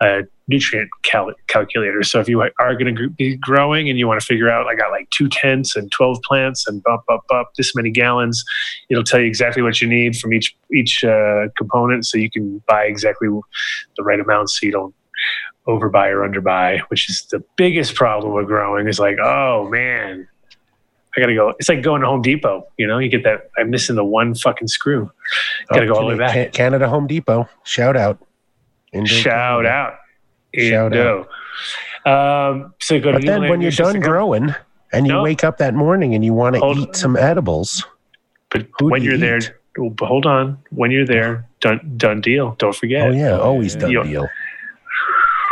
[0.00, 2.02] a nutrient cal- calculator.
[2.02, 4.74] So if you are going to be growing and you want to figure out, I
[4.74, 8.44] got like two tents and 12 plants and bump, bump, bump, this many gallons,
[8.88, 12.06] it'll tell you exactly what you need from each, each uh, component.
[12.06, 14.94] So you can buy exactly the right amount so you don't
[15.66, 20.26] overbuy or underbuy, which is the biggest problem with growing is like, oh man,
[21.18, 21.52] I gotta go.
[21.58, 22.64] It's like going to Home Depot.
[22.76, 23.50] You know, you get that.
[23.58, 25.10] I'm missing the one fucking screw.
[25.68, 26.52] Got to go all the way back.
[26.52, 27.48] Canada Home Depot.
[27.64, 28.24] Shout out.
[28.92, 29.68] Indo Shout Canada.
[29.68, 29.94] out.
[30.54, 31.28] Shout Indo.
[32.06, 32.52] out.
[32.52, 34.54] Um, so go but then when you're done growing
[34.92, 35.22] and you no.
[35.24, 37.84] wake up that morning and you want to eat some edibles,
[38.50, 39.40] but when you're there,
[40.00, 40.56] hold on.
[40.70, 42.54] When you're there, done done deal.
[42.58, 43.08] Don't forget.
[43.08, 44.28] Oh yeah, always done you deal.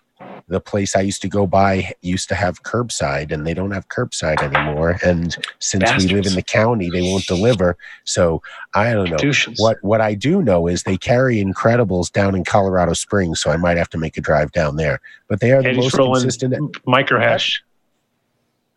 [0.49, 3.87] the place I used to go by used to have curbside and they don't have
[3.87, 4.99] curbside anymore.
[5.03, 6.05] And since Bastards.
[6.05, 7.75] we live in the county, they won't deliver.
[8.03, 8.43] So
[8.75, 9.31] I don't know.
[9.57, 13.57] What what I do know is they carry Incredibles down in Colorado Springs, so I
[13.57, 15.01] might have to make a drive down there.
[15.27, 17.61] But they are the most consistent microhash.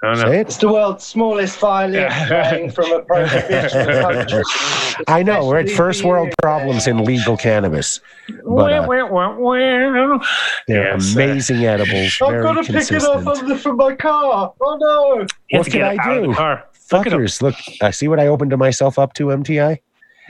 [0.02, 2.68] It's the world's smallest violin yeah.
[2.68, 4.42] from a prohibition country.
[5.08, 8.00] I know we're at first world problems in legal cannabis.
[8.44, 8.86] But, uh,
[10.66, 12.18] they're yes, amazing uh, edibles.
[12.20, 14.52] I've got to pick it up from my car.
[14.60, 15.26] Oh no!
[15.58, 16.32] What can I do?
[16.90, 17.40] Fuckers!
[17.40, 19.26] Look, I see what I opened to myself up to.
[19.26, 19.78] MTI.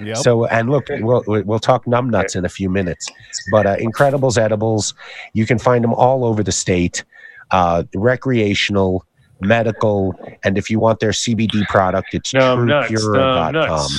[0.01, 0.16] Yep.
[0.19, 3.07] So and look, we'll we'll talk numbnuts in a few minutes,
[3.51, 4.95] but uh, Incredibles edibles,
[5.32, 7.05] you can find them all over the state.
[7.51, 9.05] Uh, recreational,
[9.40, 13.90] medical, and if you want their CBD product, it's Numb truepura.com.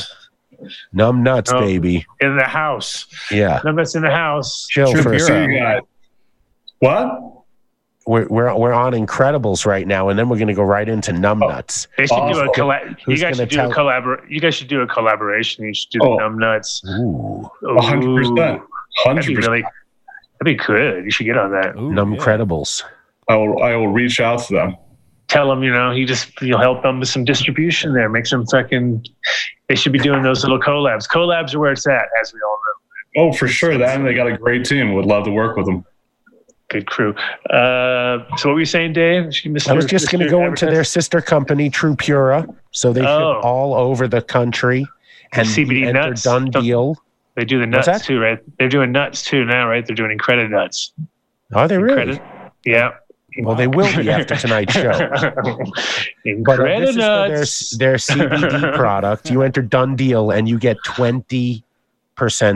[0.93, 2.05] Numb nuts, oh, baby.
[2.21, 3.05] In the house.
[3.31, 3.61] Yeah.
[3.63, 4.67] Numb nuts in the house.
[4.69, 5.81] Chill True for a second.
[6.79, 7.21] What?
[8.07, 11.11] We're, we're, we're on Incredibles right now, and then we're going to go right into
[11.11, 11.87] Numb oh, Nuts.
[11.97, 12.97] They should do a collab.
[13.07, 15.65] You guys should do tell- a collabor- You guys should do a collaboration.
[15.65, 16.11] You should do oh.
[16.11, 16.83] the Numb Nuts.
[16.87, 17.49] Ooh,
[17.79, 18.61] hundred percent.
[18.97, 19.47] Hundred percent.
[19.47, 21.03] Really, that'd be good.
[21.03, 21.75] You should get on that.
[21.77, 22.19] Ooh, Numb yeah.
[22.19, 22.83] Credibles.
[23.27, 23.63] I will.
[23.63, 24.77] I will reach out to them
[25.27, 28.09] tell them, you know, you just you'll help them with some distribution there.
[28.09, 29.05] Make some fucking.
[29.67, 31.07] They should be doing those little collabs.
[31.09, 33.29] Collabs are where it's at, as we all know.
[33.29, 33.77] Oh, for sure.
[33.77, 34.93] That and they got a great team.
[34.93, 35.85] Would love to work with them.
[36.69, 37.13] Good crew.
[37.49, 39.31] Uh, so what were you saying, Dave?
[39.67, 42.47] I was just going to go into their sister company, True Pura.
[42.71, 43.35] So they oh.
[43.35, 44.85] ship all over the country.
[45.33, 46.23] And CBD nuts.
[46.23, 46.95] Done deal.
[47.35, 48.39] They do the nuts too, right?
[48.57, 49.85] They're doing nuts too now, right?
[49.85, 50.93] They're doing Incredible nuts.
[51.53, 52.19] Are they really?
[52.65, 52.93] Yeah.
[53.39, 54.91] Well, they will be after tonight's show.
[56.43, 59.29] but uh, this is their, their CBD product.
[59.29, 61.63] You enter Done Deal and you get 20%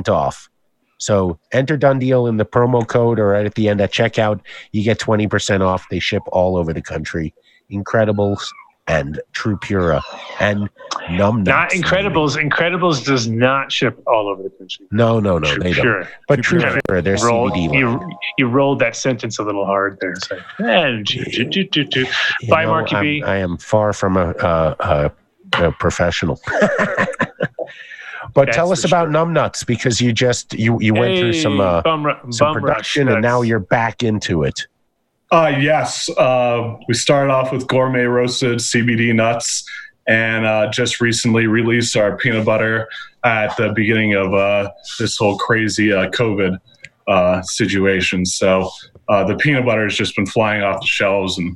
[0.10, 0.50] off.
[0.98, 4.42] So enter Done Deal in the promo code or right at the end at checkout.
[4.72, 5.88] You get 20% off.
[5.90, 7.34] They ship all over the country.
[7.70, 8.40] Incredible
[8.90, 10.02] and True Pura
[10.40, 10.70] and
[11.12, 12.36] Numb Not Incredibles.
[12.38, 14.88] Incredibles does not ship all over the country.
[14.92, 16.04] No, no, no, True they Pura.
[16.04, 16.14] don't.
[16.28, 20.00] But True, True Pura, their rolled, CBD you, you rolled that sentence a little hard
[20.02, 20.16] there.
[20.16, 22.06] So, and do, do, do, do.
[22.50, 23.24] Bye, know, Marky B.
[23.24, 25.12] I am far from a, a, a,
[25.68, 26.42] a professional.
[28.34, 29.14] But That's tell us about sure.
[29.14, 33.08] numbnuts because you just you you went through some uh, bum, some bum rush production
[33.08, 34.68] and now you're back into it.
[35.32, 39.64] Uh, yes, uh, we started off with gourmet roasted CBD nuts,
[40.08, 42.90] and uh, just recently released our peanut butter
[43.24, 46.58] at the beginning of uh, this whole crazy uh, COVID
[47.08, 48.26] uh, situation.
[48.26, 48.72] So
[49.08, 51.56] uh, the peanut butter has just been flying off the shelves, and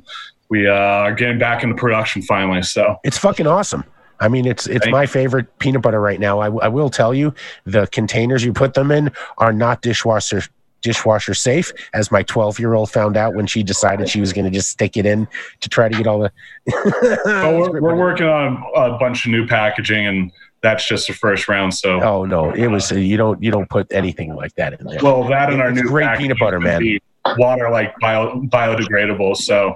[0.50, 2.62] we uh, are getting back into production finally.
[2.62, 3.82] So It's fucking awesome.
[4.20, 6.38] I mean, it's it's Thank my favorite peanut butter right now.
[6.38, 7.34] I, I will tell you,
[7.64, 10.42] the containers you put them in are not dishwasher
[10.84, 14.44] dishwasher safe, as my 12 year old found out when she decided she was going
[14.44, 15.26] to just stick it in
[15.60, 16.30] to try to get all the.
[17.24, 20.30] but we're, we're working on a bunch of new packaging, and
[20.62, 21.74] that's just the first round.
[21.74, 25.00] So Oh no, it was you don't you don't put anything like that in there.
[25.02, 26.98] Well, that and our new great peanut butter, man.
[27.38, 29.74] Water like bio, biodegradable, so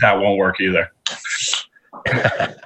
[0.00, 0.90] that won't work either.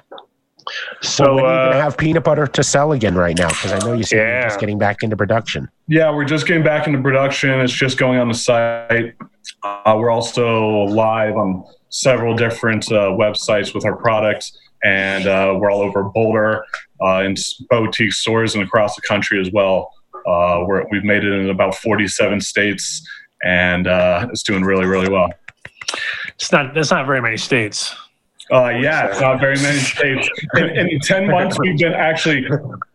[1.01, 3.49] So So when are you uh, gonna have peanut butter to sell again right now?
[3.49, 5.69] Because I know you said you're just getting back into production.
[5.87, 7.59] Yeah, we're just getting back into production.
[7.59, 9.15] It's just going on the site.
[9.63, 15.71] Uh, we're also live on several different uh, websites with our products, and uh, we're
[15.71, 16.63] all over Boulder
[17.05, 17.35] uh, in
[17.69, 19.93] boutique stores and across the country as well.
[20.27, 23.07] Uh, we're, we've made it in about 47 states,
[23.43, 25.31] and uh, it's doing really, really well.
[26.35, 26.73] it's not.
[26.73, 27.95] That's not very many states.
[28.51, 30.29] Uh, yeah, it's not very many states.
[30.55, 32.45] In, in 10 months, we've been actually,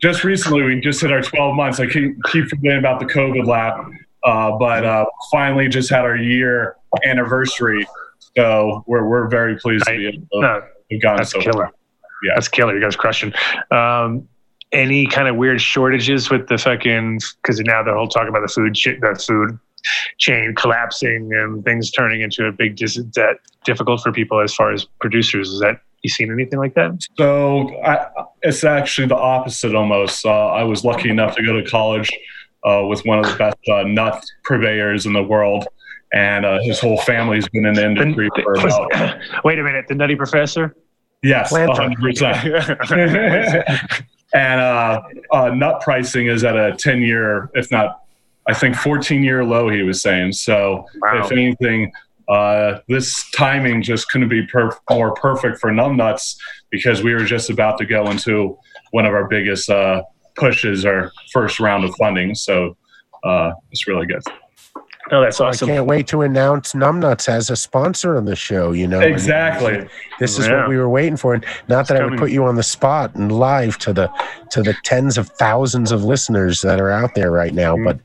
[0.00, 1.80] just recently, we just hit our 12 months.
[1.80, 3.76] I keep, keep forgetting about the COVID lap,
[4.24, 7.86] uh, but uh, finally just had our year anniversary.
[8.36, 10.62] So we're, we're very pleased to be able to No,
[10.92, 11.64] have gone that's so killer.
[11.64, 11.72] far.
[12.22, 12.32] Yeah.
[12.34, 12.74] That's killer.
[12.74, 13.32] You guys crushing.
[13.70, 14.28] Um,
[14.72, 18.52] any kind of weird shortages with the fucking because now the whole talk about the
[18.52, 19.58] food ch- the food
[20.18, 24.72] chain collapsing and things turning into a big dis- that difficult for people as far
[24.72, 25.48] as producers.
[25.48, 26.98] Is that you seen anything like that?
[27.16, 28.06] So I,
[28.42, 30.24] it's actually the opposite almost.
[30.24, 32.10] Uh, I was lucky enough to go to college
[32.64, 35.66] uh, with one of the best uh, nut purveyors in the world,
[36.12, 39.94] and uh, his whole family's been in the industry for about Wait a minute, the
[39.94, 40.74] Nutty Professor.
[41.22, 42.44] yes, hundred percent.
[44.34, 45.02] and uh,
[45.32, 48.02] uh, nut pricing is at a 10 year, if not,
[48.50, 50.32] I think 14 year low, he was saying.
[50.32, 51.24] So, Wow.
[51.24, 51.92] if anything,
[52.28, 56.36] uh, this timing just couldn't be per- more perfect for numbnuts
[56.70, 58.58] because we were just about to go into
[58.90, 60.02] one of our biggest uh,
[60.36, 62.34] pushes, our first round of funding.
[62.34, 62.76] So,
[63.22, 64.22] uh, it's really good.
[65.12, 65.68] Oh, that's awesome!
[65.68, 68.72] I can't wait to announce Numbnuts as a sponsor on the show.
[68.72, 69.88] You know, I mean, Exactly.
[70.18, 70.60] this is Yeah.
[70.60, 71.34] what we were waiting for.
[71.34, 74.10] And not that I would put you on the spot and live to the
[74.50, 77.76] to the tens of thousands of listeners that are out there right now.
[77.76, 77.98] But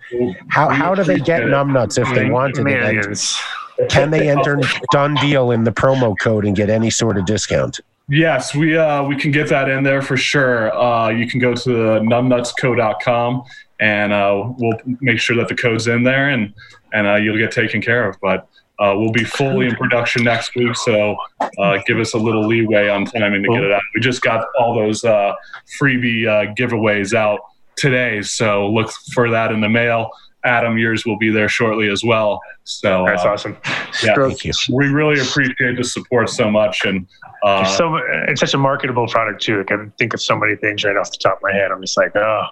[0.50, 1.44] how how do they get.
[1.44, 3.90] Numbnuts if they wanted it?
[3.90, 4.60] Can they enter
[4.92, 7.80] done deal in the promo code and get any sort of discount?
[8.08, 10.74] Yes, we uh, we can get that in there for sure.
[10.76, 13.44] Uh, you can go to the numbnutsco.com
[13.80, 16.54] and uh, we'll make sure that the code's in there and
[16.96, 18.16] and uh, you'll get taken care of.
[18.22, 18.48] But
[18.80, 21.16] uh, we'll be fully in production next week, so
[21.60, 23.82] uh, give us a little leeway on timing to get it out.
[23.94, 25.34] We just got all those uh,
[25.80, 27.40] freebie uh, giveaways out
[27.78, 30.10] today, so look for that in the mail.
[30.44, 32.40] Adam, yours will be there shortly as well.
[32.66, 33.58] So That's uh, awesome.
[34.04, 34.14] yeah.
[34.16, 34.52] Thank you.
[34.72, 37.08] we really appreciate the support so much, and
[37.44, 39.62] uh, so it's such a marketable product too.
[39.62, 41.72] I can think of so many things right off the top of my head.
[41.72, 42.48] I'm just like, oh,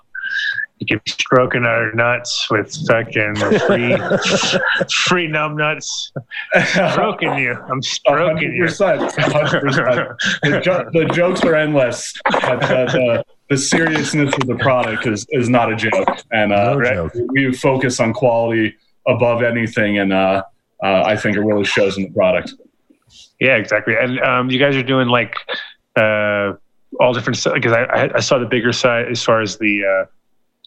[0.89, 3.35] you could be stroking our nuts with fucking
[3.67, 3.95] free,
[5.07, 6.11] free numb nuts.
[6.91, 7.53] Stroking you.
[7.71, 8.65] I'm stroking you.
[8.65, 9.11] 100%.
[9.11, 10.15] 100%.
[10.43, 12.13] The, jo- the jokes are endless.
[12.31, 16.07] But the, the, the seriousness of the product is, is not a joke.
[16.31, 17.13] And uh, No joke.
[17.29, 18.75] we focus on quality
[19.07, 19.99] above anything.
[19.99, 20.43] And uh,
[20.83, 22.53] uh, I think it really shows in the product.
[23.39, 23.95] Yeah, exactly.
[23.99, 25.35] And um, you guys are doing like
[25.95, 26.53] uh,
[26.99, 30.05] all different because I, I I saw the bigger side as far as the uh,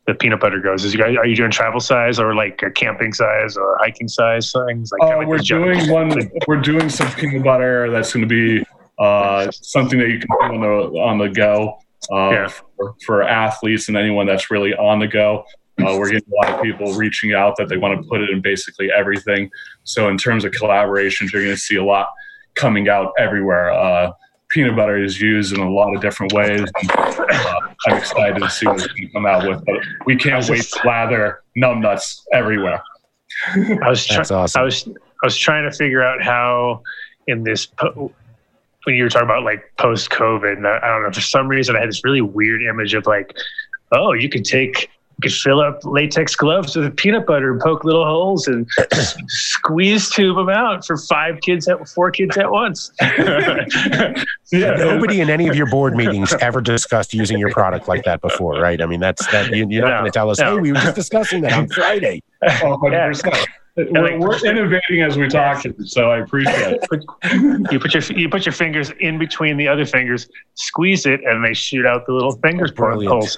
[0.06, 0.84] the peanut butter goes.
[0.84, 4.08] Is you guys are you doing travel size or like a camping size or hiking
[4.08, 4.92] size things?
[4.92, 6.30] Like, Uh, we're doing one.
[6.46, 8.64] We're doing some peanut butter that's going to be
[8.98, 11.78] uh, something that you can do on the on the go
[12.12, 12.48] uh, Yeah.
[12.76, 15.44] for, for athletes and anyone that's really on the go.
[15.78, 18.30] Uh, we're getting a lot of people reaching out that they want to put it
[18.30, 19.50] in basically everything.
[19.84, 22.08] So in terms of collaborations, you're going to see a lot
[22.54, 23.70] coming out everywhere.
[24.56, 26.62] Peanut butter is used in a lot of different ways.
[26.80, 29.62] And, uh, I'm excited to see what it's going to come out with.
[29.66, 29.76] But
[30.06, 32.82] we can't wait to lather numb nuts everywhere.
[33.54, 34.20] I was trying.
[34.20, 34.58] That's awesome.
[34.58, 36.80] I was I was trying to figure out how
[37.26, 38.10] in this po-
[38.84, 40.64] when you were talking about like post COVID.
[40.64, 43.36] I, I don't know for some reason I had this really weird image of like,
[43.92, 44.88] oh, you could take You
[45.22, 48.68] could fill up latex gloves with peanut butter and poke little holes and
[49.28, 52.92] squeeze tube them out for five kids at four kids at once.
[54.52, 58.20] Yeah, Nobody in any of your board meetings ever discussed using your product like that
[58.20, 58.80] before, right?
[58.80, 60.54] I mean, that's that you, you're not No, going to tell us, no.
[60.54, 62.22] hey, we were just discussing that on Friday.
[62.62, 63.44] Oh, 100%.
[63.76, 67.72] We're, we're innovating as we talk, so I appreciate it.
[67.72, 71.44] you put your you put your fingers in between the other fingers, squeeze it, and
[71.44, 73.10] they shoot out the little fingers Brilliant.
[73.12, 73.36] holes.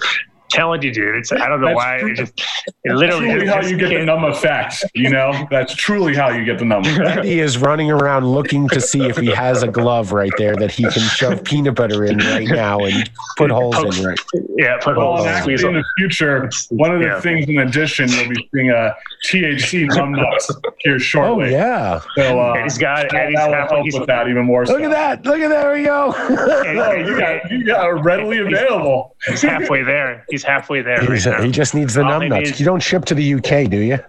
[0.49, 2.11] Telling you, dude, it's I don't know That's why true.
[2.11, 2.41] it just
[2.83, 4.83] it literally truly just how you get the can't- numb effect.
[4.95, 7.17] You know, that's truly how you get the numb effect.
[7.19, 10.71] Andy is running around looking to see if he has a glove right there that
[10.71, 14.19] he can shove peanut butter in right now and put holes in right.
[14.57, 15.83] Yeah, put Well, holes and in actually, squeeze in them.
[15.83, 17.19] the future, one of the Yeah.
[17.21, 18.95] things in addition, you'll be seeing a
[19.29, 21.99] THC numb nuts here Oh yeah!
[22.15, 23.11] So uh, And he's got it.
[23.11, 24.65] that, And he's that will halfway, help he's, with that even more.
[24.65, 24.83] Look so.
[24.83, 25.25] at that!
[25.25, 25.61] Look at that!
[25.61, 26.13] There we go.
[26.17, 29.15] Oh, you got you got readily available.
[29.27, 30.25] he's halfway there.
[30.29, 30.97] He's halfway there.
[30.99, 31.41] Right He's- now.
[31.41, 32.51] he just needs the All numb they nuts.
[32.51, 33.99] need- You don't ship to the UK, do you,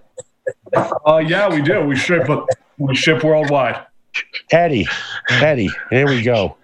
[1.07, 1.83] Uh, yeah, we do.
[1.85, 2.29] We ship,
[2.79, 3.81] we ship worldwide.
[4.51, 4.87] Eddie?
[5.31, 6.57] Eddie, here we go.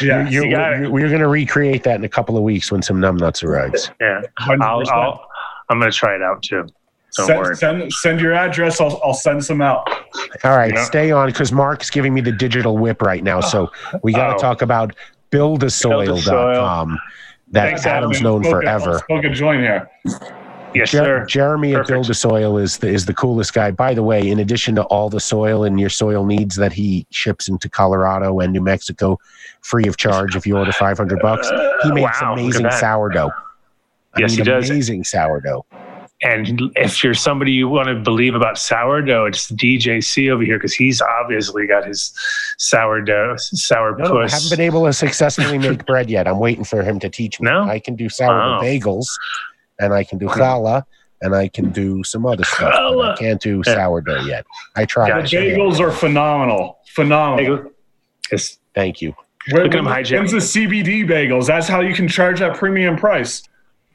[0.00, 0.90] Yeah, you, you got it.
[0.92, 3.90] We're going to recreate that in a couple of weeks when some numb nuts arrives.
[4.00, 4.60] Yeah, 100%.
[4.62, 5.26] I'll, I'll,
[5.68, 6.66] I'm gonna try it out too.
[7.16, 7.56] Don't send, worry.
[7.56, 8.80] send send your address.
[8.80, 9.88] I'll I'll send some out.
[10.44, 10.84] All right, Yeah.
[10.84, 13.40] stay on because Mark's giving me the digital whip right now.
[13.40, 13.70] So
[14.02, 14.38] we got to Oh.
[14.38, 14.94] talk about
[15.30, 16.98] buildasoil.com.
[17.52, 18.24] That Thanks, Adam's Adam.
[18.24, 19.02] known Smoke forever.
[19.06, 19.90] Smoke a joint here.
[20.74, 21.26] Yes, Jer- sir.
[21.26, 21.90] Jeremy Perfect.
[21.90, 23.70] at Build a Soil is the, is the coolest guy.
[23.70, 27.06] By the way, in addition to all the soil and your soil needs that he
[27.10, 29.18] ships into Colorado and New Mexico
[29.60, 31.50] free of charge if you order 500 bucks,
[31.82, 33.30] he makes Wow, amazing sourdough.
[34.14, 34.70] I Yes, he mean, does.
[34.70, 35.66] Amazing sourdough.
[36.24, 40.72] And if you're somebody you want to believe about sourdough, it's DJC over here because
[40.72, 42.16] he's obviously got his
[42.58, 46.28] sourdough, sour No, no, I haven't been able to successfully make bread yet.
[46.28, 47.50] I'm waiting for him to teach me.
[47.50, 47.64] No?
[47.64, 48.62] I can do sourdough Oh.
[48.62, 49.06] bagels,
[49.80, 50.84] and I can do challah,
[51.22, 52.72] and I can do some other stuff.
[52.72, 54.46] But I can't do sourdough yet.
[54.76, 55.08] I tried.
[55.08, 55.56] Got it.
[55.56, 56.78] Bagels are phenomenal.
[56.94, 57.72] Phenomenal.
[58.30, 58.58] Yes.
[58.76, 59.14] Thank you.
[59.50, 60.18] Where, Look at 'em when- hijack.
[60.18, 61.48] When's the CBD bagels?
[61.48, 63.42] That's how you can charge that premium price.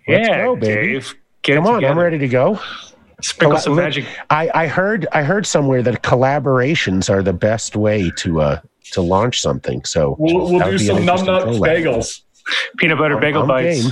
[0.09, 0.93] Let's yeah, go, baby.
[0.93, 1.15] Dave.
[1.43, 2.59] Get Come it on, I'm ready to go.
[3.21, 4.05] Sprinkle Colla- some magic.
[4.29, 8.59] I, I heard I heard somewhere that collaborations are the best way to uh
[8.91, 9.83] to launch something.
[9.85, 12.21] So We'll, we'll do some an numb nut bagels.
[12.77, 13.83] Peanut butter I'm- bagel I'm bites.
[13.83, 13.91] game.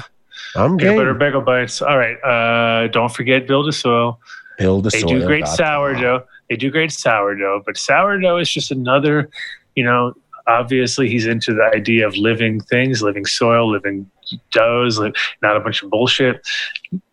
[0.55, 1.81] I'm Peanut butter bagel bites.
[1.81, 2.15] All right.
[2.23, 4.19] Uh, don't forget Build a Soil.
[4.57, 6.23] Build a They do great sourdough.
[6.49, 9.29] They do great sourdough, but sourdough is just another,
[9.73, 10.13] you know,
[10.47, 14.09] obviously he's into the idea of living things, living soil, living
[14.55, 16.45] li- not a bunch of bullshit.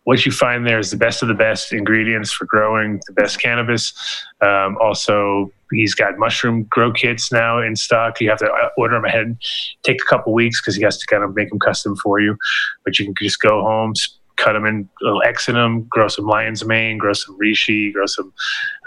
[0.03, 3.41] What you find there is the best of the best ingredients for growing the best
[3.41, 3.93] cannabis.
[4.41, 8.19] Um, also, he's got mushroom grow kits now in stock.
[8.19, 9.37] You have to uh, order them ahead.
[9.83, 12.35] Take a couple weeks because he has to kind of make them custom for you.
[12.83, 13.93] But you can just go home,
[14.35, 18.05] cut them in little X in them, grow some lion's mane, grow some reishi, grow
[18.05, 18.33] some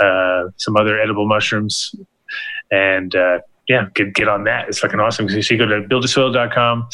[0.01, 1.95] uh, some other edible mushrooms,
[2.71, 3.39] and uh,
[3.69, 4.69] yeah, get get on that.
[4.69, 5.29] It's fucking awesome.
[5.29, 6.89] So you go to buildasoil.com,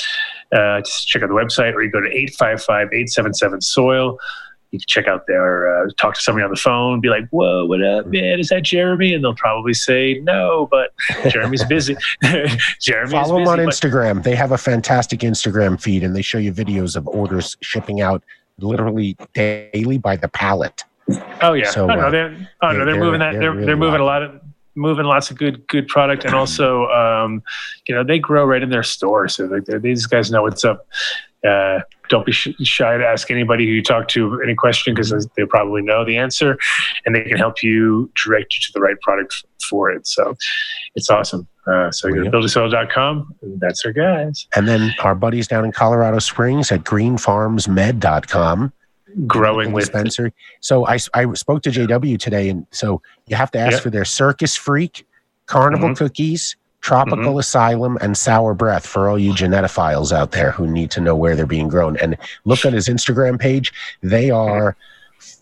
[0.53, 4.19] uh, just check out the website, or you go to 855-877-SOIL.
[4.71, 7.67] You can check out their, uh, talk to somebody on the phone, be like, whoa,
[7.67, 8.41] what up, man?
[8.41, 9.13] Is that Jeremy?
[9.13, 10.95] And they'll probably say, no, but
[11.31, 11.95] Jeremy's busy.
[12.81, 13.51] Jeremy's Follow them busy.
[13.51, 14.23] on but- Instagram.
[14.23, 18.23] They have a fantastic Instagram feed, and they show you videos of orders shipping out
[18.59, 20.85] literally daily by the pallet.
[21.43, 21.69] Oh yeah.
[21.69, 23.33] So, oh, no, uh, they're, oh, no, they're- they're, moving that.
[23.33, 24.41] they're They're, really they're moving a lot of
[24.75, 27.43] moving lots of good good product, and also, um,
[27.87, 29.29] you know, they grow right in their store.
[29.29, 30.87] So these guys know what's up.
[31.47, 35.11] Uh, don't be sh- shy to ask anybody who you talk to any question because
[35.37, 36.57] they probably know the answer,
[37.05, 40.07] and they can help you direct you to the right product f- for it.
[40.07, 40.37] So
[40.95, 41.49] it's awesome.
[41.67, 43.35] Uh, so you go to buildasoil.com.
[43.43, 44.47] And that's our guys.
[44.55, 48.73] And then our buddies down in Colorado Springs at greenfarmsmed.com.
[49.27, 50.33] Growing with dispensary.
[50.61, 53.81] So I, I spoke to JW today, and so you have to ask Yeah.
[53.81, 55.07] for their Circus Freak,
[55.47, 55.97] Carnival Mhm.
[55.97, 57.39] Cookies, Tropical Mm-hmm.
[57.39, 61.37] Asylum, and Sour Breath for all you genetophiles out there who need to know where
[61.37, 61.97] they're being grown.
[61.99, 64.77] And look at his Instagram page; they are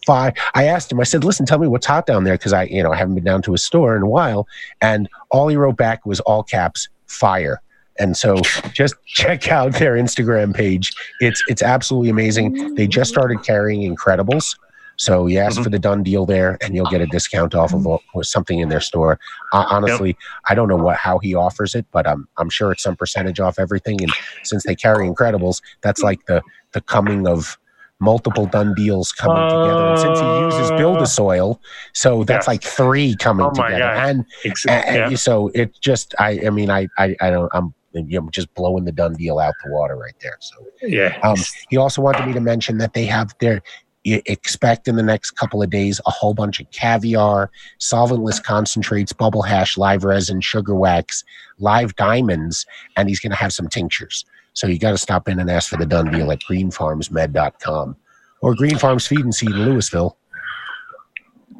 [0.07, 0.35] five.
[0.55, 1.01] I asked him.
[1.01, 3.15] I said, "Listen, tell me what's hot down there," because I, you know, I haven't
[3.15, 4.47] been down to a store in a while.
[4.83, 7.63] And all he wrote back was all caps fire.
[8.01, 8.37] And so
[8.73, 10.93] just check out their Instagram page.
[11.21, 12.75] It's it's absolutely amazing.
[12.75, 14.57] They just started carrying Incredibles.
[14.97, 15.65] So you ask Mhm.
[15.65, 17.87] for the done deal there, and you'll get a discount off of
[18.27, 19.19] something in their store.
[19.53, 20.15] Uh, honestly,
[20.51, 23.41] I don't know what how he offers it, but I'm I'm sure it's some percentage
[23.41, 24.03] off everything.
[24.03, 24.13] And
[24.43, 27.57] since they carry Incredibles, that's like the the coming of
[28.03, 29.87] multiple done deals coming together.
[29.89, 31.61] And since he uses Build a Soil,
[31.95, 32.49] so that's Yes.
[32.49, 33.79] like three coming Oh together.
[33.79, 33.97] God.
[34.09, 34.25] And
[34.69, 35.17] and- yeah.
[35.17, 38.93] so it just I I mean I I, I don't I'm I'm just blowing the
[38.93, 40.37] done deal out the water right there.
[40.41, 41.19] So yeah.
[41.23, 41.37] um,
[41.69, 43.63] he also wanted me to mention that they have their
[44.05, 49.13] you expect in the next couple of days a whole bunch of caviar, solventless concentrates,
[49.13, 51.23] bubble hash, live resin, sugar wax,
[51.59, 52.65] live diamonds,
[52.97, 54.25] and he's going to have some tinctures.
[54.55, 57.97] So you got to stop in and ask for the done deal at greenfarmsmed.com
[58.41, 60.17] or Green Farms Feed and Seed in Louisville.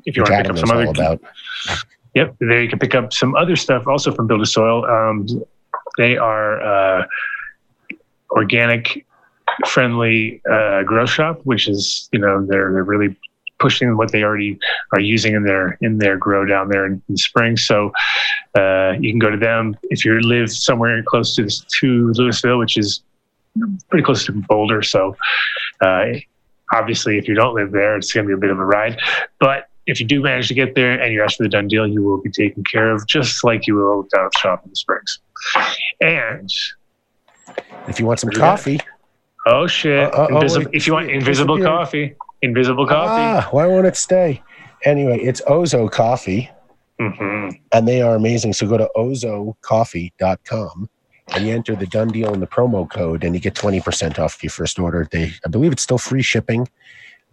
[0.07, 1.21] If you want to pick up some other about.
[2.15, 4.85] Yep, there you can pick up some other stuff also from Build a Soil.
[4.85, 5.27] Um,
[5.97, 7.07] they are uh,
[8.31, 9.07] organic
[9.67, 13.17] friendly uh, grow shop, which is you know they're they're really
[13.59, 14.59] pushing what they already
[14.93, 17.57] are using in their in their grow down there in, in spring.
[17.57, 17.93] So
[18.57, 21.49] uh, you can go to them if you live somewhere close to
[21.81, 23.03] to Louisville, which is
[23.89, 24.83] pretty close to Boulder.
[24.83, 25.17] So
[25.81, 26.07] uh,
[26.73, 28.99] obviously, if you don't live there, it's going to be a bit of a ride.
[29.39, 31.87] But if you do manage to get there and you ask for the done deal,
[31.87, 34.77] you will be taken care of just like you will down at shop in the
[34.77, 35.19] Springs.
[36.01, 36.49] And
[37.89, 38.79] If you want some coffee,
[39.47, 43.23] oh shit, Uh, uh, oh, if you want invisible coffee, invisible coffee.
[43.23, 44.43] ah, why won't it stay?
[44.85, 46.49] Anyway, it's Ozo Coffee.
[46.99, 48.53] hmm and they are amazing.
[48.53, 50.89] So go to ozocoffee.com
[51.35, 54.43] and you enter the done deal in the promo code and you get 20% off
[54.43, 55.07] your first order.
[55.11, 56.69] They I believe it's still free shipping.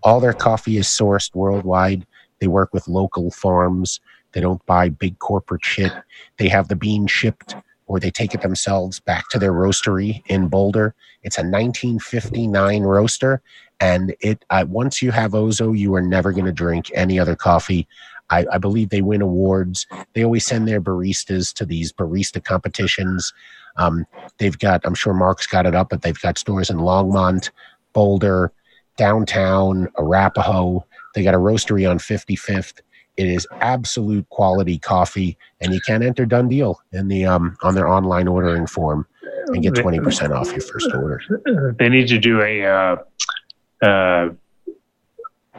[0.03, 2.05] All their coffee is sourced worldwide.
[2.39, 3.99] They work with local farms.
[4.31, 5.91] They don't buy big corporate shit.
[6.37, 7.55] They have the bean shipped
[7.87, 10.93] or they take it themselves back to their roastery in Boulder.
[11.23, 13.41] It's a 1959 roaster
[13.79, 17.87] and it once you have Ozo, you are never going to drink any other coffee.
[18.29, 23.33] I, I believe they win awards they always send their baristas to these barista competitions.
[23.77, 24.05] Um,
[24.37, 27.51] they've got, I'm sure Mark's got it up, but they've got stores in Longmont,
[27.93, 28.51] Boulder,
[28.97, 30.83] downtown, Arapahoe.
[31.17, 32.81] They got a roastery on 55th.
[33.17, 37.73] It is absolute quality coffee, and you can enter Done Deal in the um, on
[37.73, 39.07] their online ordering form
[39.47, 41.19] and get 20% off your first order.
[41.79, 42.95] They need to do a uh,
[43.83, 44.29] uh,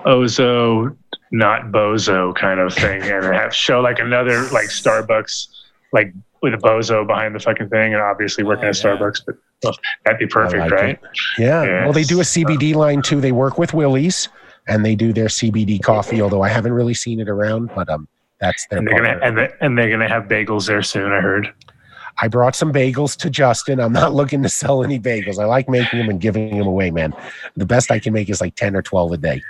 [0.06, 0.96] Ozo,
[1.32, 5.48] not Bozo kind of thing, and have show like another like Starbucks,
[5.92, 8.90] like with a Bozo behind the fucking thing, and obviously working Oh, at yeah.
[8.96, 9.22] Starbucks.
[9.26, 11.00] But well, that'd be perfect, like right?
[11.36, 11.64] Yeah.
[11.64, 11.84] Yes.
[11.84, 13.20] Well, they do a CBD line too.
[13.20, 14.28] They work with Willie's
[14.68, 18.06] and they do their CBD coffee, although I haven't really seen it around, but um,
[18.40, 21.10] that's their And they're gonna and, they, and they're gonna have bagels there soon.
[21.12, 21.52] I heard.
[22.20, 23.78] I brought some bagels to Justin.
[23.80, 25.38] I'm not looking to sell any bagels.
[25.38, 27.14] I like making them and giving them away, man.
[27.56, 29.42] The best I can make is like 10 or 12 a day.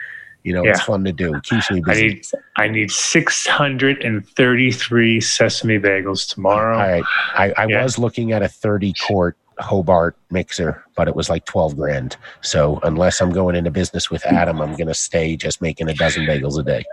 [0.44, 1.34] You know, it's fun to do.
[1.34, 2.06] It keeps me I busy.
[2.08, 6.78] need I need six hundred and thirty three sesame bagels tomorrow.
[6.78, 7.04] All right.
[7.34, 7.82] I, I Yeah.
[7.82, 12.16] was looking at a 30 quart Hobart mixer, but it was like 12 grand.
[12.42, 15.94] So unless I'm going into business with Adam, I'm going to stay just making a
[15.94, 16.84] dozen bagels a day.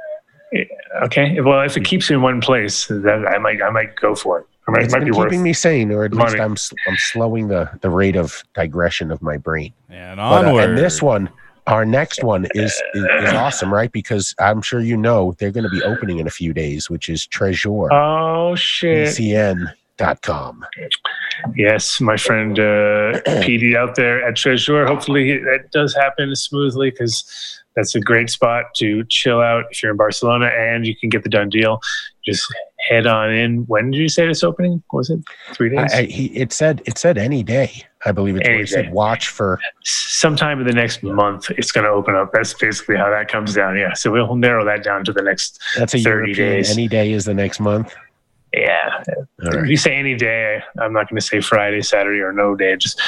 [1.03, 1.39] Okay.
[1.41, 4.39] Well, if it keeps you in one place, then I might I might go for
[4.39, 4.45] it.
[4.67, 5.29] I might, it It's might been be worth.
[5.29, 6.39] keeping me sane, or at the least.
[6.39, 9.73] I'm, s- I'm slowing the, the rate of digression of my brain.
[9.89, 11.29] And But, uh, and this one,
[11.67, 13.91] our next one is, is is awesome, right?
[13.91, 17.09] Because I'm sure you know they're going to be opening in a few days, which
[17.09, 19.07] is Tresor Oh shit!
[19.97, 20.65] BCN.com.
[21.55, 24.87] Yes, my friend uh, Petey out there at Tresor.
[24.87, 29.91] Hopefully that does happen smoothly because that's a great spot to chill out if you're
[29.91, 31.81] in Barcelona and you can get the done deal.
[32.25, 32.45] Just
[32.89, 33.65] head on in.
[33.65, 34.81] When did you say it's opening?
[34.93, 35.19] Was it
[35.53, 35.93] three days?
[35.93, 37.83] I, I, he, it said it said any day.
[38.07, 39.59] I believe it's it said watch for.
[39.83, 42.31] Sometime in the next month, it's going to open up.
[42.31, 43.77] That's basically how that comes down.
[43.77, 43.93] Yeah.
[43.93, 46.35] So we'll narrow that down to the next That's a 30 European.
[46.35, 46.71] days.
[46.71, 47.95] Any day is the next month.
[48.55, 49.03] Yeah.
[49.43, 49.67] Right.
[49.67, 52.75] you say any day, I'm not going to say Friday, Saturday, or no day.
[52.77, 53.01] Just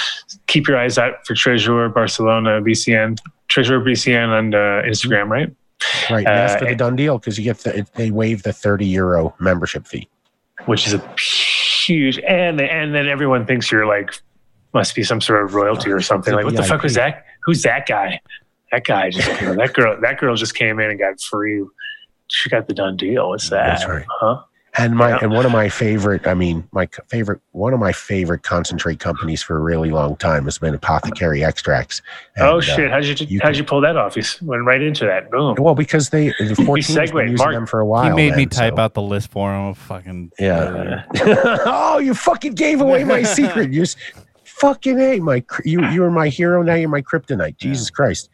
[0.48, 3.18] keep your eyes out for Tresor Barcelona BCN,
[3.50, 5.54] Tresor BCN on uh, Instagram, right?
[6.10, 6.26] Right.
[6.26, 9.36] that's Uh, for the done deal because you get the, they waive the 30 euro
[9.40, 10.08] membership fee.
[10.66, 14.12] Which is a huge, and and then everyone thinks you're like
[14.74, 16.34] must be some sort of royalty or something.
[16.34, 17.26] Like, what the fuck was that?
[17.44, 18.20] Who's that guy?
[18.72, 20.00] That guy just that girl.
[20.02, 21.64] That girl just came in and got free.
[22.28, 23.30] She got the done deal.
[23.30, 23.80] What's that?
[23.80, 24.06] That's right.
[24.10, 24.42] Huh?
[24.80, 25.20] And my Yeah.
[25.24, 29.42] and one of my favorite, I mean, my favorite, one of my favorite concentrate companies
[29.42, 32.02] for a really long time has been Apothecary Extracts.
[32.38, 32.92] oh And, uh, shit!
[32.92, 34.16] How'd you, you how'd can- you pull that off?
[34.16, 35.32] You went right into that.
[35.32, 35.56] Boom.
[35.60, 38.04] well, because they the 14 been using Mark, them for a while.
[38.04, 39.74] he made me type so- out the list for him.
[39.74, 41.04] Fucking Yeah.
[41.66, 43.72] oh, you fucking gave away my secret.
[43.74, 43.86] You're
[44.44, 46.62] fucking a my you you were my hero.
[46.62, 47.58] Now you're my kryptonite.
[47.58, 48.30] Jesus Christ.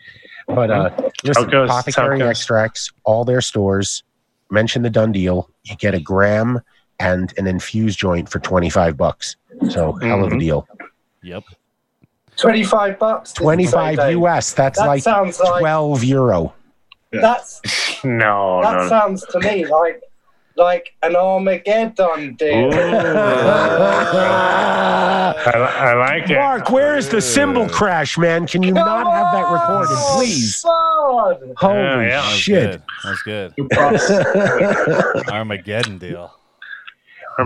[0.48, 0.90] But uh,
[1.24, 1.70] listen, it goes.
[1.70, 4.04] That's how it apothecary extracts, all their stores.
[4.52, 5.50] Mention the done deal.
[5.64, 6.62] You get a gram
[7.00, 9.36] and an infused joint for twenty five bucks.
[9.70, 10.40] So hell of a Mhm.
[10.40, 10.68] deal.
[11.24, 11.44] Yep.
[12.36, 13.32] 25 bucks.
[13.32, 14.18] did you say, Twenty five Dave?
[14.18, 14.54] US.
[14.54, 16.54] That's That like sounds like twelve euro.
[17.12, 17.62] that's
[18.04, 18.90] No, that no.
[18.90, 20.02] sounds to me like
[20.56, 22.74] like an Armageddon deal.
[25.46, 26.36] I, I like it.
[26.36, 28.48] Mark, where is the cymbal crash, man?
[28.48, 30.58] Can you not have that recorded, please?
[30.58, 31.54] Son.
[31.58, 32.08] Holy Yeah, yeah.
[32.22, 32.82] That was shit!
[33.58, 33.70] good.
[33.70, 35.28] That good.
[35.34, 36.34] Armageddon deal.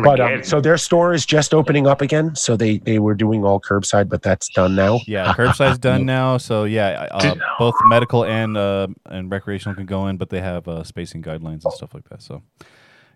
[0.03, 2.35] But um, so their store is just opening up again.
[2.35, 4.99] So they they were doing all curbside, but that's done now.
[5.07, 6.37] Yeah, curbside's done now.
[6.37, 10.67] So yeah, uh, both medical and uh, and recreational can go in, but they have
[10.67, 12.21] uh, spacing guidelines and stuff like that.
[12.21, 12.43] So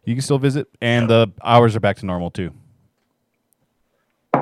[0.05, 2.51] you can still visit, and the hours are back to normal too.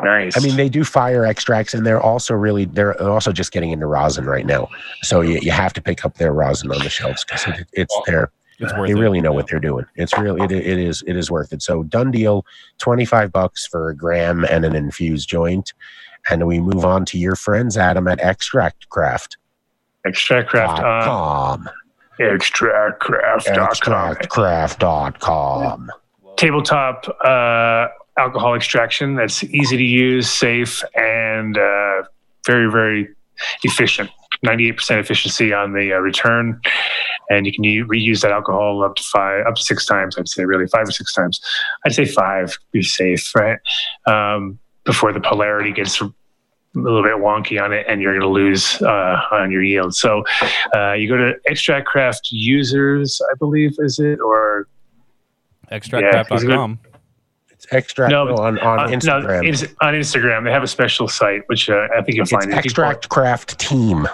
[0.03, 0.37] nice.
[0.37, 3.85] I mean, they do fire extracts, and they're also really they're also just getting into
[3.85, 4.69] rosin right now.
[5.01, 7.95] So you, you have to pick up their rosin on the shelves because it, it's
[8.05, 8.31] there.
[8.59, 8.99] It's worth They it.
[9.01, 9.35] really know Yeah.
[9.37, 9.85] what they're doing.
[9.95, 11.61] It's really it, it is it is worth it.
[11.61, 12.45] So done deal,
[12.77, 15.73] twenty five bucks for a gram and an infused joint,
[16.29, 19.37] and we move on to your friends Adam at Extractcraft.
[20.05, 20.79] Extractcraft.
[20.79, 21.69] Uh,
[22.19, 24.15] extractcraft.com.
[24.15, 25.89] Extractcraft.com.
[26.37, 32.03] Tabletop uh, alcohol extraction that's easy to use, safe, and uh,
[32.45, 33.09] very, very
[33.63, 34.09] efficient.
[34.45, 36.61] 98% efficiency on the uh, return.
[37.29, 40.29] And you can u- reuse that alcohol up to five, up to six times, I'd
[40.29, 41.41] say, really, five or six times.
[41.85, 43.59] I'd say five, be safe, right?
[44.05, 46.01] Um, before the polarity gets
[46.75, 49.95] a little bit wonky on it and you're going to lose uh, on your yield.
[49.95, 50.23] So
[50.75, 54.19] uh, you go to Extract Craft Users, I believe, is it?
[54.19, 54.67] Or
[55.71, 56.79] Extractcraft.com.
[57.49, 59.43] It's extract No, no, on, on uh, Instagram.
[59.43, 60.43] No, it's on Instagram.
[60.45, 62.45] They have a special site, which uh, I think you'll it's find.
[62.45, 64.07] If you- Extract Craft Team.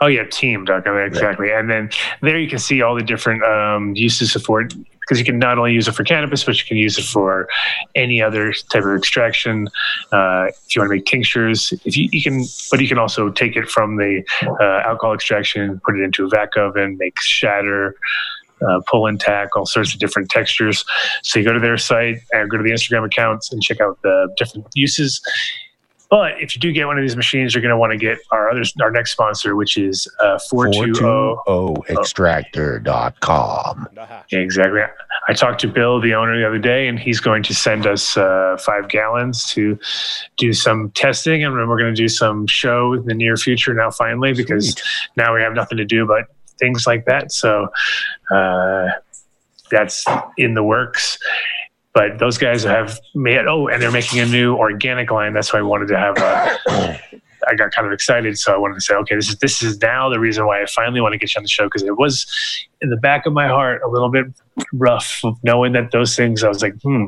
[0.00, 1.52] Oh yeah, team.com exactly.
[1.52, 4.74] And then there you can see all the different um, uses for it
[5.06, 7.48] because you can not only use it for cannabis, but you can use it for
[7.94, 9.68] any other type of extraction.
[10.10, 13.30] Uh, if you want to make tinctures, if you, you can, but you can also
[13.30, 14.22] take it from the
[14.60, 17.96] uh, alcohol extraction, put it into a vac oven, make shatter.
[18.66, 20.82] Uh, pull and tack, all sorts of different textures.
[21.22, 24.00] So you go to their site and go to the Instagram accounts and check out
[24.00, 25.20] the different uses.
[26.08, 28.18] But if you do get one of these machines, you're going to want to get
[28.30, 31.00] our other our next sponsor, which is uh, 420.
[31.88, 33.88] Extractor.com.
[34.30, 34.82] Yeah, exactly.
[35.28, 38.16] I talked to Bill, the owner, the other day, and he's going to send us
[38.16, 39.78] uh, five gallons to
[40.36, 43.74] do some testing, and we're going to do some show in the near future.
[43.74, 44.82] Now, finally, because Sweet.
[45.16, 46.26] now we have nothing to do but
[46.58, 47.32] things like that.
[47.32, 47.68] So
[48.30, 48.88] uh,
[49.70, 50.04] that's
[50.36, 51.18] in the works.
[51.96, 55.32] But those guys have made oh, and they're making a new organic line.
[55.32, 56.18] That's why I wanted to have.
[56.18, 57.00] A,
[57.48, 59.80] I got kind of excited, so I wanted to say, okay, this is this is
[59.80, 61.96] now the reason why I finally want to get you on the show because it
[61.96, 62.26] was
[62.82, 64.26] in the back of my heart a little bit
[64.74, 66.44] rough of knowing that those things.
[66.44, 67.06] I was like, hmm.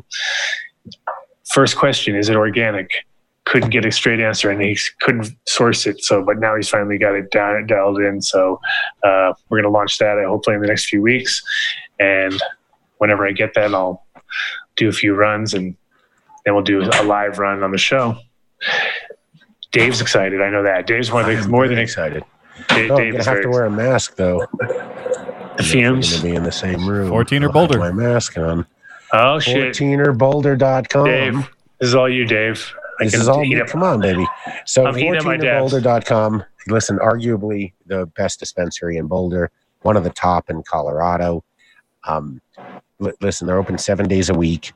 [1.53, 2.91] First question: Is it organic?
[3.45, 6.03] Couldn't get a straight answer, and he couldn't source it.
[6.03, 8.23] So, but now he's finally got it down, dialed in.
[8.23, 8.59] So,
[9.03, 11.43] uh, we're going to launch that uh, hopefully in the next few weeks.
[12.01, 12.41] And
[12.97, 14.03] whenever I get that, I'll
[14.79, 15.77] do a few runs, and
[16.45, 18.17] then we'll do a live run on the show.
[19.71, 20.41] Dave's excited.
[20.41, 20.87] I know that.
[20.87, 22.25] Dave's one of the more than excited.
[22.71, 24.47] Dave, Oh, I'm Dave gonna have to wear a mask though.
[24.59, 26.11] the I'm fumes.
[26.17, 27.11] gonna be in the same room.
[27.11, 27.79] 14er Boulder.
[27.79, 28.67] My mask on.
[29.13, 31.05] Oh shit, 14erboulder.com.
[31.05, 31.35] Dave.
[31.81, 32.73] This is all you, Dave.
[33.01, 33.61] I This is all eat me.
[33.61, 34.27] up- Come on, baby.
[34.65, 36.45] So I'm eating at my 14erboulder.com.
[36.67, 39.51] Listen, arguably the best dispensary in Boulder,
[39.83, 41.45] one of the top in Colorado.
[42.05, 42.65] Um, li-
[42.99, 44.73] listen, they're open seven days a week.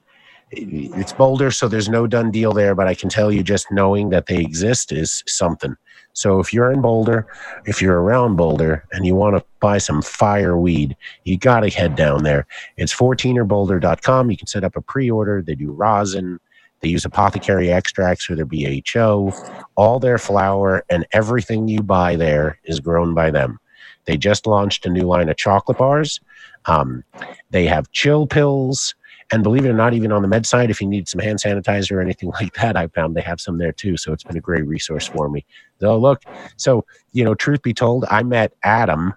[0.51, 4.11] It's Boulder, so there's no done deal there, but I can tell you just knowing
[4.11, 5.77] that they exist is something.
[6.13, 7.27] So if you're in Boulder,
[7.65, 10.95] if you're around Boulder and you want to buy some fire weed,
[11.25, 12.47] you got to head down there.
[12.77, 14.31] It's 14erboulder.com.
[14.31, 15.41] You can set up a pre-order.
[15.41, 16.39] They do rosin.
[16.81, 19.33] They use apothecary extracts for their BHO.
[19.77, 23.59] All their flower and everything you buy there is grown by them.
[24.05, 26.21] They just launched a new line of chocolate bars.
[26.67, 27.05] Um,
[27.51, 28.95] they have chill pills.
[29.31, 31.39] And believe it or not, even on the med side, if you need some hand
[31.39, 33.97] sanitizer or anything like that, I found they have some there too.
[33.97, 35.45] So it's been a great resource for me.
[35.81, 36.23] So look,
[36.57, 39.15] so you know, truth be told, I met Adam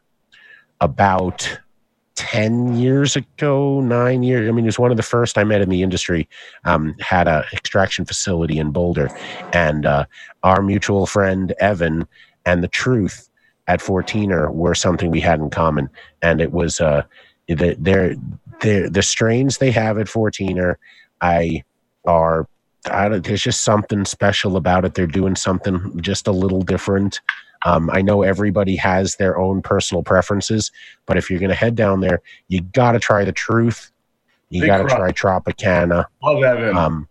[0.82, 1.60] about
[2.16, 4.48] 10 years ago, nine years.
[4.48, 6.28] I mean, he was one of the first I met in the industry,
[6.64, 9.10] um, had a extraction facility in Boulder.
[9.54, 10.06] And uh,
[10.44, 12.08] our mutual friend, Evan,
[12.46, 13.30] and the truth
[13.68, 15.90] at 14er were something we had in common.
[16.22, 17.04] And it was uh,
[17.48, 18.16] the, their,
[18.62, 20.76] their, the strains they have at 14er,
[21.22, 21.64] I
[22.06, 22.48] are
[22.90, 24.94] I don't, there's just something special about it.
[24.94, 27.22] They're doing something just a little different.
[27.66, 30.72] Um, I know everybody has their own personal preferences,
[31.06, 33.92] but if you're going to head down there, you got to try the truth.
[34.50, 36.06] You got to try Tropicana.
[36.22, 36.78] Love Evan.
[36.78, 37.08] Um,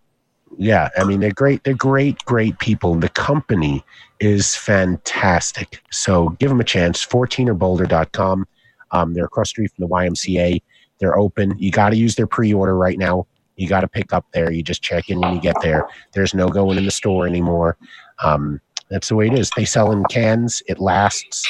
[0.56, 1.64] yeah, I mean they're great.
[1.64, 2.94] They're great, great people.
[2.94, 3.84] The company
[4.20, 5.82] is fantastic.
[5.90, 7.04] So give them a chance.
[7.04, 8.46] 14erboulder.com.
[8.94, 10.62] Um, they're across the street from the YMCA.
[11.00, 11.54] They're open.
[11.58, 13.26] You got to use their pre-order right now.
[13.56, 14.50] You got to pick up there.
[14.50, 15.86] You just check in when you get there.
[16.12, 17.76] There's no going in the store anymore.
[18.22, 19.50] Um, that's the way it is.
[19.56, 20.62] They sell in cans.
[20.66, 21.44] It lasts.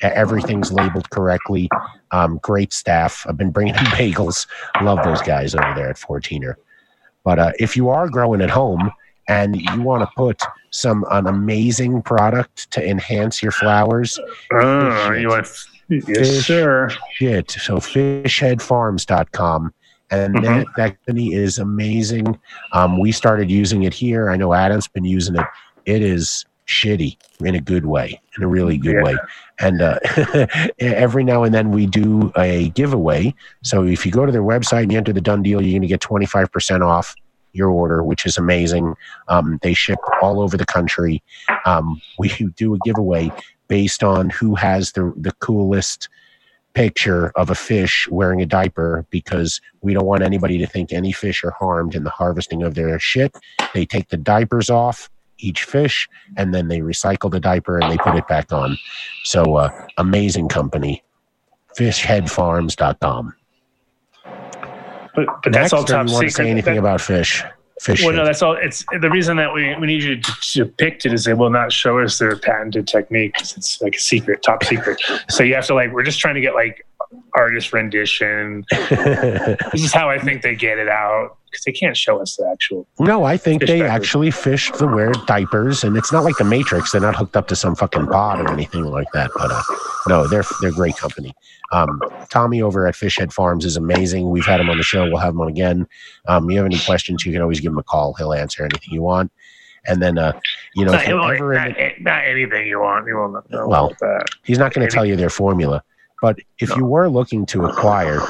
[0.00, 1.68] Everything's labeled correctly.
[2.12, 3.24] Um, great staff.
[3.28, 4.46] I've been bringing in bagels.
[4.82, 6.54] Love those guys over there at 14er.
[7.24, 8.90] But uh, if you are growing at home
[9.28, 14.18] and you want to put some an amazing product to enhance your flowers,
[14.52, 15.48] Oh, you want?
[15.88, 16.46] Yes, Fish.
[16.46, 16.88] sir.
[17.14, 17.50] shit.
[17.50, 19.72] So fishheadfarms.com.
[20.10, 20.42] And Mhm.
[20.42, 22.38] that, that company is amazing.
[22.72, 24.30] Um, we started using it here.
[24.30, 25.44] I know Adam's been using it.
[25.84, 29.02] It is shitty in a good way, in a really good Yeah.
[29.02, 29.16] way.
[29.60, 29.98] And uh,
[30.78, 33.34] every now and then we do a giveaway.
[33.62, 35.82] So if you go to their website and you enter the Dunn deal, you're going
[35.82, 37.14] to get 25% off
[37.52, 38.94] your order, which is amazing.
[39.28, 41.22] Um, they ship all over the country.
[41.66, 43.30] Um, we do a giveaway
[43.68, 46.08] based on who has the, the coolest
[46.74, 51.12] picture of a fish wearing a diaper because we don't want anybody to think any
[51.12, 53.34] fish are harmed in the harvesting of their shit.
[53.74, 57.96] They take the diapers off each fish and then they recycle the diaper and they
[57.98, 58.76] put it back on.
[59.24, 61.02] So, uh, amazing company.
[61.78, 63.34] Fishheadfarms.com.
[64.24, 66.28] But but that's Next, all top you want secret.
[66.28, 67.44] to say anything That- about fish?
[67.80, 68.02] Fish.
[68.04, 68.54] well, no, that's all.
[68.54, 70.32] It's the reason that we, we need you to,
[70.64, 74.00] depict it is they will not show us their patented technique 'cause it's like a
[74.00, 75.00] secret, top secret.
[75.30, 76.84] So you have to like we're just trying to get like
[77.34, 78.64] artist rendition.
[79.72, 82.48] This is how I think they get it out because they can't show us the
[82.50, 82.86] actual.
[82.98, 83.90] No, I think they diapers.
[83.90, 86.92] actually fished the wear diapers, and it's not like the Matrix.
[86.92, 89.30] They're not hooked up to some fucking pod or anything like that.
[89.36, 89.62] But uh,
[90.06, 91.34] no, they're they're great company.
[91.72, 94.30] Um, Tommy over at Fishhead Farms is amazing.
[94.30, 95.04] We've had him on the show.
[95.04, 95.86] We'll have him on again.
[96.26, 97.24] Um, you have any questions?
[97.26, 98.14] You can always give him a call.
[98.14, 99.30] He'll answer anything you want.
[99.86, 100.38] And then, uh,
[100.74, 103.06] you know, Not, if you're ever in not, not anything you want.
[103.06, 104.26] He will not know Well, about that.
[104.44, 105.82] He's not going to tell you their formula.
[106.20, 108.20] But if you were looking to acquire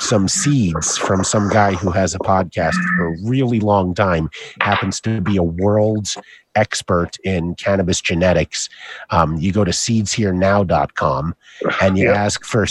[0.00, 5.00] some seeds from some guy who has a podcast for a really long time, happens
[5.02, 6.16] to be a world's
[6.54, 8.68] expert in cannabis genetics,
[9.10, 11.34] um, you go to seedsherenow.com
[11.82, 12.12] and you Yeah.
[12.24, 12.66] ask for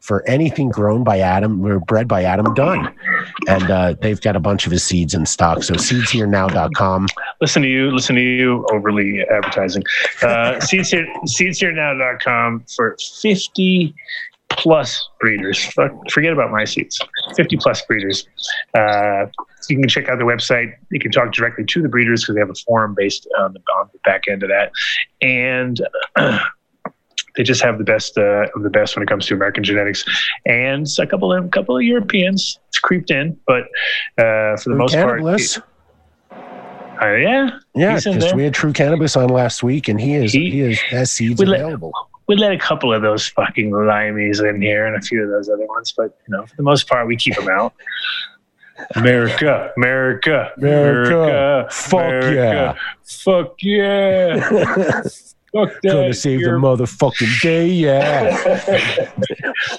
[0.00, 2.94] for anything grown by Adam or bred by Adam Dunn.
[3.48, 5.62] And uh, they've got a bunch of his seeds in stock.
[5.62, 7.06] So seedsherenow.com.
[7.40, 7.90] Listen to you.
[7.90, 8.66] Listen to you.
[8.72, 9.82] Overly advertising.
[10.22, 11.06] Uh, seeds here.
[11.24, 13.94] Seedsherenow.com for fifty
[14.48, 15.64] plus breeders.
[16.10, 17.00] Forget about my seeds.
[17.34, 18.26] Fifty plus breeders.
[18.74, 19.26] Uh,
[19.68, 20.72] you can check out the website.
[20.90, 23.60] You can talk directly to the breeders because they have a forum based on the,
[23.78, 24.72] on the back end of that,
[25.20, 25.80] and.
[27.36, 30.04] They just have the best uh, of the best when it comes to American genetics,
[30.46, 32.58] and a couple of couple of Europeans.
[32.68, 33.64] It's creeped in, but
[34.18, 35.58] uh, for the True most part, Cannabis.
[37.02, 40.50] uh, yeah, Yeah, because we had True Cannabis on last week, and he is He-
[40.50, 41.92] he, is has seeds we let- available.
[42.26, 45.48] we let a couple of those fucking limeys in here and a few of those
[45.48, 47.72] other ones, but you know, for the most part, we keep them out.
[48.94, 51.66] America, America, America.
[51.70, 52.74] Fuck yeah.
[53.04, 55.02] fuck yeah,
[55.64, 55.92] fuck that.
[55.92, 59.04] Gonna save the You're- motherfucking day, yeah.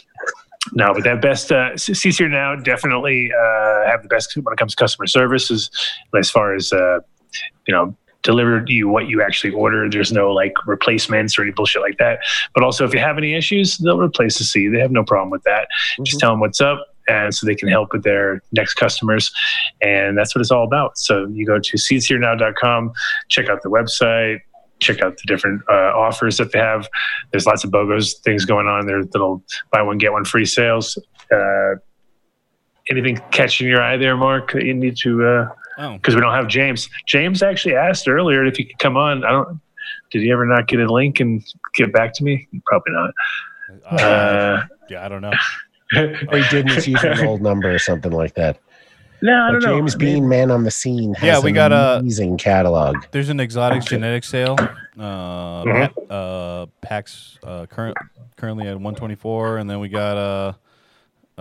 [0.74, 4.58] No, but that best uh, Seeds Here Now definitely uh, have the best when it
[4.58, 5.70] comes to customer services
[6.18, 7.00] as far as uh,
[7.68, 9.90] you know deliver you what you actually order.
[9.90, 12.20] There's no like replacements or any bullshit like that.
[12.54, 14.74] But also, if you have any issues, they'll replace the seed.
[14.74, 15.70] They have no problem with that.
[16.04, 19.32] Just tell them what's up, and so they can help with their next customers.
[19.82, 20.98] And that's what it's all about.
[20.98, 22.92] So you go to seedsherenow.com,
[23.30, 24.42] check out the website.
[24.80, 26.88] Check out the different uh, offers that they have.
[27.32, 28.86] There's lots of BOGOs things going on.
[28.86, 30.98] There's little buy one get one free sales.
[31.32, 31.76] Uh,
[32.90, 34.54] anything catching your eye there, Mark?
[34.54, 35.50] That you need to uh,
[35.80, 36.90] Oh, because we don't have James.
[37.06, 39.24] James actually asked earlier if he could come on.
[39.24, 39.62] I don't.
[40.12, 41.44] Did he ever not get a link and
[41.76, 42.48] get back to me?
[42.66, 43.12] Probably not.
[43.86, 45.34] Uh, yeah, I don't know.
[45.96, 48.60] Or he didn't use an old number or something like that.
[49.22, 49.78] No, I don't know.
[49.78, 52.38] James I mean, Bean, man on the scene, has Yeah, we an got a- amazing
[52.38, 52.96] catalog.
[53.12, 54.56] There's an exotics genetic sale.
[55.00, 55.92] Uh, Mhm.
[56.10, 57.98] uh, packs uh, current
[58.36, 60.54] currently at 124, and then we got uh,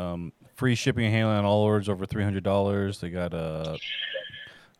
[0.01, 3.01] um, free shipping and handling on all orders over $300.
[3.01, 3.79] They got a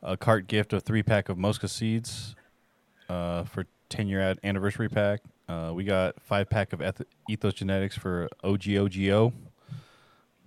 [0.03, 2.37] a cart gift of three pack of Mosca seeds
[3.09, 5.21] uh, for 10 year ad- anniversary pack.
[5.49, 9.33] Uh, we got five pack of Eth- Ethos Genetics for OGOGO.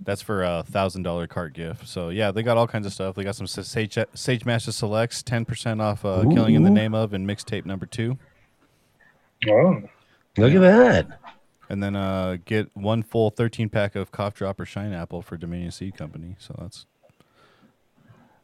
[0.02, 1.88] That's for a thousand dollar cart gift.
[1.88, 3.16] So yeah, they got all kinds of stuff.
[3.16, 6.06] They got some Sage Sage Masta Selects, ten percent off.
[6.06, 8.18] Uh, Killing in the name of and mixtape number two,
[9.50, 9.82] oh,
[10.38, 11.20] Look at that.
[11.70, 15.36] and then uh, get one full thirteen pack of Cough Drop or Shine Apple for
[15.36, 16.36] Dominion Seed Company.
[16.40, 16.86] So that's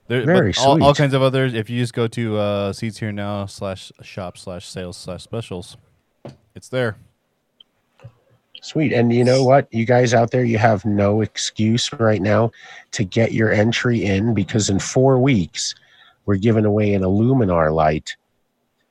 [0.08, 1.54] there, but Very all, all kinds of others.
[1.54, 5.78] If you just go to uh, Seeds Here Now slash shop slash sales slash specials,
[6.54, 6.98] it's there.
[8.66, 8.94] Sweet.
[8.94, 9.72] And you know what?
[9.72, 12.50] You guys out there, you have no excuse right now
[12.94, 15.76] to get your entry in because in four weeks,
[16.26, 18.16] we're giving away an Iluminar light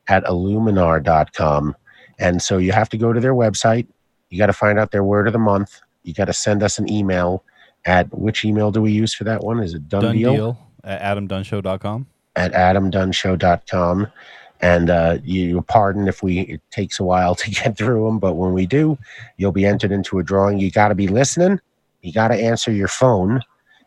[0.07, 1.75] at iluminar.com.
[2.21, 3.89] And so you have to go to their website.
[4.31, 5.81] You got to find out their word of the month.
[6.05, 7.43] You got to send us an email
[7.85, 9.59] at which email do we use for that one?
[9.59, 10.35] Is it done, Done deal?
[10.35, 12.07] deal at adamdunnshow.com.
[12.37, 14.07] at adamdunnshow.com.
[14.65, 18.35] And uh, you pardon if we it takes a while to get through them, but
[18.35, 18.99] when we do,
[19.37, 20.59] you'll be entered into a drawing.
[20.59, 21.61] You got to be listening.
[22.01, 23.43] You got to answer your phone,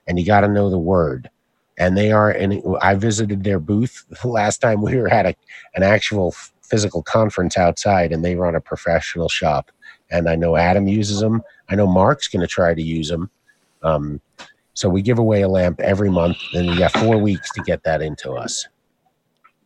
[0.06, 1.32] and you got to know the word.
[1.80, 2.30] And they are.
[2.30, 5.36] And I visited their booth the last time we were at a,
[5.74, 9.72] an actual physical conference outside, and they run a professional shop.
[10.12, 11.42] And I know Adam uses them.
[11.70, 13.32] I know Mark's going to try to use them.
[13.82, 14.22] Um,
[14.76, 17.84] so we give away a lamp every month, and you got four weeks to get
[17.84, 18.68] that into us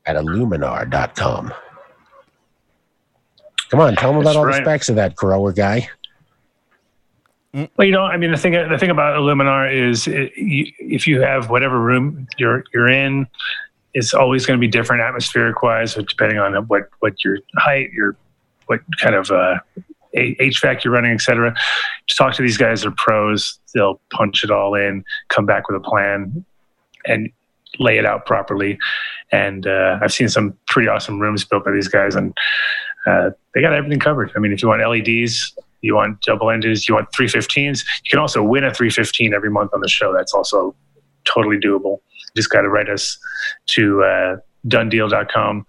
[0.06, 1.54] at iluminar.com.
[3.70, 4.58] Come on, tell them about That's all right.
[4.58, 5.90] the specs of that grower guy.
[7.54, 11.06] Well, you know, I mean, the thing the thing about Iluminar is it, you, if
[11.06, 13.28] you have whatever room you're you're in,
[13.94, 18.16] it's always going to be different atmospheric wise, depending on what what your height, your
[18.68, 19.60] what kind of uh,
[20.16, 21.54] HVAC you're running, etc.
[22.08, 23.60] Just talk to these guys; they're pros.
[23.74, 26.46] They'll punch it all in, come back with a plan,
[27.06, 27.30] and
[27.82, 28.78] lay it out properly.
[29.32, 32.34] And uh, I've seen some pretty awesome rooms built by these guys, and
[33.08, 34.32] uh, they got everything covered.
[34.36, 38.20] I mean, if you want LEDs, you want double endeds, you want 315s, you can
[38.20, 40.14] also win a 315 every month on the show.
[40.14, 40.76] That's also
[41.26, 42.00] totally doable.
[42.14, 43.18] You just got to write us
[43.68, 44.38] to uh,
[44.68, 45.66] dunndeal.com,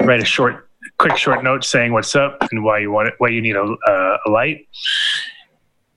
[0.00, 0.68] write a short,
[0.98, 3.62] quick short note saying what's up and why you want it, why you need a,
[3.62, 4.66] uh, a light.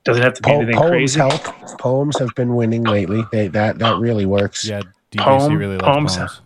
[0.03, 1.19] Doesn't have to be Po- anything poems crazy.
[1.19, 1.41] help.
[1.79, 3.23] Poems have been winning lately.
[3.31, 4.63] They, that that really works.
[4.67, 6.17] Yeah, DJC Poem- really likes poems.
[6.17, 6.42] poems.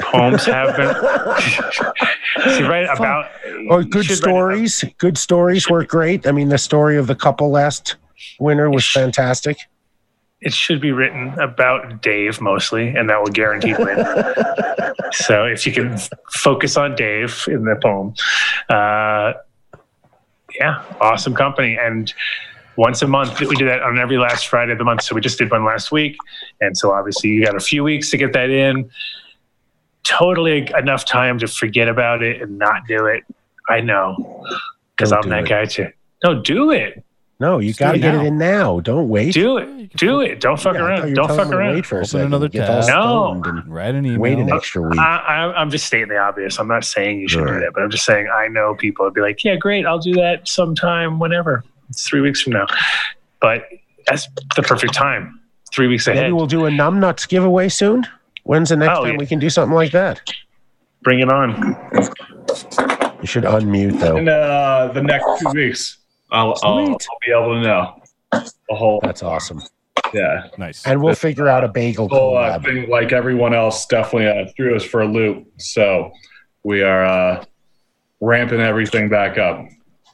[0.00, 0.94] Poems have been.
[2.56, 3.30] See, right about.
[3.70, 4.84] Oh, good should write it- stories.
[4.98, 6.26] Good stories work great.
[6.26, 7.96] I mean, the story of the couple last
[8.40, 9.56] winter was fantastic.
[10.40, 13.96] it should be written about Dave mostly, and that will guarantee win.
[15.12, 15.96] so if you can
[16.32, 18.12] focus on Dave in the poem,
[18.68, 19.34] uh,
[20.58, 21.78] yeah, awesome company.
[21.80, 22.12] And
[22.76, 25.02] once a month, we do that on every last Friday of the month.
[25.02, 26.16] So we just did one last week,
[26.60, 28.90] and so obviously you got a few weeks to get that in.
[30.04, 33.22] Totally enough time to forget about it and not do it.
[33.68, 34.44] I know,
[34.96, 35.48] because I'm that it.
[35.48, 35.88] guy too.
[36.24, 37.04] No, do it.
[37.38, 38.78] No, you got to get it in now.
[38.80, 39.34] Don't wait.
[39.34, 39.92] Do it.
[39.96, 40.38] Do it.
[40.40, 41.14] Don't fuck Yeah, around.
[41.14, 41.74] Don't fuck around.
[41.74, 42.26] Wait for a Open second.
[42.28, 42.88] another Get all tab.
[42.88, 43.42] No.
[43.42, 44.20] stoned Write an email.
[44.20, 45.00] Wait an extra week.
[45.00, 46.60] I, I, I'm just stating the obvious.
[46.60, 49.14] I'm not saying you should do that, but I'm just saying I know people would
[49.14, 51.64] be like, yeah, great, I'll do that sometime, whenever.
[51.92, 52.66] It's three weeks from now.
[53.40, 53.64] But
[54.06, 55.38] that's the perfect time.
[55.74, 56.22] Three weeks ahead.
[56.22, 58.06] Maybe we'll do a numbnuts giveaway soon.
[58.44, 59.18] When's the next Oh, time yeah.
[59.18, 60.20] we can do something like that?
[61.02, 61.50] Bring it on.
[63.20, 64.16] You should unmute though.
[64.16, 65.98] In uh, the next two weeks,
[66.30, 69.00] I'll, I'll, I'll be able to know the whole.
[69.02, 69.60] That's awesome.
[70.14, 70.48] Yeah.
[70.58, 70.86] Nice.
[70.86, 72.64] And we'll figure out a bagel whole uh, collab.
[72.64, 75.46] thing, like everyone else, definitely uh, threw us for a loop.
[75.58, 76.10] So
[76.62, 77.44] we are uh,
[78.20, 79.66] ramping everything back up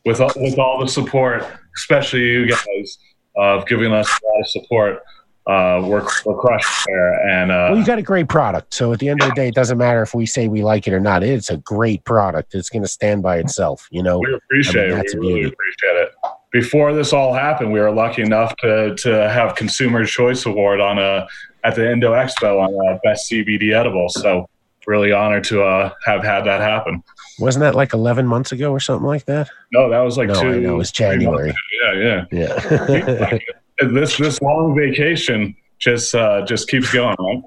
[0.09, 1.45] with all, with all the support,
[1.77, 2.99] especially you guys,
[3.37, 5.03] of giving us a lot of support.
[5.47, 8.75] Uh, we're, we're crushed there, and uh, Well, you got a great product.
[8.75, 10.87] So at the end of the day, it doesn't matter if we say we like
[10.87, 11.23] it or not.
[11.23, 12.55] It's a great product.
[12.55, 13.87] It's going to stand by itself.
[13.91, 14.19] You know.
[14.19, 15.15] we appreciate I mean, it.
[15.15, 15.55] We really beauty.
[15.55, 16.13] appreciate it.
[16.53, 20.99] Before this all happened, we were lucky enough to to have Consumer Choice Award on
[20.99, 21.27] a
[21.65, 24.09] at the Indo Expo on uh, best CBD edible.
[24.09, 24.49] So
[24.87, 27.03] really honored to uh, have had that happen.
[27.39, 29.49] Wasn't that like 11 months ago or something like that?
[29.73, 30.49] No, that was like no, two.
[30.49, 30.75] I know.
[30.75, 31.51] It was January.
[31.51, 31.59] ago.
[31.95, 32.49] Yeah, yeah.
[32.59, 33.39] Yeah.
[33.93, 37.43] This this long vacation just uh, just keeps going, right?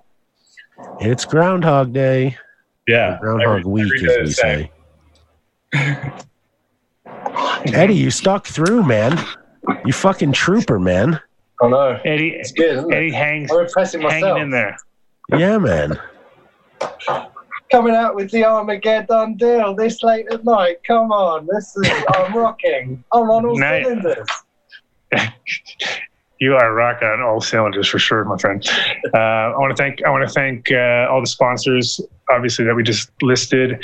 [1.02, 2.38] it's Groundhog Day.
[2.88, 4.72] Yeah, Groundhog every- Week, every as we say.
[7.66, 9.20] Eddie, you stuck through, man.
[9.86, 11.20] You fucking trooper, man.
[11.62, 12.00] I know.
[12.06, 12.96] Eddie, It's good, isn't it?
[12.96, 14.24] Eddie hangs, I'm impressing myself.
[14.38, 14.78] hanging in there.
[15.38, 16.00] Yeah, man.
[17.72, 20.78] Coming out with the Armageddon deal this late at night.
[20.86, 23.02] Come on, this is I'm rocking.
[23.14, 23.86] I'm on all Nice.
[23.86, 24.28] cylinders.
[26.40, 28.68] You are rocking on all cylinders for sure, my friend.
[29.14, 32.02] Uh, I want to thank I want to thank uh, all the sponsors,
[32.32, 33.80] obviously that we just listed,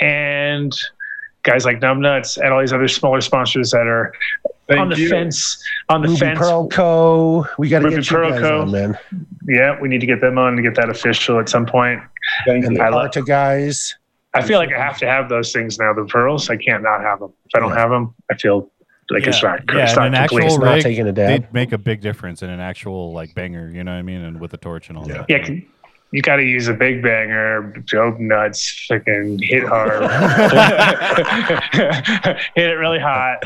[0.00, 0.72] and
[1.42, 4.12] guys like Numb Nuts and all these other smaller sponsors that are
[4.68, 5.08] Thank on the you.
[5.08, 5.62] fence.
[5.88, 6.38] On the Ruby fence.
[6.38, 7.46] Pearl Co.
[7.58, 8.60] We got to Ruby get you Pearl guys Co.
[8.62, 8.98] on, man.
[9.48, 12.00] Yeah, we need to get them on to get that official at some point.
[12.46, 12.78] Thank And you.
[12.78, 13.96] the I love- Arta guys.
[14.34, 15.94] I feel like I have to have those things now.
[15.94, 17.32] The pearls, I can't not have them.
[17.46, 17.78] If I don't Yeah.
[17.80, 18.70] have them, I feel
[19.10, 19.48] like it's Yeah.
[19.52, 19.60] not.
[19.74, 20.44] Yeah, it's and not an complete.
[20.44, 21.46] actual not rig, taking a they dab.
[21.54, 23.70] make a big difference in an actual like banger.
[23.70, 24.20] You know what I mean?
[24.22, 25.14] And with the torch and all Yeah.
[25.14, 25.26] that.
[25.30, 25.66] Yeah, can,
[26.10, 30.02] You got to use a big banger, go nuts, freaking hit hard,
[32.54, 33.38] hit it really hot.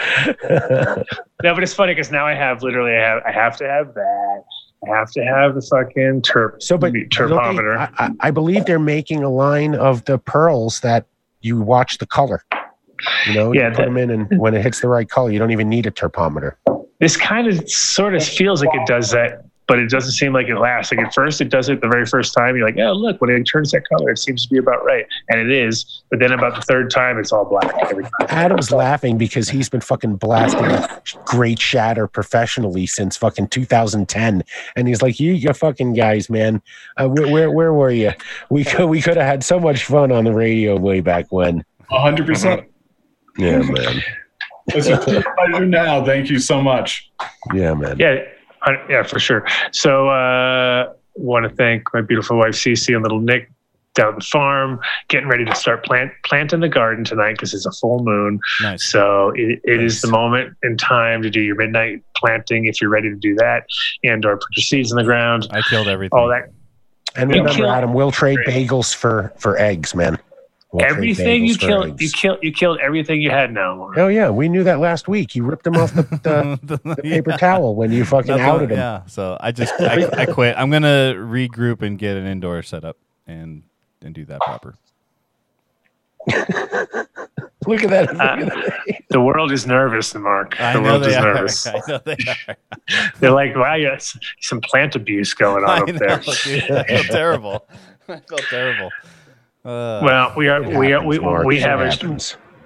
[1.42, 3.94] No, but it's funny because now I have literally, I have, I have to have
[3.94, 4.44] that.
[4.84, 7.28] I have to have the fucking terp, So, but terpometer.
[7.28, 11.06] don't they- I, I- I believe they're making a line of the pearls that
[11.40, 12.44] you watch the color.
[13.26, 15.30] You know, Yeah, you put that- them in, and when it hits the right color,
[15.30, 16.54] you don't even need a terpometer.
[17.00, 20.48] this kind of sort of feels like it does that, but it doesn't seem like
[20.48, 20.92] it lasts.
[20.92, 22.56] Like at first, it does it the very first time.
[22.56, 25.06] You're like, oh, look, when it turns that color, it seems to be about right.
[25.28, 26.02] And it is.
[26.10, 27.72] But then about the third time, it's all black.
[28.28, 34.42] Adam's laughing because he's been fucking blasting a great shatter professionally since fucking 2010,
[34.76, 36.60] and he's like, "You, you fucking guys, man,
[36.96, 38.12] uh, where, where, where were you?
[38.50, 41.64] We could, we could have had so much fun on the radio way back when."
[41.90, 42.64] hundred percent.
[43.38, 44.02] Yeah, man.
[44.68, 46.04] It's a pleasure now.
[46.04, 47.10] Thank you so much.
[47.52, 47.98] Yeah, man.
[47.98, 48.22] Yeah,
[48.62, 49.46] I, yeah, for sure.
[49.72, 53.50] So, uh, want to thank my beautiful wife Cece and little Nick
[53.94, 57.66] down at the farm, getting ready to start plant planting the garden tonight because it's
[57.66, 58.40] a full moon.
[58.62, 58.90] Nice.
[58.90, 62.90] So it, it is the moment in time to do your midnight planting if you're
[62.90, 63.64] ready to do that,
[64.04, 65.46] and or put your seeds in the ground.
[65.50, 66.18] I killed everything.
[66.18, 66.50] All that
[67.16, 70.18] And remember, Adam, we'll trade bagels for for eggs, man.
[70.72, 73.92] We'll everything you killed, you killed, you killed everything you had now.
[73.94, 75.34] Oh yeah, we knew that last week.
[75.36, 76.02] You ripped him off the,
[76.62, 78.78] the, the paper towel when you fucking Nothing- outed him.
[78.78, 79.04] Yeah.
[79.04, 80.56] So I just I, I quit.
[80.56, 83.64] I'm gonna regroup and get an indoor setup and
[84.00, 84.76] and do that proper.
[87.66, 88.12] Look at that.
[88.12, 89.02] Look Uh, at that.
[89.10, 90.60] The world is nervous, Mark.
[90.60, 91.34] I the know world they is are.
[91.34, 91.66] nervous.
[91.66, 92.16] I know they
[92.48, 92.56] are.
[93.20, 94.10] They're like, wow, you got
[94.40, 96.18] some plant abuse going I on know, up there.
[96.44, 96.70] dude.
[96.70, 97.66] I feel terrible.
[98.08, 98.90] I feel terrible.
[99.64, 101.46] Uh, Well, we are we are we, Mark.
[101.46, 102.18] we have a,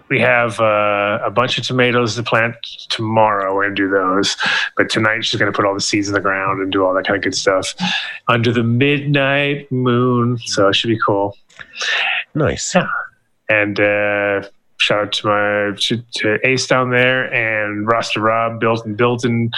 [0.09, 2.55] we have uh, a bunch of tomatoes to plant
[2.89, 3.55] tomorrow.
[3.55, 4.35] We're gonna do those,
[4.79, 7.07] but tonight she's gonna put all the seeds in the ground and do all that
[7.07, 7.75] kind of good stuff
[8.29, 10.39] under the midnight moon.
[10.39, 11.37] So it should be cool.
[12.35, 12.75] nice.
[12.75, 12.87] Yeah.
[13.51, 18.87] And uh, shout out to my to, to Ace down there and Rasta Rob built
[18.87, 19.51] and building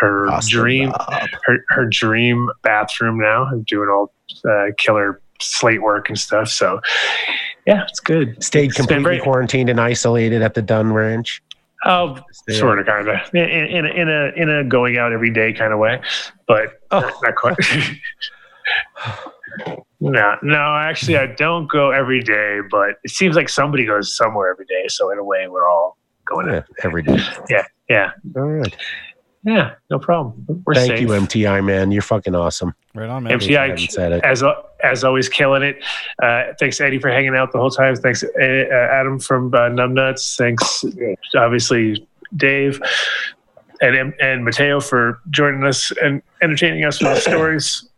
[0.00, 1.28] her Rasta dream Rob.
[1.44, 3.44] her, her dream bathroom now.
[3.44, 4.12] I'm doing all
[4.44, 6.48] uh, killer slate work and stuff.
[6.48, 6.80] So
[7.66, 8.42] yeah, it's good.
[8.42, 11.42] Stayed completely very- quarantined and isolated at the Dunn Ranch.
[11.86, 12.18] Oh,
[12.50, 15.72] sort of, kind of, in, in, in a in a going out every day kind
[15.72, 15.98] of way,
[16.46, 17.00] but Oh.
[17.00, 17.56] not, not quite.
[20.00, 24.50] no, no, actually, I don't go every day, but it seems like somebody goes somewhere
[24.50, 24.88] every day.
[24.88, 25.96] So in a way, we're all
[26.26, 26.48] going.
[26.48, 27.18] Yeah, every day.
[27.48, 28.76] Yeah, yeah, All right.
[29.42, 29.74] Yeah.
[29.88, 30.62] No problem.
[30.66, 31.00] We're Thank safe.
[31.00, 31.90] you, MTI man.
[31.92, 32.74] You're fucking awesome.
[32.94, 33.38] right on, man.
[33.38, 34.24] MTI said it.
[34.24, 34.42] as
[34.82, 35.82] as always, killing it.
[36.22, 37.96] Uh, thanks Eddie for hanging out the whole time.
[37.96, 40.36] Thanks uh, Adam from uh, Numbnuts.
[40.36, 40.84] Thanks,
[41.34, 42.80] obviously Dave
[43.80, 47.88] and and Mateo for joining us and entertaining us with the stories.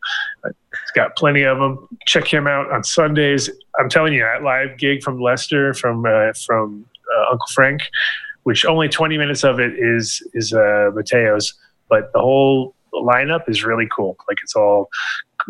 [0.45, 1.89] He's got plenty of them.
[2.07, 3.51] Check him out on Sundays.
[3.79, 7.83] I'm telling you, that live gig from Leicester from uh, from uh, Uncle Frank,
[8.45, 11.55] which only 20 minutes of it is is uh, Mateo's,
[11.89, 14.17] but the whole lineup is really cool.
[14.29, 14.89] Like it's all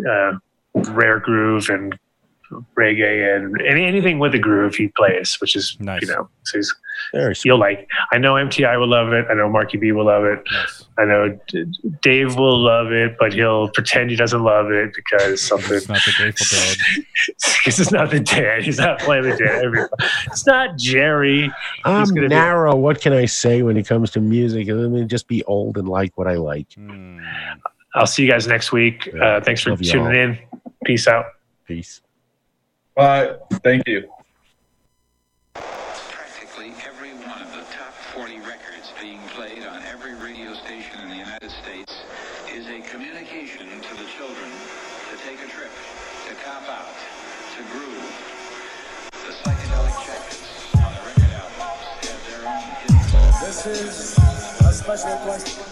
[0.08, 0.32] uh,
[0.90, 1.98] rare groove and
[2.76, 6.02] reggae and any, anything with a groove he plays, which is Nice.
[6.02, 6.74] you know, so he's,
[7.12, 7.89] Very you'll like.
[8.12, 9.26] I know MTI will love it.
[9.31, 10.40] I know Marky B will love it.
[10.52, 10.84] Nice.
[10.98, 11.64] I know D-
[12.02, 15.74] Dave will love it, but he'll pretend he doesn't love it because something.
[15.76, 16.76] It's not the Grateful Dead.
[17.58, 18.62] Because it's not the dead.
[18.62, 19.64] He's not playing the dead.
[19.64, 19.86] Every-
[20.26, 21.50] It's not Jerry.
[21.84, 22.74] I'm gonna be- narrow.
[22.76, 24.68] What can I say when it comes to music?
[24.68, 26.72] Let me just be old and like what I like.
[26.74, 27.18] Hmm.
[27.94, 29.08] I'll see you guys next week.
[29.20, 30.14] Uh, thanks for Love tuning y'all.
[30.14, 30.39] in.
[30.84, 31.26] Peace out.
[31.66, 32.00] Peace.
[32.94, 33.36] Bye.
[33.64, 34.08] Thank you.
[35.54, 41.08] Practically every one of the top 40 records being played on every radio station in
[41.08, 42.02] the United States
[42.52, 44.50] is a communication to the children
[45.08, 45.72] to take a trip,
[46.28, 46.92] to cop out,
[47.56, 48.12] to groove.
[49.10, 53.00] The psychedelic jackets on the record albums have their own hidden
[53.40, 54.18] This is
[54.66, 55.72] a special question.